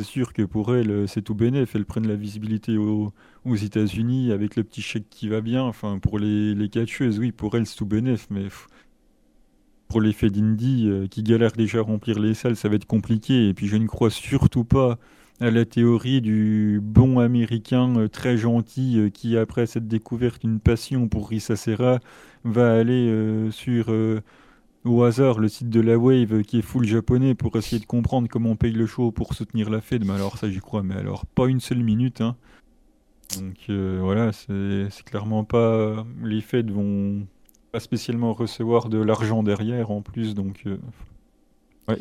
c'est 0.00 0.06
sûr 0.06 0.32
que 0.32 0.42
pour 0.42 0.74
elles, 0.74 1.06
c'est 1.08 1.22
tout 1.22 1.34
bénéf. 1.34 1.74
Elles 1.74 1.84
prennent 1.84 2.08
la 2.08 2.16
visibilité 2.16 2.76
aux, 2.78 3.12
États-Unis 3.46 4.32
avec 4.32 4.56
le 4.56 4.64
petit 4.64 4.82
chèque 4.82 5.08
qui 5.10 5.28
va 5.28 5.40
bien. 5.40 5.62
Enfin, 5.62 5.98
pour 5.98 6.18
les, 6.18 6.54
les 6.54 6.68
catcheuses, 6.68 7.18
oui, 7.18 7.32
pour 7.32 7.54
elles, 7.56 7.66
c'est 7.66 7.76
tout 7.76 7.86
bénéf, 7.86 8.26
mais 8.30 8.48
pour 9.92 10.00
l'effet 10.00 10.30
d'Indy, 10.30 10.88
euh, 10.88 11.06
qui 11.06 11.22
galère 11.22 11.52
déjà 11.52 11.80
à 11.80 11.82
remplir 11.82 12.18
les 12.18 12.32
salles, 12.32 12.56
ça 12.56 12.70
va 12.70 12.76
être 12.76 12.86
compliqué. 12.86 13.50
Et 13.50 13.52
puis 13.52 13.66
je 13.68 13.76
ne 13.76 13.86
crois 13.86 14.08
surtout 14.08 14.64
pas 14.64 14.98
à 15.38 15.50
la 15.50 15.66
théorie 15.66 16.22
du 16.22 16.80
bon 16.82 17.18
américain 17.18 17.94
euh, 17.98 18.08
très 18.08 18.38
gentil 18.38 18.98
euh, 18.98 19.10
qui, 19.10 19.36
après 19.36 19.66
cette 19.66 19.88
découverte, 19.88 20.44
une 20.44 20.60
passion 20.60 21.08
pour 21.08 21.28
Risa 21.28 21.56
Serra, 21.56 22.00
va 22.44 22.74
aller 22.74 23.48
sur 23.50 23.92
au 24.84 25.02
hasard 25.04 25.38
le 25.38 25.48
site 25.48 25.70
de 25.70 25.80
la 25.80 25.96
Wave 25.96 26.42
qui 26.42 26.58
est 26.58 26.62
full 26.62 26.84
japonais 26.84 27.34
pour 27.34 27.56
essayer 27.56 27.80
de 27.80 27.86
comprendre 27.86 28.28
comment 28.28 28.50
on 28.50 28.56
paye 28.56 28.72
le 28.72 28.86
show 28.86 29.12
pour 29.12 29.34
soutenir 29.34 29.70
la 29.70 29.80
Fed. 29.80 30.04
Mais 30.04 30.14
alors 30.14 30.38
ça 30.38 30.50
j'y 30.50 30.60
crois, 30.60 30.82
mais 30.82 30.96
alors 30.96 31.26
pas 31.26 31.46
une 31.46 31.60
seule 31.60 31.82
minute. 31.82 32.20
Hein. 32.20 32.36
Donc 33.38 33.68
voilà, 33.68 34.32
c'est 34.32 35.04
clairement 35.04 35.44
pas... 35.44 36.04
Les 36.22 36.40
Fed 36.40 36.70
vont 36.70 37.26
pas 37.72 37.80
spécialement 37.80 38.34
recevoir 38.34 38.88
de 38.90 38.98
l'argent 38.98 39.42
derrière 39.42 39.90
en 39.90 40.02
plus, 40.02 40.34
donc 40.34 40.62
euh, 40.66 40.76
ouais, 41.88 41.98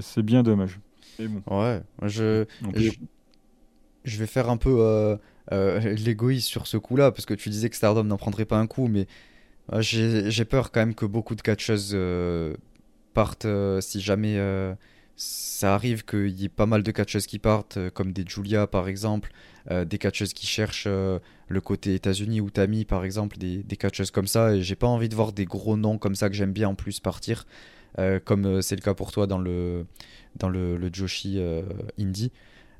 c'est 0.00 0.22
bien 0.22 0.42
dommage. 0.42 0.80
Ouais, 1.46 1.82
je, 2.02 2.46
je, 4.04 4.18
vais 4.18 4.26
faire 4.26 4.48
un 4.48 4.56
peu 4.56 4.78
euh, 4.80 5.16
euh, 5.52 5.94
l'égoïste 5.96 6.48
sur 6.48 6.66
ce 6.66 6.78
coup-là, 6.78 7.12
parce 7.12 7.26
que 7.26 7.34
tu 7.34 7.50
disais 7.50 7.68
que 7.68 7.76
Stardom 7.76 8.04
n'en 8.04 8.16
prendrait 8.16 8.46
pas 8.46 8.56
un 8.56 8.66
coup, 8.66 8.88
mais 8.88 9.06
j'ai 9.80 10.44
peur 10.44 10.70
quand 10.70 10.80
même 10.80 10.94
que 10.94 11.06
beaucoup 11.06 11.34
de 11.34 11.42
catcheuses 11.42 11.96
partent 13.14 13.46
si 13.80 14.00
jamais 14.00 14.38
ça 15.16 15.74
arrive 15.74 16.04
qu'il 16.04 16.30
y 16.30 16.46
ait 16.46 16.48
pas 16.48 16.66
mal 16.66 16.82
de 16.82 16.90
catcheuses 16.90 17.26
qui 17.26 17.38
partent, 17.38 17.76
euh, 17.76 17.90
comme 17.90 18.12
des 18.12 18.24
Julia 18.26 18.66
par 18.66 18.88
exemple, 18.88 19.32
euh, 19.70 19.84
des 19.84 19.98
catcheuses 19.98 20.32
qui 20.32 20.46
cherchent 20.46 20.86
euh, 20.88 21.18
le 21.48 21.60
côté 21.60 21.94
États-Unis 21.94 22.40
ou 22.40 22.50
Tammy 22.50 22.84
par 22.84 23.04
exemple, 23.04 23.38
des, 23.38 23.62
des 23.62 23.76
catcheuses 23.76 24.10
comme 24.10 24.26
ça. 24.26 24.54
Et 24.54 24.62
j'ai 24.62 24.74
pas 24.74 24.86
envie 24.86 25.08
de 25.08 25.14
voir 25.14 25.32
des 25.32 25.44
gros 25.44 25.76
noms 25.76 25.98
comme 25.98 26.14
ça 26.14 26.28
que 26.28 26.34
j'aime 26.34 26.52
bien 26.52 26.68
en 26.68 26.74
plus 26.74 27.00
partir, 27.00 27.46
comme 28.24 28.62
c'est 28.62 28.74
le 28.74 28.80
cas 28.80 28.94
pour 28.94 29.12
toi 29.12 29.26
dans 29.26 29.38
le, 29.38 29.84
dans 30.36 30.48
le, 30.48 30.78
le 30.78 30.90
Joshi 30.90 31.38
Indie. 32.00 32.32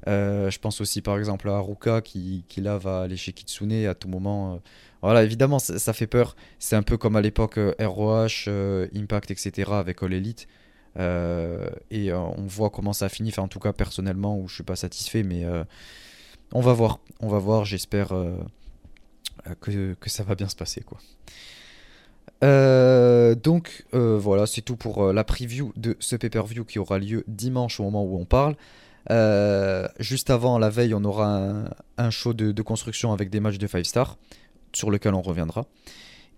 Je 0.06 0.58
pense 0.58 0.80
aussi 0.80 1.02
par 1.02 1.18
exemple 1.18 1.48
à 1.48 1.56
Haruka 1.56 2.00
qui, 2.00 2.44
là 2.58 2.78
va 2.78 3.02
aller 3.02 3.16
chez 3.16 3.32
Kitsune 3.32 3.86
à 3.86 3.94
tout 3.94 4.08
moment. 4.08 4.60
Voilà, 5.02 5.24
évidemment, 5.24 5.58
ça, 5.58 5.92
fait 5.92 6.06
peur. 6.06 6.36
C'est 6.58 6.76
un 6.76 6.82
peu 6.82 6.96
comme 6.96 7.16
à 7.16 7.20
l'époque 7.20 7.58
ROH, 7.80 8.48
Impact, 8.94 9.30
etc. 9.30 9.72
avec 9.72 10.02
All 10.02 10.12
Elite. 10.12 10.46
Euh, 10.98 11.70
et 11.90 12.12
euh, 12.12 12.18
on 12.18 12.46
voit 12.46 12.70
comment 12.70 12.92
ça 12.92 13.08
finit. 13.08 13.30
Enfin, 13.30 13.42
en 13.42 13.48
tout 13.48 13.58
cas, 13.58 13.72
personnellement, 13.72 14.38
où 14.38 14.48
je 14.48 14.54
suis 14.54 14.64
pas 14.64 14.76
satisfait, 14.76 15.22
mais 15.22 15.44
euh, 15.44 15.64
on 16.52 16.60
va 16.60 16.72
voir. 16.72 17.00
On 17.20 17.28
va 17.28 17.38
voir. 17.38 17.64
J'espère 17.64 18.08
que, 19.60 19.94
que, 19.94 20.10
ça 20.10 20.22
va 20.22 20.34
bien 20.34 20.48
se 20.48 20.56
passer, 20.56 20.82
donc 23.42 23.86
voilà, 23.92 24.46
c'est 24.46 24.62
tout 24.62 24.76
pour 24.76 25.12
la 25.12 25.24
preview 25.24 25.72
de 25.76 25.96
ce 26.00 26.16
pay-per-view 26.16 26.64
qui 26.64 26.78
aura 26.78 26.98
lieu 26.98 27.24
dimanche 27.28 27.80
au 27.80 27.84
moment 27.84 28.04
où 28.04 28.18
on 28.18 28.24
parle. 28.24 28.56
Juste 29.98 30.30
avant, 30.30 30.58
la 30.58 30.70
veille, 30.70 30.94
on 30.94 31.04
aura 31.04 31.64
un, 31.98 32.10
show 32.10 32.32
de, 32.32 32.52
de, 32.52 32.62
construction 32.62 33.12
avec 33.12 33.30
des 33.30 33.40
matchs 33.40 33.58
de 33.58 33.66
5 33.66 33.84
stars 33.84 34.18
sur 34.72 34.90
lequel 34.90 35.14
on 35.14 35.22
reviendra. 35.22 35.66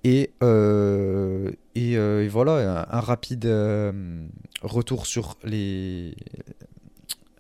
Et, 0.05 0.33
euh, 0.43 1.51
euh, 1.79 2.23
et, 2.23 2.29
voilà, 2.29 2.87
un, 2.91 3.01
rapide 3.01 3.47
euh, 3.47 4.27
retour 4.61 5.07
sur 5.07 5.39
les, 5.43 6.15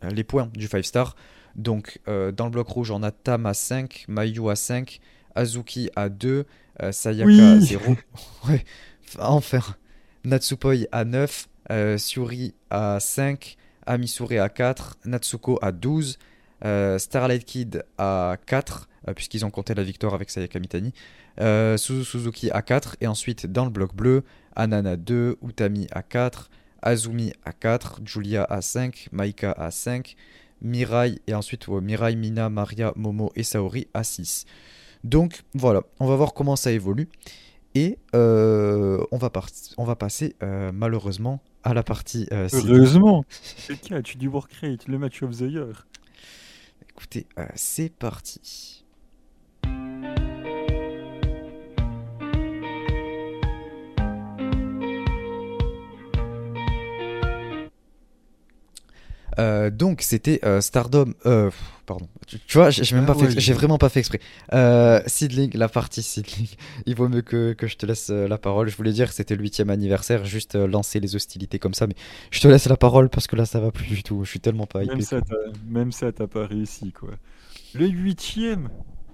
les 0.02 0.24
points 0.24 0.48
du 0.54 0.66
5 0.66 0.84
star. 0.84 1.16
Donc, 1.56 2.00
dans 2.06 2.46
le 2.46 2.50
bloc 2.50 2.68
rouge, 2.68 2.90
on 2.90 3.02
a 3.02 3.12
Tam 3.12 3.46
à 3.46 3.54
5, 3.54 4.06
Mayu 4.08 4.50
à 4.50 4.56
5, 4.56 4.98
Azuki 5.34 5.90
à 5.94 6.08
2, 6.08 6.46
Sayaka 6.90 7.52
à 7.52 7.60
0. 7.60 7.96
ouais, 8.48 8.64
enfin. 9.20 9.60
Natsupoi 10.24 10.86
à 10.90 11.04
9, 11.04 11.48
Suri 11.98 12.54
à 12.70 12.98
5, 12.98 13.56
Amisure 13.86 14.40
à 14.40 14.48
4, 14.48 14.98
Natsuko 15.04 15.58
à 15.62 15.72
12, 15.72 16.18
Starlight 16.98 17.44
Kid 17.44 17.84
à 17.98 18.36
4, 18.46 18.88
puisqu'ils 19.14 19.44
ont 19.44 19.50
compté 19.50 19.74
la 19.74 19.82
victoire 19.82 20.14
avec 20.14 20.30
Sayaka 20.30 20.58
Mitani. 20.58 20.92
Euh, 21.40 21.76
Suzuki 21.76 22.50
à 22.52 22.62
4 22.62 22.96
et 23.00 23.08
ensuite 23.08 23.46
dans 23.46 23.64
le 23.64 23.70
bloc 23.70 23.94
bleu, 23.94 24.22
Anana 24.54 24.96
2, 24.96 25.38
Utami 25.42 25.88
à 25.90 26.02
4, 26.02 26.48
Azumi 26.80 27.32
à 27.44 27.52
4, 27.52 28.00
Julia 28.04 28.44
à 28.44 28.60
5, 28.60 29.08
Maika 29.10 29.50
à 29.52 29.70
5, 29.72 30.14
Mirai 30.62 31.18
et 31.26 31.34
ensuite 31.34 31.66
Mirai, 31.68 32.14
Mina, 32.14 32.48
Maria, 32.50 32.92
Momo 32.94 33.32
et 33.34 33.42
Saori 33.42 33.88
à 33.94 34.04
6. 34.04 34.46
Donc 35.02 35.42
voilà, 35.54 35.82
on 35.98 36.06
va 36.06 36.14
voir 36.14 36.34
comment 36.34 36.56
ça 36.56 36.70
évolue. 36.70 37.08
Et 37.74 37.98
euh, 38.14 39.04
on, 39.10 39.18
va 39.18 39.30
on 39.78 39.84
va 39.84 39.96
passer 39.96 40.36
euh, 40.42 40.70
malheureusement 40.72 41.40
à 41.64 41.74
la 41.74 41.82
partie. 41.82 42.28
Heureusement 42.30 43.24
C'est 43.30 43.72
le 43.72 43.78
catch 43.78 44.16
du 44.16 44.28
Work 44.28 44.52
Rate, 44.62 44.86
le 44.86 44.98
match 44.98 45.22
of 45.22 45.36
the 45.36 45.50
year. 45.50 45.86
Écoutez, 46.90 47.26
c'est 47.56 47.92
parti. 47.92 48.83
Euh, 59.38 59.70
donc 59.70 60.02
c'était 60.02 60.40
euh, 60.44 60.60
Stardom. 60.60 61.14
Euh, 61.26 61.50
pardon. 61.86 62.08
Tu, 62.26 62.38
vois, 62.54 62.70
j'ai 62.70 62.94
même 62.94 63.04
ah 63.08 63.12
pas 63.12 63.18
fait, 63.18 63.38
j'ai 63.38 63.52
vraiment 63.52 63.78
pas 63.78 63.88
fait 63.88 64.00
exprès. 64.00 64.20
Seedling, 65.06 65.56
la 65.56 65.68
partie 65.68 66.02
Seedling. 66.02 66.48
Il 66.86 66.94
vaut 66.94 67.08
mieux 67.08 67.22
que, 67.22 67.52
que 67.52 67.66
je 67.66 67.76
te 67.76 67.86
laisse 67.86 68.10
la 68.10 68.38
parole. 68.38 68.68
Je 68.68 68.76
voulais 68.76 68.92
dire 68.92 69.08
que 69.08 69.14
c'était 69.14 69.36
le 69.36 69.42
huitième 69.42 69.70
anniversaire, 69.70 70.24
juste 70.24 70.54
lancer 70.54 71.00
les 71.00 71.16
hostilités 71.16 71.58
comme 71.58 71.74
ça, 71.74 71.86
mais 71.86 71.94
je 72.30 72.40
te 72.40 72.48
laisse 72.48 72.66
la 72.68 72.76
parole 72.76 73.08
parce 73.08 73.26
que 73.26 73.36
là 73.36 73.44
ça 73.44 73.60
va 73.60 73.70
plus 73.70 73.86
du 73.86 74.02
tout. 74.02 74.24
Je 74.24 74.30
suis 74.30 74.40
tellement 74.40 74.66
pas 74.66 74.84
hypé. 74.84 74.94
Même 75.68 75.92
ça, 75.92 76.12
t'as 76.12 76.26
pas 76.26 76.46
réussi 76.46 76.92
quoi. 76.92 77.10
Le 77.74 77.86
huitième 77.86 78.68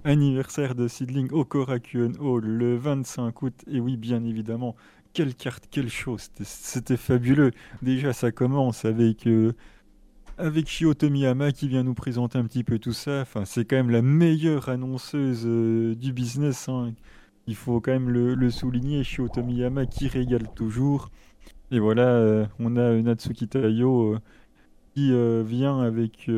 anniversaire 0.04 0.74
de 0.74 0.88
Seedling 0.88 1.30
au 1.32 1.44
Korakuen 1.44 2.16
Hall 2.20 2.44
le 2.44 2.76
25 2.76 3.42
août. 3.42 3.54
Et 3.70 3.80
oui, 3.80 3.96
bien 3.96 4.24
évidemment, 4.24 4.76
quelle 5.12 5.34
carte, 5.34 5.64
quelle 5.70 5.90
chose. 5.90 6.28
C'était 6.42 6.96
fabuleux. 6.96 7.52
Déjà, 7.82 8.12
ça 8.12 8.30
commence 8.30 8.84
avec 8.84 9.26
avec 10.40 10.68
Shio 10.68 10.94
Tomiyama 10.94 11.52
qui 11.52 11.68
vient 11.68 11.82
nous 11.82 11.94
présenter 11.94 12.38
un 12.38 12.44
petit 12.44 12.64
peu 12.64 12.78
tout 12.78 12.92
ça. 12.92 13.20
Enfin, 13.20 13.44
c'est 13.44 13.64
quand 13.64 13.76
même 13.76 13.90
la 13.90 14.02
meilleure 14.02 14.68
annonceuse 14.68 15.42
euh, 15.46 15.94
du 15.94 16.12
business. 16.12 16.68
Hein. 16.68 16.92
Il 17.46 17.54
faut 17.54 17.80
quand 17.80 17.92
même 17.92 18.08
le, 18.08 18.50
souligner. 18.50 19.04
Shio 19.04 19.28
Tomiyama 19.28 19.86
qui 19.86 20.08
régale 20.08 20.48
toujours. 20.54 21.10
Et 21.70 21.78
voilà, 21.78 22.06
euh, 22.06 22.46
on 22.58 22.76
a 22.76 22.92
Natsuki 23.00 23.48
Tayo 23.48 24.14
euh, 24.14 24.18
qui 24.94 25.12
vient 25.44 25.80
avec, 25.80 26.28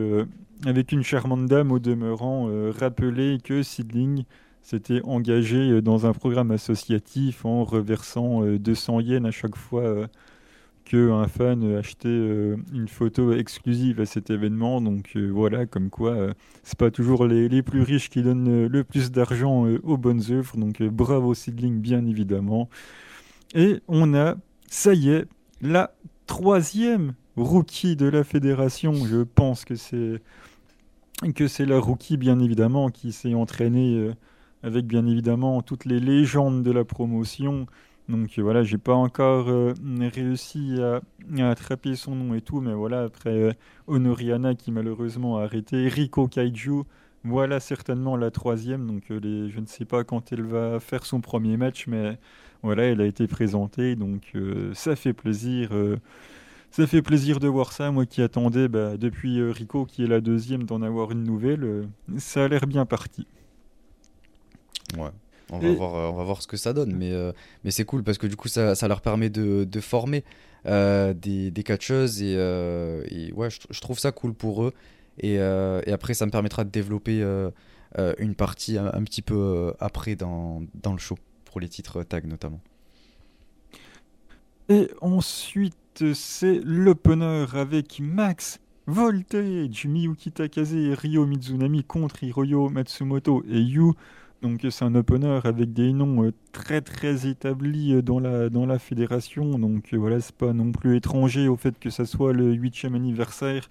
avec 0.67 0.93
une 0.93 1.03
charmante 1.03 1.47
dame 1.47 1.73
au 1.73 1.79
demeurant 1.79 2.51
rappeler 2.71 3.39
que 3.43 3.63
Sidling 3.63 4.25
s'était 4.63 5.01
engagé 5.05 5.81
dans 5.81 6.05
un 6.05 6.13
programme 6.13 6.51
associatif 6.51 7.47
en 7.47 7.65
reversant 7.65 8.43
200 8.43 9.01
yens 9.01 9.27
à 9.27 9.31
chaque 9.31 9.57
fois 9.57 10.07
un 10.97 11.29
fan 11.29 11.77
achetait 11.77 12.09
euh, 12.09 12.57
une 12.73 12.89
photo 12.89 13.33
exclusive 13.33 14.01
à 14.01 14.07
cet 14.07 14.31
événement. 14.31 14.81
Donc 14.81 15.13
euh, 15.17 15.29
voilà, 15.29 15.67
comme 15.67 15.91
quoi 15.91 16.13
euh, 16.13 16.33
c'est 16.63 16.79
pas 16.79 16.91
toujours 16.91 17.27
les, 17.27 17.49
les, 17.49 17.63
plus 17.63 17.83
riches 17.83 18.11
qui 18.11 18.23
donnent 18.23 18.67
le 18.67 18.85
plus 18.85 19.11
d'argent 19.11 19.67
aux 19.83 19.97
bonnes 19.97 20.23
œuvres. 20.31 20.57
Donc 20.57 20.83
bravo 20.83 21.35
Sidling, 21.35 21.81
bien 21.81 22.07
évidemment. 22.07 22.69
Et 23.55 23.81
on 23.89 24.15
a, 24.15 24.37
ça 24.69 24.95
y 24.95 25.11
est, 25.11 25.27
la 25.61 25.95
troisième 26.27 27.15
rookie 27.37 27.97
de 27.97 28.07
la 28.07 28.25
fédération. 28.25 28.93
Je 28.95 29.23
pense 29.23 29.65
que 29.65 29.77
c'est 29.77 30.21
que 31.35 31.47
c'est 31.47 31.67
la 31.67 31.79
rookie, 31.79 32.17
bien 32.17 32.41
évidemment, 32.41 32.91
qui 32.91 33.13
s'est 33.13 33.35
entraînée 33.35 34.11
avec 34.63 34.87
bien 34.87 35.07
évidemment 35.07 35.63
toutes 35.63 35.85
les 35.85 36.01
légendes 36.01 36.63
de 36.63 36.71
la 36.73 36.85
promotion 36.85 37.67
Donc 38.13 38.39
voilà, 38.39 38.63
j'ai 38.63 38.79
pas 38.79 38.95
encore 38.95 39.47
réussi 40.01 40.77
à, 40.81 41.01
attraper 41.51 41.97
son 41.97 42.15
nom 42.15 42.35
et 42.35 42.41
tout, 42.41 42.61
mais 42.61 42.75
voilà, 42.75 43.05
après 43.05 43.57
Honoriana 43.89 44.55
qui 44.55 44.71
malheureusement 44.71 45.39
a 45.39 45.45
arrêté, 45.45 45.89
Rico 45.89 46.29
Kaiju, 46.29 46.83
voilà 47.25 47.59
certainement 47.59 48.17
la 48.17 48.31
troisième, 48.31 48.87
donc 48.87 49.09
les, 49.09 49.49
je 49.51 49.61
ne 49.61 49.67
sais 49.67 49.85
pas 49.85 50.05
quand 50.05 50.33
elle 50.33 50.43
va 50.43 50.79
faire 50.79 51.07
son 51.07 51.21
premier 51.21 51.57
match, 51.57 51.87
mais 51.89 52.19
voilà, 52.63 52.85
elle 52.85 53.01
a 53.01 53.07
été 53.07 53.27
présentée, 53.27 53.97
donc 53.97 54.35
ça 54.75 54.95
fait 54.95 55.15
plaisir. 55.15 55.71
Ça 56.73 56.87
fait 56.87 57.03
plaisir 57.03 57.39
de 57.39 57.49
voir 57.49 57.71
ça, 57.71 57.91
moi 57.91 58.07
qui 58.07 58.23
attendais 58.23 58.67
bah, 58.67 58.97
depuis 58.97 59.41
euh, 59.41 59.51
Rico, 59.51 59.85
qui 59.85 60.05
est 60.05 60.07
la 60.07 60.23
deuxième, 60.23 60.65
d'en 60.65 60.81
avoir 60.81 61.13
une 61.13 61.23
nouvelle. 61.23 61.65
Euh, 61.65 61.85
ça 62.17 62.45
a 62.45 62.49
l'air 62.49 62.67
bien 62.67 62.87
parti. 62.87 63.27
Ouais. 64.97 65.11
On 65.51 65.59
va, 65.59 65.73
voir, 65.73 65.95
euh, 65.95 66.09
on 66.09 66.15
va 66.15 66.25
voir 66.25 66.43
ce 66.43 66.47
que 66.47 66.57
ça 66.57 66.73
donne, 66.73 66.95
mais, 66.95 67.13
mais 67.65 67.71
c'est 67.71 67.85
cool 67.85 68.03
parce 68.03 68.19
que 68.19 68.27
du 68.27 68.37
coup 68.37 68.49
ça, 68.49 68.75
ça 68.75 68.89
leur 68.89 69.01
permet 69.01 69.31
de, 69.31 69.65
de 69.65 69.81
former 69.81 70.25
des, 70.65 71.51
des 71.51 71.63
catcheuses 71.63 72.23
et, 72.23 72.35
et 72.35 73.33
ouais, 73.33 73.49
je, 73.51 73.81
trouve 73.81 73.99
ça 73.99 74.13
cool 74.13 74.35
pour 74.35 74.65
eux. 74.65 74.73
Et, 75.19 75.35
et, 75.35 75.93
après 75.93 76.15
ça 76.15 76.27
me 76.27 76.31
permettra 76.31 76.65
de 76.65 76.71
développer 76.71 77.23
une 78.19 78.35
partie 78.35 78.79
un, 78.79 78.87
un 78.93 79.03
petit 79.05 79.23
peu 79.23 79.75
après 79.81 80.17
dans, 80.17 80.63
dans, 80.75 80.93
le 80.93 80.99
show, 80.99 81.19
pour 81.45 81.61
les 81.61 81.69
titres 81.69 82.03
tag 82.03 82.27
notamment. 82.27 82.61
Et 84.69 84.89
ensuite, 85.01 86.15
c'est 86.15 86.61
l'opener 86.65 87.47
avec 87.53 88.01
Max 88.01 88.59
Voltage, 88.87 89.87
Miyuki 89.87 90.33
Takase 90.33 90.75
et 90.75 90.95
Ryo 90.95 91.27
Mizunami 91.27 91.85
contre 91.85 92.25
Hiroyo 92.25 92.69
Matsumoto 92.69 93.45
et 93.49 93.61
Yu. 93.61 93.93
Donc 94.43 94.67
c'est 94.71 94.85
un 94.85 94.97
opener 94.97 95.39
avec 95.45 95.73
des 95.73 95.93
noms 95.93 96.25
euh, 96.25 96.33
très 96.51 96.81
très 96.81 97.29
établis 97.29 97.95
euh, 97.95 98.03
dans 98.03 98.19
la, 98.19 98.51
dans 98.51 98.67
la 98.67 98.81
fédération. 98.81 99.57
Donc 99.57 99.95
euh, 99.95 99.97
voilà, 99.97 100.19
c'est 100.21 100.35
pas 100.35 100.53
non 100.53 100.73
plus 100.73 100.97
étranger 100.97 101.47
au 101.47 101.57
fait 101.57 101.79
que 101.79 101.91
ça 101.91 102.05
soit 102.07 102.33
le 102.33 102.53
8e 102.53 102.97
anniversaire 102.97 103.71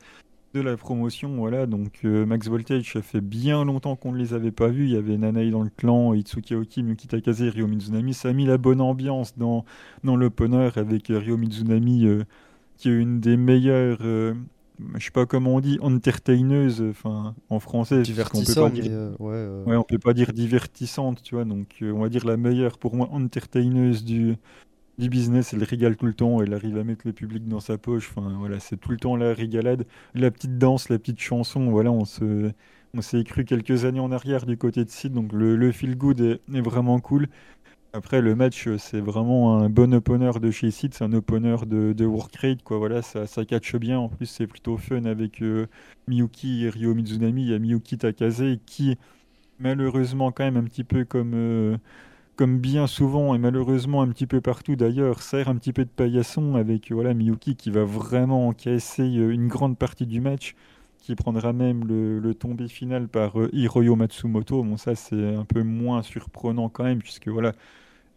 de 0.53 0.61
la 0.61 0.77
promotion. 0.77 1.35
Voilà, 1.35 1.65
donc 1.65 2.03
Max 2.03 2.48
Voltage, 2.48 2.93
ça 2.93 3.02
fait 3.02 3.22
bien 3.22 3.65
longtemps 3.65 3.98
qu'on 3.98 4.14
ne 4.14 4.18
les 4.18 4.34
avait 4.34 4.52
pas 4.52 4.69
vus. 4.69 4.85
Il 4.85 4.91
y 4.91 4.98
avait 4.98 5.18
Nanai 5.18 5.52
dans 5.52 5.61
le 5.61 5.69
clan, 5.69 6.14
Itsuki 6.14 6.53
Aoki, 6.53 6.84
Muki 6.84 7.07
Takase, 7.07 7.41
Ryo 7.41 7.68
Mizunami. 7.68 8.14
Ça 8.14 8.30
a 8.30 8.34
mis 8.34 8.45
la 8.45 8.57
bonne 8.57 8.81
ambiance 8.81 9.38
dans, 9.38 9.65
dans 10.06 10.15
l'opener 10.15 10.69
avec 10.76 11.07
Ryo 11.07 11.38
Mizunami, 11.38 12.06
qui 12.77 12.89
est 12.89 12.93
une 12.93 13.19
des 13.19 13.38
meilleures. 13.38 13.99
Je 14.97 15.05
sais 15.05 15.11
pas 15.11 15.25
comment 15.25 15.55
on 15.55 15.59
dit, 15.59 15.77
entertaineuse, 15.81 16.83
enfin 16.89 17.35
en 17.49 17.59
français. 17.59 18.01
Divertissante. 18.01 18.73
On 18.75 19.25
ouais, 19.25 19.63
ouais, 19.65 19.75
on 19.75 19.83
peut 19.83 19.99
pas 19.99 20.13
dire 20.13 20.33
divertissante, 20.33 21.23
tu 21.23 21.35
vois. 21.35 21.45
Donc 21.45 21.77
on 21.81 21.99
va 21.99 22.09
dire 22.09 22.25
la 22.25 22.37
meilleure 22.37 22.77
pour 22.77 22.95
moi 22.95 23.09
entertaineuse 23.11 24.03
du, 24.03 24.35
du 24.97 25.09
business, 25.09 25.53
elle 25.53 25.63
régale 25.63 25.97
tout 25.97 26.05
le 26.05 26.13
temps, 26.13 26.41
elle 26.41 26.53
arrive 26.53 26.77
à 26.77 26.83
mettre 26.83 27.05
le 27.05 27.13
public 27.13 27.47
dans 27.47 27.59
sa 27.59 27.77
poche. 27.77 28.13
Enfin, 28.15 28.35
voilà, 28.39 28.59
c'est 28.59 28.77
tout 28.77 28.91
le 28.91 28.97
temps 28.97 29.15
la 29.15 29.33
régalade. 29.33 29.85
La 30.13 30.31
petite 30.31 30.57
danse, 30.57 30.89
la 30.89 30.99
petite 30.99 31.19
chanson, 31.19 31.69
voilà, 31.71 31.91
on 31.91 32.05
se, 32.05 32.51
on 32.93 33.01
s'est 33.01 33.23
cru 33.23 33.45
quelques 33.45 33.85
années 33.85 33.99
en 33.99 34.11
arrière 34.11 34.45
du 34.45 34.57
côté 34.57 34.85
de 34.85 34.89
Sid, 34.89 35.13
donc 35.13 35.33
le, 35.33 35.55
le 35.55 35.71
feel 35.71 35.97
good 35.97 36.21
est, 36.21 36.61
vraiment 36.61 36.99
cool. 36.99 37.27
Après, 37.93 38.22
le 38.22 38.35
match, 38.35 38.69
c'est 38.77 39.01
vraiment 39.01 39.57
un 39.57 39.69
bon 39.69 39.93
opener 39.93 40.31
de 40.41 40.49
chez 40.49 40.72
Sid, 40.72 40.93
c'est 40.93 41.03
un 41.03 41.11
opener 41.11 41.57
de, 41.65 41.91
de 41.91 42.07
quoi. 42.63 42.77
Voilà, 42.77 43.01
ça, 43.01 43.27
ça 43.27 43.43
catch 43.43 43.76
bien. 43.76 43.99
En 43.99 44.07
plus, 44.07 44.27
c'est 44.27 44.47
plutôt 44.47 44.77
fun 44.77 45.03
avec 45.03 45.41
euh, 45.41 45.68
Miyuki 46.07 46.65
et 46.65 46.69
Ryo 46.69 46.93
Mizunami. 46.95 47.43
Il 47.43 47.49
y 47.49 47.53
a 47.53 47.59
Miyuki 47.59 47.97
Takase 47.97 48.43
qui, 48.65 48.97
malheureusement, 49.59 50.31
quand 50.31 50.45
même 50.45 50.57
un 50.57 50.63
petit 50.63 50.84
peu 50.85 51.03
comme. 51.05 51.34
Euh, 51.35 51.77
comme 52.38 52.59
bien 52.59 52.88
souvent 52.88 53.35
et 53.35 53.38
malheureusement 53.38 54.01
un 54.01 54.07
petit 54.09 54.26
peu 54.27 54.41
partout 54.41 54.76
d'ailleurs, 54.76 55.22
sert 55.22 55.49
un 55.49 55.55
petit 55.57 55.73
peu 55.73 55.85
de 55.85 55.89
paillasson 55.89 56.55
avec 56.55 56.91
voilà, 56.91 57.13
Miyuki 57.13 57.55
qui 57.55 57.69
va 57.72 57.84
vraiment 57.84 58.47
encaisser 58.47 59.03
euh, 59.03 59.31
une 59.31 59.47
grande 59.47 59.77
partie 59.77 60.07
du 60.07 60.22
match, 60.22 60.55
qui 61.02 61.15
prendra 61.15 61.53
même 61.53 61.86
le, 61.86 62.34
tombé 62.34 62.68
final 62.68 63.07
par 63.10 63.40
euh, 63.40 63.49
Hiroyo 63.53 63.95
Matsumoto. 63.95 64.64
Bon, 64.64 64.78
ça 64.78 64.95
c'est 64.95 65.36
un 65.36 65.45
peu 65.45 65.64
moins 65.64 66.02
surprenant 66.03 66.69
quand 66.69 66.84
même, 66.86 66.99
puisque 66.99 67.28
voilà, 67.28 67.53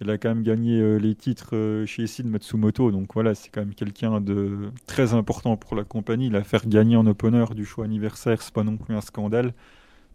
elle 0.00 0.10
a 0.10 0.18
quand 0.18 0.28
même 0.28 0.44
gagné 0.44 0.80
euh, 0.80 0.98
les 0.98 1.14
titres 1.14 1.84
chez 1.86 2.06
Sid 2.06 2.26
Matsumoto, 2.26 2.90
donc 2.92 3.14
voilà, 3.14 3.34
c'est 3.34 3.50
quand 3.50 3.62
même 3.62 3.74
quelqu'un 3.74 4.20
de 4.20 4.70
très 4.86 5.14
important 5.14 5.56
pour 5.56 5.76
la 5.76 5.84
compagnie. 5.84 6.30
La 6.30 6.44
faire 6.44 6.66
gagner 6.66 6.96
en 6.96 7.06
opener 7.06 7.46
du 7.54 7.64
choix 7.64 7.84
anniversaire, 7.84 8.42
c'est 8.42 8.54
pas 8.54 8.64
non 8.64 8.76
plus 8.76 8.94
un 8.94 9.00
scandale 9.00 9.52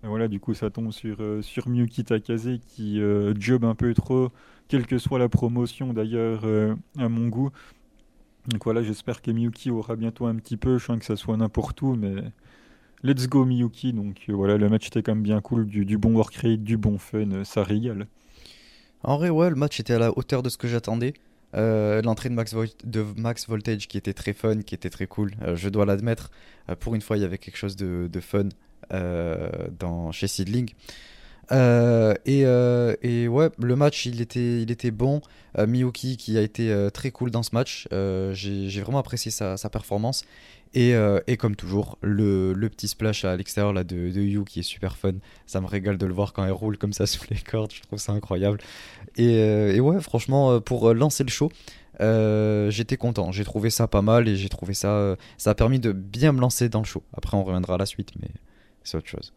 voilà, 0.08 0.28
du 0.28 0.40
coup, 0.40 0.54
ça 0.54 0.70
tombe 0.70 0.92
sur, 0.92 1.18
euh, 1.20 1.42
sur 1.42 1.68
Miyuki 1.68 2.04
Takase 2.06 2.60
qui 2.68 3.02
euh, 3.02 3.34
job 3.38 3.66
un 3.66 3.76
peu 3.76 3.94
trop, 3.94 4.32
quelle 4.68 4.88
que 4.88 4.98
soit 4.98 5.20
la 5.20 5.28
promotion 5.30 5.94
d'ailleurs, 5.94 6.42
euh, 6.46 6.76
à 6.98 7.10
mon 7.10 7.28
goût. 7.28 7.50
Donc 8.48 8.64
voilà, 8.64 8.82
j'espère 8.82 9.22
que 9.22 9.32
Miyuki 9.32 9.72
aura 9.72 9.96
bientôt 9.96 10.26
un 10.26 10.36
petit 10.36 10.58
peu, 10.58 10.78
je 10.78 10.86
sens 10.86 11.00
que 11.00 11.06
ça 11.06 11.16
soit 11.16 11.38
n'importe 11.38 11.82
où, 11.82 11.96
mais 11.96 12.16
let's 13.04 13.28
go 13.28 13.46
Miyuki. 13.46 13.94
Donc 13.94 14.24
voilà, 14.28 14.58
le 14.58 14.70
match 14.70 14.88
était 14.88 15.02
quand 15.02 15.16
même 15.16 15.24
bien 15.24 15.42
cool, 15.42 15.66
du, 15.66 15.98
bon 15.98 16.14
work 16.14 16.36
rate, 16.36 16.64
du 16.64 16.78
bon 16.78 16.98
fun, 16.98 17.44
ça 17.44 17.64
régale. 17.64 18.08
En 19.04 19.18
vrai, 19.18 19.30
ouais, 19.30 19.50
le 19.50 19.56
match 19.56 19.80
était 19.80 19.94
à 19.94 20.00
la 20.00 20.18
hauteur 20.18 20.44
de 20.44 20.50
ce 20.50 20.58
que 20.58 20.68
j'attendais. 20.68 21.14
L'entrée 21.54 22.30
de 22.30 22.36
Max, 23.16 23.48
Voltage 23.48 23.88
qui 23.88 23.98
était 23.98 24.14
très 24.14 24.34
fun, 24.34 24.62
qui 24.62 24.76
était 24.76 24.90
très 24.90 25.08
cool, 25.08 25.32
je 25.56 25.70
dois 25.70 25.86
l'admettre. 25.86 26.30
pour 26.80 26.96
une 26.96 27.02
fois, 27.02 27.18
il 27.18 27.22
y 27.22 27.26
avait 27.26 27.38
quelque 27.38 27.58
chose 27.58 27.76
de, 27.76 28.20
fun. 28.20 28.50
Euh, 28.92 29.50
dans, 29.78 30.12
chez 30.12 30.28
Seedling. 30.28 30.72
Euh, 31.52 32.14
et, 32.26 32.46
euh, 32.46 32.96
et, 33.02 33.28
ouais, 33.28 33.50
le 33.58 33.76
match 33.76 34.06
il 34.06 34.22
était, 34.22 34.62
il 34.62 34.72
était 34.72 34.92
bon. 34.92 35.22
Miyuki 35.58 36.16
qui 36.16 36.38
a 36.38 36.42
été 36.42 36.88
très 36.94 37.12
cool 37.12 37.32
dans 37.32 37.44
ce 37.44 37.50
match. 37.54 37.88
J'ai 37.92 38.82
vraiment 38.82 39.00
apprécié 39.00 39.32
sa, 39.32 39.58
performance. 39.70 40.24
Et, 40.76 40.94
et, 41.28 41.38
comme 41.38 41.56
toujours, 41.56 41.98
le, 42.02 42.54
le 42.54 42.70
petit 42.70 42.88
splash 42.88 43.26
à 43.26 43.36
l'extérieur 43.36 43.74
de, 43.74 43.82
de, 43.84 44.22
Yu 44.22 44.46
qui 44.46 44.60
est 44.60 44.64
super 44.64 44.96
fun. 44.96 45.14
Ça 45.48 45.60
me 45.60 45.66
régale 45.66 45.98
de 45.98 46.06
le 46.06 46.14
voir 46.14 46.34
quand 46.34 46.46
elle 46.46 46.52
roule 46.52 46.78
comme 46.78 46.94
ça 46.94 47.06
sous 47.08 47.26
les 47.30 47.38
cordes. 47.40 47.72
Je 47.74 47.82
trouve 47.82 48.00
ça 48.00 48.12
incroyable. 48.14 48.60
Et, 49.18 49.34
et 49.40 49.80
ouais, 49.80 50.00
franchement, 50.02 50.62
pour 50.62 50.94
lancer 50.94 51.24
le 51.24 51.32
show, 51.32 51.52
j'étais 52.00 52.98
content. 52.98 53.32
J'ai 53.32 53.44
trouvé 53.44 53.72
ça 53.72 53.88
pas 53.88 54.04
mal 54.04 54.28
et 54.28 54.36
j'ai 54.36 54.50
trouvé 54.50 54.76
ça. 54.76 55.16
ça 55.38 55.50
a 55.50 55.56
permis 55.56 55.80
de 55.80 55.92
bien 55.92 56.32
me 56.32 56.40
lancer 56.40 56.70
dans 56.70 56.80
le 56.80 56.86
show. 56.86 57.04
Après, 57.14 57.36
on 57.36 57.44
reviendra 57.44 57.74
à 57.74 57.78
la 57.78 57.88
suite. 57.88 58.12
Mais 58.22 58.30
c'est 58.84 58.98
autre 58.98 59.10
chose. 59.10 59.34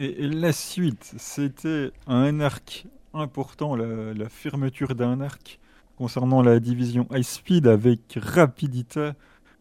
Et, 0.00 0.28
la 0.28 0.52
suite, 0.52 1.12
c'était 1.18 1.92
un 2.06 2.40
arc 2.40 2.86
important, 3.12 3.76
la, 3.76 4.28
fermeture 4.30 4.94
d'un 4.94 5.20
arc 5.20 5.60
concernant 5.96 6.40
la 6.40 6.58
division 6.58 7.06
High 7.12 7.22
Speed 7.22 7.66
avec 7.66 8.00
Rapidita 8.16 9.14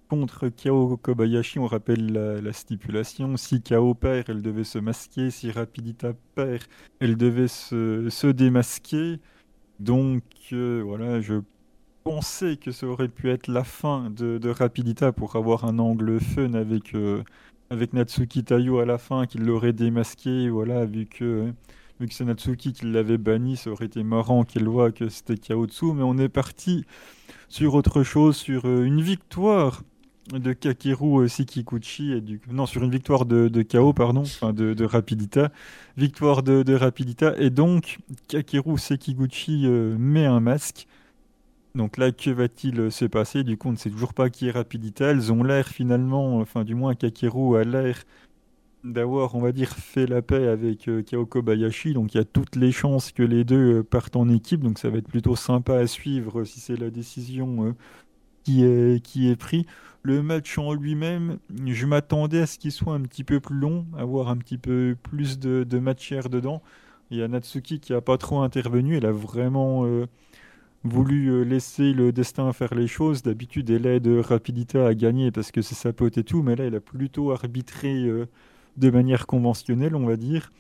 contre 0.07 0.48
Kao 0.48 0.95
Kobayashi. 0.95 1.60
On 1.60 1.68
rappelle 1.68 2.14
la, 2.41 2.53
stipulation. 2.53 3.36
Si 3.36 3.61
Kao 3.61 3.94
perd, 3.94 4.30
elle 4.30 4.41
devait 4.41 4.64
se 4.64 4.80
masquer. 4.80 5.30
Si 5.30 5.52
Rapidita 5.52 6.14
perd, 6.36 6.64
elle 7.02 7.18
devait 7.18 7.49
se, 7.49 8.32
démasquer. 8.32 9.20
Donc 9.80 10.24
euh, 10.53 10.82
voilà, 10.86 11.20
je 11.20 11.41
pensais 12.06 12.56
que 12.56 12.72
ça 12.72 12.88
aurait 12.88 13.10
pu 13.10 13.30
être 13.30 13.48
la 13.49 13.66
fin 13.66 14.10
de, 14.10 14.49
Rapidita 14.49 15.11
pour 15.11 15.36
avoir 15.36 15.66
un 15.66 15.80
angle 15.80 16.22
fun 16.22 16.53
avec, 16.53 16.95
euh, 16.95 17.24
avec 17.70 17.94
Natsuki 17.94 18.44
Tayo 18.44 18.80
à 18.80 18.86
la 18.86 18.98
fin, 18.98 19.26
qu'il 19.26 19.41
l'aurait 19.41 19.74
démasqué, 19.74 20.50
voilà, 20.50 20.86
vu 20.86 21.06
que, 21.06 21.52
vu 22.00 22.08
que 22.08 22.14
c'est 22.14 22.26
Natsuki 22.26 22.74
qui 22.74 22.86
l'avait 22.86 23.18
banni, 23.18 23.58
ça 23.58 23.70
aurait 23.70 23.86
été 23.86 24.04
marrant 24.04 24.44
qu'elle 24.44 24.68
voit 24.68 24.91
que 24.91 25.10
c'était 25.10 25.38
Kaotsu, 25.38 25.94
mais 25.94 26.04
on 26.04 26.18
est 26.18 26.30
parti 26.30 26.86
sur 27.48 27.76
autre 27.76 28.04
chose, 28.04 28.38
sur 28.38 28.66
euh, 28.66 28.84
une 28.84 29.02
victoire 29.02 29.84
de 30.34 30.54
Kakeru 30.54 31.24
euh, 31.24 31.28
Sekiguchi, 31.28 32.12
et 32.14 32.22
du... 32.22 32.41
non, 32.52 32.66
sur 32.66 32.84
une 32.84 32.91
victoire 32.91 33.26
de, 33.26 33.48
de 33.48 33.62
Kao, 33.62 33.94
pardon, 33.94 34.22
enfin 34.22 34.54
de, 34.54 34.74
de 34.74 34.86
Rapidita, 34.86 35.52
victoire 35.98 36.44
de, 36.44 36.64
de, 36.64 36.74
Rapidita, 36.74 37.36
et 37.38 37.50
donc 37.50 38.00
Kakeru 38.28 38.78
Sekiguchi 38.78 39.66
euh, 39.66 39.96
met 39.98 40.26
un 40.26 40.40
masque, 40.40 40.88
donc 41.76 41.98
là, 41.98 42.12
que 42.12 42.32
va-t-il 42.32 42.91
se 42.91 43.06
passer? 43.06 43.44
Du 43.44 43.58
coup, 43.58 43.70
on 43.70 43.74
ne 43.74 43.78
sait 43.78 43.90
toujours 43.90 44.14
pas 44.14 44.30
qui 44.30 44.48
est 44.48 44.52
Rapidita. 44.52 45.06
Elles 45.12 45.32
ont 45.32 45.44
l'air 45.44 45.68
finalement, 45.68 46.38
enfin 46.40 46.64
du 46.64 46.76
moins 46.76 46.96
Kakeru 46.96 47.58
a 47.58 47.64
l'air 47.64 48.04
d'avoir, 48.84 49.36
on 49.36 49.41
va 49.41 49.52
dire, 49.52 49.70
fait 49.70 50.08
la 50.08 50.22
paix 50.22 50.48
avec 50.48 50.88
euh, 50.88 51.04
Kao 51.04 51.26
Kobayashi. 51.26 51.94
Donc 51.94 52.14
il 52.14 52.18
y 52.18 52.22
a 52.22 52.26
toutes 52.26 52.56
les 52.56 52.72
chances 52.72 53.12
que 53.12 53.24
les 53.24 53.44
deux 53.44 53.80
euh, 53.80 53.84
partent 53.84 54.16
en 54.16 54.30
équipe. 54.30 54.62
Donc 54.62 54.80
ça 54.80 54.90
va 54.90 54.98
être 54.98 55.08
plutôt 55.08 55.36
sympa 55.36 55.76
à 55.76 55.88
suivre 55.88 56.44
si 56.44 56.60
c'est 56.60 56.78
la 56.78 56.90
décision 56.90 57.68
euh, 57.68 57.76
qui, 58.44 58.64
est, 58.64 59.04
qui 59.04 59.36
prise. 59.36 59.66
Le 60.02 60.24
match 60.24 60.58
en 60.58 60.74
lui-même, 60.74 61.40
je 61.66 61.86
m'attendais 61.86 62.41
à 62.41 62.46
ce 62.48 62.58
qu'il 62.58 62.72
soit 62.72 62.94
un 62.94 63.02
petit 63.02 63.26
peu 63.26 63.41
plus 63.41 63.58
long, 63.58 63.86
avoir 63.98 64.30
un 64.30 64.38
petit 64.38 64.58
peu 64.58 64.96
plus 65.04 65.40
de, 65.40 65.66
de 65.66 65.80
matière 65.80 66.30
dedans. 66.30 66.62
Il 67.12 67.18
y 67.18 67.22
a 67.22 67.28
Natsuki 67.28 67.80
qui 67.80 67.91
n'a 67.91 68.02
pas 68.02 68.18
trop 68.18 68.41
intervenu. 68.41 68.96
Elle 68.96 69.06
a 69.06 69.12
vraiment 69.12 69.86
voulu 70.84 71.27
euh, 71.30 71.43
laisser 71.43 71.93
le 71.93 72.11
destin 72.11 72.51
faire 72.53 72.73
les 72.76 72.88
choses. 72.88 73.23
D'habitude, 73.23 73.69
elle 73.69 73.85
aide 73.85 74.07
Rapidita 74.07 74.88
à 74.88 74.93
gagner 74.93 75.31
parce 75.31 75.51
que 75.51 75.61
c'est 75.61 75.76
sa 75.76 75.93
pote 75.93 76.18
et 76.18 76.23
tout, 76.23 76.41
mais 76.41 76.56
là, 76.56 76.65
elle 76.65 76.76
a 76.76 76.80
plutôt 76.80 77.31
arbitré 77.31 78.03
euh, 78.06 78.27
de 78.77 78.89
manière 78.89 79.27
conventionnelle, 79.27 79.95
on 79.95 80.06
va 80.06 80.15
dire. 80.15 80.51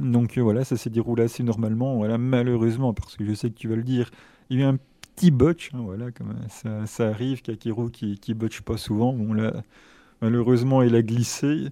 Donc 0.00 0.38
voilà, 0.38 0.64
ça 0.64 0.76
s'est 0.76 0.90
déroulé 0.90 1.24
assez 1.24 1.42
normalement. 1.42 2.06
Malheureusement, 2.18 2.94
parce 2.94 3.16
que 3.16 3.24
je 3.24 3.34
sais 3.34 3.50
que 3.50 3.56
tu 3.58 3.68
vas 3.68 3.76
le 3.76 3.82
dire, 3.82 4.10
il 4.50 4.58
y 4.58 4.62
a 4.62 4.66
eu 4.66 4.68
un 4.68 4.78
petit 5.14 5.30
botch. 5.30 5.70
Hein, 5.74 5.80
voilà, 5.82 6.10
comme 6.10 6.34
ça, 6.48 6.86
ça 6.86 7.08
arrive, 7.08 7.42
Kakeru 7.42 7.90
qui, 7.90 8.18
qui 8.18 8.34
botche 8.34 8.62
pas 8.62 8.78
souvent. 8.78 9.12
Bon 9.12 9.34
là, 9.34 9.62
malheureusement, 10.22 10.82
il 10.82 10.94
a 10.94 11.02
glissé. 11.02 11.68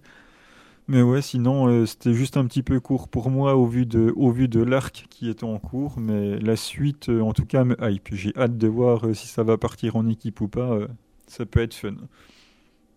Mais 0.90 1.02
ouais, 1.02 1.22
sinon, 1.22 1.68
euh, 1.68 1.86
c'était 1.86 2.14
juste 2.14 2.36
un 2.36 2.44
petit 2.46 2.64
peu 2.64 2.80
court 2.80 3.06
pour 3.06 3.30
moi 3.30 3.54
au 3.54 3.64
vu 3.64 3.86
de, 3.86 4.60
l'arc 4.60 5.06
qui 5.08 5.30
est 5.30 5.44
en 5.44 5.56
cours. 5.60 6.00
Mais 6.00 6.36
la 6.40 6.56
suite, 6.56 7.08
euh, 7.10 7.20
en 7.20 7.32
tout 7.32 7.46
cas, 7.46 7.62
me 7.62 7.76
hype. 7.80 8.08
J'ai 8.10 8.36
hâte 8.36 8.58
de 8.58 8.66
voir 8.66 9.06
euh, 9.06 9.14
si 9.14 9.28
ça 9.28 9.44
va 9.44 9.56
partir 9.56 9.94
en 9.94 10.08
équipe 10.08 10.40
ou 10.40 10.48
pas. 10.48 10.80
ça 11.28 11.46
peut 11.46 11.60
être 11.60 11.74
fun. 11.74 11.94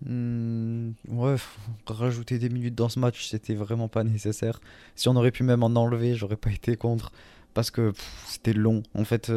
Hmm, 0.03 0.93
ouais, 1.07 1.35
rajouter 1.85 2.39
des 2.39 2.49
minutes 2.49 2.73
dans 2.73 2.89
ce 2.89 2.99
match, 2.99 3.27
c'était 3.27 3.53
vraiment 3.53 3.89
pas 3.89 4.03
nécessaire. 4.03 4.59
Si 4.95 5.07
on 5.07 5.15
aurait 5.15 5.29
pu 5.29 5.43
même 5.43 5.61
en 5.61 5.75
enlever, 5.75 6.15
j'aurais 6.15 6.35
pas 6.35 6.49
été 6.49 6.75
contre. 6.75 7.11
Parce 7.53 7.69
que 7.69 7.93
c'était 8.25 8.53
long. 8.53 8.81
En 8.95 9.05
fait, 9.05 9.31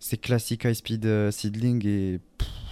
c'est 0.00 0.16
classique 0.16 0.64
high 0.64 0.74
speed 0.74 1.30
seedling 1.30 1.86
et 1.86 2.20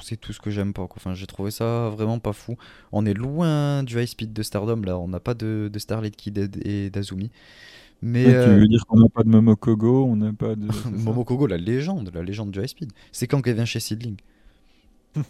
c'est 0.02 0.16
tout 0.16 0.32
ce 0.32 0.40
que 0.40 0.50
j'aime 0.50 0.72
pas. 0.72 0.82
Enfin, 0.82 1.14
j'ai 1.14 1.26
trouvé 1.26 1.50
ça 1.50 1.90
vraiment 1.90 2.18
pas 2.18 2.32
fou. 2.32 2.56
On 2.92 3.06
est 3.06 3.14
loin 3.14 3.82
du 3.82 4.00
high 4.00 4.06
speed 4.06 4.32
de 4.32 4.42
Stardom 4.42 4.80
là. 4.82 4.98
On 4.98 5.06
n'a 5.08 5.20
pas 5.20 5.34
de, 5.34 5.70
de 5.72 5.78
Starlight 5.78 6.16
Kid 6.16 6.50
et 6.64 6.90
d'Azumi. 6.90 7.30
Mais 8.00 8.24
tu 8.24 8.30
veux 8.30 8.62
euh, 8.62 8.66
dire 8.66 8.86
qu'on 8.86 9.00
n'a 9.00 9.08
pas 9.08 9.24
de 9.24 9.28
Momokogo, 9.28 10.04
on 10.04 10.16
n'a 10.16 10.32
pas 10.32 10.54
de 10.54 10.66
Momokogo, 10.90 11.46
la 11.46 11.56
légende, 11.56 12.10
la 12.14 12.22
légende 12.22 12.50
du 12.52 12.60
high 12.60 12.68
speed. 12.68 12.92
C'est 13.12 13.26
quand 13.26 13.42
qu'elle 13.42 13.56
vient 13.56 13.64
chez 13.64 13.80
Seedling. 13.80 14.16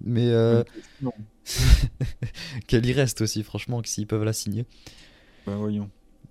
Mais 0.00 0.28
euh... 0.28 0.64
qu'elle 2.66 2.86
y 2.86 2.92
reste 2.92 3.20
aussi, 3.20 3.42
franchement, 3.42 3.82
que 3.82 3.88
s'ils 3.88 4.06
peuvent 4.06 4.24
la 4.24 4.32
signer. 4.32 4.64
Bah 5.46 5.56
voyons. 5.56 5.90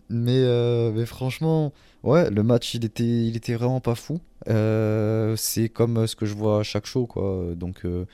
Mais, 0.10 0.44
euh, 0.44 0.92
mais 0.92 1.06
franchement, 1.06 1.74
ouais, 2.04 2.30
le 2.30 2.44
match, 2.44 2.74
il 2.76 2.86
était, 2.86 3.04
il 3.04 3.36
était 3.36 3.56
vraiment 3.56 3.80
pas 3.80 3.96
fou. 3.96 4.20
Euh, 4.48 5.36
c'est 5.36 5.70
comme 5.70 6.06
ce 6.06 6.16
que 6.16 6.26
je 6.26 6.36
vois 6.36 6.60
à 6.60 6.64
chaque 6.64 6.86
show, 6.86 7.08
quoi. 7.08 7.54
Donc 7.56 7.86
euh, 7.86 8.06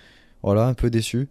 voilà, 0.44 0.68
un 0.68 0.74
peu 0.74 0.90
déçu. 0.90 1.28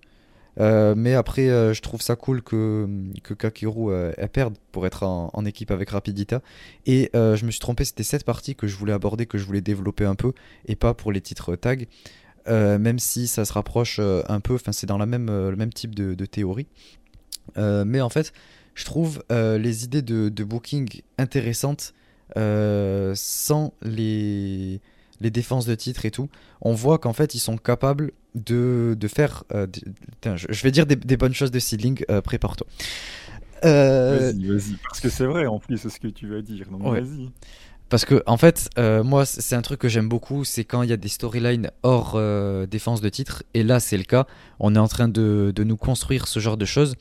mais 0.58 1.14
après, 1.14 1.46
je 1.74 1.80
trouve 1.80 2.02
ça 2.02 2.16
cool 2.16 2.42
que, 2.42 2.86
que 3.22 3.32
Kakeru 3.34 3.94
elle 4.16 4.28
perde 4.28 4.54
pour 4.72 4.86
être 4.86 5.04
en, 5.04 5.44
équipe 5.46 5.70
avec 5.70 5.90
Rapidita. 5.90 6.42
Et 6.86 7.10
je 7.14 7.44
me 7.46 7.50
suis 7.50 7.60
trompé, 7.60 7.84
c'était 7.84 8.02
cette 8.02 8.24
partie 8.24 8.54
que 8.54 8.66
je 8.66 8.76
voulais 8.76 8.92
aborder, 8.92 9.26
que 9.26 9.38
je 9.38 9.44
voulais 9.44 9.62
développer 9.62 10.04
un 10.04 10.14
peu, 10.14 10.32
et 10.66 10.76
pas 10.76 10.92
pour 10.94 11.12
les 11.12 11.22
titres 11.22 11.56
tag. 11.56 11.88
même 12.46 12.98
si 12.98 13.26
ça 13.26 13.46
se 13.46 13.54
rapproche 13.54 14.00
un 14.00 14.40
peu, 14.40 14.54
enfin 14.54 14.72
c'est 14.72 14.86
dans 14.86 14.98
la 14.98 15.06
même, 15.06 15.28
le 15.28 15.56
même 15.56 15.72
type 15.72 15.94
de 15.94 16.26
théorie. 16.26 16.66
mais 17.56 18.02
en 18.02 18.10
fait, 18.10 18.34
je 18.74 18.84
trouve 18.84 19.22
euh, 19.30 19.58
les 19.58 19.84
idées 19.84 20.02
de, 20.02 20.44
booking 20.44 21.02
intéressantes 21.18 21.94
euh, 22.36 23.12
sans 23.16 23.72
les, 23.82 24.80
les 25.20 25.30
défenses 25.30 25.66
de 25.66 25.74
titre 25.74 26.06
et 26.06 26.10
tout. 26.10 26.28
On 26.60 26.74
voit 26.74 26.98
qu'en 26.98 27.12
fait, 27.12 27.34
ils 27.34 27.40
sont 27.40 27.56
capables 27.56 28.12
de, 28.34 28.96
de 28.98 29.08
faire. 29.08 29.44
Euh, 29.52 29.66
je, 30.24 30.62
vais 30.62 30.70
dire 30.70 30.86
des, 30.86 31.16
bonnes 31.16 31.34
choses 31.34 31.50
de 31.50 31.58
seedling, 31.58 32.04
prépare-toi. 32.24 32.66
Vas-y, 33.62 34.46
vas-y, 34.46 34.76
parce 34.84 35.00
que 35.00 35.10
c'est 35.10 35.26
vrai 35.26 35.46
en 35.46 35.58
plus, 35.58 35.76
c'est 35.76 35.90
ce 35.90 36.00
que 36.00 36.08
tu 36.08 36.28
vas 36.28 36.40
dire. 36.40 36.66
Donc 36.70 36.82
vas-y. 36.82 37.30
Parce 37.90 38.04
que, 38.04 38.22
en 38.26 38.36
fait, 38.36 38.70
moi, 38.78 39.26
c'est 39.26 39.56
un 39.56 39.62
truc 39.62 39.80
que 39.80 39.88
j'aime 39.88 40.08
beaucoup, 40.08 40.44
c'est 40.44 40.64
quand 40.64 40.82
il 40.82 40.90
y 40.90 40.92
a 40.92 40.96
des 40.96 41.08
storylines 41.08 41.70
hors 41.82 42.18
défense 42.68 43.00
de 43.00 43.08
titre. 43.08 43.42
Et 43.52 43.64
là, 43.64 43.80
c'est 43.80 43.98
le 43.98 44.04
cas. 44.04 44.26
On 44.60 44.76
est 44.76 44.78
en 44.78 44.88
train 44.88 45.08
de, 45.08 45.52
de, 45.54 45.64
nous 45.64 45.76
construire 45.76 46.28
ce 46.28 46.38
genre 46.38 46.56
de 46.56 46.64
choses. 46.64 46.94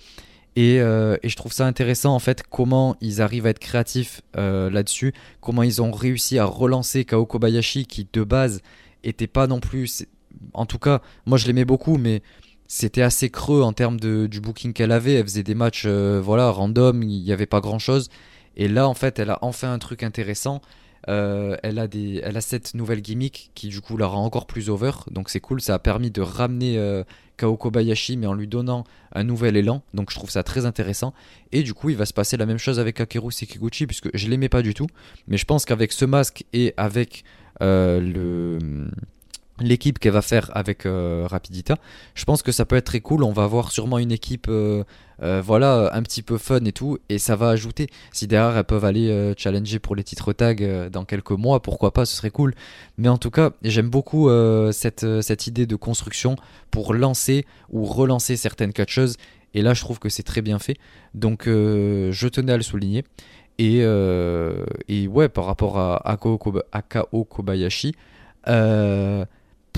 Euh, 0.57 1.17
et, 1.23 1.29
je 1.29 1.35
trouve 1.35 1.53
ça 1.53 1.65
intéressant 1.65 2.13
en 2.13 2.19
fait 2.19 2.43
comment 2.43 2.95
ils 3.01 3.21
arrivent 3.21 3.45
à 3.45 3.49
être 3.49 3.59
créatifs 3.59 4.21
euh, 4.35 4.69
là-dessus, 4.69 5.13
comment 5.41 5.63
ils 5.63 5.81
ont 5.81 5.91
réussi 5.91 6.37
à 6.37 6.45
relancer 6.45 7.05
Kao 7.05 7.25
Kobayashi 7.25 7.85
qui 7.85 8.07
de 8.11 8.23
base 8.23 8.61
était 9.03 9.27
pas 9.27 9.47
non 9.47 9.59
plus, 9.59 10.05
en 10.53 10.65
tout 10.65 10.79
cas 10.79 11.01
moi 11.25 11.37
je 11.37 11.47
l'aimais 11.47 11.65
beaucoup 11.65 11.97
mais 11.97 12.21
c'était 12.67 13.01
assez 13.01 13.29
creux 13.29 13.61
en 13.61 13.73
termes 13.73 13.99
de, 13.99 14.27
du 14.27 14.41
booking 14.41 14.73
qu'elle 14.73 14.91
avait, 14.91 15.13
elle 15.13 15.23
faisait 15.23 15.43
des 15.43 15.55
matchs 15.55 15.83
euh, 15.85 16.19
voilà 16.21 16.49
random, 16.49 17.03
il 17.03 17.23
n'y 17.23 17.31
avait 17.31 17.45
pas 17.45 17.61
grand 17.61 17.79
chose 17.79 18.09
et 18.57 18.67
là 18.67 18.87
en 18.87 18.93
fait 18.95 19.19
elle 19.19 19.29
a 19.29 19.39
enfin 19.41 19.71
un 19.71 19.79
truc 19.79 20.03
intéressant. 20.03 20.61
elle, 21.07 21.79
a 21.79 21.87
des, 21.87 22.21
elle 22.23 22.35
a 22.35 22.41
cette 22.41 22.73
nouvelle 22.73 23.01
gimmick 23.01 23.51
qui 23.55 23.69
du 23.69 23.79
coup 23.79 23.95
la 23.95 24.07
rend 24.07 24.25
encore 24.25 24.45
plus 24.47 24.69
over, 24.69 24.91
donc 25.09 25.29
c'est 25.29 25.39
cool, 25.39 25.61
ça 25.61 25.75
a 25.75 25.79
permis 25.79 26.11
de 26.11 26.21
ramener 26.21 27.03
Kao 27.39 27.55
Kobayashi, 27.57 28.17
mais 28.17 28.27
en 28.27 28.33
lui 28.33 28.47
donnant 28.47 28.83
un 29.13 29.23
nouvel 29.23 29.57
élan. 29.57 29.81
Donc 29.93 30.11
je 30.11 30.15
trouve 30.15 30.29
ça 30.29 30.43
très 30.43 30.65
intéressant. 30.65 31.13
Et 31.51 31.63
du 31.63 31.73
coup, 31.73 31.89
il 31.89 31.95
va 31.95 32.05
se 32.05 32.13
passer 32.13 32.37
la 32.37 32.45
même 32.45 32.57
chose 32.57 32.79
avec 32.79 32.97
Kakeru 32.97 33.31
Sekiguchi, 33.31 33.87
puisque 33.87 34.09
je 34.13 34.27
l'aimais 34.27 34.49
pas 34.49 34.61
du 34.61 34.73
tout. 34.73 34.87
Mais 35.27 35.37
je 35.37 35.45
pense 35.45 35.65
qu'avec 35.65 35.91
ce 35.91 36.05
masque 36.05 36.43
et 36.53 36.73
avec 36.77 37.23
euh, 37.61 37.99
le 37.99 38.59
l'équipe 39.61 39.99
qu'elle 39.99 40.13
va 40.13 40.21
faire 40.21 40.49
avec 40.53 40.85
euh, 40.85 41.25
Rapidita. 41.29 41.77
Je 42.15 42.25
pense 42.25 42.41
que 42.41 42.51
ça 42.51 42.65
peut 42.65 42.75
être 42.75 42.85
très 42.85 42.99
cool. 42.99 43.23
On 43.23 43.31
va 43.31 43.43
avoir 43.43 43.71
sûrement 43.71 43.97
une 43.97 44.11
équipe, 44.11 44.47
euh, 44.49 44.83
euh, 45.21 45.41
voilà, 45.43 45.89
un 45.93 46.01
petit 46.01 46.21
peu 46.21 46.37
fun 46.37 46.63
et 46.65 46.71
tout, 46.71 46.97
et 47.09 47.17
ça 47.17 47.35
va 47.35 47.49
ajouter. 47.49 47.87
Si 48.11 48.27
derrière 48.27 48.57
elles 48.57 48.63
peuvent 48.63 48.85
aller 48.85 49.33
challenger 49.37 49.79
pour 49.79 49.95
les 49.95 50.03
titres 50.03 50.33
tag 50.33 50.89
dans 50.89 51.05
quelques 51.05 51.31
mois, 51.31 51.61
pourquoi 51.61 51.91
pas, 51.91 52.05
ce 52.05 52.15
serait 52.15 52.31
cool. 52.31 52.53
Mais 52.97 53.09
en 53.09 53.17
tout 53.17 53.31
cas, 53.31 53.51
j'aime 53.63 53.89
beaucoup 53.89 54.29
cette, 54.71 55.47
idée 55.47 55.65
de 55.65 55.75
construction 55.75 56.35
pour 56.71 56.93
lancer 56.93 57.45
ou 57.69 57.85
relancer 57.85 58.37
certaines 58.37 58.73
catcheuses. 58.73 59.17
Et 59.53 59.61
là, 59.61 59.73
je 59.73 59.81
trouve 59.81 59.99
que 59.99 60.09
c'est 60.09 60.23
très 60.23 60.41
bien 60.41 60.59
fait. 60.59 60.77
Donc, 61.13 61.43
je 61.45 62.27
tenais 62.27 62.53
à 62.53 62.57
le 62.57 62.63
souligner. 62.63 63.03
Et, 63.57 63.85
ouais, 63.85 65.29
par 65.29 65.45
rapport 65.45 65.77
à, 65.77 65.97
à, 65.97 66.17
à 66.71 66.81
Kao 66.81 67.25
Kobayashi, 67.25 67.93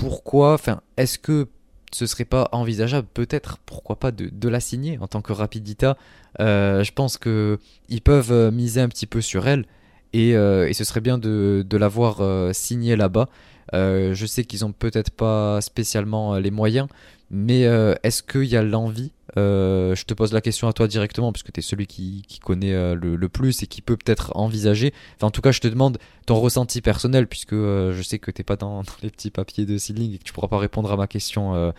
pourquoi, 0.02 0.54
enfin, 0.54 0.80
est-ce 0.96 1.16
que 1.16 1.46
ce 1.92 2.06
serait 2.06 2.24
pas 2.24 2.48
envisageable, 2.50 3.06
peut-être, 3.14 3.58
pourquoi 3.64 3.94
pas, 3.94 4.10
de, 4.10 4.48
la 4.48 4.58
signer 4.58 4.98
en 4.98 5.06
tant 5.06 5.22
que 5.22 5.32
Rapidita? 5.32 5.96
Euh, 6.40 6.82
Je 6.82 6.92
pense 6.92 7.18
que 7.18 7.60
ils 7.88 8.02
peuvent 8.02 8.32
euh, 8.32 8.50
miser 8.50 8.80
un 8.80 8.88
petit 8.88 9.06
peu 9.06 9.20
sur 9.20 9.46
elle 9.46 9.64
et, 10.12 10.34
euh, 10.34 10.72
ce 10.72 10.82
serait 10.82 11.00
bien 11.00 11.18
de, 11.18 11.64
de 11.68 11.76
l'avoir 11.76 12.20
signée 12.52 12.96
là-bas. 12.96 13.28
je 13.72 14.24
sais 14.26 14.42
qu'ils 14.44 14.64
ont 14.64 14.72
peut-être 14.72 15.12
pas 15.12 15.60
spécialement 15.60 16.36
les 16.36 16.50
moyens, 16.50 16.88
mais 17.34 17.64
euh, 17.64 17.94
est-ce 18.02 18.22
qu'il 18.22 18.44
y 18.44 18.56
a 18.56 18.62
l'envie 18.62 19.10
euh, 19.38 19.94
Je 19.94 20.04
te 20.04 20.12
pose 20.12 20.34
la 20.34 20.42
question 20.42 20.68
à 20.68 20.74
toi 20.74 20.86
directement, 20.86 21.32
puisque 21.32 21.50
tu 21.50 21.60
es 21.60 21.62
celui 21.62 21.86
qui, 21.86 22.22
connaît 22.44 22.74
euh, 22.74 22.94
le, 22.94 23.28
plus 23.30 23.62
et 23.62 23.66
qui 23.66 23.80
peut 23.80 23.96
peut-être 23.96 24.32
envisager. 24.36 24.92
Enfin, 25.16 25.28
en 25.28 25.30
tout 25.30 25.40
cas, 25.40 25.50
je 25.50 25.60
te 25.60 25.66
demande 25.66 25.96
ton 26.26 26.38
ressenti 26.38 26.82
personnel, 26.82 27.26
puisque 27.26 27.54
je 27.54 28.02
sais 28.02 28.18
que 28.18 28.30
tu 28.30 28.40
n'es 28.40 28.44
pas 28.44 28.56
dans, 28.58 28.82
les 29.02 29.08
petits 29.08 29.30
papiers 29.30 29.64
de 29.64 29.78
Seedling 29.78 30.14
et 30.14 30.18
que 30.18 30.24
tu 30.24 30.34
pourras 30.34 30.48
pas 30.48 30.58
répondre 30.58 30.92
à 30.92 30.96
ma 30.96 31.06
question 31.06 31.72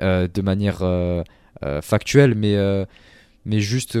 de 0.00 0.42
manière 0.42 0.82
factuelle, 1.82 2.34
mais, 2.34 2.56
mais 3.44 3.60
juste 3.60 3.96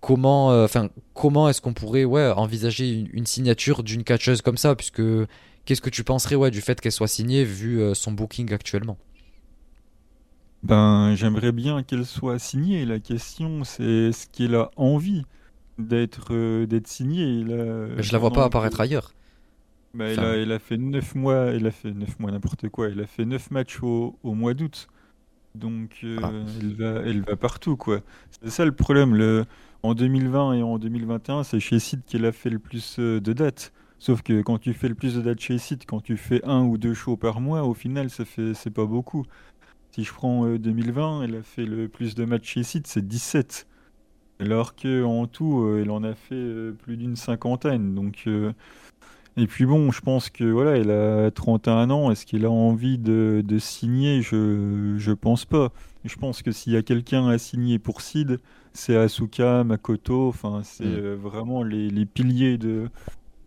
comment, 0.00 0.66
comment 1.14 1.48
est-ce 1.48 1.62
qu'on 1.62 1.72
pourrait 1.72 2.04
ouais, 2.04 2.28
envisager 2.28 2.90
une, 2.90 3.08
une 3.14 3.26
signature 3.26 3.82
d'une 3.82 4.04
catcheuse 4.04 4.42
comme 4.42 4.58
ça, 4.58 4.76
puisque 4.76 5.02
qu'est-ce 5.64 5.80
que 5.80 5.88
tu 5.88 6.04
penserais 6.04 6.34
ouais, 6.34 6.50
du 6.50 6.60
fait 6.60 6.78
qu'elle 6.78 6.92
soit 6.92 7.08
signée 7.08 7.44
vu 7.44 7.80
son 7.94 8.12
booking 8.12 8.52
actuellement? 8.52 8.98
Ben, 10.62 11.14
j'aimerais 11.14 11.52
bien 11.52 11.82
qu'elle 11.82 12.06
soit 12.06 12.38
signée. 12.38 12.84
La 12.84 12.98
question, 12.98 13.64
c'est 13.64 13.84
est-ce 13.84 14.28
qu'elle 14.28 14.54
a 14.54 14.70
envie 14.76 15.24
d'être 15.78 16.28
euh, 16.32 16.66
d'être 16.66 16.88
signée 16.88 17.44
Je 17.98 18.12
la 18.12 18.18
vois 18.18 18.30
pas 18.30 18.44
apparaître 18.44 18.80
ailleurs. 18.80 19.14
Ben, 19.94 20.18
elle, 20.18 20.52
a, 20.52 20.58
fait 20.58 20.76
9 20.76 21.14
mois, 21.14 21.46
elle 21.46 21.66
a 21.66 21.70
fait 21.70 21.92
9 21.92 22.20
mois 22.20 22.30
n'importe 22.30 22.68
quoi, 22.68 22.88
elle 22.88 23.00
a 23.00 23.06
fait 23.06 23.24
9 23.24 23.50
matchs 23.50 23.82
au, 23.82 24.18
au 24.22 24.34
mois 24.34 24.54
d'août. 24.54 24.88
Donc 25.54 26.00
euh, 26.04 26.18
ah. 26.22 26.30
elle, 26.60 26.74
va, 26.74 27.00
elle 27.04 27.22
va 27.22 27.36
partout 27.36 27.76
quoi. 27.76 28.00
C'est 28.30 28.50
ça 28.50 28.64
le 28.64 28.72
problème. 28.72 29.14
Le, 29.14 29.46
en 29.82 29.94
2020 29.94 30.54
et 30.54 30.62
en 30.62 30.78
2021, 30.78 31.42
c'est 31.42 31.60
chez 31.60 31.78
Sid 31.78 32.02
qu'elle 32.06 32.26
a 32.26 32.32
fait 32.32 32.50
le 32.50 32.58
plus 32.58 32.98
euh, 32.98 33.20
de 33.20 33.32
dates. 33.32 33.72
Sauf 33.98 34.22
que 34.22 34.42
quand 34.42 34.58
tu 34.58 34.74
fais 34.74 34.88
le 34.88 34.94
plus 34.94 35.16
de 35.16 35.22
dates 35.22 35.40
chez 35.40 35.58
Sid, 35.58 35.84
quand 35.86 36.00
tu 36.00 36.16
fais 36.16 36.44
un 36.44 36.62
ou 36.62 36.78
deux 36.78 36.94
shows 36.94 37.16
par 37.16 37.40
mois, 37.40 37.64
au 37.64 37.74
final, 37.74 38.10
ça 38.10 38.24
fait 38.24 38.54
c'est 38.54 38.70
pas 38.70 38.86
beaucoup. 38.86 39.24
Si 39.98 40.04
je 40.04 40.12
prends 40.12 40.46
2020, 40.46 41.22
euh, 41.22 41.24
elle 41.24 41.34
a 41.34 41.42
fait 41.42 41.64
le 41.64 41.88
plus 41.88 42.14
de 42.14 42.24
matchs 42.24 42.54
ici, 42.54 42.80
c'est 42.84 43.04
17. 43.04 43.66
Alors 44.38 44.76
qu'en 44.76 45.26
tout, 45.26 45.64
euh, 45.64 45.82
elle 45.82 45.90
en 45.90 46.04
a 46.04 46.14
fait 46.14 46.36
euh, 46.36 46.70
plus 46.70 46.96
d'une 46.96 47.16
cinquantaine. 47.16 47.96
Donc, 47.96 48.28
et 49.36 49.46
puis 49.48 49.66
bon, 49.66 49.90
je 49.90 50.00
pense 50.00 50.30
que 50.30 50.44
voilà, 50.44 50.76
elle 50.76 50.92
a 50.92 51.32
31 51.32 51.90
ans. 51.90 52.12
Est-ce 52.12 52.26
qu'elle 52.26 52.44
a 52.44 52.50
envie 52.50 52.96
de, 52.96 53.42
signer? 53.58 54.22
Je 54.22 54.94
je 54.98 55.10
pense 55.10 55.44
pas. 55.44 55.72
Je 56.04 56.14
pense 56.14 56.42
que 56.42 56.52
s'il 56.52 56.74
y 56.74 56.76
a 56.76 56.82
quelqu'un 56.82 57.26
à 57.26 57.36
signer 57.36 57.80
pour 57.80 58.00
Sid, 58.00 58.38
c'est 58.74 58.94
Asuka, 58.94 59.64
Makoto. 59.64 60.28
Enfin, 60.28 60.60
c'est 60.62 60.84
mm. 60.84 61.14
vraiment 61.14 61.64
les, 61.64 61.90
les, 61.90 62.06
piliers 62.06 62.56
de, 62.56 62.88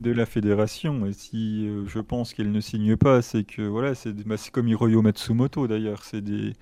de 0.02 0.12
la 0.12 0.26
fédération. 0.26 1.06
Et 1.06 1.14
si 1.14 1.68
euh, 1.68 1.86
je 1.88 2.00
pense 2.00 2.34
qu'elle 2.34 2.52
ne 2.52 2.60
signe 2.62 2.98
pas, 2.98 3.22
c'est 3.22 3.44
que 3.44 3.62
voilà, 3.62 3.96
c'est 3.96 4.14
bah, 4.28 4.36
comme 4.52 4.68
Hiroyo 4.68 5.02
Matsumoto 5.02 5.68
d'ailleurs, 5.68 6.04
c'est 6.04 6.22
des, 6.22 6.54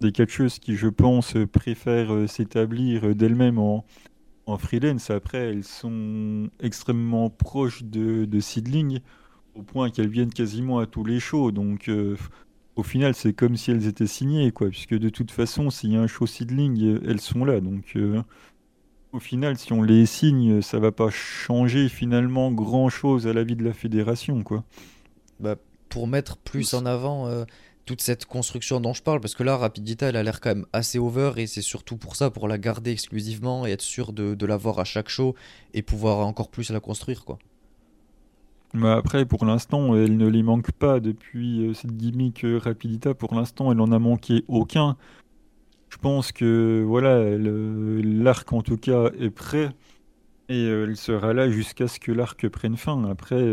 des 0.00 0.12
catcheuses 0.12 0.58
qui, 0.58 0.76
je 0.76 0.88
pense, 0.88 1.34
préfèrent 1.52 2.12
euh, 2.14 2.26
s'établir 2.26 3.14
d'elles-mêmes 3.14 3.58
en, 3.58 3.84
en 4.46 4.58
freelance, 4.58 5.10
après, 5.10 5.38
elles 5.50 5.64
sont 5.64 6.50
extrêmement 6.60 7.30
proches 7.30 7.82
de, 7.84 8.24
de 8.24 8.40
Seedling, 8.40 9.00
au 9.54 9.62
point 9.62 9.90
qu'elles 9.90 10.08
viennent 10.08 10.32
quasiment 10.32 10.78
à 10.78 10.86
tous 10.86 11.04
les 11.04 11.20
shows. 11.20 11.50
Donc, 11.52 11.88
euh, 11.88 12.16
au 12.76 12.82
final, 12.82 13.14
c'est 13.14 13.32
comme 13.32 13.56
si 13.56 13.70
elles 13.70 13.86
étaient 13.86 14.06
signées, 14.06 14.52
quoi. 14.52 14.68
Puisque 14.68 14.94
de 14.98 15.08
toute 15.08 15.30
façon, 15.30 15.70
s'il 15.70 15.92
y 15.92 15.96
a 15.96 16.02
un 16.02 16.06
show 16.06 16.26
Seedling, 16.26 17.00
elles 17.06 17.20
sont 17.20 17.44
là. 17.44 17.60
Donc, 17.60 17.92
euh, 17.96 18.22
au 19.14 19.20
final, 19.20 19.56
si 19.56 19.72
on 19.72 19.82
les 19.82 20.06
signe, 20.06 20.60
ça 20.60 20.80
va 20.80 20.90
pas 20.90 21.08
changer 21.08 21.88
finalement 21.88 22.50
grand-chose 22.50 23.28
à 23.28 23.32
la 23.32 23.44
vie 23.44 23.54
de 23.54 23.64
la 23.64 23.72
fédération, 23.72 24.42
quoi. 24.42 24.64
Bah, 25.38 25.54
pour 25.88 26.08
mettre 26.08 26.36
plus 26.36 26.74
en 26.74 26.84
avant 26.84 27.28
euh, 27.28 27.44
toute 27.86 28.00
cette 28.00 28.26
construction 28.26 28.80
dont 28.80 28.92
je 28.92 29.04
parle, 29.04 29.20
parce 29.20 29.36
que 29.36 29.44
là, 29.44 29.56
Rapidita, 29.56 30.08
elle 30.08 30.16
a 30.16 30.24
l'air 30.24 30.40
quand 30.40 30.50
même 30.50 30.66
assez 30.72 30.98
over, 30.98 31.32
et 31.36 31.46
c'est 31.46 31.62
surtout 31.62 31.96
pour 31.96 32.16
ça, 32.16 32.30
pour 32.30 32.48
la 32.48 32.58
garder 32.58 32.90
exclusivement 32.90 33.66
et 33.66 33.70
être 33.70 33.82
sûr 33.82 34.12
de, 34.12 34.34
de 34.34 34.46
l'avoir 34.46 34.80
à 34.80 34.84
chaque 34.84 35.08
show 35.08 35.36
et 35.74 35.82
pouvoir 35.82 36.26
encore 36.26 36.50
plus 36.50 36.70
la 36.70 36.80
construire, 36.80 37.24
quoi. 37.24 37.38
Mais 38.74 38.90
après, 38.90 39.24
pour 39.24 39.44
l'instant, 39.44 39.94
elle 39.94 40.16
ne 40.16 40.26
les 40.26 40.42
manque 40.42 40.72
pas 40.72 40.98
depuis 40.98 41.68
euh, 41.68 41.74
cette 41.74 41.96
gimmick 41.96 42.44
euh, 42.44 42.58
Rapidita. 42.58 43.14
Pour 43.14 43.36
l'instant, 43.36 43.70
elle 43.70 43.80
en 43.80 43.92
a 43.92 44.00
manqué 44.00 44.42
aucun. 44.48 44.96
Je 45.94 45.98
pense 46.00 46.32
que 46.32 46.82
voilà, 46.84 47.22
l'arc 47.38 48.52
en 48.52 48.62
tout 48.62 48.76
cas 48.76 49.10
est 49.20 49.30
prêt 49.30 49.70
et 50.48 50.66
euh, 50.66 50.86
elle 50.88 50.96
sera 50.96 51.32
là 51.32 51.48
jusqu'à 51.48 51.86
ce 51.86 52.00
que 52.00 52.10
l'arc 52.10 52.48
prenne 52.48 52.76
fin. 52.76 53.04
Après, 53.04 53.44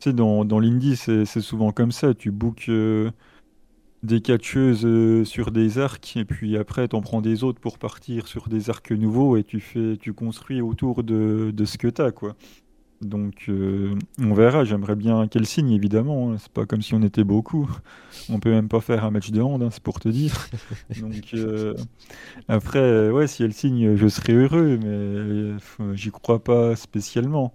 tu 0.00 0.12
dans, 0.12 0.44
dans 0.44 0.58
l'indie, 0.58 0.96
c'est 0.96 1.24
souvent 1.24 1.70
comme 1.70 1.92
ça. 1.92 2.12
Tu 2.12 2.32
bookes 2.32 2.68
des 4.02 4.20
catcheuses 4.20 5.24
sur 5.28 5.52
des 5.52 5.78
arcs 5.78 6.16
et 6.16 6.24
puis 6.24 6.56
après, 6.56 6.88
tu 6.88 6.96
en 6.96 7.02
prends 7.02 7.22
des 7.22 7.44
autres 7.44 7.60
pour 7.60 7.78
partir 7.78 8.26
sur 8.26 8.48
des 8.48 8.68
arcs 8.68 8.90
nouveaux 8.90 9.36
et 9.36 9.44
tu 9.44 9.60
fais, 9.60 9.96
tu 9.96 10.12
construis 10.12 10.60
autour 10.60 11.04
de, 11.04 11.52
de 11.54 11.64
ce 11.64 11.78
que 11.78 11.86
tu 11.86 12.02
as, 12.02 12.10
quoi. 12.10 12.34
Donc 13.02 13.46
euh, 13.48 13.96
on 14.20 14.32
verra, 14.32 14.64
j'aimerais 14.64 14.94
bien 14.94 15.26
qu'elle 15.26 15.46
signe 15.46 15.72
évidemment, 15.72 16.32
hein. 16.32 16.36
c'est 16.38 16.52
pas 16.52 16.66
comme 16.66 16.82
si 16.82 16.94
on 16.94 17.02
était 17.02 17.24
beaucoup, 17.24 17.68
on 18.28 18.38
peut 18.38 18.50
même 18.50 18.68
pas 18.68 18.80
faire 18.80 19.04
un 19.04 19.10
match 19.10 19.30
de 19.30 19.40
hand, 19.40 19.62
hein, 19.62 19.70
c'est 19.72 19.82
pour 19.82 19.98
te 19.98 20.08
dire. 20.08 20.32
Donc 21.00 21.34
euh, 21.34 21.74
après, 22.48 23.10
ouais, 23.10 23.26
si 23.26 23.42
elle 23.42 23.52
signe, 23.52 23.96
je 23.96 24.08
serais 24.08 24.34
heureux, 24.34 24.78
mais 24.80 24.86
euh, 24.86 25.58
j'y 25.94 26.10
crois 26.10 26.42
pas 26.42 26.76
spécialement. 26.76 27.52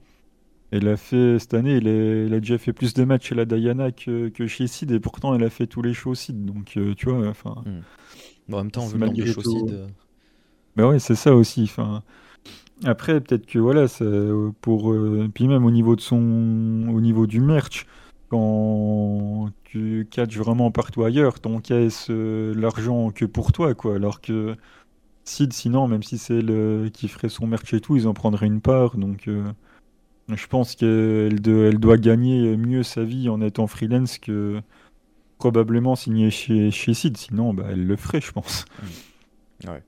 Elle 0.71 0.89
a 0.89 0.97
fait 0.97 1.39
cette 1.39 1.53
année, 1.53 1.77
elle, 1.77 2.33
a 2.33 2.39
déjà 2.41 2.57
fait 2.57 2.73
plus 2.73 2.93
de 2.93 3.05
matchs 3.05 3.29
chez 3.29 3.35
la 3.35 3.45
Diana 3.45 3.93
que, 3.93 4.29
chez 4.47 4.67
Sid, 4.67 4.91
et 4.91 4.99
pourtant 4.99 5.33
elle 5.33 5.43
a 5.43 5.49
fait 5.49 5.65
tous 5.65 5.81
les 5.81 5.93
shows 5.93 6.15
Sid, 6.15 6.45
donc 6.45 6.77
tu 6.97 7.09
vois, 7.09 7.25
enfin. 7.29 7.63
Hmm. 7.65 8.53
en 8.53 8.57
même 8.57 8.71
temps, 8.71 8.85
vu 8.85 8.99
le 8.99 9.05
nombre 9.05 9.17
de 9.17 9.25
shows 9.25 9.41
Sid. 9.41 9.87
Mais 10.75 10.83
ouais, 10.83 10.99
c'est 10.99 11.15
ça 11.15 11.33
aussi, 11.33 11.63
enfin. 11.63 12.03
Après, 12.83 13.19
peut-être 13.21 13.45
que 13.45 13.59
voilà, 13.59 13.87
pour 14.61 14.91
euh, 14.91 15.29
puis 15.33 15.47
même 15.47 15.65
au 15.65 15.71
niveau 15.71 15.95
de 15.95 16.01
son, 16.01 16.17
au 16.89 17.01
niveau 17.01 17.25
du 17.25 17.39
merch, 17.39 17.87
quand 18.29 19.49
tu 19.63 20.07
catches 20.11 20.37
vraiment 20.37 20.69
partout 20.71 21.03
ailleurs, 21.03 21.39
t'encaisses 21.39 22.07
euh, 22.09 22.53
l'argent 22.55 23.09
que 23.11 23.25
pour 23.25 23.51
toi, 23.51 23.73
quoi. 23.73 23.95
Alors 23.95 24.21
que 24.21 24.55
Sid, 25.23 25.53
sinon, 25.53 25.87
même 25.87 26.03
si 26.03 26.17
c'est 26.17 26.41
le 26.41 26.89
qui 26.93 27.07
ferait 27.07 27.29
son 27.29 27.47
merch 27.47 27.73
et 27.73 27.81
tout, 27.81 27.95
ils 27.95 28.07
en 28.07 28.13
prendraient 28.13 28.47
une 28.47 28.61
part. 28.61 28.97
Donc, 28.97 29.27
euh, 29.27 29.51
je 30.29 30.47
pense 30.47 30.75
qu'elle 30.75 31.39
elle 31.47 31.79
doit 31.79 31.97
gagner 31.97 32.55
mieux 32.57 32.83
sa 32.83 33.03
vie 33.03 33.29
en 33.29 33.41
étant 33.41 33.67
freelance 33.67 34.19
que 34.19 34.61
probablement 35.39 35.95
signer 35.95 36.29
chez, 36.29 36.71
chez 36.71 36.93
Sid. 36.93 37.17
Sinon, 37.17 37.53
bah, 37.53 37.65
elle 37.71 37.87
le 37.87 37.95
ferait, 37.95 38.21
je 38.21 38.31
pense. 38.31 38.65
Ouais. 39.65 39.83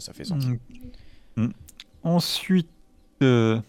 Ça 0.00 0.12
fait 0.12 0.24
sens. 0.24 0.44
Mm. 0.46 1.44
Mm. 1.44 1.52
Ensuite, 2.02 2.68
euh, 3.22 3.60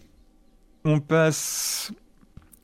on 0.84 1.00
passe 1.00 1.92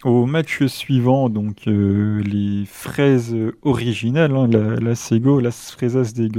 au 0.04 0.24
match 0.24 0.64
suivant, 0.64 1.28
donc 1.28 1.68
euh, 1.68 2.22
les 2.22 2.64
fraises 2.64 3.36
originales, 3.62 4.34
hein, 4.34 4.48
la, 4.48 4.94
Sego, 4.94 5.40
las 5.40 5.70
fresas 5.70 6.12
de 6.14 6.30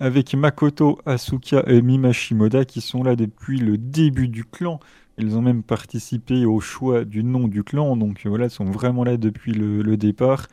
avec 0.00 0.34
Makoto, 0.34 0.98
Asuka 1.06 1.62
et 1.66 1.82
Mimashimoda 1.82 2.64
qui 2.64 2.80
sont 2.80 3.02
là 3.02 3.16
depuis 3.16 3.58
le 3.58 3.78
début 3.78 4.28
du 4.28 4.44
clan. 4.44 4.80
Ils 5.18 5.36
ont 5.36 5.42
même 5.42 5.62
participé 5.62 6.46
au 6.46 6.60
choix 6.60 7.04
du 7.04 7.24
nom 7.24 7.48
du 7.48 7.64
clan, 7.64 7.96
donc 7.96 8.26
voilà, 8.26 8.46
ils 8.46 8.50
sont 8.50 8.64
vraiment 8.64 9.04
là 9.04 9.16
depuis 9.16 9.52
le, 9.52 9.96
départ. 9.96 10.46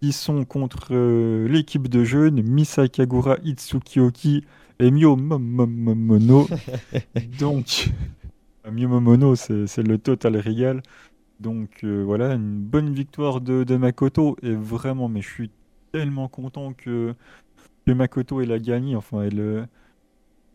Ils 0.00 0.12
sont 0.12 0.44
contre 0.44 0.88
euh, 0.90 1.48
l'équipe 1.48 1.88
de 1.88 2.02
jeunes, 2.02 2.42
Misakagura 2.42 3.36
Itsukioki, 3.44 4.44
et 4.82 4.90
Mio 4.90 5.14
Momono. 5.16 6.48
Donc, 7.38 7.90
Mio 8.70 8.88
Momono, 8.88 9.36
c'est 9.36 9.78
le 9.78 9.98
total 9.98 10.36
régal. 10.36 10.82
Donc 11.38 11.82
euh, 11.82 12.02
voilà, 12.04 12.34
une 12.34 12.60
bonne 12.60 12.92
victoire 12.92 13.40
de, 13.40 13.64
de, 13.64 13.76
Makoto. 13.76 14.36
Et 14.42 14.54
vraiment, 14.54 15.08
mais 15.08 15.22
je 15.22 15.28
suis 15.28 15.50
tellement 15.92 16.28
content 16.28 16.72
que, 16.72 17.14
que 17.86 17.92
Makoto 17.92 18.40
elle 18.40 18.52
a 18.52 18.58
gagné. 18.58 18.96
Enfin, 18.96 19.22
elle, 19.22 19.68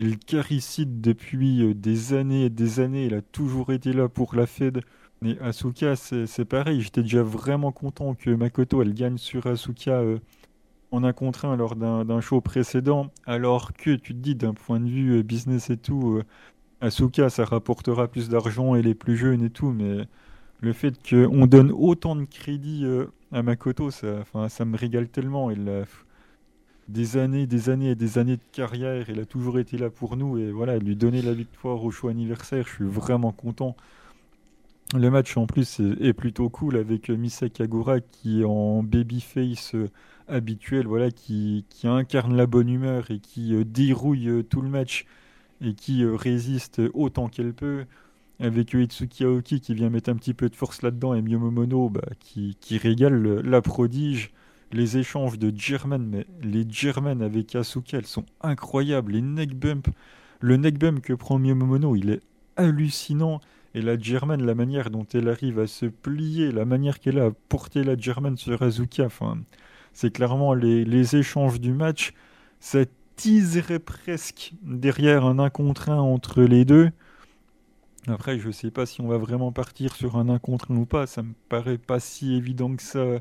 elle 0.02 0.18
caricide 0.18 1.02
depuis 1.02 1.64
euh, 1.64 1.74
des 1.74 2.14
années 2.14 2.46
et 2.46 2.50
des 2.50 2.80
années. 2.80 3.08
Elle 3.08 3.16
a 3.16 3.22
toujours 3.22 3.72
été 3.72 3.94
là 3.94 4.10
pour 4.10 4.36
la 4.36 4.46
Fed. 4.46 4.82
Mais 5.22 5.40
Asuka, 5.40 5.96
c'est 5.96 6.46
pareil. 6.46 6.82
J'étais 6.82 7.02
déjà 7.02 7.24
vraiment 7.24 7.72
content 7.72 8.14
que 8.14 8.30
Makoto 8.30 8.82
elle 8.82 8.94
gagne 8.94 9.18
sur 9.18 9.48
Asuka 9.48 10.00
euh, 10.02 10.20
en 10.92 11.04
un 11.04 11.14
contre 11.14 11.46
un 11.46 11.56
lors 11.56 11.76
d'un 11.76 12.22
show 12.22 12.42
précédent, 12.42 13.12
alors 13.26 13.74
que 13.74 13.96
tu 13.96 14.14
te 14.14 14.20
dis 14.20 14.36
d'un 14.36 14.54
point 14.54 14.80
de 14.80 14.88
vue 14.90 15.20
euh, 15.20 15.24
business 15.24 15.70
et 15.70 15.78
tout, 15.78 16.18
euh, 16.18 16.24
Asuka 16.82 17.30
ça 17.30 17.46
rapportera 17.46 18.08
plus 18.08 18.30
d'argent 18.30 18.76
et 18.76 18.82
les 18.82 18.96
plus 18.96 19.18
jeunes 19.18 19.44
et 19.44 19.50
tout, 19.50 19.72
mais 19.72 20.08
le 20.62 20.74
fait 20.74 20.96
qu'on 21.08 21.46
donne 21.48 21.72
autant 21.72 22.16
de 22.16 22.26
crédit 22.26 22.84
euh, 22.86 23.08
à 23.32 23.44
Makoto, 23.44 23.92
ça, 23.92 24.24
ça 24.50 24.66
me 24.66 24.78
régale 24.78 25.10
tellement. 25.10 25.52
Il 25.52 25.68
a 25.70 25.84
des 26.88 27.18
années, 27.18 27.48
des 27.48 27.70
années 27.70 27.92
et 27.92 27.96
des 27.96 28.18
années 28.18 28.38
de 28.38 28.42
carrière, 28.52 29.10
il 29.10 29.20
a 29.20 29.26
toujours 29.26 29.60
été 29.60 29.78
là 29.78 29.90
pour 29.90 30.16
nous 30.18 30.38
et 30.38 30.52
voilà, 30.52 30.78
lui 30.78 30.96
donner 30.96 31.22
la 31.22 31.34
victoire 31.34 31.84
au 31.84 31.92
show 31.92 32.08
anniversaire, 32.08 32.66
je 32.68 32.74
suis 32.74 32.86
vraiment 32.86 33.32
content. 33.32 33.76
Le 34.96 35.10
match 35.10 35.36
en 35.36 35.48
plus 35.48 35.82
est, 36.00 36.14
plutôt 36.14 36.50
cool 36.50 36.78
avec 36.78 37.10
Misa 37.10 37.50
Kagura 37.50 38.00
qui 38.00 38.42
est 38.42 38.46
en 38.46 38.84
babyface 38.84 39.76
habituel, 40.28 40.88
voilà, 40.88 41.12
qui, 41.12 41.66
incarne 41.84 42.36
la 42.36 42.46
bonne 42.46 42.70
humeur 42.70 43.10
et 43.12 43.20
qui 43.20 43.54
euh, 43.56 43.64
dérouille 43.64 44.30
euh, 44.30 44.44
tout 44.44 44.62
le 44.62 44.70
match 44.70 45.06
et 45.62 45.74
qui 45.74 46.04
euh, 46.04 46.16
résiste 46.16 46.82
autant 46.94 47.28
qu'elle 47.28 47.54
peut. 47.54 47.86
Avec 48.40 48.74
Itsuki 48.74 49.24
Aoki 49.24 49.60
qui 49.62 49.74
vient 49.74 49.90
mettre 49.90 50.12
un 50.12 50.16
petit 50.16 50.36
peu 50.36 50.48
de 50.48 50.56
force 50.56 50.84
là-dedans 50.84 51.16
et 51.16 51.24
Miyomomono 51.24 51.90
bah, 51.90 52.02
qui, 52.20 52.56
qui, 52.62 52.78
régale 52.78 53.42
la 53.42 53.62
prodige. 53.62 54.32
Les 54.74 54.98
échanges 54.98 55.40
de 55.40 55.52
German, 55.56 56.06
mais 56.06 56.28
les 56.44 56.66
German 56.70 57.22
avec 57.22 57.56
Asuka, 57.56 57.98
elles 57.98 58.06
sont 58.06 58.26
incroyables. 58.42 59.14
Les 59.14 59.22
neck 59.22 59.56
bump, 59.56 59.88
le 60.40 60.58
neck 60.58 60.78
bump 60.78 61.02
que 61.02 61.14
prend 61.14 61.40
Miyomomono, 61.40 61.96
il 61.96 62.12
est 62.12 62.20
hallucinant. 62.58 63.40
Et 63.74 63.82
la 63.82 63.98
German, 64.00 64.44
la 64.44 64.56
manière 64.56 64.90
dont 64.90 65.06
elle 65.14 65.30
arrive 65.30 65.60
à 65.60 65.68
se 65.68 65.86
plier, 65.86 66.52
la 66.52 66.66
manière 66.66 67.00
qu'elle 67.00 67.20
a 67.20 67.26
à 67.26 67.32
porter 67.50 67.84
la 67.84 67.98
German 67.98 68.38
sur 68.38 68.62
Azuka, 68.62 69.08
c'est 69.94 70.12
clairement 70.12 70.54
les, 70.54 71.16
échanges 71.16 71.60
du 71.60 71.74
match. 71.74 72.14
Ça 72.60 72.80
teaserait 73.16 73.80
presque 73.80 74.54
derrière 74.62 75.26
un 75.26 75.40
1 75.40 75.50
contre 75.50 75.90
1 75.90 75.98
entre 75.98 76.44
les 76.44 76.66
deux. 76.66 76.92
Après, 78.08 78.40
je 78.40 78.50
sais 78.52 78.72
pas 78.72 78.86
si 78.86 79.02
on 79.02 79.08
va 79.08 79.18
vraiment 79.18 79.52
partir 79.52 79.96
sur 79.96 80.18
un 80.18 80.30
1 80.30 80.40
contre 80.40 80.72
1 80.72 80.78
ou 80.78 80.86
pas. 80.86 81.08
Ça 81.08 81.24
me 81.24 81.34
paraît 81.50 81.78
pas 81.78 82.00
si 82.00 82.36
évident 82.36 82.76
que 82.76 82.84
ça 82.84 83.20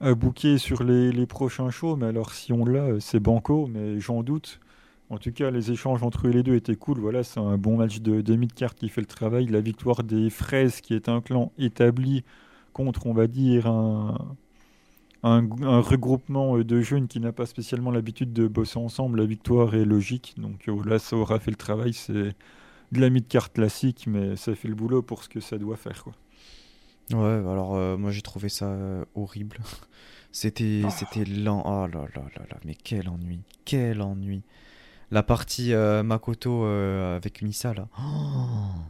à 0.00 0.14
bouquer 0.14 0.58
sur 0.58 0.82
les, 0.82 1.26
prochains 1.26 1.70
shows. 1.70 1.96
Mais 1.96 2.06
alors, 2.06 2.32
si 2.32 2.52
on 2.52 2.64
l'a, 2.64 3.00
c'est 3.00 3.20
banco, 3.20 3.66
mais 3.66 4.00
j'en 4.00 4.22
doute. 4.22 4.60
En 5.08 5.18
tout 5.18 5.32
cas, 5.32 5.50
les 5.50 5.70
échanges 5.70 6.02
entre 6.02 6.28
les 6.28 6.42
deux 6.42 6.56
étaient 6.56 6.74
cool. 6.74 6.98
Voilà, 6.98 7.22
c'est 7.22 7.38
un 7.38 7.56
bon 7.58 7.76
match 7.76 8.00
de, 8.00 8.20
de 8.20 8.36
mid-card 8.36 8.74
qui 8.74 8.88
fait 8.88 9.00
le 9.00 9.06
travail. 9.06 9.46
La 9.46 9.60
victoire 9.60 10.02
des 10.02 10.30
Fraises, 10.30 10.80
qui 10.80 10.94
est 10.94 11.08
un 11.08 11.20
clan 11.20 11.52
établi 11.58 12.24
contre, 12.72 13.06
on 13.06 13.14
va 13.14 13.26
dire, 13.26 13.68
un, 13.68 14.36
un, 15.22 15.80
regroupement 15.80 16.56
euh, 16.56 16.64
de 16.64 16.80
jeunes 16.80 17.08
qui 17.08 17.20
n'a 17.20 17.32
pas 17.32 17.46
spécialement 17.46 17.90
l'habitude 17.90 18.32
de 18.32 18.46
bosser 18.46 18.78
ensemble, 18.78 19.20
la 19.20 19.26
victoire 19.26 19.74
est 19.74 19.84
logique. 19.84 20.34
Donc 20.38 20.68
euh, 20.68 20.84
là, 20.84 20.98
ça 20.98 21.16
aura 21.16 21.38
fait 21.38 21.50
le 21.50 21.56
travail. 21.56 21.92
C'est 21.92 22.12
de 22.92 23.00
la 23.00 23.10
mid-carte 23.10 23.52
classique, 23.52 24.06
mais 24.06 24.36
ça 24.36 24.54
fait 24.54 24.68
le 24.68 24.74
boulot 24.74 25.02
pour 25.02 25.24
ce 25.24 25.28
que 25.28 25.40
ça 25.40 25.58
doit 25.58 25.76
faire. 25.76 26.04
Quoi. 26.04 26.14
Ouais, 27.12 27.50
alors 27.50 27.76
euh, 27.76 27.96
moi 27.96 28.10
j'ai 28.10 28.22
trouvé 28.22 28.48
ça 28.48 28.76
horrible. 29.14 29.58
C'était 30.32 30.82
ah. 30.84 30.90
c'était 30.90 31.24
lent. 31.24 31.62
Oh 31.64 31.86
là 31.86 32.04
là 32.14 32.22
là 32.36 32.42
là, 32.50 32.58
mais 32.66 32.74
quel 32.74 33.08
ennui. 33.08 33.40
Quel 33.64 34.02
ennui. 34.02 34.42
La 35.10 35.22
partie 35.22 35.72
Makoto 35.74 36.64
avec 36.64 37.40
Unisa 37.40 37.74
là. 37.74 37.88
Oh 37.98 38.82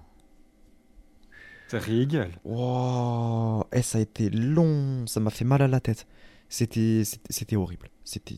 ça 1.68 1.78
régale. 1.80 2.30
Wow. 2.44 3.64
Eh, 3.72 3.82
ça 3.82 3.98
a 3.98 4.00
été 4.00 4.30
long, 4.30 5.04
ça 5.06 5.20
m'a 5.20 5.30
fait 5.30 5.44
mal 5.44 5.62
à 5.62 5.68
la 5.68 5.80
tête. 5.80 6.06
C'était, 6.48 7.02
c'était 7.28 7.56
horrible. 7.56 7.88
C'était. 8.04 8.36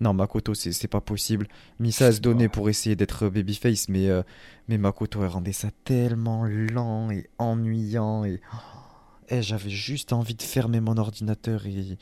Non, 0.00 0.14
Makoto, 0.14 0.54
c'est 0.54 0.88
pas 0.88 1.00
possible. 1.00 1.48
Misa 1.80 2.12
se 2.12 2.20
donnait 2.20 2.48
pour 2.48 2.68
essayer 2.68 2.96
d'être 2.96 3.28
babyface, 3.28 3.88
mais, 3.88 4.08
euh, 4.08 4.22
mais 4.68 4.78
Makoto, 4.78 5.22
elle 5.22 5.28
rendait 5.28 5.52
ça 5.52 5.68
tellement 5.84 6.44
lent 6.44 7.10
et 7.10 7.28
ennuyant. 7.38 8.24
Et, 8.24 8.40
et 9.28 9.42
j'avais 9.42 9.70
juste 9.70 10.12
envie 10.12 10.34
de 10.34 10.42
fermer 10.42 10.80
mon 10.80 10.96
ordinateur 10.96 11.66
et 11.66 11.98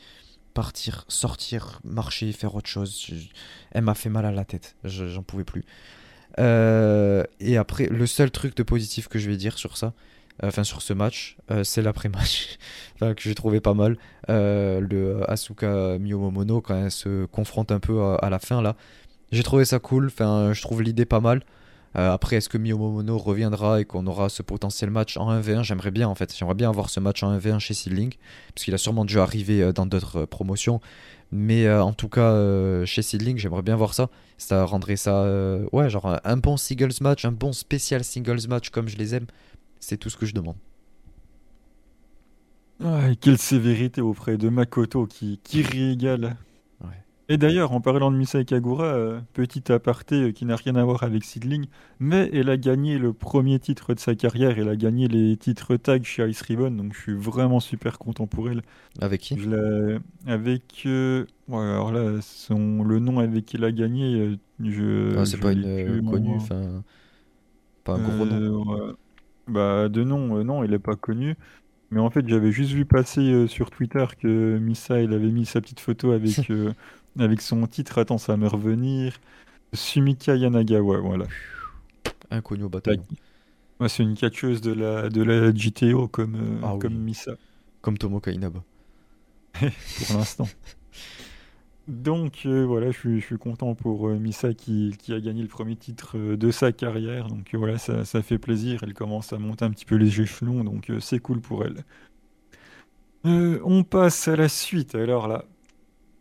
partir, 0.55 1.05
sortir, 1.09 1.79
marcher, 1.83 2.31
faire 2.31 2.55
autre 2.55 2.69
chose. 2.69 3.07
Elle 3.71 3.83
m'a 3.83 3.93
fait 3.93 4.09
mal 4.09 4.25
à 4.25 4.31
la 4.31 4.45
tête. 4.45 4.75
J'en 4.85 5.21
pouvais 5.21 5.43
plus. 5.43 5.65
Euh, 6.39 7.23
et 7.39 7.57
après, 7.57 7.87
le 7.87 8.07
seul 8.07 8.31
truc 8.31 8.55
de 8.55 8.63
positif 8.63 9.07
que 9.07 9.19
je 9.19 9.29
vais 9.29 9.37
dire 9.37 9.57
sur 9.57 9.77
ça, 9.77 9.93
euh, 10.43 10.47
enfin 10.47 10.63
sur 10.63 10.81
ce 10.81 10.93
match, 10.93 11.37
euh, 11.51 11.63
c'est 11.63 11.81
l'après-match, 11.81 12.57
que 12.99 13.13
j'ai 13.17 13.35
trouvé 13.35 13.59
pas 13.59 13.73
mal. 13.73 13.97
le 14.27 15.21
Asuka 15.29 15.99
Miyomomono, 15.99 16.61
quand 16.61 16.85
elle 16.85 16.91
se 16.91 17.25
confronte 17.25 17.71
un 17.71 17.79
peu 17.79 18.01
à, 18.01 18.29
la 18.29 18.39
fin 18.39 18.61
là, 18.61 18.75
j'ai 19.31 19.43
trouvé 19.43 19.65
ça 19.65 19.79
cool. 19.79 20.07
Enfin, 20.07 20.53
je 20.53 20.61
trouve 20.61 20.81
l'idée 20.81 21.05
pas 21.05 21.19
mal. 21.19 21.43
Après, 21.95 22.35
est-ce 22.35 22.49
que 22.49 22.57
Miyomomono 22.57 23.17
reviendra 23.17 23.81
et 23.81 23.85
qu'on 23.85 24.05
aura 24.07 24.29
ce 24.29 24.43
potentiel 24.43 24.89
match 24.89 25.17
en 25.17 25.31
1v1 25.31 25.63
J'aimerais 25.63 25.91
bien 25.91 26.07
en 26.07 26.15
fait. 26.15 26.35
J'aimerais 26.37 26.55
bien 26.55 26.69
avoir 26.69 26.89
ce 26.89 26.99
match 26.99 27.23
en 27.23 27.37
1v1 27.37 27.59
chez 27.59 27.73
Seedling, 27.73 28.13
parce 28.53 28.65
qu'il 28.65 28.73
a 28.73 28.77
sûrement 28.77 29.05
dû 29.05 29.19
arriver 29.19 29.71
dans 29.73 29.85
d'autres 29.85 30.25
promotions. 30.25 30.81
Mais 31.31 31.69
en 31.71 31.93
tout 31.93 32.09
cas, 32.09 32.85
chez 32.85 33.01
Seedling, 33.01 33.37
j'aimerais 33.37 33.61
bien 33.61 33.75
voir 33.75 33.93
ça. 33.93 34.09
Ça 34.37 34.65
rendrait 34.65 34.97
ça, 34.97 35.23
euh, 35.23 35.65
ouais, 35.71 35.89
genre 35.89 36.19
un, 36.23 36.37
bon 36.37 36.57
singles 36.57 36.93
match, 37.01 37.23
un 37.25 37.31
bon 37.31 37.53
spécial 37.53 38.03
singles 38.03 38.47
match 38.49 38.69
comme 38.69 38.87
je 38.87 38.97
les 38.97 39.15
aime. 39.15 39.27
C'est 39.79 39.97
tout 39.97 40.09
ce 40.09 40.17
que 40.17 40.25
je 40.25 40.33
demande. 40.33 40.57
quelle 43.21 43.37
sévérité 43.37 44.01
auprès 44.01 44.37
de 44.37 44.49
Makoto 44.49 45.05
qui, 45.05 45.39
qui 45.43 45.61
régale. 45.61 46.35
Et 47.27 47.37
d'ailleurs, 47.37 47.71
en 47.71 47.81
parlant 47.81 48.11
de 48.11 48.17
Misai 48.17 48.45
Kagura, 48.45 48.85
euh, 48.85 49.19
petit 49.33 49.71
aparté 49.71 50.15
euh, 50.15 50.31
qui 50.31 50.45
n'a 50.45 50.55
rien 50.55 50.75
à 50.75 50.83
voir 50.83 51.01
avec 51.01 51.23
Sidling, 51.23 51.65
mais 51.99 52.29
elle 52.31 52.51
a 52.51 52.57
gagné 52.57 52.99
le 52.99 53.13
premier 53.13 53.57
titre 53.57 53.95
de 53.95 53.99
sa 53.99 54.13
carrière, 54.13 54.59
elle 54.59 54.69
a 54.69 54.75
gagné 54.75 55.07
les 55.07 55.35
titres 55.35 55.75
tag 55.75 56.03
chez 56.03 56.27
Ice 56.29 56.41
Ribbon, 56.41 56.69
donc 56.69 56.93
je 56.93 57.01
suis 57.01 57.15
vraiment 57.15 57.59
super 57.59 57.97
content 57.97 58.27
pour 58.27 58.49
elle. 58.49 58.61
Avec 59.01 59.21
qui? 59.21 59.39
Avec. 60.27 60.83
Euh, 60.85 61.25
alors 61.49 61.91
là, 61.91 62.19
son... 62.21 62.83
le 62.83 62.99
nom 62.99 63.19
avec 63.19 63.45
qui 63.45 63.57
elle 63.57 63.63
a 63.63 63.71
gagné, 63.71 64.37
je. 64.63 65.17
Ah, 65.17 65.25
c'est 65.25 65.39
pas 65.39 65.53
une 65.53 66.07
connue, 66.07 66.35
enfin. 66.35 66.83
Pas 67.83 67.93
un 67.93 68.03
gros 68.03 68.25
nom. 68.25 68.95
Bah, 69.47 69.89
de 69.89 70.03
nom, 70.03 70.43
non, 70.43 70.63
il 70.63 70.73
est 70.73 70.79
pas 70.79 70.95
connu. 70.95 71.35
Mais 71.91 71.99
en 71.99 72.09
fait, 72.09 72.27
j'avais 72.27 72.51
juste 72.51 72.71
vu 72.71 72.85
passer 72.85 73.47
sur 73.47 73.69
Twitter 73.69 74.05
que 74.19 74.57
Misa, 74.57 74.99
elle 75.01 75.13
avait 75.13 75.31
mis 75.31 75.45
sa 75.45 75.61
petite 75.61 75.79
photo 75.79 76.11
avec 76.11 76.51
avec 77.19 77.41
son 77.41 77.65
titre, 77.67 77.97
attends, 77.99 78.17
ça 78.17 78.33
va 78.33 78.37
me 78.37 78.47
revenir. 78.47 79.19
Sumika 79.73 80.35
Yanagawa, 80.35 80.99
voilà. 80.99 81.25
Inconnu 82.31 82.63
au 82.63 82.69
bataillon. 82.69 83.03
c'est 83.87 84.03
une 84.03 84.15
catcheuse 84.15 84.61
de 84.61 84.73
la, 84.73 85.09
de 85.09 85.21
la 85.21 85.53
JTO 85.53 86.07
comme, 86.07 86.35
euh, 86.35 86.59
ah 86.63 86.75
comme 86.79 86.95
Misa. 86.95 87.33
Comme 87.81 87.97
Tomoka 87.97 88.31
Inaba. 88.31 88.63
pour 89.53 90.17
l'instant. 90.17 90.47
Donc 91.87 92.41
euh, 92.45 92.65
voilà, 92.65 92.89
je 92.91 93.19
suis, 93.19 93.37
content 93.37 93.75
pour 93.75 94.07
euh, 94.07 94.17
Misa 94.17 94.53
qui, 94.53 94.95
qui, 94.97 95.13
a 95.13 95.19
gagné 95.19 95.43
le 95.43 95.47
premier 95.47 95.75
titre 95.75 96.17
de 96.17 96.51
sa 96.51 96.71
carrière. 96.71 97.27
Donc 97.27 97.53
voilà, 97.53 97.77
ça, 97.77 98.05
ça, 98.05 98.21
fait 98.23 98.39
plaisir. 98.39 98.81
Elle 98.83 98.93
commence 98.93 99.33
à 99.33 99.37
monter 99.37 99.65
un 99.65 99.71
petit 99.71 99.85
peu 99.85 99.95
les 99.95 100.19
échelons, 100.19 100.63
donc 100.63 100.91
c'est 100.99 101.19
cool 101.19 101.41
pour 101.41 101.63
elle. 101.63 101.83
on 103.23 103.83
passe 103.83 104.27
à 104.27 104.35
la 104.35 104.49
suite. 104.49 104.95
Alors 104.95 105.27
là, 105.27 105.45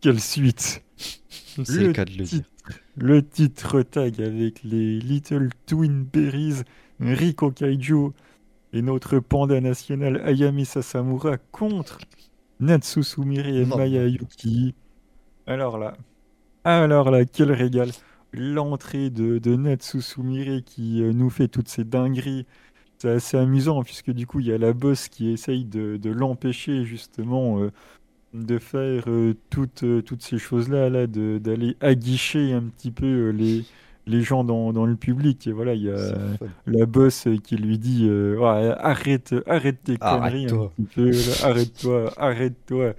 quelle 0.05 0.21
suite 0.21 0.85
C'est 1.65 1.81
le, 1.81 1.93
cas 1.95 2.05
de 2.05 2.11
le 2.11 2.25
dire. 2.25 2.43
Le 2.95 3.27
titre 3.27 3.81
tag 3.81 4.21
avec 4.21 4.63
les 4.63 4.99
Little 4.99 5.49
Twin 5.65 6.05
Berries, 6.05 6.63
Riko 7.01 7.51
Kaiju 7.51 8.11
et 8.75 8.83
notre 8.83 9.19
panda 9.19 9.59
national 9.63 10.21
Ayami 10.27 10.67
Sasamura 10.67 11.39
contre 11.53 11.97
Natsu 12.61 13.03
Sumire 13.03 13.47
et 13.47 13.65
Maya 13.65 14.07
Yuki. 14.07 14.75
Alors 15.47 15.79
là, 15.79 15.97
alors 16.65 17.11
là, 17.11 17.25
quel 17.25 17.51
régal 17.51 17.91
L'entrée 18.35 19.09
de, 19.09 19.39
de 19.39 19.57
Natsu 19.57 20.03
Sumire 20.03 20.63
qui 20.67 21.03
euh, 21.03 21.15
nous 21.15 21.31
fait 21.31 21.49
toutes 21.49 21.69
ces 21.69 21.85
dingueries. 21.85 22.45
C'est 22.99 23.09
assez 23.09 23.39
amusant 23.39 23.83
puisque 23.83 24.11
du 24.11 24.27
coup 24.27 24.41
il 24.41 24.49
y 24.49 24.53
a 24.53 24.59
la 24.59 24.75
boss 24.75 25.09
qui 25.09 25.31
essaye 25.31 25.65
de, 25.65 25.99
l'empêcher 26.11 26.85
justement 26.85 27.61
euh, 27.61 27.71
de 28.35 28.59
faire 28.59 29.05
euh, 29.07 29.35
toutes, 29.49 29.85
euh, 29.85 30.03
toutes 30.03 30.23
ces 30.23 30.39
choses-là, 30.39 30.91
là, 30.91 31.07
d'aller 31.07 31.77
aguicher 31.81 32.53
un 32.53 32.63
petit 32.63 32.91
peu 32.91 33.07
euh, 33.07 33.31
les, 33.31 33.65
les 34.07 34.23
gens 34.23 34.43
dans, 34.43 34.73
dans, 34.73 34.87
le 34.87 34.97
public. 34.97 35.47
Et 35.47 35.53
voilà, 35.53 35.75
il 35.75 35.83
y 35.83 35.91
a 35.91 36.15
la 36.67 36.85
boss 36.85 37.29
qui 37.45 37.57
lui 37.57 37.79
dit 37.79 38.11
arrête, 38.43 39.35
arrête 39.47 39.83
tes 39.85 39.97
conneries 39.97 40.49
arrête-toi, 41.43 42.13
arrête-toi. 42.17 42.95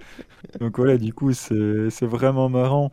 Donc 0.60 0.78
voilà, 0.78 0.96
du 0.96 1.12
coup, 1.12 1.32
c'est 1.32 2.06
vraiment 2.06 2.48
marrant. 2.48 2.90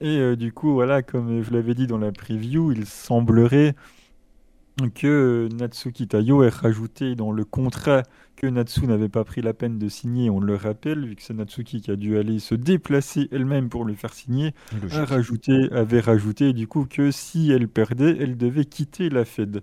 Et 0.00 0.36
du 0.36 0.52
coup, 0.52 0.72
voilà, 0.74 1.02
comme 1.02 1.42
je 1.42 1.52
l'avais 1.52 1.74
dit 1.74 1.86
dans 1.86 1.98
la 1.98 2.12
preview, 2.12 2.72
il 2.72 2.86
semblerait 2.86 3.74
que 4.94 5.48
Natsuki 5.58 6.06
Tayo 6.08 6.42
ait 6.42 6.48
rajouté 6.48 7.14
dans 7.14 7.32
le 7.32 7.44
contrat 7.44 8.02
que 8.36 8.46
Natsu 8.46 8.86
n'avait 8.86 9.08
pas 9.08 9.24
pris 9.24 9.42
la 9.42 9.52
peine 9.52 9.78
de 9.78 9.88
signer, 9.88 10.30
on 10.30 10.38
le 10.38 10.54
rappelle, 10.54 11.04
vu 11.04 11.16
que 11.16 11.22
c'est 11.22 11.34
Natsuki 11.34 11.80
qui 11.80 11.90
a 11.90 11.96
dû 11.96 12.16
aller 12.16 12.38
se 12.38 12.54
déplacer 12.54 13.28
elle-même 13.32 13.68
pour 13.68 13.84
le 13.84 13.94
faire 13.94 14.14
signer, 14.14 14.54
a 14.92 15.04
rajouté, 15.04 15.68
avait 15.72 15.98
rajouté 16.00 16.52
du 16.52 16.68
coup 16.68 16.86
que 16.88 17.10
si 17.10 17.50
elle 17.50 17.66
perdait, 17.66 18.16
elle 18.20 18.36
devait 18.36 18.64
quitter 18.64 19.08
la 19.08 19.24
Fed. 19.24 19.60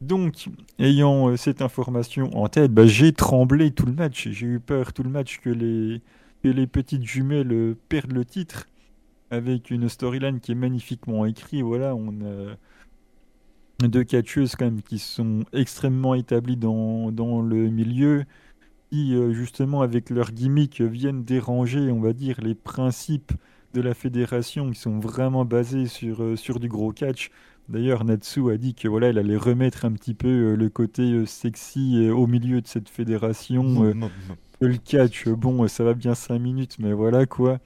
Donc, 0.00 0.48
ayant 0.78 1.30
euh, 1.30 1.36
cette 1.36 1.62
information 1.62 2.30
en 2.36 2.48
tête, 2.48 2.72
bah, 2.72 2.86
j'ai 2.86 3.12
tremblé 3.12 3.70
tout 3.70 3.86
le 3.86 3.92
match. 3.92 4.28
J'ai 4.30 4.46
eu 4.46 4.60
peur 4.60 4.92
tout 4.92 5.02
le 5.02 5.10
match 5.10 5.40
que 5.40 5.48
les, 5.50 6.02
que 6.42 6.48
les 6.48 6.66
petites 6.66 7.04
jumelles 7.04 7.52
euh, 7.52 7.76
perdent 7.88 8.12
le 8.12 8.24
titre 8.24 8.66
avec 9.30 9.70
une 9.70 9.88
storyline 9.88 10.40
qui 10.40 10.52
est 10.52 10.56
magnifiquement 10.56 11.24
écrite. 11.24 11.62
Voilà, 11.62 11.94
on 11.94 12.10
a 12.20 12.56
deux 13.80 14.04
catcheuses 14.04 14.56
quand 14.56 14.64
même 14.64 14.82
qui 14.82 14.98
sont 14.98 15.44
extrêmement 15.52 16.14
établies 16.14 16.56
dans, 16.56 17.12
dans 17.12 17.42
le 17.42 17.68
milieu, 17.68 18.24
qui 18.90 19.14
euh, 19.14 19.32
justement 19.32 19.82
avec 19.82 20.10
leur 20.10 20.32
gimmick 20.32 20.80
viennent 20.80 21.24
déranger, 21.24 21.90
on 21.90 22.00
va 22.00 22.12
dire, 22.12 22.40
les 22.40 22.54
principes 22.54 23.32
de 23.74 23.80
la 23.82 23.94
fédération 23.94 24.70
qui 24.70 24.80
sont 24.80 24.98
vraiment 24.98 25.44
basés 25.44 25.86
sur, 25.86 26.22
euh, 26.22 26.36
sur 26.36 26.58
du 26.58 26.68
gros 26.68 26.92
catch. 26.92 27.30
D'ailleurs, 27.68 28.04
Natsu 28.04 28.50
a 28.50 28.56
dit 28.56 28.74
que 28.74 28.88
voilà, 28.88 29.08
elle 29.08 29.18
allait 29.18 29.36
remettre 29.36 29.84
un 29.84 29.92
petit 29.92 30.14
peu 30.14 30.28
euh, 30.28 30.56
le 30.56 30.68
côté 30.70 31.26
sexy 31.26 32.08
au 32.10 32.26
milieu 32.26 32.60
de 32.62 32.66
cette 32.66 32.88
fédération. 32.88 33.94
le 34.60 34.76
catch, 34.78 35.28
bon, 35.28 35.68
ça 35.68 35.84
va 35.84 35.92
bien 35.92 36.14
5 36.14 36.38
minutes, 36.38 36.76
mais 36.78 36.94
voilà 36.94 37.26
quoi. 37.26 37.58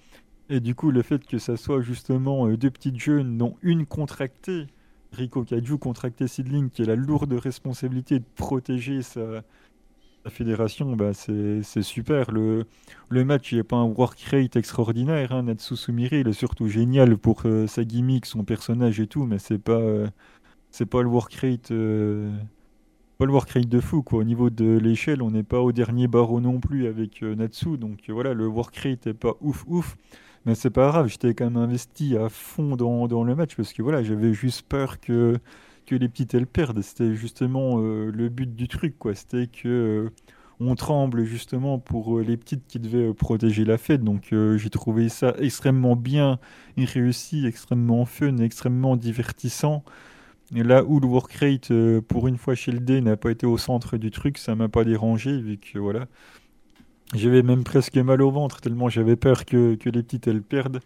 Et 0.49 0.59
du 0.59 0.75
coup, 0.75 0.91
le 0.91 1.03
fait 1.03 1.25
que 1.25 1.39
ça 1.39 1.57
soit 1.57 1.81
justement 1.81 2.49
deux 2.49 2.71
petites 2.71 2.99
jeunes, 2.99 3.39
dont 3.39 3.55
une 3.63 3.87
contractée, 3.87 4.67
Rico 5.13 5.45
Kaiju 5.45 5.79
contracté 5.79 6.29
Sidling, 6.29 6.71
qui 6.71 6.83
a 6.83 6.87
la 6.87 6.97
lourde 6.97 7.33
responsabilité 7.33 8.19
de 8.19 8.25
protéger 8.37 9.03
sa, 9.03 9.43
fédération, 10.29 10.95
bah 10.97 11.13
c'est 11.15 11.83
super. 11.83 12.31
Le, 12.31 12.67
match, 13.11 13.53
il 13.53 13.59
n'est 13.59 13.65
pas 13.65 13.77
un 13.77 13.87
work 13.87 14.21
rate 14.31 14.57
extraordinaire. 14.57 15.33
Hein. 15.33 15.45
Natsu 15.45 15.77
Sumire, 15.77 16.13
il 16.13 16.29
est 16.29 16.33
surtout 16.33 16.69
génial 16.69 17.17
pour 17.17 17.43
euh, 17.47 17.67
sa 17.67 17.85
gimmick, 17.85 18.27
son 18.27 18.45
personnage 18.45 19.01
et 19.01 19.07
tout, 19.07 19.25
mais 19.25 19.39
c'est 19.39 19.59
pas, 19.59 19.73
euh, 19.73 20.07
c'est 20.71 20.87
pas 20.87 21.03
le 21.03 21.09
work 21.09 21.33
rate. 21.35 21.71
Euh, 21.71 22.31
pas 23.19 23.27
le 23.27 23.33
work 23.33 23.51
rate 23.51 23.69
de 23.69 23.81
fou. 23.81 24.05
Au 24.13 24.25
niveau 24.25 24.51
de 24.51 24.79
l'échelle, 24.79 25.23
on 25.23 25.31
n'est 25.31 25.43
pas 25.43 25.61
au 25.61 25.73
dernier 25.73 26.07
barreau 26.07 26.41
non 26.41 26.61
plus 26.61 26.87
avec 26.87 27.23
Natsu, 27.23 27.79
donc 27.79 28.09
voilà, 28.09 28.35
le 28.35 28.47
work 28.47 28.77
rate 28.77 29.13
pas 29.13 29.35
ouf 29.41 29.65
ouf. 29.67 29.97
Mais 30.47 30.55
c'est 30.55 30.71
pas 30.71 30.89
grave, 30.89 31.09
j'étais 31.09 31.35
quand 31.35 31.45
même 31.45 31.59
investi 31.59 32.17
à 32.17 32.29
fond 32.31 32.75
dans, 32.77 33.09
dans, 33.09 33.25
le 33.25 33.35
match 33.35 33.55
parce 33.57 33.73
que 33.73 33.83
voilà, 33.83 34.03
j'avais 34.03 34.33
juste 34.33 34.63
peur 34.63 34.99
que, 34.99 35.39
que 35.87 35.95
les 35.95 36.09
petites 36.09 36.35
elles 36.35 36.47
perdent. 36.47 36.81
C'était 36.81 37.15
justement 37.15 37.79
euh, 37.79 38.11
le 38.11 38.29
but 38.31 38.55
du 38.55 38.67
truc, 38.67 38.99
quoi. 38.99 39.15
C'était 39.15 39.49
que 39.49 39.69
euh, 39.69 40.11
on 40.59 40.75
tremble 40.77 41.25
justement 41.25 41.79
pour 41.79 42.19
euh, 42.19 42.23
les 42.23 42.39
petites 42.39 42.67
qui 42.69 42.79
devaient 42.79 43.13
protéger 43.13 43.65
la 43.67 43.77
fête. 43.77 44.03
Donc 44.03 44.33
j'ai 44.33 44.71
trouvé 44.71 45.09
ça 45.11 45.35
extrêmement 45.39 45.97
bien 45.97 46.39
réussi, 46.79 47.47
extrêmement 47.47 48.07
fun, 48.07 48.39
extrêmement 48.39 48.97
divertissant. 48.97 49.85
Là 50.53 50.85
où 50.85 51.01
le 51.01 51.07
work 51.07 51.33
rate, 51.35 51.73
pour 52.09 52.27
une 52.29 52.37
fois 52.37 52.55
chez 52.55 52.73
le 52.73 52.81
D, 52.81 53.01
n'a 53.03 53.17
pas 53.17 53.31
été 53.31 53.47
au 53.47 53.59
centre 53.59 53.99
du 53.99 54.11
truc, 54.11 54.39
ça 54.39 54.57
m'a 54.57 54.69
pas 54.69 54.85
dérangé, 54.85 55.39
vu 55.41 55.59
que 55.59 55.79
voilà, 55.79 56.07
j'avais 57.15 57.43
même 57.43 57.65
presque 57.65 57.97
mal 57.97 58.23
au 58.23 58.31
ventre 58.31 58.61
tellement 58.61 58.89
j'avais 58.89 59.17
peur 59.17 59.45
que, 59.45 59.75
que, 59.75 59.91
les 59.91 60.03
petites 60.03 60.29
elles 60.29 60.43
perdent. 60.43 60.81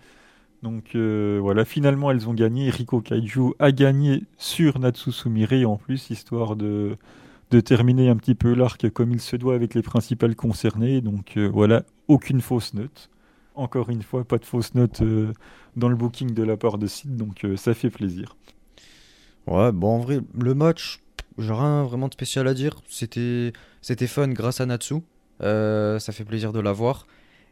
Donc 0.63 0.95
euh, 0.95 1.39
voilà, 1.43 1.65
finalement 1.65 2.11
elles 2.11 2.29
ont 2.29 2.35
gagné. 2.35 2.71
Riko 2.71 3.01
Kaiju 3.01 3.55
a 3.59 3.73
gagné 3.73 4.25
sur 4.39 4.79
Natsu 4.79 5.13
Sumire 5.13 5.69
en 5.69 5.77
plus, 5.77 6.09
histoire 6.11 6.57
de, 6.57 6.97
de 7.51 7.61
terminer 7.61 8.09
un 8.09 8.17
petit 8.17 8.35
peu 8.35 8.55
l'arc 8.55 8.89
comme 8.91 9.13
il 9.13 9.21
se 9.21 9.37
doit 9.37 9.55
avec 9.55 9.75
les 9.75 9.83
principales 9.83 10.35
concernées. 10.35 11.03
Donc 11.03 11.37
euh, 11.37 11.47
voilà, 11.47 11.83
aucune 12.09 12.41
fausse 12.41 12.73
note. 12.75 13.11
encore 13.55 13.91
une 13.91 14.03
fois, 14.03 14.25
pas 14.25 14.39
de 14.39 14.47
fausses 14.47 14.75
notes 14.75 15.03
euh, 15.03 15.33
dans 15.77 15.89
le 15.89 15.97
booking 15.97 16.33
de 16.33 16.43
la 16.43 16.57
part 16.57 16.79
de 16.79 16.87
Sid, 16.87 17.17
donc 17.17 17.47
ça 17.57 17.75
fait 17.75 17.91
plaisir. 17.91 18.37
Ouais, 19.47 19.73
bon, 19.73 19.97
en 19.97 19.99
vrai, 19.99 20.21
le 20.41 20.55
match, 20.55 21.01
j'ai 21.37 21.53
rien 21.53 21.83
vraiment 21.83 22.09
de 22.09 22.15
spécial 22.15 22.49
à 22.49 22.55
dire. 22.55 22.77
C'était 22.89 23.53
fun 24.07 24.29
grâce 24.29 24.61
à 24.61 24.67
Natsu. 24.67 25.03
Euh, 25.45 25.99
ça 25.99 26.12
fait 26.12 26.25
plaisir 26.25 26.53
de 26.53 26.61
la 26.61 26.73
voir. 26.73 27.07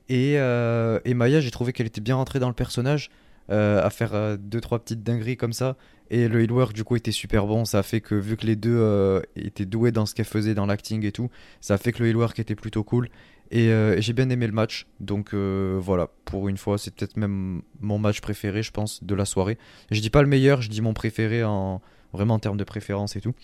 Et, 0.09 0.35
et 0.35 1.15
Maya, 1.15 1.41
j'ai 1.41 1.51
trouvé 1.51 1.73
qu'elle 1.73 1.87
était 1.87 2.01
bien 2.01 2.17
rentrée 2.17 2.39
dans 2.39 2.49
le 2.49 2.55
personnage, 2.55 3.11
à 3.49 3.89
faire 3.89 4.37
deux 4.37 4.61
trois 4.61 4.79
petites 4.79 5.03
dingueries 5.03 5.37
comme 5.37 5.53
ça. 5.53 5.77
Et 6.11 6.29
le 6.29 6.43
healwork 6.43 6.75
du 6.75 6.85
coup 6.85 6.97
était 6.97 7.13
super 7.13 7.47
bon. 7.47 7.65
Ça 7.65 7.83
fait 7.83 8.03
que 8.03 8.15
vu 8.15 8.37
que 8.37 8.45
les 8.45 8.57
deux 8.57 9.23
étaient 9.37 9.65
doués 9.65 9.93
dans 9.93 10.05
ce 10.05 10.15
qu'elle 10.15 10.27
faisait 10.27 10.55
dans 10.55 10.67
l'acting 10.67 11.07
et 11.07 11.13
tout, 11.13 11.31
ça 11.61 11.79
fait 11.79 11.93
que 11.93 12.03
le 12.03 12.11
healwork 12.11 12.39
était 12.41 12.57
plutôt 12.57 12.85
cool. 12.85 13.09
Euh, 13.55 13.97
et, 13.97 14.03
j'ai 14.03 14.13
bien 14.13 14.31
aimé 14.31 14.47
le 14.47 14.53
match. 14.53 14.87
Donc 15.01 15.35
euh, 15.35 15.79
voilà, 15.81 16.09
pour 16.25 16.49
une 16.49 16.57
fois, 16.57 16.79
c'est 16.79 16.95
peut-être 16.95 17.17
même 17.17 17.63
mon 17.81 17.99
match 17.99 18.21
préféré, 18.21 18.63
je 18.63 18.71
pense, 18.71 19.05
de 19.05 19.15
la 19.15 19.25
soirée. 19.25 19.59
Je 19.91 20.01
dis 20.01 20.11
pas 20.11 20.23
le 20.23 20.29
meilleur, 20.29 20.63
je 20.63 20.71
dis 20.71 20.81
mon 20.81 20.95
préféré 20.95 21.45
en 21.45 21.81
vraiment 22.13 22.35
en 22.35 22.39
termes 22.39 22.57
de 22.57 22.65
préférence 22.65 23.17
et 23.17 23.21
tout. 23.21 23.35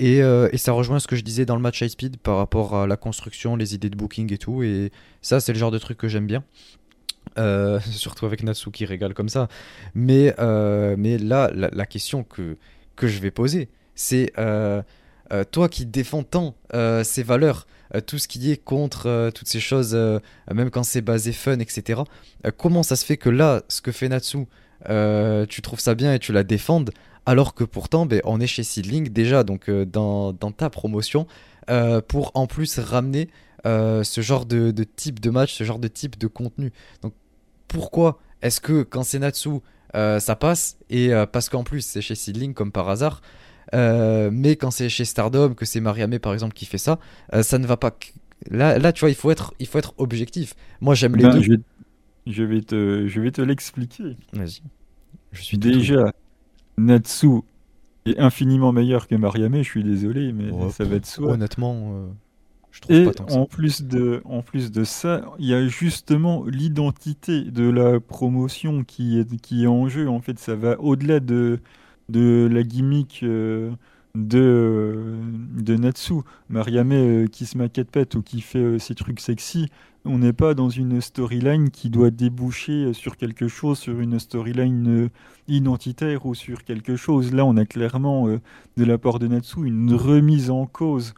Et, 0.00 0.22
euh, 0.22 0.48
et, 0.52 0.58
ça 0.58 0.72
rejoint 0.72 1.00
ce 1.00 1.08
que 1.08 1.16
je 1.16 1.22
disais 1.22 1.44
dans 1.44 1.56
le 1.56 1.62
match 1.62 1.80
high 1.80 1.88
speed 1.88 2.18
par 2.18 2.36
rapport 2.36 2.76
à 2.76 2.86
la 2.86 2.96
construction, 2.96 3.56
les 3.56 3.74
idées 3.74 3.90
de 3.90 3.96
booking 3.96 4.32
et 4.32 4.38
tout. 4.38 4.62
Et 4.62 4.92
ça, 5.22 5.40
c'est 5.40 5.52
le 5.52 5.58
genre 5.58 5.70
de 5.70 5.78
truc 5.78 5.98
que 5.98 6.08
j'aime 6.08 6.26
bien. 6.26 6.44
surtout 7.92 8.26
avec 8.26 8.42
Natsu 8.42 8.72
qui 8.72 8.84
régale 8.84 9.14
comme 9.14 9.28
ça. 9.28 9.48
Mais, 9.94 10.34
mais 10.38 11.18
là, 11.18 11.50
la, 11.54 11.86
question 11.86 12.24
que, 12.24 12.56
que 12.96 13.06
je 13.06 13.20
vais 13.20 13.30
poser, 13.30 13.68
c'est 13.94 14.32
toi 15.52 15.68
qui 15.68 15.86
défends 15.86 16.24
tant 16.24 16.56
ces 17.04 17.22
valeurs, 17.22 17.66
euh, 17.94 18.00
tout 18.00 18.18
ce 18.18 18.28
qui 18.28 18.50
est 18.50 18.56
contre 18.56 19.06
euh, 19.06 19.30
toutes 19.30 19.48
ces 19.48 19.60
choses, 19.60 19.92
euh, 19.94 20.18
même 20.52 20.70
quand 20.70 20.82
c'est 20.82 21.00
basé 21.00 21.32
fun, 21.32 21.58
etc. 21.58 22.02
comment 22.56 22.82
ça 22.82 22.96
se 22.96 23.04
fait 23.04 23.16
que 23.16 23.30
là, 23.30 23.62
ce 23.68 23.80
que 23.80 23.92
fait 23.92 24.08
Natsu, 24.08 24.46
tu 25.48 25.62
trouves 25.62 25.80
ça 25.80 25.94
bien 25.94 26.14
et 26.14 26.18
tu 26.18 26.32
la 26.32 26.44
défendes, 26.44 26.90
alors 27.28 27.54
que 27.54 27.64
pourtant, 27.64 28.06
ben, 28.06 28.20
on 28.24 28.40
est 28.40 28.46
chez 28.46 28.62
Seedling 28.62 29.08
déjà, 29.10 29.44
donc 29.44 29.70
dans, 29.70 30.32
dans, 30.32 30.52
ta 30.52 30.70
promotion, 30.70 31.26
pour 32.08 32.30
en 32.34 32.46
plus 32.46 32.78
ramener 32.78 33.28
ce 33.64 34.20
genre 34.22 34.46
de, 34.46 34.70
de, 34.70 34.84
type 34.84 35.20
de 35.20 35.30
match, 35.30 35.52
ce 35.52 35.64
genre 35.64 35.78
de 35.78 35.88
type 35.88 36.18
de 36.18 36.26
contenu. 36.26 36.72
Donc 37.02 37.12
pourquoi 37.68 38.18
est-ce 38.40 38.60
que 38.60 38.82
quand 38.82 39.02
c'est 39.02 39.18
Natsu, 39.18 39.60
ça 39.92 40.36
passe, 40.36 40.78
et 40.88 41.10
parce 41.30 41.48
qu'en 41.48 41.64
plus 41.64 41.82
c'est 41.82 42.00
chez 42.00 42.14
Seedling 42.14 42.54
comme 42.54 42.72
par 42.72 42.88
hasard, 42.88 43.20
euh, 43.74 44.30
mais 44.32 44.56
quand 44.56 44.70
c'est 44.70 44.88
chez 44.88 45.04
Stardom, 45.04 45.54
que 45.54 45.64
c'est 45.64 45.80
Mariamé 45.80 46.18
par 46.18 46.32
exemple 46.32 46.54
qui 46.54 46.66
fait 46.66 46.78
ça, 46.78 46.98
euh, 47.34 47.42
ça 47.42 47.58
ne 47.58 47.66
va 47.66 47.76
pas. 47.76 47.96
Là, 48.50 48.78
là, 48.78 48.92
tu 48.92 49.00
vois, 49.00 49.10
il 49.10 49.16
faut 49.16 49.30
être, 49.30 49.54
il 49.58 49.66
faut 49.66 49.78
être 49.78 49.94
objectif. 49.98 50.54
Moi, 50.80 50.94
j'aime 50.94 51.16
les 51.16 51.24
ben, 51.24 51.38
deux. 51.38 51.62
Je 52.26 52.42
vais, 52.42 52.60
te, 52.60 53.06
je 53.06 53.20
vais 53.20 53.30
te 53.30 53.40
l'expliquer. 53.40 54.16
Vas-y. 54.32 54.60
Je 55.32 55.42
suis 55.42 55.58
déjà 55.58 56.12
Natsu 56.78 57.40
est 58.06 58.18
infiniment 58.18 58.72
meilleur 58.72 59.06
que 59.08 59.14
Mariamé. 59.14 59.62
Je 59.62 59.68
suis 59.68 59.84
désolé, 59.84 60.32
mais 60.32 60.50
ça 60.70 60.84
va 60.84 60.96
être 60.96 61.06
soi. 61.06 61.32
Honnêtement. 61.32 61.92
Euh, 61.92 62.08
je 62.70 62.80
trouve 62.80 63.04
pas 63.04 63.14
tant 63.14 63.24
que 63.24 63.32
ça. 63.32 63.38
en 63.38 63.46
plus 63.46 63.82
de, 63.82 64.22
en 64.24 64.42
plus 64.42 64.70
de 64.70 64.84
ça, 64.84 65.22
il 65.38 65.46
y 65.46 65.54
a 65.54 65.66
justement 65.66 66.44
l'identité 66.46 67.42
de 67.42 67.68
la 67.68 67.98
promotion 68.00 68.84
qui 68.84 69.18
est, 69.18 69.36
qui 69.40 69.64
est 69.64 69.66
en 69.66 69.88
jeu. 69.88 70.08
En 70.08 70.20
fait, 70.20 70.38
ça 70.38 70.54
va 70.54 70.78
au-delà 70.80 71.20
de, 71.20 71.60
de 72.08 72.48
la 72.50 72.62
gimmick 72.62 73.20
euh, 73.22 73.70
de, 74.14 74.38
euh, 75.68 75.76
Natsu. 75.78 76.14
Mariame 76.48 76.92
euh, 76.92 77.26
qui 77.26 77.46
se 77.46 77.58
maquette 77.58 77.90
pète 77.90 78.14
ou 78.14 78.22
qui 78.22 78.40
fait 78.40 78.78
ses 78.78 78.94
trucs 78.94 79.20
sexy, 79.20 79.68
on 80.04 80.18
n'est 80.18 80.32
pas 80.32 80.54
dans 80.54 80.70
une 80.70 81.00
storyline 81.00 81.70
qui 81.70 81.90
doit 81.90 82.10
déboucher 82.10 82.92
sur 82.92 83.16
quelque 83.16 83.48
chose, 83.48 83.78
sur 83.78 84.00
une 84.00 84.18
storyline 84.18 85.10
identitaire 85.48 86.24
ou 86.24 86.34
sur 86.34 86.64
quelque 86.64 86.96
chose. 86.96 87.34
Là, 87.34 87.44
on 87.44 87.56
a 87.56 87.66
clairement, 87.66 88.26
de 88.28 88.84
la 88.84 88.96
part 88.96 89.18
de 89.18 89.26
Natsu, 89.26 89.66
une 89.66 89.92
remise 89.92 90.50
en 90.50 90.66
cause 90.66 91.14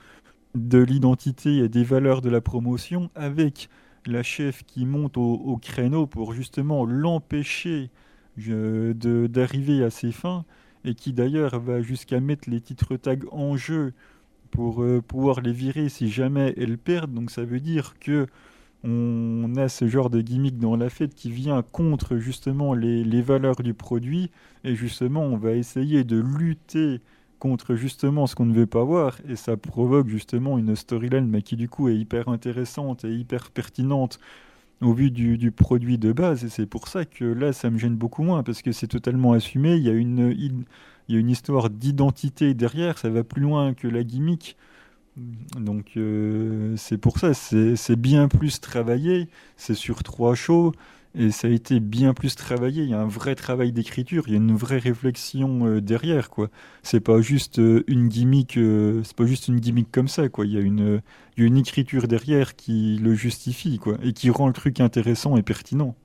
de 0.55 0.79
l'identité 0.79 1.59
et 1.59 1.69
des 1.69 1.85
valeurs 1.85 2.21
de 2.21 2.31
la 2.31 2.41
promotion 2.41 3.11
avec 3.15 3.69
la 4.07 4.23
chef 4.23 4.65
qui 4.65 4.87
monte 4.87 5.17
au, 5.17 5.59
créneau 5.61 6.07
pour 6.07 6.33
justement 6.33 6.85
l'empêcher 6.85 7.91
d'arriver 8.37 9.85
à 9.85 9.91
ses 9.91 10.13
fins 10.13 10.45
et 10.85 10.95
qui 10.95 11.13
d'ailleurs 11.13 11.61
va 11.61 11.83
jusqu'à 11.83 12.21
mettre 12.21 12.49
les 12.49 12.61
titres 12.61 12.97
tags 12.97 13.17
en 13.33 13.57
jeu 13.57 13.93
pour 14.51 14.83
euh, 14.83 15.01
pouvoir 15.01 15.41
les 15.41 15.53
virer 15.53 15.89
si 15.89 16.11
jamais 16.11 16.55
elles 16.57 16.79
perdent. 16.79 17.15
Donc 17.15 17.31
ça 17.31 17.45
veut 17.45 17.61
dire 17.61 17.95
que 17.99 18.27
on 18.83 19.57
a 19.57 19.69
ce 19.69 19.89
genre 19.89 20.09
de 20.09 20.23
gimmick 20.23 20.59
dans 20.59 20.75
la 20.75 20.89
fête 20.89 21.15
qui 21.15 21.31
vient 21.31 21.63
contre 21.63 22.17
justement 22.17 22.73
les, 22.73 23.05
les, 23.05 23.21
valeurs 23.21 23.57
du 23.57 23.75
produit. 23.75 24.31
Et 24.65 24.75
justement 24.75 25.23
on 25.23 25.37
va 25.37 25.53
essayer 25.53 26.03
de 26.03 26.19
lutter 26.19 27.01
contre 27.39 27.75
justement 27.75 28.27
ce 28.27 28.35
qu'on 28.35 28.47
ne 28.47 28.55
veut 28.55 28.67
pas 28.67 28.85
voir. 28.85 29.19
Et 29.29 29.37
ça 29.37 29.57
provoque 29.57 30.09
justement 30.09 30.57
une 30.59 30.77
storyline 30.77 31.29
mais 31.29 31.43
qui 31.43 31.57
du 31.57 31.69
coup 31.69 31.89
est 31.89 31.97
hyper 31.97 32.29
intéressante 32.29 33.05
et 33.05 33.15
hyper 33.15 33.51
pertinente 33.51 34.19
au 34.81 34.93
vu 34.93 35.11
du, 35.11 35.51
produit 35.51 35.99
de 35.99 36.13
base. 36.13 36.45
Et 36.45 36.49
c'est 36.49 36.67
pour 36.67 36.89
ça 36.89 37.05
que 37.05 37.25
là, 37.25 37.53
ça 37.53 37.71
me 37.71 37.79
gêne 37.79 37.97
beaucoup 37.97 38.23
moins, 38.23 38.43
parce 38.43 38.63
que 38.63 38.73
c'est 38.73 38.89
totalement 38.89 39.33
assumé. 39.33 39.77
Il 39.77 39.83
y 39.83 39.91
a 39.91 39.93
une, 39.93 40.35
il 40.39 40.65
une 41.09 41.31
histoire 41.31 41.71
d'identité 41.71 42.55
derrière, 42.55 42.99
ça 42.99 43.11
va 43.11 43.25
plus 43.25 43.43
loin 43.43 43.75
que 43.75 43.89
la 43.89 44.05
gimmick. 44.05 44.57
Donc 45.59 45.93
euh, 45.97 46.75
c'est 46.77 46.99
pour 46.99 47.19
ça, 47.19 47.35
c'est 47.35 47.97
bien 47.97 48.29
plus 48.29 48.61
travaillé, 48.61 49.29
c'est 49.57 49.75
sur 49.75 50.03
trois 50.03 50.35
shows, 50.35 50.73
et 51.15 51.31
ça 51.31 51.49
a 51.49 51.51
été 51.51 51.81
bien 51.81 52.15
plus 52.15 52.35
travaillé. 52.37 52.85
Il 52.85 52.91
y 52.91 52.95
a 52.95 53.01
un 53.01 53.09
vrai 53.09 53.35
travail 53.35 53.73
d'écriture, 53.73 54.25
il 54.27 54.33
y 54.33 54.35
a 54.35 54.39
une 54.39 54.55
vraie 54.55 54.79
réflexion 54.79 55.67
euh, 55.67 55.81
derrière, 55.81 56.31
quoi. 56.31 56.49
C'est 56.83 57.01
pas 57.01 57.21
juste 57.21 57.59
euh, 57.59 57.85
une 57.89 58.09
gimmick, 58.09 58.57
euh, 58.57 59.03
c'est 59.05 59.17
pas 59.17 59.27
juste 59.27 59.49
une 59.49 59.59
gimmick 59.59 59.91
comme 59.91 60.09
ça, 60.09 60.29
quoi. 60.29 60.47
Il 60.47 60.53
y 60.53 60.57
a 60.57 60.61
une, 60.61 61.03
une 61.37 61.57
écriture 61.57 62.07
derrière 62.07 62.55
qui 62.55 62.99
le 63.03 63.15
justifie, 63.15 63.79
quoi, 63.79 63.97
et 64.03 64.13
qui 64.13 64.31
rend 64.31 64.47
le 64.47 64.53
truc 64.53 64.81
intéressant 64.81 65.37
et 65.37 65.43
pertinent. 65.43 65.97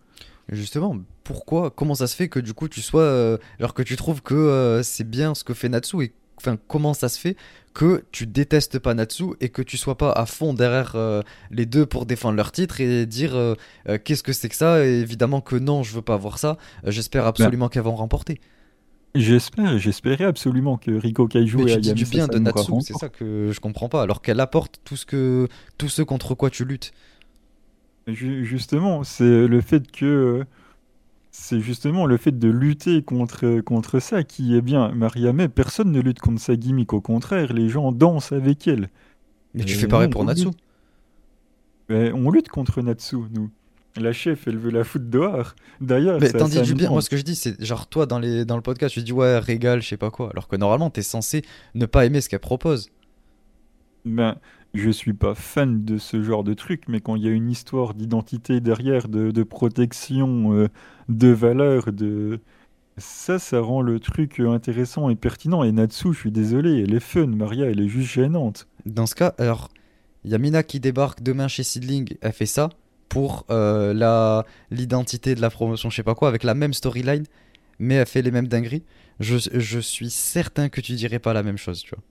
Justement, 0.50 0.98
pourquoi, 1.24 1.72
comment 1.72 1.96
ça 1.96 2.08
se 2.08 2.16
fait 2.16 2.30
que 2.30 2.40
du 2.40 2.54
coup 2.54 2.68
tu 2.68 2.80
sois, 2.80 3.40
alors 3.58 3.74
que 3.74 3.82
tu 3.82 3.96
trouves 3.96 4.22
que 4.22 4.82
c'est 4.84 5.10
bien 5.10 5.34
ce 5.34 5.44
que 5.44 5.56
fait 5.56 5.70
Natsu 5.70 6.04
et 6.04 6.14
enfin 6.38 6.56
comment 6.68 6.94
ça 6.94 7.10
se 7.10 7.20
fait 7.20 7.36
que 7.76 8.06
tu 8.12 8.26
détestes 8.26 8.80
pas 8.80 8.94
Natsu 8.94 9.26
et 9.42 9.50
que 9.50 9.62
tu 9.62 9.78
sois 9.78 9.98
pas 9.98 10.12
à 10.12 10.26
fond 10.26 10.54
derrière 10.54 10.94
euh, 10.96 11.22
les 11.52 11.66
deux 11.66 11.86
pour 11.86 12.06
défendre 12.06 12.38
leur 12.38 12.54
titre 12.54 12.80
et 12.80 13.06
dire 13.06 13.36
euh, 13.36 13.54
euh, 13.90 14.00
qu'est-ce 14.04 14.24
que 14.24 14.34
c'est 14.34 14.48
que 14.50 14.56
ça? 14.56 14.84
Évidemment 14.84 15.42
que 15.42 15.58
non 15.58 15.84
je 15.84 15.94
veux 15.94 16.02
pas 16.02 16.16
voir 16.16 16.40
ça. 16.40 16.58
J'espère 16.86 17.28
absolument 17.28 17.68
qu'elles 17.68 17.84
vont 17.84 17.96
remporter. 17.96 18.40
J'espère, 19.14 19.78
j'espérais 19.78 20.24
absolument 20.24 20.78
que 20.78 20.92
Rico 20.92 21.28
Kaiju 21.28 21.58
Mais 21.58 21.74
tu 21.76 21.80
dis 21.82 21.94
du 21.94 22.06
bien 22.06 22.28
de 22.28 22.40
Natsu, 22.40 22.72
c'est 22.82 22.94
ça 22.94 23.10
que 23.10 23.52
je 23.52 23.60
comprends 23.60 23.90
pas, 23.90 24.02
alors 24.02 24.22
qu'elle 24.22 24.40
apporte 24.40 24.80
tout 24.84 24.98
ce 24.98 25.06
que 25.06 25.48
tout 25.78 25.90
ce 25.90 26.02
contre 26.02 26.34
quoi 26.34 26.50
tu 26.50 26.66
luttes. 26.66 26.94
Justement, 28.08 29.04
c'est 29.04 29.48
le 29.48 29.62
fait 29.62 29.92
que 29.92 30.46
c'est 31.38 31.60
justement 31.60 32.06
le 32.06 32.16
fait 32.16 32.32
de 32.32 32.48
lutter 32.48 33.04
contre, 33.04 33.60
contre 33.60 34.00
ça 34.00 34.24
qui 34.24 34.56
est 34.56 34.62
bien. 34.62 34.90
Mariamé, 34.94 35.50
personne 35.50 35.92
ne 35.92 36.00
lutte 36.00 36.20
contre 36.20 36.42
sa 36.42 36.56
gimmick, 36.56 36.94
au 36.94 37.02
contraire, 37.02 37.52
les 37.52 37.68
gens 37.68 37.92
dansent 37.92 38.32
avec 38.32 38.68
elle. 38.68 38.90
Mais 39.54 39.66
tu 39.66 39.76
fais 39.76 39.88
pareil 39.88 40.08
pour 40.08 40.24
Natsu 40.24 40.48
On 41.90 42.32
lutte 42.32 42.48
contre 42.48 42.82
Natsu, 42.82 43.18
nous. 43.32 43.50
La 43.98 44.12
chef, 44.12 44.48
elle 44.48 44.58
veut 44.58 44.72
la 44.72 44.84
foutre 44.84 45.06
dehors. 45.06 45.56
D'ailleurs, 45.82 46.20
mais 46.20 46.32
t'en 46.32 46.48
dis 46.48 46.62
du 46.62 46.74
bien. 46.74 46.90
Moi, 46.90 47.02
ce 47.02 47.10
que 47.10 47.18
je 47.18 47.22
dis, 47.22 47.36
c'est 47.36 47.62
genre 47.64 47.88
toi 47.88 48.06
dans, 48.06 48.20
les, 48.20 48.46
dans 48.46 48.56
le 48.56 48.62
podcast, 48.62 48.94
tu 48.94 49.04
dis 49.04 49.14
ouais, 49.14 49.38
régale, 49.38 49.82
je 49.82 49.90
sais 49.90 49.98
pas 49.98 50.12
quoi. 50.12 50.30
Alors 50.32 50.48
que 50.48 50.56
normalement, 50.56 50.90
t'es 50.90 51.02
censé 51.02 51.44
ne 51.76 51.86
pas 51.86 52.06
aimer 52.06 52.22
ce 52.22 52.30
qu'elle 52.30 52.40
propose. 52.40 52.90
Ben, 54.06 54.38
je 54.78 54.90
suis 54.90 55.14
pas 55.14 55.36
fan 55.36 55.84
de 55.86 55.98
ce 55.98 56.22
genre 56.22 56.44
de 56.44 56.54
truc, 56.54 56.84
mais 56.88 57.00
quand 57.00 57.16
il 57.16 57.24
y 57.24 57.28
a 57.28 57.32
une 57.32 57.50
histoire 57.50 57.94
d'identité 57.94 58.60
derrière, 58.62 59.08
de, 59.08 59.44
protection, 59.44 60.54
euh, 60.54 60.68
de 61.10 61.30
valeur, 61.30 61.92
de 61.92 62.40
ça, 62.98 63.40
ça 63.40 63.60
rend 63.60 63.82
le 63.82 64.00
truc 64.00 64.40
intéressant 64.40 65.10
et 65.10 65.16
pertinent. 65.16 65.64
Et 65.64 65.72
Natsu, 65.72 66.14
je 66.14 66.20
suis 66.20 66.32
désolé, 66.32 66.84
elle 66.84 66.94
est 66.94 67.00
fun. 67.00 67.28
Maria, 67.28 67.66
elle 67.66 67.82
est 67.82 67.88
juste 67.88 68.12
gênante. 68.12 68.68
Dans 68.86 69.06
ce 69.06 69.16
cas, 69.16 69.34
alors, 69.38 69.70
il 70.24 70.32
y 70.32 70.36
a 70.36 70.38
Mina 70.38 70.64
qui 70.64 70.80
débarque 70.80 71.22
demain 71.22 71.48
chez 71.48 71.64
Seedling, 71.64 72.16
elle 72.22 72.34
fait 72.34 72.46
ça 72.46 72.70
pour 73.10 73.46
euh, 73.50 74.44
l'identité 74.72 75.36
de 75.36 75.42
la 75.42 75.50
promotion, 75.50 75.90
je 75.90 75.98
sais 75.98 76.04
pas 76.04 76.16
quoi, 76.16 76.28
avec 76.28 76.44
la 76.44 76.54
même 76.54 76.74
storyline, 76.74 77.26
mais 77.80 77.96
elle 77.96 78.06
fait 78.06 78.22
les 78.22 78.32
mêmes 78.32 78.48
dingueries. 78.48 78.84
Je, 79.20 79.38
je 79.54 79.80
suis 79.80 80.10
certain 80.10 80.70
que 80.70 80.82
tu 80.82 80.94
dirais 80.94 81.20
pas 81.20 81.34
la 81.34 81.44
même 81.44 81.58
chose, 81.58 81.82
tu 81.82 81.92
vois. 81.96 82.04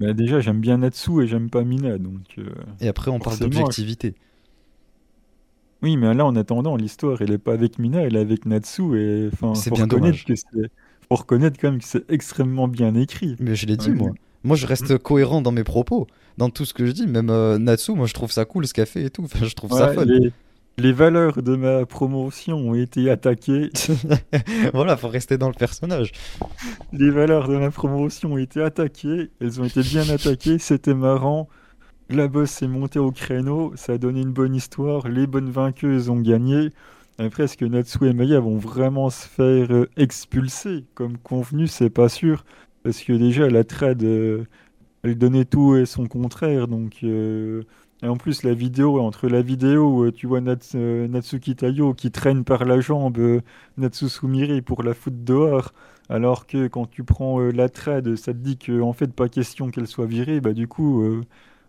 Bah, 0.00 0.14
déjà, 0.14 0.40
j'aime 0.40 0.60
bien 0.60 0.78
Natsu 0.78 1.22
et 1.22 1.26
j'aime 1.26 1.50
pas 1.50 1.62
Mina. 1.62 1.98
Donc, 1.98 2.22
euh, 2.38 2.44
et 2.80 2.88
après, 2.88 3.10
on 3.10 3.18
parle 3.18 3.38
d'objectivité. 3.38 4.14
Oui, 5.82 5.96
mais 5.96 6.12
là, 6.14 6.26
en 6.26 6.36
attendant, 6.36 6.76
l'histoire, 6.76 7.20
elle 7.22 7.32
est 7.32 7.38
pas 7.38 7.52
avec 7.52 7.78
Mina, 7.78 8.00
elle 8.00 8.16
est 8.16 8.20
avec 8.20 8.46
Natsu. 8.46 8.98
Et 8.98 9.30
enfin, 9.32 9.54
c'est 9.54 9.72
bien 9.72 9.86
dommage. 9.86 10.24
Que 10.24 10.34
faut 10.34 11.16
reconnaître 11.16 11.58
quand 11.60 11.70
même 11.70 11.80
que 11.80 11.86
c'est 11.86 12.10
extrêmement 12.10 12.68
bien 12.68 12.94
écrit. 12.94 13.36
Mais 13.40 13.54
je 13.54 13.66
l'ai 13.66 13.76
dit, 13.76 13.90
moi. 13.90 14.10
Moi, 14.42 14.56
je 14.56 14.66
reste 14.66 14.96
cohérent 14.96 15.42
dans 15.42 15.52
mes 15.52 15.64
propos, 15.64 16.06
dans 16.38 16.48
tout 16.48 16.64
ce 16.64 16.72
que 16.72 16.86
je 16.86 16.92
dis. 16.92 17.06
Même 17.06 17.28
euh, 17.28 17.58
Natsu, 17.58 17.92
moi, 17.92 18.06
je 18.06 18.14
trouve 18.14 18.32
ça 18.32 18.46
cool 18.46 18.66
ce 18.66 18.72
qu'elle 18.72 18.86
fait 18.86 19.04
et 19.04 19.10
tout. 19.10 19.22
Enfin, 19.24 19.44
je 19.44 19.54
trouve 19.54 19.72
ça 19.72 19.92
fun. 19.92 20.06
Les 20.06 20.32
valeurs 20.78 21.42
de 21.42 21.56
ma 21.56 21.86
promotion 21.86 22.56
ont 22.56 22.74
été 22.74 23.10
attaquées. 23.10 23.70
voilà, 24.74 24.96
faut 24.96 25.08
rester 25.08 25.38
dans 25.38 25.48
le 25.48 25.54
personnage. 25.54 26.12
Les 26.92 27.10
valeurs 27.10 27.48
de 27.48 27.56
ma 27.56 27.70
promotion 27.70 28.34
ont 28.34 28.38
été 28.38 28.62
attaquées. 28.62 29.30
Elles 29.40 29.60
ont 29.60 29.64
été 29.64 29.82
bien 29.82 30.08
attaquées. 30.08 30.58
C'était 30.58 30.94
marrant. 30.94 31.48
La 32.08 32.28
bosse 32.28 32.62
est 32.62 32.68
montée 32.68 32.98
au 32.98 33.12
créneau. 33.12 33.72
Ça 33.76 33.92
a 33.94 33.98
donné 33.98 34.22
une 34.22 34.32
bonne 34.32 34.54
histoire. 34.54 35.08
Les 35.08 35.26
bonnes 35.26 35.50
vainqueuses 35.50 36.08
ont 36.08 36.20
gagné. 36.20 36.70
Après, 37.18 37.44
est-ce 37.44 37.56
que 37.56 37.66
Natsu 37.66 38.08
et 38.08 38.12
Maya 38.12 38.40
vont 38.40 38.56
vraiment 38.56 39.10
se 39.10 39.26
faire 39.28 39.70
euh, 39.70 39.90
expulser? 39.96 40.84
Comme 40.94 41.18
convenu 41.18 41.66
C'est 41.66 41.90
pas 41.90 42.08
sûr. 42.08 42.44
Parce 42.82 43.02
que 43.02 43.12
déjà, 43.12 43.48
la 43.50 43.62
trade, 43.64 44.02
euh, 44.02 44.44
elle 45.04 45.18
donnait 45.18 45.44
tout 45.44 45.76
et 45.76 45.86
son 45.86 46.06
contraire. 46.06 46.66
Donc. 46.68 46.98
Euh, 47.04 47.64
et 48.02 48.08
en 48.08 48.16
plus, 48.16 48.42
la 48.44 48.54
vidéo, 48.54 48.98
entre 49.00 49.28
la 49.28 49.42
vidéo 49.42 50.04
où 50.04 50.10
tu 50.10 50.26
vois 50.26 50.40
euh, 50.74 51.08
Natsuki 51.08 51.54
Tayo 51.54 51.92
qui 51.92 52.10
traîne 52.10 52.44
par 52.44 52.64
la 52.64 52.80
jambe 52.80 53.18
euh, 53.18 53.40
Natsu 53.76 54.06
pour 54.64 54.82
la 54.82 54.94
foutre 54.94 55.18
dehors, 55.20 55.72
alors 56.08 56.46
que 56.46 56.66
quand 56.66 56.86
tu 56.86 57.04
prends 57.04 57.40
euh, 57.40 57.50
la 57.50 57.68
trade, 57.68 58.16
ça 58.16 58.32
te 58.32 58.38
dit 58.38 58.56
qu'en 58.56 58.88
en 58.88 58.92
fait, 58.94 59.12
pas 59.12 59.28
question 59.28 59.70
qu'elle 59.70 59.86
soit 59.86 60.06
virée, 60.06 60.40
bah 60.40 60.54
du 60.54 60.66
coup, 60.66 61.22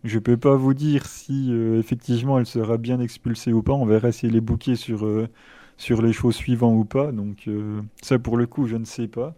je 0.04 0.20
peux 0.20 0.38
pas 0.38 0.56
vous 0.56 0.74
dire 0.74 1.06
si 1.06 1.54
effectivement 1.78 2.40
elle 2.40 2.46
sera 2.46 2.78
bien 2.78 3.00
expulsée 3.02 3.52
ou 3.54 3.62
pas. 3.62 3.74
On 3.74 3.86
verra 3.86 4.12
si 4.12 4.26
elle 4.26 4.36
est 4.36 4.42
bookée 4.42 4.76
sur, 4.76 5.08
sur 5.78 6.02
les 6.02 6.14
shows 6.14 6.32
suivants 6.32 6.74
ou 6.74 6.86
pas. 6.86 7.12
Donc, 7.12 7.50
ça, 8.02 8.20
pour 8.20 8.38
le 8.38 8.48
coup, 8.48 8.68
je 8.68 8.78
ne 8.78 8.86
sais 8.86 9.08
pas. 9.08 9.36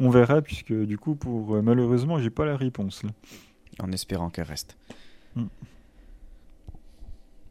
On 0.00 0.10
verra, 0.10 0.42
puisque 0.42 0.72
du 0.72 0.98
coup, 0.98 1.14
pour 1.14 1.62
malheureusement, 1.62 2.18
j'ai 2.18 2.30
pas 2.30 2.44
la 2.44 2.56
réponse 2.56 3.02
là. 3.04 3.10
En 3.82 3.90
espérant 3.92 4.28
qu'elle 4.28 4.46
reste. 4.46 4.76
Mm. 5.34 5.46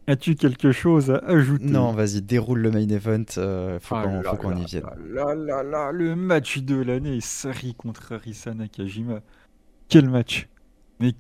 As-tu 0.10 0.34
quelque 0.34 0.72
chose 0.72 1.11
à 1.11 1.18
ajouter? 1.18 1.65
Non, 1.65 1.91
vas-y, 1.91 2.23
déroule 2.23 2.61
le 2.61 2.72
main 2.72 2.90
event. 2.90 3.26
Euh, 3.38 3.80
faut 3.80 3.94
ah 3.94 4.07
qu'on 4.40 4.56
y 4.56 4.65
vienne. 4.65 4.84
Là, 5.07 5.36
là, 5.36 5.61
là, 5.61 5.91
le 5.91 6.15
match 6.15 6.57
de 6.57 6.81
l'année, 6.81 7.22
Sari 7.22 7.76
contre 7.76 8.14
Arisa 8.14 8.56
Nakajima. 8.56 9.22
Quel 9.88 10.10
match? 10.10 10.48
Mais 10.99 11.14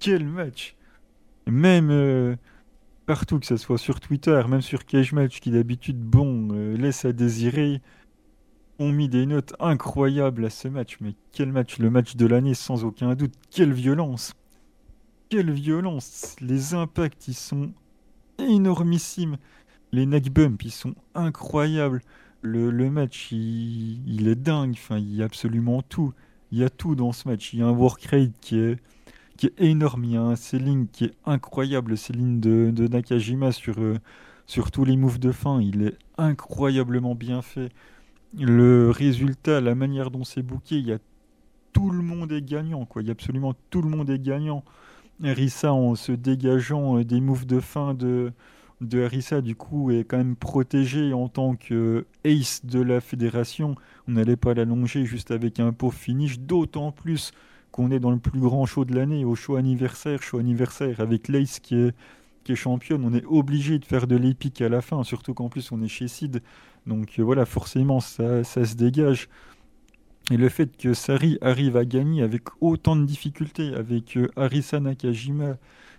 quel 0.00 0.26
match 0.26 0.74
Même 1.46 1.90
euh, 1.92 2.34
partout, 3.06 3.38
que 3.38 3.46
ce 3.46 3.56
soit 3.56 3.78
sur 3.78 4.00
Twitter, 4.00 4.42
même 4.48 4.62
sur 4.62 4.84
Cage 4.84 5.12
Match, 5.12 5.38
qui 5.38 5.52
d'habitude, 5.52 6.00
bon, 6.00 6.48
euh, 6.54 6.76
laisse 6.76 7.04
à 7.04 7.12
désirer, 7.12 7.82
ont 8.80 8.90
mis 8.90 9.08
des 9.08 9.26
notes 9.26 9.54
incroyables 9.60 10.44
à 10.44 10.50
ce 10.50 10.66
match. 10.66 10.96
Mais 11.00 11.14
quel 11.30 11.52
match 11.52 11.78
Le 11.78 11.88
match 11.88 12.16
de 12.16 12.26
l'année, 12.26 12.54
sans 12.54 12.84
aucun 12.84 13.14
doute. 13.14 13.34
Quelle 13.52 13.72
violence 13.72 14.34
Quelle 15.28 15.52
violence 15.52 16.34
Les 16.40 16.74
impacts, 16.74 17.28
ils 17.28 17.34
sont 17.34 17.72
énormissime. 18.38 19.36
Les 19.92 20.06
neck 20.06 20.32
bumps, 20.32 20.64
ils 20.64 20.70
sont 20.70 20.94
incroyables. 21.14 22.00
Le, 22.42 22.90
match, 22.90 23.32
il, 23.32 24.28
est 24.28 24.34
dingue. 24.34 24.72
Enfin, 24.74 24.98
il 24.98 25.14
y 25.14 25.22
a 25.22 25.24
absolument 25.24 25.82
tout. 25.82 26.12
Il 26.52 26.58
y 26.58 26.64
a 26.64 26.68
tout 26.68 26.94
dans 26.94 27.12
ce 27.12 27.28
match. 27.28 27.52
Il 27.52 27.60
y 27.60 27.62
a 27.62 27.66
un 27.66 27.72
work 27.72 28.04
rate 28.04 28.32
qui 28.40 28.58
est, 28.58 28.78
qui 29.36 29.46
est 29.46 29.60
énorme. 29.60 30.04
Il 30.04 30.10
y 30.12 30.16
a 30.16 30.22
un 30.22 30.36
selling 30.36 30.88
qui 30.88 31.04
est 31.04 31.14
incroyable. 31.24 31.92
Le 31.92 31.96
selling 31.96 32.40
de, 32.40 32.70
de 32.70 32.86
Nakajima 32.86 33.50
sur, 33.52 33.80
euh, 33.80 33.98
sur 34.46 34.70
tous 34.70 34.84
les 34.84 34.96
moves 34.96 35.18
de 35.18 35.32
fin, 35.32 35.60
il 35.60 35.82
est 35.82 35.98
incroyablement 36.18 37.14
bien 37.14 37.40
fait. 37.40 37.70
Le 38.38 38.90
résultat, 38.90 39.60
la 39.60 39.74
manière 39.74 40.10
dont 40.10 40.24
c'est 40.24 40.42
booké, 40.42 40.76
il 40.76 40.86
y 40.86 40.92
a 40.92 40.98
tout 41.72 41.90
le 41.90 42.02
monde 42.02 42.32
est 42.32 42.42
gagnant. 42.42 42.84
Quoi. 42.84 43.02
Il 43.02 43.06
y 43.06 43.10
a 43.10 43.12
absolument 43.12 43.54
tout 43.70 43.82
le 43.82 43.88
monde 43.88 44.10
est 44.10 44.18
gagnant. 44.18 44.64
Harissa 45.22 45.72
en 45.72 45.94
se 45.94 46.12
dégageant 46.12 46.98
euh, 46.98 47.04
des 47.04 47.20
moves 47.20 47.46
de 47.46 47.60
fin 47.60 47.94
de, 47.94 48.32
de 48.80 49.40
du 49.40 49.54
coup, 49.54 49.90
est 49.90 50.04
quand 50.04 50.16
même 50.16 50.36
protégé 50.36 51.12
en 51.12 51.28
tant 51.28 51.54
que 51.56 52.06
ace 52.24 52.64
de 52.64 52.80
la 52.80 53.00
fédération. 53.00 53.76
On 54.08 54.12
n'allait 54.12 54.36
pas 54.36 54.54
l'allonger 54.54 55.04
juste 55.04 55.30
avec 55.30 55.60
un 55.60 55.72
pauvre 55.72 55.94
finish, 55.94 56.38
d'autant 56.38 56.92
plus 56.92 57.32
qu'on 57.70 57.90
est 57.90 57.98
dans 57.98 58.10
le 58.10 58.18
plus 58.18 58.38
grand 58.38 58.66
show 58.66 58.84
de 58.84 58.94
l'année, 58.94 59.24
au 59.24 59.34
show 59.34 59.56
anniversaire, 59.56 60.22
show 60.22 60.38
anniversaire 60.38 61.00
avec 61.00 61.28
l'Ace 61.28 61.58
qui 61.60 61.76
est, 61.76 61.94
qui 62.44 62.54
championne. 62.56 63.04
On 63.04 63.14
est 63.14 63.24
obligé 63.24 63.78
de 63.78 63.84
faire 63.84 64.06
de 64.06 64.16
l'épique 64.16 64.60
à 64.60 64.68
la 64.68 64.80
fin, 64.80 65.02
surtout 65.02 65.34
qu'en 65.34 65.48
plus 65.48 65.72
on 65.72 65.82
est 65.82 65.88
chez 65.88 66.08
Sid. 66.08 66.42
Donc 66.86 67.18
euh, 67.18 67.22
voilà, 67.22 67.46
forcément, 67.46 68.00
ça, 68.00 68.44
ça 68.44 68.64
se 68.64 68.74
dégage. 68.74 69.28
Et 70.30 70.36
le 70.36 70.48
fait 70.48 70.76
que 70.76 70.94
Sari 70.94 71.38
arrive 71.42 71.76
à 71.76 71.84
gagner 71.84 72.22
avec 72.22 72.44
autant 72.60 72.96
de 72.96 73.04
difficultés, 73.04 73.74
avec 73.74 74.16
euh, 74.16 74.30
Arisa 74.36 74.80
Nakajima 74.80 75.56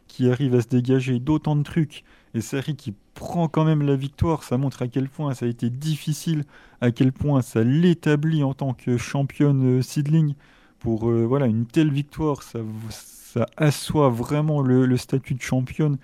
qui 0.08 0.30
arrive 0.30 0.56
à 0.56 0.62
se 0.62 0.68
dégager 0.68 1.20
d'autant 1.20 1.56
de 1.56 1.64
trucs, 1.64 2.04
et 2.34 2.42
Sari 2.42 2.76
qui 2.76 2.94
prend 3.14 3.48
quand 3.48 3.66
même 3.66 3.82
la 3.82 3.96
victoire, 3.96 4.44
ça 4.44 4.58
montre 4.58 4.82
à 4.82 4.88
quel 4.88 5.10
point 5.10 5.34
ça 5.34 5.46
a 5.46 5.50
été 5.50 5.70
difficile, 5.70 6.44
à 6.82 6.92
quel 6.92 7.12
point 7.12 7.42
ça 7.42 7.64
l'établit 7.64 8.44
en 8.44 8.54
tant 8.54 8.74
que 8.74 8.98
championne 8.98 9.80
euh, 9.80 9.82
seedling. 9.82 10.36
Pour 10.80 11.10
euh, 11.10 11.26
voilà, 11.26 11.48
une 11.48 11.66
telle 11.66 11.92
victoire, 11.92 12.44
ça, 12.44 12.60
ça 12.90 13.48
assoit 13.58 14.10
vraiment 14.10 14.62
le, 14.62 14.86
le 14.86 14.98
statut 14.98 15.36
de 15.36 15.42
championne. 15.42 15.98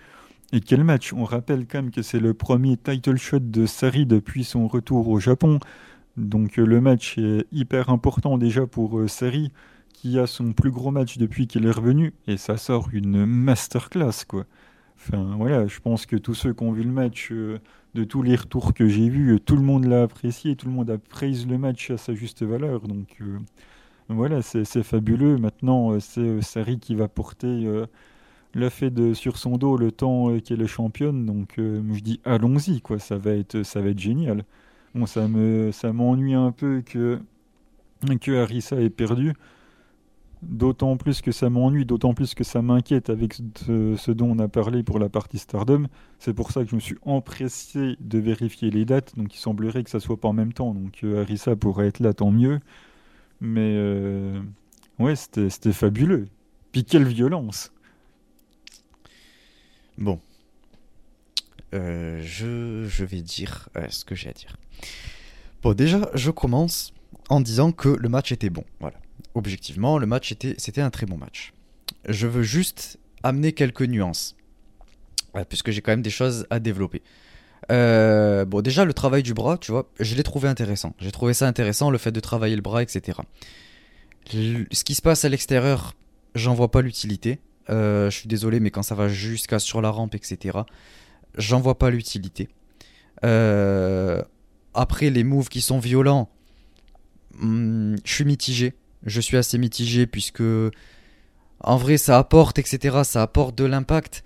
Et 0.54 0.60
quel 0.60 0.84
match? 0.84 1.14
On 1.14 1.24
rappelle 1.24 1.66
quand 1.66 1.82
même 1.82 1.92
que 1.92 2.02
c'est 2.02 2.20
le 2.20 2.34
premier 2.34 2.78
title 2.78 3.18
shot 3.18 3.40
de 3.40 3.66
Sari 3.66 4.06
depuis 4.06 4.44
son 4.44 4.68
retour 4.68 5.08
au 5.08 5.20
Japon. 5.20 5.60
Donc 6.18 6.60
euh, 6.60 6.66
le 6.66 6.82
match 6.82 7.18
est 7.18 7.46
hyper 7.52 7.90
important 7.90 8.38
déjà 8.38 8.68
pour 8.68 9.00
euh, 9.00 9.08
Sari, 9.08 9.52
qui 9.94 10.20
a 10.20 10.28
son 10.28 10.54
plus 10.54 10.72
gros 10.72 10.92
match 10.92 11.18
depuis 11.18 11.48
qu'il 11.48 11.66
est 11.66 11.72
revenu, 11.72 12.14
et 12.28 12.38
ça 12.38 12.58
sort 12.58 12.90
une 12.92 13.26
masterclass, 13.26 14.26
quoi. 14.28 14.46
Enfin 14.98 15.36
voilà, 15.38 15.68
je 15.68 15.80
pense 15.80 16.06
que 16.06 16.16
tous 16.16 16.36
ceux 16.36 16.54
qui 16.54 16.64
ont 16.64 16.72
vu 16.74 16.84
le 16.84 16.92
match, 16.92 17.30
euh, 17.32 17.60
de 17.96 18.04
tous 18.04 18.22
les 18.24 18.36
retours 18.36 18.74
que 18.74 18.88
j'ai 18.88 19.10
vus, 19.10 19.40
tout 19.42 19.56
le 19.56 19.64
monde 19.64 19.86
l'a 19.86 20.04
apprécié, 20.04 20.56
tout 20.56 20.68
le 20.68 20.74
monde 20.74 20.90
a 20.90 20.98
praisé 20.98 21.46
le 21.46 21.58
match 21.58 21.92
à 21.92 21.98
sa 21.98 22.14
juste 22.14 22.44
valeur. 22.44 22.82
Donc 22.88 23.22
voilà, 24.10 24.42
c'est 24.42 24.84
fabuleux. 24.84 25.38
Maintenant, 25.38 26.00
c'est 26.00 26.42
Sari 26.42 26.80
qui 26.80 26.96
va 26.96 27.08
porter 27.10 27.68
la 28.54 28.70
de, 28.90 29.14
sur 29.14 29.38
son 29.38 29.58
dos 29.58 29.78
le 29.78 29.92
temps 29.92 30.40
qu'elle 30.40 30.62
est 30.62 30.68
championne. 30.68 31.26
Donc 31.26 31.56
je 31.58 32.00
dis 32.02 32.22
allons-y, 32.24 32.82
quoi. 32.82 33.00
Ça 33.00 33.18
va 33.18 33.32
être, 33.32 33.64
ça 33.64 33.82
va 33.82 33.90
être 33.90 34.00
génial. 34.00 34.46
Bon, 34.94 35.06
ça 35.06 35.28
me 35.28 35.72
ça 35.72 35.94
m'ennuie 35.94 36.34
un 36.34 36.52
peu 36.52 36.82
que 36.86 37.20
que 38.20 38.42
Harissa 38.42 38.80
ait 38.82 38.90
perdu. 38.90 39.34
D'autant 40.42 40.98
plus 40.98 41.22
que 41.22 41.32
ça 41.32 41.52
m'ennuie, 41.52 41.86
d'autant 41.86 42.16
plus 42.16 42.34
que 42.34 42.44
ça 42.44 42.64
m'inquiète 42.64 43.12
avec 43.12 43.36
ce, 43.36 44.12
dont 44.12 44.32
on 44.32 44.40
a 44.40 44.48
parlé 44.48 44.82
pour 44.82 44.98
la 44.98 45.08
partie 45.08 45.38
Stardom. 45.38 45.86
C'est 46.18 46.34
pour 46.34 46.52
ça 46.52 46.64
que 46.64 46.70
je 46.72 46.76
me 46.76 46.80
suis 46.80 46.98
empressé 47.04 47.96
de 48.00 48.18
vérifier 48.18 48.72
les 48.72 48.84
dates. 48.84 49.16
Donc 49.16 49.36
il 49.36 49.38
semblerait 49.38 49.84
que 49.84 49.92
ça 49.92 50.00
soit 50.00 50.20
pas 50.20 50.30
en 50.30 50.34
même 50.34 50.52
temps. 50.52 50.74
Donc 50.74 51.04
euh, 51.04 51.22
Harissa 51.22 51.56
pourrait 51.56 51.88
être 51.88 52.00
là, 52.00 52.14
tant 52.14 52.32
mieux. 52.32 52.60
Mais 53.40 53.76
euh, 53.76 54.42
ouais, 54.98 55.16
c'était 55.16 55.74
fabuleux. 55.74 56.28
Puis 56.72 56.86
quelle 56.86 57.06
violence 57.06 57.72
Bon, 60.00 60.20
euh, 61.74 62.22
je, 62.24 63.04
vais 63.04 63.22
dire 63.22 63.70
euh, 63.78 63.86
ce 63.90 64.04
que 64.04 64.16
j'ai 64.16 64.30
à 64.30 64.34
dire. 64.34 64.58
Bon, 65.62 65.74
déjà, 65.74 66.10
je 66.14 66.32
commence 66.32 66.94
en 67.30 67.40
disant 67.40 67.72
que 67.72 67.90
le 67.90 68.10
match 68.10 68.32
était 68.32 68.50
bon. 68.50 68.66
Voilà. 68.80 68.98
Objectivement, 69.36 69.98
le 69.98 70.06
match 70.06 70.32
était, 70.32 70.56
c'était 70.58 70.82
un 70.82 70.90
très 70.90 71.06
bon 71.06 71.18
match. 71.18 71.54
Je 72.08 72.28
veux 72.28 72.44
juste 72.44 73.00
amener 73.24 73.54
quelques 73.54 73.84
nuances, 73.84 74.36
euh, 75.36 75.46
puisque 75.48 75.72
j'ai 75.72 75.82
quand 75.82 75.92
même 75.92 76.02
des 76.02 76.10
choses 76.10 76.46
à 76.50 76.60
développer. 76.60 77.02
bon, 77.70 78.62
déjà, 78.62 78.84
le 78.84 78.94
travail 78.94 79.24
du 79.24 79.34
bras, 79.34 79.58
tu 79.58 79.72
vois, 79.72 79.90
je 80.00 80.16
l'ai 80.16 80.24
trouvé 80.24 80.50
intéressant. 80.50 80.94
J'ai 81.00 81.12
trouvé 81.12 81.34
ça 81.34 81.48
intéressant, 81.48 81.90
le 81.90 81.98
fait 81.98 82.12
de 82.12 82.20
travailler 82.20 82.56
le 82.56 82.62
bras, 82.62 82.84
etc. 82.84 83.20
ce 84.30 84.84
qui 84.84 84.96
se 84.96 85.02
passe 85.02 85.24
à 85.24 85.30
l'extérieur, 85.30 85.94
j'en 86.36 86.54
vois 86.54 86.70
pas 86.70 86.82
l'utilité. 86.82 87.40
je 87.70 88.10
suis 88.12 88.28
désolé, 88.28 88.60
mais 88.60 88.72
quand 88.72 88.84
ça 88.84 88.96
va 88.96 89.08
jusqu'à 89.08 89.60
sur 89.60 89.82
la 89.82 89.90
rampe, 89.90 90.16
etc., 90.16 90.64
j'en 91.38 91.60
vois 91.60 91.78
pas 91.78 91.90
l'utilité. 91.90 92.50
Euh, 93.24 94.22
après, 94.74 95.10
les 95.10 95.24
moves 95.24 95.50
qui 95.50 95.62
sont 95.62 95.80
violents, 95.80 96.30
hmm, 97.40 97.96
je 98.04 98.14
suis 98.14 98.26
mitigé. 98.26 98.74
Je 99.06 99.20
suis 99.20 99.38
assez 99.38 99.58
mitigé 99.58 100.06
puisque, 100.06 100.44
en 101.60 101.78
vrai, 101.78 101.98
ça 101.98 102.18
apporte, 102.18 102.60
etc. 102.60 103.02
Ça 103.04 103.22
apporte 103.22 103.58
de 103.58 103.66
l'impact, 103.66 104.24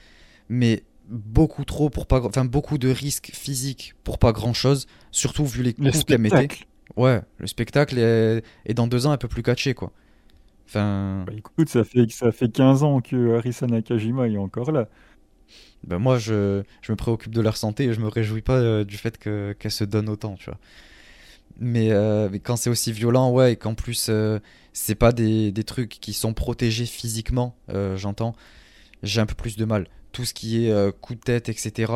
mais 0.50 0.84
beaucoup 1.08 1.66
trop 1.66 1.90
pour 1.90 2.08
pas, 2.08 2.22
enfin 2.22 2.46
beaucoup 2.46 2.78
de 2.78 2.90
risques 2.90 3.32
physiques 3.34 3.94
pour 4.04 4.18
pas 4.18 4.32
grand 4.32 4.54
chose. 4.54 4.88
Surtout 5.12 5.46
vu 5.46 5.64
les 5.64 5.74
coups 5.74 6.04
qu'elle 6.04 6.20
mettait. 6.20 6.48
Ouais, 6.98 7.22
le 7.38 7.48
spectacle 7.48 7.98
est, 7.98 8.74
dans 8.74 8.88
deux 8.88 9.08
ans 9.08 9.12
un 9.12 9.18
peu 9.18 9.28
plus 9.28 9.44
catché 9.44 9.74
quoi. 9.74 9.92
Enfin. 10.68 11.24
Bah, 11.28 11.34
écoute, 11.38 11.70
ça 11.70 11.84
fait 11.84 12.10
ça 12.12 12.32
fait 12.32 12.50
15 12.50 12.84
ans 12.84 13.02
que 13.02 13.38
Arisa 13.38 13.68
Nakajima 13.68 14.28
est 14.28 14.38
encore 14.38 14.72
là. 14.72 14.88
Ben 15.84 16.00
moi, 16.00 16.18
je, 16.18 16.64
je, 16.82 16.92
me 16.92 16.96
préoccupe 16.96 17.34
de 17.34 17.42
leur 17.42 17.58
santé 17.58 17.86
et 17.86 17.94
je 17.94 18.00
me 18.00 18.08
réjouis 18.08 18.42
pas 18.42 18.58
euh, 18.58 18.84
du 18.84 18.98
fait 18.98 19.18
qu'elles 19.18 19.72
se 19.72 19.84
donnent 19.84 20.10
autant, 20.10 20.36
tu 20.36 20.46
vois. 20.46 20.60
Mais, 21.60 21.92
euh, 21.92 22.28
mais 22.32 22.40
quand 22.40 22.58
c'est 22.58 22.70
aussi 22.70 22.92
violent, 22.92 23.32
ouais, 23.32 23.54
et 23.54 23.56
qu'en 23.56 23.76
plus, 23.76 24.08
euh, 24.10 24.40
c'est 24.74 24.96
pas 24.96 25.12
des, 25.12 25.52
des, 25.52 25.64
trucs 25.64 26.00
qui 26.02 26.14
sont 26.14 26.34
protégés 26.34 26.86
physiquement, 26.86 27.56
j'entends, 27.96 28.36
j'ai 29.04 29.22
un 29.22 29.26
peu 29.26 29.36
plus 29.36 29.56
de 29.56 29.66
mal. 29.66 29.88
Tout 30.12 30.26
ce 30.26 30.34
qui 30.34 30.66
est 30.66 31.00
coup 31.02 31.16
de 31.16 31.20
tête, 31.20 31.50
etc. 31.50 31.94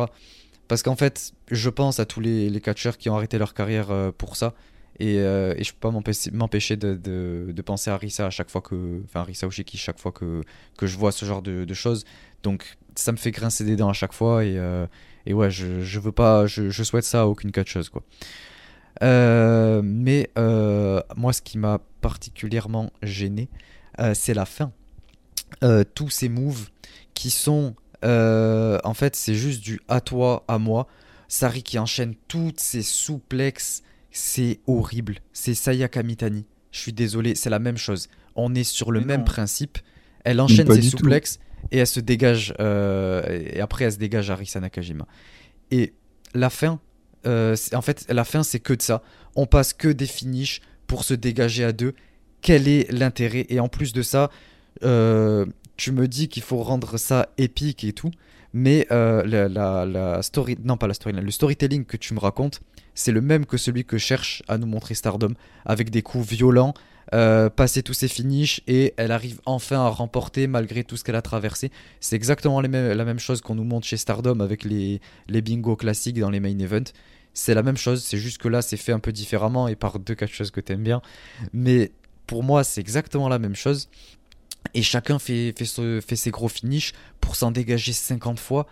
Parce 0.68 0.82
qu'en 0.82 0.96
fait, 0.96 1.32
je 1.50 1.68
pense 1.68 2.00
à 2.00 2.06
tous 2.06 2.20
les, 2.20 2.48
les 2.48 2.60
catcheurs 2.60 2.96
qui 2.96 3.10
ont 3.10 3.16
arrêté 3.16 3.38
leur 3.38 3.54
carrière 3.54 4.12
pour 4.16 4.36
ça. 4.36 4.54
Et, 5.00 5.18
euh, 5.18 5.54
et, 5.56 5.64
je 5.64 5.72
peux 5.72 5.78
pas 5.80 5.90
m'empêcher 5.90 6.76
de, 6.76 6.94
de, 6.94 7.62
penser 7.62 7.90
à 7.90 7.96
Rissa 7.96 8.26
à 8.26 8.30
chaque 8.30 8.50
fois 8.50 8.60
que. 8.60 9.00
Enfin, 9.04 9.26
Oshiki, 9.46 9.78
chaque 9.78 9.98
fois 9.98 10.12
que, 10.12 10.42
que 10.76 10.86
je 10.86 10.98
vois 10.98 11.10
ce 11.10 11.24
genre 11.24 11.40
de, 11.40 11.64
de, 11.64 11.74
choses. 11.74 12.04
Donc, 12.42 12.76
ça 12.94 13.12
me 13.12 13.16
fait 13.16 13.30
grincer 13.30 13.64
des 13.64 13.76
dents 13.76 13.88
à 13.88 13.94
chaque 13.94 14.12
fois. 14.12 14.44
Et, 14.44 14.58
euh, 14.58 14.86
et 15.26 15.34
ouais, 15.34 15.50
je, 15.50 15.80
je 15.80 16.00
veux 16.00 16.12
pas. 16.12 16.46
Je, 16.46 16.70
je, 16.70 16.82
souhaite 16.82 17.04
ça 17.04 17.22
à 17.22 17.24
aucune 17.26 17.52
catcheuse, 17.52 17.88
quoi. 17.88 18.02
Euh, 19.02 19.80
mais 19.84 20.30
euh, 20.38 21.00
moi, 21.16 21.32
ce 21.32 21.42
qui 21.42 21.58
m'a 21.58 21.80
particulièrement 22.00 22.90
gêné, 23.02 23.48
c'est 24.14 24.34
la 24.34 24.46
fin. 24.46 24.72
tous 25.94 26.10
ces 26.10 26.28
moves 26.28 26.70
qui 27.14 27.30
sont. 27.30 27.74
en 28.02 28.94
fait, 28.94 29.16
c'est 29.16 29.34
juste 29.34 29.62
du 29.62 29.80
à 29.88 30.00
toi, 30.00 30.44
à 30.48 30.58
moi. 30.58 30.86
Sari 31.28 31.62
qui 31.62 31.78
enchaîne 31.78 32.14
toutes 32.26 32.58
ces 32.58 32.82
souplexes 32.82 33.84
c'est 34.10 34.60
horrible. 34.66 35.18
C'est 35.32 35.54
Sayaka 35.54 36.02
Mitani. 36.02 36.44
Je 36.72 36.80
suis 36.80 36.92
désolé, 36.92 37.34
c'est 37.34 37.50
la 37.50 37.58
même 37.58 37.76
chose. 37.76 38.08
On 38.36 38.54
est 38.54 38.64
sur 38.64 38.92
le 38.92 39.00
même 39.00 39.24
principe. 39.24 39.78
Elle 40.24 40.40
enchaîne 40.40 40.70
ses 40.72 40.82
souplexes 40.82 41.38
et 41.70 41.78
elle 41.78 41.86
se 41.86 42.00
dégage. 42.00 42.54
Euh, 42.60 43.22
et 43.52 43.60
après, 43.60 43.84
elle 43.84 43.92
se 43.92 43.98
dégage 43.98 44.30
à 44.30 44.36
Risa 44.36 44.60
Nakajima. 44.60 45.06
Et 45.70 45.94
la 46.34 46.50
fin, 46.50 46.80
euh, 47.26 47.56
en 47.72 47.82
fait, 47.82 48.06
la 48.08 48.24
fin, 48.24 48.42
c'est 48.42 48.60
que 48.60 48.72
de 48.72 48.82
ça. 48.82 49.02
On 49.36 49.46
passe 49.46 49.72
que 49.72 49.88
des 49.88 50.06
finishes 50.06 50.60
pour 50.86 51.04
se 51.04 51.14
dégager 51.14 51.64
à 51.64 51.72
deux. 51.72 51.94
Quel 52.42 52.68
est 52.68 52.90
l'intérêt? 52.90 53.46
Et 53.48 53.60
en 53.60 53.68
plus 53.68 53.92
de 53.92 54.02
ça, 54.02 54.30
euh, 54.82 55.46
tu 55.76 55.92
me 55.92 56.08
dis 56.08 56.28
qu'il 56.28 56.42
faut 56.42 56.62
rendre 56.62 56.96
ça 56.96 57.28
épique 57.38 57.84
et 57.84 57.92
tout. 57.92 58.10
Mais 58.52 58.86
la, 58.90 59.46
la, 59.46 60.22
story, 60.22 60.56
non 60.64 60.76
pas 60.76 60.88
la 60.88 60.94
story, 60.94 61.14
le 61.14 61.30
storytelling 61.30 61.84
que 61.84 61.96
tu 61.96 62.14
me 62.14 62.18
racontes, 62.18 62.60
c'est 62.94 63.12
le 63.12 63.20
même 63.20 63.46
que 63.46 63.56
celui 63.56 63.84
que 63.84 63.96
cherche 63.96 64.42
à 64.48 64.58
nous 64.58 64.66
montrer 64.66 64.94
Stardom, 64.94 65.34
avec 65.64 65.90
des 65.90 66.02
coups 66.02 66.26
violents, 66.26 66.74
euh, 67.12 67.50
passer 67.50 67.82
tous 67.82 67.94
ses 67.94 68.08
finishes 68.08 68.60
et 68.66 68.94
elle 68.96 69.10
arrive 69.10 69.40
enfin 69.44 69.80
à 69.80 69.88
remporter 69.88 70.46
malgré 70.46 70.84
tout 70.84 70.96
ce 70.96 71.04
qu'elle 71.04 71.16
a 71.16 71.22
traversé. 71.22 71.70
C'est 71.98 72.16
exactement 72.16 72.60
la 72.60 72.68
même 72.68 73.18
chose 73.18 73.40
qu'on 73.40 73.54
nous 73.54 73.64
montre 73.64 73.86
chez 73.86 73.96
Stardom 73.96 74.40
avec 74.40 74.64
les, 74.64 75.00
les 75.28 75.42
bingos 75.42 75.76
classiques 75.76 76.20
dans 76.20 76.30
les 76.30 76.40
main 76.40 76.58
events. 76.58 76.92
C'est 77.34 77.54
la 77.54 77.62
même 77.62 77.76
chose, 77.76 78.02
c'est 78.02 78.18
juste 78.18 78.38
que 78.38 78.48
là 78.48 78.62
c'est 78.62 78.76
fait 78.76 78.92
un 78.92 78.98
peu 78.98 79.12
différemment 79.12 79.68
et 79.68 79.76
par 79.76 79.98
deux 79.98 80.16
choses 80.26 80.50
que 80.50 80.60
t'aimes 80.60 80.82
bien. 80.82 81.02
Mais 81.52 81.92
pour 82.26 82.42
moi 82.42 82.64
c'est 82.64 82.80
exactement 82.80 83.28
la 83.28 83.38
même 83.38 83.56
chose. 83.56 83.88
Et 84.74 84.82
chacun 84.82 85.18
fait, 85.18 85.54
fait, 85.56 86.00
fait 86.00 86.16
ses 86.16 86.30
gros 86.30 86.48
finishes 86.48 86.92
pour 87.20 87.34
s'en 87.34 87.50
dégager 87.50 87.92
50 87.92 88.38
fois 88.38 88.66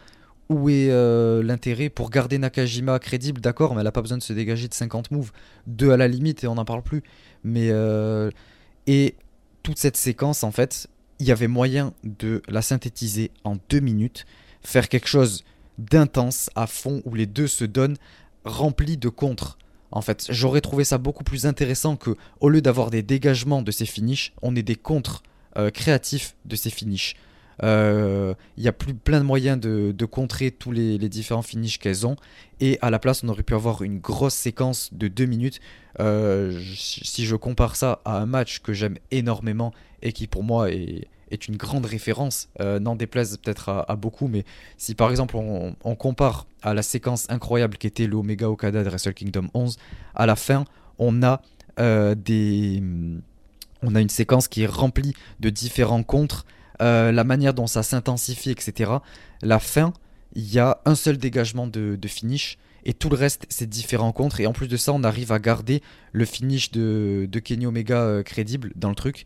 où 0.48 0.70
est 0.70 0.88
euh, 0.90 1.42
l'intérêt 1.42 1.90
pour 1.90 2.10
garder 2.10 2.38
Nakajima 2.38 2.98
crédible, 2.98 3.40
d'accord, 3.40 3.74
mais 3.74 3.80
elle 3.80 3.84
n'a 3.84 3.92
pas 3.92 4.02
besoin 4.02 4.18
de 4.18 4.22
se 4.22 4.32
dégager 4.32 4.68
de 4.68 4.74
50 4.74 5.10
moves, 5.10 5.32
deux 5.66 5.90
à 5.90 5.96
la 5.96 6.08
limite 6.08 6.44
et 6.44 6.46
on 6.46 6.54
n'en 6.54 6.64
parle 6.64 6.82
plus. 6.82 7.02
Mais 7.44 7.68
euh, 7.70 8.30
et 8.86 9.14
toute 9.62 9.78
cette 9.78 9.96
séquence, 9.96 10.44
en 10.44 10.50
fait, 10.50 10.88
il 11.18 11.26
y 11.26 11.32
avait 11.32 11.48
moyen 11.48 11.92
de 12.04 12.42
la 12.48 12.62
synthétiser 12.62 13.30
en 13.44 13.56
deux 13.68 13.80
minutes, 13.80 14.24
faire 14.62 14.88
quelque 14.88 15.08
chose 15.08 15.44
d'intense 15.76 16.50
à 16.54 16.66
fond 16.66 17.02
où 17.04 17.14
les 17.14 17.26
deux 17.26 17.46
se 17.46 17.64
donnent, 17.64 17.96
rempli 18.44 18.96
de 18.96 19.08
contres. 19.08 19.58
En 19.90 20.02
fait, 20.02 20.26
j'aurais 20.30 20.60
trouvé 20.60 20.84
ça 20.84 20.98
beaucoup 20.98 21.24
plus 21.24 21.46
intéressant 21.46 21.96
que, 21.96 22.16
au 22.40 22.48
lieu 22.48 22.60
d'avoir 22.60 22.90
des 22.90 23.02
dégagements 23.02 23.62
de 23.62 23.70
ces 23.70 23.86
finishes, 23.86 24.32
on 24.42 24.54
ait 24.56 24.62
des 24.62 24.76
contres 24.76 25.22
euh, 25.56 25.70
créatifs 25.70 26.36
de 26.44 26.56
ces 26.56 26.70
finishes. 26.70 27.14
Euh, 27.62 28.34
il 28.56 28.62
y 28.62 28.68
a 28.68 28.72
plus, 28.72 28.94
plein 28.94 29.18
de 29.18 29.24
moyens 29.24 29.58
de, 29.58 30.04
contrer 30.04 30.50
tous 30.50 30.72
les, 30.72 30.98
différents 31.08 31.42
finishes 31.42 31.78
qu'elles 31.78 32.06
ont. 32.06 32.16
Et 32.60 32.78
à 32.82 32.90
la 32.90 32.98
place, 32.98 33.22
on 33.24 33.28
aurait 33.28 33.42
pu 33.42 33.54
avoir 33.54 33.82
une 33.82 33.98
grosse 33.98 34.34
séquence 34.34 34.92
de 34.92 35.08
2 35.08 35.26
minutes. 35.26 35.60
Euh, 36.00 36.58
si 36.76 37.26
je 37.26 37.36
compare 37.36 37.76
ça 37.76 38.00
à 38.04 38.18
un 38.18 38.26
match 38.26 38.60
que 38.60 38.72
j'aime 38.72 38.96
énormément 39.10 39.72
et 40.02 40.12
qui 40.12 40.26
pour 40.26 40.44
moi 40.44 40.70
est, 40.70 41.08
est 41.30 41.48
une 41.48 41.56
grande 41.56 41.86
référence, 41.86 42.48
euh, 42.60 42.78
n'en 42.78 42.94
déplaise 42.94 43.36
peut-être 43.38 43.68
à, 43.68 43.96
beaucoup, 43.96 44.28
mais 44.28 44.44
si 44.76 44.94
par 44.94 45.10
exemple 45.10 45.36
on, 45.36 45.94
compare 45.96 46.46
à 46.62 46.74
la 46.74 46.82
séquence 46.82 47.26
incroyable 47.30 47.76
qui 47.76 47.86
était 47.86 48.06
l'Omega 48.06 48.48
Okada 48.48 48.84
de 48.84 48.88
Wrestle 48.88 49.14
Kingdom 49.14 49.48
11, 49.54 49.76
à 50.14 50.26
la 50.26 50.36
fin, 50.36 50.64
on 50.98 51.22
a 51.22 51.42
des... 52.14 52.82
On 53.80 53.94
a 53.94 54.00
une 54.00 54.08
séquence 54.08 54.48
qui 54.48 54.62
est 54.62 54.66
remplie 54.66 55.14
de 55.38 55.50
différents 55.50 56.02
contres 56.02 56.44
euh, 56.80 57.12
la 57.12 57.24
manière 57.24 57.54
dont 57.54 57.66
ça 57.66 57.82
s'intensifie, 57.82 58.50
etc. 58.50 58.92
La 59.42 59.58
fin, 59.58 59.92
il 60.34 60.52
y 60.52 60.58
a 60.58 60.80
un 60.84 60.94
seul 60.94 61.18
dégagement 61.18 61.66
de, 61.66 61.98
finish 62.06 62.58
et 62.84 62.94
tout 62.94 63.08
le 63.08 63.16
reste 63.16 63.46
c'est 63.48 63.68
différents 63.68 64.12
contres. 64.12 64.40
Et 64.40 64.46
en 64.46 64.52
plus 64.52 64.68
de 64.68 64.76
ça 64.76 64.92
on 64.92 65.02
arrive 65.02 65.32
à 65.32 65.38
garder 65.38 65.82
le 66.12 66.24
finish 66.24 66.70
de, 66.70 67.28
Kenny 67.42 67.66
Omega 67.66 68.02
euh, 68.02 68.22
crédible 68.22 68.72
dans 68.76 68.88
le 68.90 68.94
truc. 68.94 69.24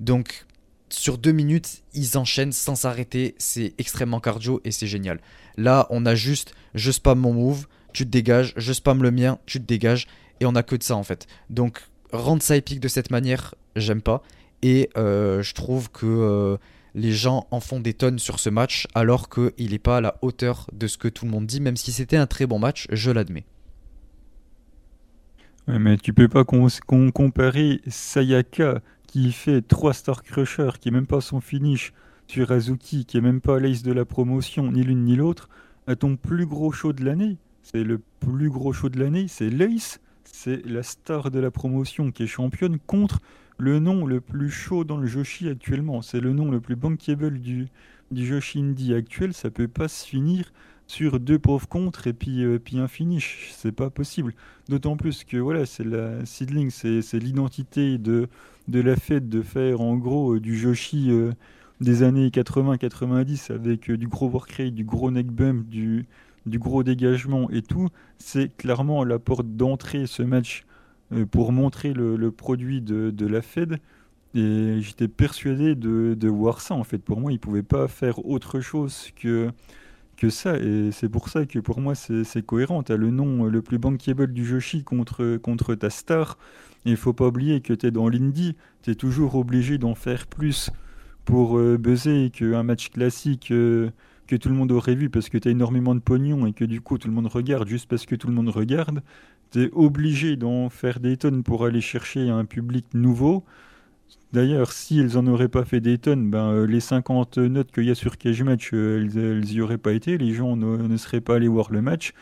Donc 0.00 0.46
sur 0.88 1.18
deux 1.18 1.32
minutes 1.32 1.82
ils 1.92 2.16
enchaînent 2.16 2.52
sans 2.52 2.74
s'arrêter. 2.74 3.34
C'est 3.38 3.74
extrêmement 3.78 4.20
cardio 4.20 4.60
et 4.64 4.70
c'est 4.70 4.86
génial. 4.86 5.20
Là 5.56 5.86
on 5.90 6.06
a 6.06 6.14
juste 6.14 6.54
je 6.74 6.90
spam 6.90 7.18
mon 7.18 7.34
move 7.34 7.66
tu 7.92 8.04
te 8.04 8.10
dégages. 8.10 8.54
Je 8.56 8.72
spam 8.72 9.02
le 9.02 9.10
mien 9.10 9.38
tu 9.46 9.60
te 9.60 9.66
dégages. 9.66 10.06
Et 10.40 10.46
on 10.46 10.54
a 10.56 10.62
que 10.62 10.76
de 10.76 10.82
ça 10.82 10.96
en 10.96 11.04
fait. 11.04 11.26
Donc 11.50 11.82
rendre 12.12 12.42
ça 12.42 12.56
épique 12.56 12.80
de 12.80 12.88
cette 12.88 13.10
manière 13.10 13.54
j'aime 13.76 14.02
pas. 14.02 14.22
Et 14.62 14.88
euh, 14.96 15.42
je 15.42 15.52
trouve 15.52 15.90
que 15.90 16.58
les 16.94 17.12
gens 17.12 17.46
en 17.50 17.60
font 17.60 17.80
des 17.80 17.94
tonnes 17.94 18.18
sur 18.18 18.38
ce 18.38 18.50
match 18.50 18.86
alors 18.94 19.28
qu'il 19.28 19.70
n'est 19.70 19.78
pas 19.78 19.98
à 19.98 20.00
la 20.00 20.16
hauteur 20.22 20.68
de 20.72 20.86
ce 20.86 20.96
que 20.96 21.08
tout 21.08 21.24
le 21.24 21.30
monde 21.30 21.46
dit, 21.46 21.60
même 21.60 21.76
si 21.76 21.92
c'était 21.92 22.16
un 22.16 22.26
très 22.26 22.46
bon 22.46 22.58
match, 22.58 22.86
je 22.90 23.10
l'admets. 23.10 23.44
mais 25.66 25.96
tu 25.96 26.12
peux 26.12 26.28
pas 26.28 26.44
comparer 26.44 27.80
Sayaka 27.86 28.80
qui 29.06 29.32
fait 29.32 29.62
3 29.62 29.92
Star 29.92 30.22
Crusher, 30.22 30.70
qui 30.80 30.88
est 30.88 30.92
même 30.92 31.06
pas 31.06 31.20
son 31.20 31.40
finish, 31.40 31.92
sur 32.26 32.50
Azuki, 32.50 33.04
qui 33.04 33.18
est 33.18 33.20
même 33.20 33.40
pas 33.40 33.60
l'ace 33.60 33.82
de 33.82 33.92
la 33.92 34.04
promotion, 34.04 34.72
ni 34.72 34.82
l'une 34.82 35.04
ni 35.04 35.16
l'autre, 35.16 35.48
à 35.86 35.96
ton 35.96 36.16
plus 36.16 36.46
gros 36.46 36.72
show 36.72 36.92
de 36.92 37.04
l'année. 37.04 37.36
C'est 37.62 37.84
le 37.84 38.00
plus 38.20 38.50
gros 38.50 38.72
show 38.72 38.88
de 38.88 38.98
l'année, 38.98 39.26
c'est 39.28 39.50
l'ace, 39.50 40.00
c'est 40.24 40.64
la 40.66 40.82
star 40.82 41.30
de 41.30 41.38
la 41.38 41.50
promotion 41.50 42.10
qui 42.10 42.24
est 42.24 42.26
championne 42.26 42.78
contre 42.86 43.20
le 43.58 43.78
nom 43.78 44.06
le 44.06 44.20
plus 44.20 44.50
chaud 44.50 44.84
dans 44.84 44.96
le 44.96 45.06
Joshi 45.06 45.48
actuellement. 45.48 46.02
C'est 46.02 46.20
le 46.20 46.32
nom 46.32 46.50
le 46.50 46.60
plus 46.60 46.76
bankable 46.76 47.38
du, 47.40 47.68
du 48.10 48.26
Joshi 48.26 48.60
Indie 48.60 48.94
actuel. 48.94 49.32
Ça 49.32 49.50
peut 49.50 49.68
pas 49.68 49.88
se 49.88 50.06
finir 50.06 50.52
sur 50.86 51.18
deux 51.20 51.38
pauvres 51.38 51.68
contres 51.68 52.06
et 52.06 52.12
puis, 52.12 52.44
euh, 52.44 52.58
puis 52.58 52.78
un 52.78 52.88
finish. 52.88 53.50
C'est 53.54 53.72
pas 53.72 53.90
possible. 53.90 54.34
D'autant 54.68 54.96
plus 54.96 55.24
que 55.24 55.36
voilà, 55.36 55.66
c'est 55.66 55.84
la 55.84 56.24
Seedling, 56.26 56.70
c'est 56.70 57.18
l'identité 57.18 57.98
de, 57.98 58.28
de 58.68 58.80
la 58.80 58.96
fête 58.96 59.28
de 59.28 59.42
faire 59.42 59.80
en 59.80 59.96
gros 59.96 60.34
euh, 60.34 60.40
du 60.40 60.56
Joshi 60.56 61.10
euh, 61.10 61.32
des 61.80 62.02
années 62.02 62.28
80-90 62.28 63.52
avec 63.52 63.90
du 63.90 64.08
gros 64.08 64.28
workrate, 64.28 64.74
du 64.74 64.84
gros 64.84 65.10
neck 65.10 65.28
bump, 65.28 65.68
du, 65.68 66.06
du 66.46 66.58
gros 66.58 66.82
dégagement 66.82 67.50
et 67.50 67.62
tout. 67.62 67.88
C'est 68.18 68.54
clairement 68.56 69.04
la 69.04 69.18
porte 69.18 69.56
d'entrée 69.56 70.06
ce 70.06 70.22
match 70.22 70.64
pour 71.30 71.52
montrer 71.52 71.92
le, 71.92 72.30
produit 72.30 72.80
de, 72.80 73.26
la 73.26 73.42
Fed. 73.42 73.78
Et 74.34 74.78
j'étais 74.80 75.08
persuadé 75.08 75.74
de, 75.74 76.28
voir 76.28 76.60
ça, 76.60 76.74
en 76.74 76.84
fait. 76.84 76.98
Pour 76.98 77.20
moi, 77.20 77.32
ils 77.32 77.36
ne 77.36 77.40
pouvaient 77.40 77.62
pas 77.62 77.88
faire 77.88 78.24
autre 78.26 78.60
chose 78.60 79.10
que, 79.16 79.50
que 80.16 80.30
ça. 80.30 80.56
Et 80.58 80.90
c'est 80.92 81.08
pour 81.08 81.28
ça 81.28 81.46
que 81.46 81.58
pour 81.58 81.80
moi, 81.80 81.94
c'est 81.94 82.44
cohérent. 82.44 82.82
Tu 82.82 82.92
as 82.92 82.96
le 82.96 83.10
nom 83.10 83.44
le 83.44 83.62
plus 83.62 83.78
bankable 83.78 84.32
du 84.32 84.44
Joshi 84.44 84.82
contre, 84.82 85.36
contre 85.36 85.74
ta 85.74 85.90
star. 85.90 86.38
Et 86.86 86.90
il 86.90 86.96
faut 86.96 87.12
pas 87.12 87.28
oublier 87.28 87.60
que 87.60 87.72
tu 87.72 87.86
es 87.86 87.90
dans 87.90 88.08
l'indie. 88.08 88.56
Tu 88.82 88.90
es 88.90 88.94
toujours 88.94 89.36
obligé 89.36 89.78
d'en 89.78 89.94
faire 89.94 90.26
plus 90.26 90.70
pour 91.24 91.58
euh, 91.58 91.78
buzzer 91.78 92.30
qu'un 92.30 92.62
match 92.62 92.90
classique 92.90 93.50
euh, 93.50 93.90
que 94.26 94.36
tout 94.36 94.48
le 94.48 94.54
monde 94.54 94.72
aurait 94.72 94.94
vu 94.94 95.10
parce 95.10 95.28
que 95.28 95.38
tu 95.38 95.48
as 95.48 95.50
énormément 95.50 95.94
de 95.94 96.00
pognon 96.00 96.46
et 96.46 96.52
que 96.52 96.64
du 96.64 96.80
coup 96.80 96.98
tout 96.98 97.08
le 97.08 97.14
monde 97.14 97.26
regarde 97.26 97.68
juste 97.68 97.88
parce 97.88 98.06
que 98.06 98.14
tout 98.14 98.26
le 98.26 98.34
monde 98.34 98.48
regarde 98.48 99.02
obligé 99.72 100.36
d'en 100.36 100.68
faire 100.68 101.00
des 101.00 101.16
tonnes 101.16 101.42
pour 101.42 101.64
aller 101.64 101.80
chercher 101.80 102.30
un 102.30 102.44
public 102.44 102.86
nouveau. 102.94 103.44
D'ailleurs, 104.32 104.72
si 104.72 104.98
elles 104.98 105.16
en 105.16 105.26
auraient 105.26 105.48
pas 105.48 105.64
fait 105.64 105.80
des 105.80 105.98
tonnes, 105.98 106.28
ben, 106.30 106.50
euh, 106.50 106.66
les 106.66 106.80
50 106.80 107.38
notes 107.38 107.70
qu'il 107.70 107.84
y 107.84 107.90
a 107.90 107.94
sur 107.94 108.18
Cage 108.18 108.42
Match, 108.42 108.70
euh, 108.74 109.08
elles, 109.14 109.44
n'y 109.44 109.60
auraient 109.60 109.78
pas 109.78 109.92
été, 109.92 110.18
les 110.18 110.34
gens 110.34 110.56
ne, 110.56 110.96
seraient 110.96 111.20
pas 111.20 111.36
allés 111.36 111.48
voir 111.48 111.70
le 111.70 111.82
match. 111.82 112.14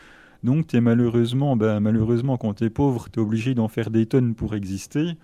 Donc, 0.43 0.73
es 0.75 0.81
malheureusement, 0.81 1.55
ben, 1.55 1.79
malheureusement, 1.79 2.37
quand 2.37 2.53
tu 2.55 2.65
es 2.65 2.69
pauvre, 2.69 3.09
tu 3.11 3.19
es 3.19 3.23
obligé 3.23 3.55
d'en 3.55 3.67
faire 3.67 3.89
des 3.89 4.05
tonnes 4.05 4.35
pour 4.35 4.53
exister. 4.55 5.17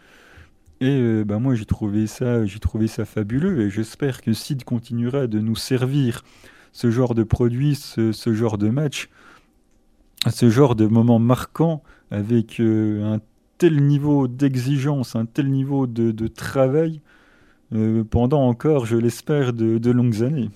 Et 0.81 1.23
ben, 1.25 1.39
moi, 1.39 1.55
j'ai 1.55 1.65
trouvé, 1.65 2.07
ça, 2.07 2.45
j'ai 2.45 2.59
trouvé 2.59 2.87
ça 2.87 3.05
fabuleux 3.05 3.61
et 3.61 3.69
j'espère 3.69 4.21
que 4.21 4.33
Sid 4.33 4.63
continuera 4.63 5.27
de 5.27 5.39
nous 5.39 5.57
servir 5.57 6.23
ce 6.71 6.89
genre 6.89 7.15
de 7.15 7.23
produit, 7.23 7.75
ce, 7.75 8.13
ce 8.13 8.33
genre 8.33 8.57
de 8.57 8.69
match, 8.69 9.09
ce 10.27 10.49
genre 10.49 10.75
de 10.75 10.87
moment 10.87 11.19
marquant 11.19 11.83
avec 12.11 12.59
euh, 12.59 13.15
un 13.15 13.19
tel 13.59 13.85
niveau 13.85 14.27
d'exigence, 14.27 15.15
un 15.15 15.25
tel 15.25 15.51
niveau 15.51 15.85
de, 15.85 16.27
travail 16.27 17.01
euh, 17.75 18.03
pendant 18.03 18.47
encore, 18.47 18.85
je 18.85 18.97
l'espère, 18.97 19.53
de, 19.53 19.91
longues 19.91 20.23
années. 20.23 20.49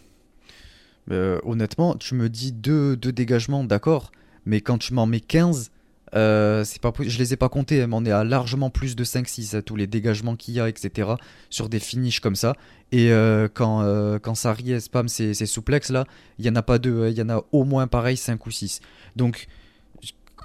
Euh, 1.11 1.39
honnêtement, 1.43 1.95
tu 1.95 2.15
me 2.15 2.29
dis 2.29 2.53
deux, 2.53 2.95
dégagements, 2.95 3.63
d'accord, 3.63 4.11
mais 4.45 4.61
quand 4.61 4.77
tu 4.77 4.93
m'en 4.93 5.05
mets 5.05 5.19
15, 5.19 5.69
euh, 6.15 6.63
c'est 6.63 6.81
pas, 6.81 6.93
je 6.99 7.17
les 7.17 7.33
ai 7.33 7.35
pas 7.35 7.49
comptés, 7.49 7.85
mais 7.85 7.95
on 7.95 8.05
est 8.05 8.11
à 8.11 8.23
largement 8.23 8.69
plus 8.69 8.95
de 8.95 9.03
5-6 9.03 9.55
à 9.57 9.61
tous 9.61 9.75
les 9.75 9.87
dégagements 9.87 10.35
qu'il 10.35 10.53
y 10.53 10.59
a, 10.61 10.69
etc. 10.69 11.11
sur 11.49 11.67
des 11.67 11.79
finishes 11.79 12.21
comme 12.21 12.35
ça. 12.35 12.55
Et 12.93 13.09
quand, 13.53 13.81
euh, 13.81 14.17
quand 14.19 14.35
spam 14.35 15.07
ces, 15.07 15.33
ces 15.33 15.45
souplex 15.45 15.89
là, 15.89 16.05
il 16.39 16.45
y 16.45 16.49
en 16.49 16.55
a 16.55 16.61
pas 16.61 16.77
deux, 16.77 17.09
il 17.09 17.17
y 17.17 17.21
en 17.21 17.29
a 17.29 17.43
au 17.51 17.63
moins 17.65 17.87
pareil 17.87 18.15
5 18.15 18.45
ou 18.45 18.51
6. 18.51 18.79
Donc, 19.15 19.47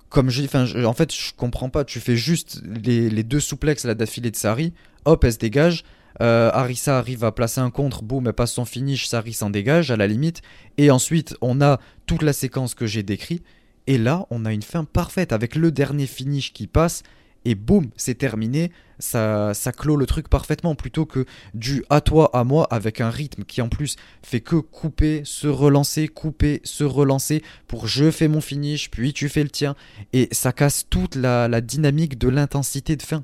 comme 0.08 0.30
je 0.30 0.84
en 0.84 0.92
fait, 0.92 1.14
je 1.14 1.32
comprends 1.36 1.68
pas. 1.68 1.84
Tu 1.84 2.00
fais 2.00 2.16
juste 2.16 2.62
les, 2.64 3.22
deux 3.22 3.40
souplex 3.40 3.84
là 3.84 3.94
d'affilée 3.94 4.30
de 4.30 4.36
Sari, 4.36 4.72
hop, 5.04 5.24
elle 5.24 5.32
se 5.32 5.38
dégage. 5.38 5.84
Euh, 6.20 6.50
Arisa 6.52 6.98
arrive 6.98 7.24
à 7.24 7.32
placer 7.32 7.60
un 7.60 7.70
contre, 7.70 8.02
boum, 8.02 8.26
elle 8.26 8.32
passe 8.32 8.52
son 8.52 8.64
finish, 8.64 9.06
Sari 9.06 9.32
s'en 9.32 9.50
dégage 9.50 9.90
à 9.90 9.96
la 9.96 10.06
limite. 10.06 10.42
Et 10.76 10.90
ensuite, 10.90 11.36
on 11.40 11.60
a 11.60 11.78
toute 12.06 12.22
la 12.22 12.32
séquence 12.32 12.74
que 12.74 12.86
j'ai 12.86 13.02
décrite. 13.02 13.44
Et 13.86 13.98
là, 13.98 14.26
on 14.30 14.44
a 14.44 14.52
une 14.52 14.62
fin 14.62 14.84
parfaite 14.84 15.32
avec 15.32 15.54
le 15.54 15.70
dernier 15.70 16.06
finish 16.06 16.52
qui 16.52 16.66
passe. 16.66 17.02
Et 17.44 17.54
boum, 17.54 17.90
c'est 17.96 18.16
terminé. 18.16 18.70
Ça, 18.98 19.54
ça 19.54 19.70
clôt 19.70 19.96
le 19.96 20.06
truc 20.06 20.28
parfaitement 20.28 20.74
plutôt 20.74 21.06
que 21.06 21.24
du 21.54 21.84
à 21.88 22.00
toi, 22.00 22.30
à 22.36 22.42
moi, 22.42 22.66
avec 22.70 23.00
un 23.00 23.10
rythme 23.10 23.44
qui 23.44 23.62
en 23.62 23.68
plus 23.68 23.96
fait 24.22 24.40
que 24.40 24.56
couper, 24.56 25.22
se 25.24 25.46
relancer, 25.46 26.08
couper, 26.08 26.60
se 26.64 26.82
relancer 26.82 27.42
pour 27.68 27.86
je 27.86 28.10
fais 28.10 28.26
mon 28.26 28.40
finish, 28.40 28.90
puis 28.90 29.12
tu 29.12 29.28
fais 29.28 29.44
le 29.44 29.50
tien. 29.50 29.76
Et 30.12 30.28
ça 30.32 30.52
casse 30.52 30.86
toute 30.90 31.14
la, 31.14 31.60
dynamique 31.60 32.18
de 32.18 32.28
l'intensité 32.28 32.96
de 32.96 33.02
fin. 33.02 33.22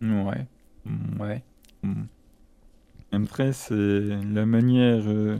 Ouais. 0.00 0.46
Ouais. 1.18 1.42
Après, 3.12 3.52
c'est 3.52 3.74
la 3.74 4.46
manière. 4.46 5.04
Euh, 5.06 5.38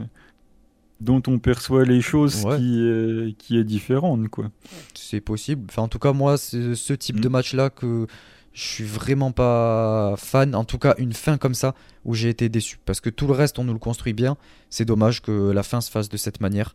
dont 0.99 1.21
on 1.27 1.39
perçoit 1.39 1.85
les 1.85 2.01
choses 2.01 2.45
qui, 2.57 2.81
est, 2.81 3.37
qui 3.37 3.57
est 3.57 3.63
différente, 3.63 4.27
quoi. 4.29 4.49
C'est 4.93 5.21
possible. 5.21 5.65
Enfin, 5.69 5.83
en 5.83 5.87
tout 5.87 5.99
cas, 5.99 6.13
moi, 6.13 6.37
c'est 6.37 6.75
ce 6.75 6.93
type 6.93 7.19
de 7.19 7.29
mm. 7.29 7.31
match-là 7.31 7.69
que 7.69 8.07
je 8.53 8.63
suis 8.63 8.83
vraiment 8.83 9.31
pas 9.31 10.15
fan. 10.17 10.55
En 10.55 10.63
tout 10.63 10.79
cas, 10.79 10.95
une 10.97 11.13
fin 11.13 11.37
comme 11.37 11.53
ça 11.53 11.75
où 12.05 12.15
j'ai 12.15 12.29
été 12.29 12.49
déçu. 12.49 12.79
Parce 12.85 13.01
que 13.01 13.09
tout 13.09 13.27
le 13.27 13.33
reste, 13.33 13.59
on 13.59 13.63
nous 13.63 13.73
le 13.73 13.79
construit 13.79 14.13
bien. 14.13 14.37
C'est 14.69 14.85
dommage 14.85 15.21
que 15.21 15.51
la 15.51 15.63
fin 15.63 15.81
se 15.81 15.91
fasse 15.91 16.09
de 16.09 16.17
cette 16.17 16.41
manière. 16.41 16.73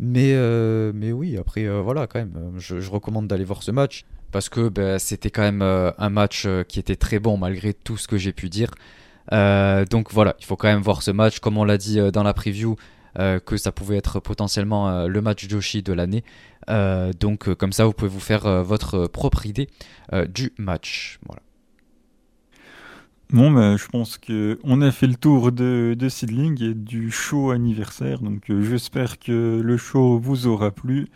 Mais, 0.00 0.32
euh, 0.34 0.90
mais 0.94 1.12
oui, 1.12 1.38
après, 1.38 1.64
euh, 1.64 1.80
voilà, 1.80 2.08
quand 2.08 2.18
même. 2.18 2.54
Je, 2.58 2.90
recommande 2.90 3.28
d'aller 3.28 3.44
voir 3.44 3.62
ce 3.62 3.70
match. 3.70 4.04
Parce 4.32 4.48
que 4.48 4.68
ben, 4.68 4.98
c'était 4.98 5.30
quand 5.30 5.42
même 5.42 5.62
euh, 5.62 5.92
un 5.98 6.10
match 6.10 6.48
qui 6.66 6.80
était 6.80 6.96
très 6.96 7.20
bon 7.20 7.38
malgré 7.38 7.72
tout 7.72 7.96
ce 7.96 8.08
que 8.08 8.16
j'ai 8.18 8.32
pu 8.32 8.48
dire. 8.48 8.72
donc 9.30 10.12
voilà, 10.12 10.34
il 10.40 10.44
faut 10.44 10.56
quand 10.56 10.68
même 10.68 10.82
voir 10.82 11.02
ce 11.02 11.12
match. 11.12 11.38
Comme 11.38 11.56
on 11.56 11.64
l'a 11.64 11.78
dit 11.78 12.00
dans 12.10 12.24
la 12.24 12.34
preview, 12.34 12.72
euh, 12.72 12.74
que 13.44 13.56
ça 13.56 13.72
pouvait 13.72 13.96
être 13.96 14.20
potentiellement 14.20 14.88
euh, 14.88 15.06
le 15.06 15.20
match 15.20 15.48
Joshi 15.48 15.82
de 15.82 15.92
l'année. 15.92 16.24
Euh, 16.68 17.12
donc 17.18 17.52
comme 17.54 17.72
ça, 17.72 17.84
vous 17.86 17.92
pouvez 17.92 18.10
vous 18.10 18.20
faire 18.20 18.62
votre 18.62 19.06
propre 19.06 19.46
idée 19.46 19.68
du 20.28 20.52
match. 20.58 21.18
Bon, 23.30 23.50
bah, 23.50 23.76
je 23.76 23.86
pense 23.88 24.18
qu'on 24.18 24.80
a 24.82 24.92
fait 24.92 25.08
le 25.08 25.16
tour 25.16 25.50
de, 25.50 25.96
de 25.98 26.08
Seedling 26.08 26.62
et 26.62 26.74
du 26.74 27.10
show 27.10 27.50
anniversaire. 27.50 28.20
Donc, 28.20 28.44
j'espère 28.48 29.18
que 29.18 29.60
le 29.60 29.76
show 29.76 30.16
vous 30.18 30.46
aura 30.46 30.70
plu. 30.70 31.08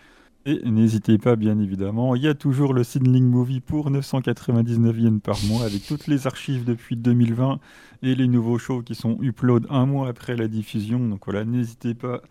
Et 0.46 0.58
n'hésitez 0.64 1.18
pas, 1.18 1.36
bien 1.36 1.58
évidemment, 1.58 2.14
il 2.14 2.22
y 2.22 2.28
a 2.28 2.34
toujours 2.34 2.72
le 2.72 2.82
Seedling 2.82 3.26
Movie 3.26 3.60
pour 3.60 3.90
999 3.90 4.98
yens 4.98 5.20
par 5.20 5.36
mois 5.44 5.64
avec 5.64 5.84
toutes 5.84 6.06
les 6.06 6.26
archives 6.26 6.64
depuis 6.64 6.96
2020 6.96 7.60
et 8.02 8.14
les 8.14 8.26
nouveaux 8.26 8.56
shows 8.56 8.82
qui 8.82 8.94
sont 8.94 9.18
upload 9.20 9.66
un 9.68 9.84
mois 9.84 10.08
après 10.08 10.36
la 10.36 10.48
diffusion. 10.48 10.98
Donc 10.98 11.26
voilà, 11.26 11.44
n'hésitez 11.44 11.92
pas 11.92 12.22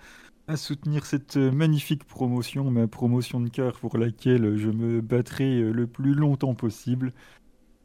à 0.48 0.58
soutenir 0.58 1.06
cette 1.06 1.38
magnifique 1.38 2.04
promotion, 2.04 2.72
ma 2.72 2.88
promotion 2.88 3.40
de 3.42 3.50
cœur 3.50 3.74
pour 3.74 3.96
laquelle 4.00 4.58
je 4.58 4.70
me 4.70 5.02
battrai 5.02 5.62
le 5.62 5.86
plus 5.86 6.16
longtemps 6.16 6.56
possible. 6.56 7.14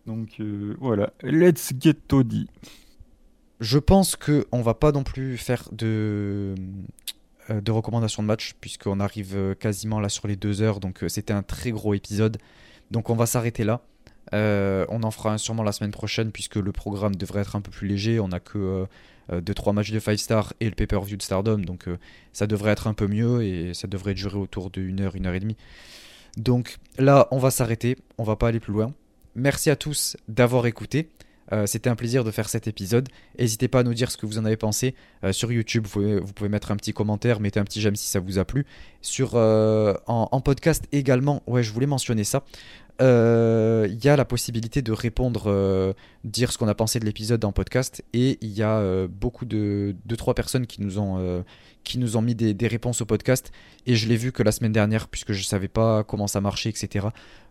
Donc 0.07 0.41
euh, 0.41 0.75
voilà, 0.81 1.13
let's 1.23 1.73
get 1.79 1.99
Toddy. 2.09 2.49
Je 3.61 3.79
pense 3.79 4.17
que 4.17 4.47
on 4.53 4.63
va 4.63 4.73
pas 4.73 4.93
non 4.93 5.03
plus 5.03 5.37
faire 5.37 5.69
de 5.73 6.55
de 7.51 7.73
recommandations 7.73 8.23
de 8.23 8.29
match 8.29 8.55
puisqu'on 8.61 9.01
arrive 9.01 9.37
euh, 9.37 9.55
quasiment 9.55 10.01
là 10.01 10.09
sur 10.09 10.27
les 10.27 10.37
deux 10.37 10.63
heures, 10.63 10.81
donc 10.81 11.05
c'était 11.09 11.33
un 11.33 11.43
très 11.43 11.71
gros 11.71 11.95
épisode. 11.95 12.39
Donc 12.91 13.11
on 13.11 13.15
va 13.15 13.27
s'arrêter 13.27 13.65
là. 13.65 13.83
Euh, 14.33 14.87
on 14.89 15.03
en 15.03 15.11
fera 15.11 15.37
sûrement 15.39 15.63
la 15.63 15.73
semaine 15.73 15.91
prochaine 15.91 16.33
puisque 16.33 16.57
le 16.57 16.73
programme 16.73 17.15
devrait 17.15 17.43
être 17.43 17.57
un 17.57 17.61
peu 17.61 17.71
plus 17.71 17.89
léger. 17.89 18.21
On 18.21 18.29
n'a 18.29 18.41
que 18.41 18.87
2-3 19.31 19.69
euh, 19.69 19.73
matchs 19.73 19.91
de 19.91 19.99
5 19.99 20.19
stars 20.19 20.53
et 20.61 20.67
le 20.67 20.73
pay-per-view 20.75 21.17
de 21.17 21.23
Stardom. 21.23 21.59
Donc 21.59 21.89
euh, 21.89 21.99
ça 22.33 22.47
devrait 22.47 22.73
être 22.73 22.87
un 22.87 22.95
peu 22.95 23.07
mieux 23.07 23.43
et 23.43 23.75
ça 23.75 23.87
devrait 23.87 24.15
durer 24.15 24.39
autour 24.39 24.71
d'une 24.71 25.01
heure, 25.01 25.15
une 25.17 25.27
heure 25.27 25.35
et 25.35 25.41
demie. 25.41 25.57
Donc 26.37 26.79
là, 26.99 27.29
on 27.31 27.39
va 27.39 27.51
s'arrêter. 27.51 27.97
On 28.19 28.25
va 28.25 28.37
pas 28.37 28.49
aller 28.49 28.61
plus 28.61 28.73
loin. 28.73 28.93
Merci 29.35 29.71
à 29.71 29.77
tous 29.77 30.17
d'avoir 30.29 30.67
écouté. 30.67 31.11
C'était 31.67 31.91
un 31.91 31.95
plaisir 31.95 32.25
de 32.25 32.31
faire 32.31 32.49
cet 32.49 32.67
épisode. 32.67 33.09
N'hésitez 33.39 33.69
pas 33.69 33.81
à 33.81 33.83
nous 33.83 33.95
dire 33.95 34.11
ce 34.11 34.17
que 34.17 34.27
vous 34.27 34.39
en 34.39 34.45
avez 34.45 34.57
pensé. 34.57 34.95
sur 35.33 35.53
YouTube, 35.53 35.87
vous 35.87 36.33
pouvez, 36.33 36.49
mettre 36.49 36.71
un 36.71 36.77
petit 36.77 36.93
commentaire, 36.93 37.39
mettez 37.39 37.61
un 37.61 37.65
petit 37.65 37.81
j'aime 37.81 37.97
si 37.97 38.09
ça 38.09 38.19
vous 38.19 38.39
a 38.39 38.45
plu. 38.45 38.67
Sur, 39.03 39.35
en, 39.35 39.99
en, 40.07 40.41
podcast 40.41 40.85
également, 40.93 41.43
ouais, 41.47 41.63
je 41.63 41.73
voulais 41.73 41.87
mentionner 41.87 42.25
ça 42.25 42.45
il 43.01 43.07
euh, 43.07 43.89
y 44.05 44.09
a 44.09 44.15
la 44.15 44.25
possibilité 44.25 44.81
de 44.81 44.93
répondre, 44.93 45.45
euh, 45.47 45.95
dire 46.23 46.53
ce 46.53 46.59
qu'on 46.59 46.69
a 46.69 46.77
pensé 46.77 47.01
de 47.01 47.05
l'épisode 47.05 47.45
en 47.45 47.51
podcast, 47.51 48.05
et 48.13 48.39
il 48.41 48.53
y 48.53 48.63
a 48.63 48.79
euh, 48.79 49.09
beaucoup 49.09 49.47
de 49.47 49.97
deux 50.07 50.17
trois 50.17 50.35
personnes 50.35 50.69
qui 50.69 50.81
nous 50.81 51.01
ont 51.01 51.45
qui 51.83 51.99
nous 51.99 52.17
ont 52.17 52.23
mis 52.23 52.35
des, 52.35 52.67
réponses 52.67 53.03
au 53.03 53.05
podcast, 53.05 53.53
et 53.85 53.95
je 53.95 54.09
l'ai 54.09 54.17
vu 54.17 54.33
que 54.33 54.43
la 54.43 54.53
semaine 54.53 54.73
dernière, 54.73 55.09
puisque 55.09 55.33
je 55.33 55.43
savais 55.43 55.69
pas 55.69 56.03
comment 56.03 56.27
ça 56.27 56.41
marchait, 56.41 56.71
etc. 56.71 57.09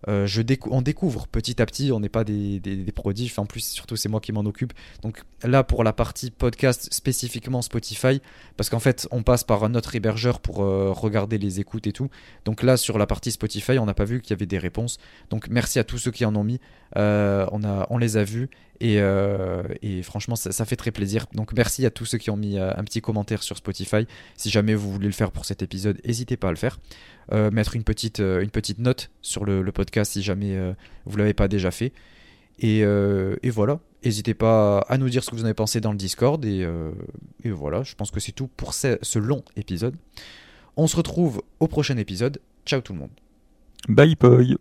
je 0.08 0.42
on 0.72 0.82
découvre 0.82 1.28
petit 1.28 1.62
à 1.62 1.66
petit, 1.68 1.92
on 1.92 2.00
n'est 2.00 2.10
pas 2.10 2.24
des, 2.24 2.60
des, 2.60 2.78
des, 2.78 2.94
en 3.38 3.46
plus 3.46 3.64
surtout 3.64 3.96
c'est 3.96 4.10
moi 4.10 4.22
qui 4.22 4.32
m'en 4.32 4.42
occupe. 4.42 4.74
Donc 5.04 5.24
là 5.44 5.64
pour 5.64 5.84
la 5.84 5.94
partie 5.94 6.32
podcast 6.32 6.92
spécifiquement 6.92 7.62
Spotify, 7.62 8.22
parce 8.58 8.70
qu'en 8.70 8.80
fait 8.80 9.08
on 9.12 9.24
passe 9.24 9.44
par 9.44 9.64
un 9.66 9.76
autre 9.76 9.96
hébergeur 9.96 10.40
pour 10.40 10.56
regarder 10.58 11.38
les 11.38 11.60
écoutes 11.60 11.86
et 11.86 11.92
tout. 11.92 12.10
Donc 12.46 12.64
là 12.64 12.78
sur 12.78 12.98
la 12.98 13.06
partie 13.06 13.30
Spotify, 13.30 13.78
on 13.78 13.86
n'a 13.86 13.94
pas 13.94 14.06
vu 14.06 14.22
qu'il 14.22 14.32
y 14.32 14.34
avait 14.34 14.48
des 14.48 14.58
réponses. 14.58 14.98
Donc 15.34 15.48
merci 15.50 15.80
à 15.80 15.84
tous 15.84 15.98
ceux 15.98 16.12
qui 16.12 16.26
en 16.26 16.36
ont 16.36 16.44
mis. 16.44 16.60
Euh, 16.96 17.48
on, 17.90 17.98
les 17.98 18.18
a 18.18 18.24
vus 18.24 18.52
et, 18.80 19.02
euh, 19.02 19.64
franchement 20.04 20.36
ça, 20.36 20.66
fait 20.66 20.76
très 20.76 20.92
plaisir. 20.92 21.26
Donc 21.34 21.54
merci 21.54 21.88
à 21.88 21.90
tous 21.90 22.06
ceux 22.06 22.20
qui 22.20 22.30
ont 22.30 22.38
mis 22.38 22.60
euh, 22.60 22.72
un 22.76 22.84
petit 22.84 23.02
commentaire 23.02 23.42
sur 23.42 23.58
Spotify. 23.58 24.06
Si 24.38 24.52
jamais 24.52 24.76
vous 24.76 24.92
voulez 24.92 25.08
le 25.08 25.14
faire 25.14 25.32
pour 25.32 25.46
cet 25.46 25.64
épisode, 25.64 26.00
n'hésitez 26.06 26.38
pas 26.38 26.50
à 26.50 26.52
le 26.52 26.58
faire. 26.58 26.80
mettre 27.32 27.76
une 27.76 27.84
petite, 27.84 28.20
une 28.20 28.52
petite 28.52 28.78
note 28.78 29.10
sur 29.24 29.44
le, 29.44 29.64
podcast 29.72 30.12
si 30.12 30.22
jamais 30.22 30.56
vous 31.08 31.18
l'avez 31.18 31.34
pas 31.34 31.48
déjà 31.48 31.72
fait. 31.72 31.94
Et, 32.60 32.86
voilà, 33.50 33.80
n'hésitez 34.06 34.36
pas 34.36 34.82
à 34.82 35.00
nous 35.00 35.10
dire 35.10 35.24
ce 35.24 35.32
que 35.32 35.36
vous 35.36 35.42
en 35.42 35.46
avez 35.46 35.56
pensé 35.56 35.82
dans 35.82 35.94
le 35.94 35.98
Discord. 35.98 36.46
Et, 36.46 36.64
voilà, 37.46 37.82
je 37.82 37.96
pense 37.96 38.12
que 38.12 38.20
c'est 38.20 38.34
tout 38.34 38.50
pour 38.56 38.76
ce 38.76 39.18
long 39.18 39.44
épisode. 39.56 39.96
On 40.78 40.86
se 40.86 40.96
retrouve 40.96 41.42
au 41.60 41.68
prochain 41.68 41.98
épisode. 41.98 42.40
Ciao 42.68 42.82
tout 42.82 42.94
le 42.94 43.00
monde. 43.00 43.12
Bye 43.90 44.16
bye 44.16 44.58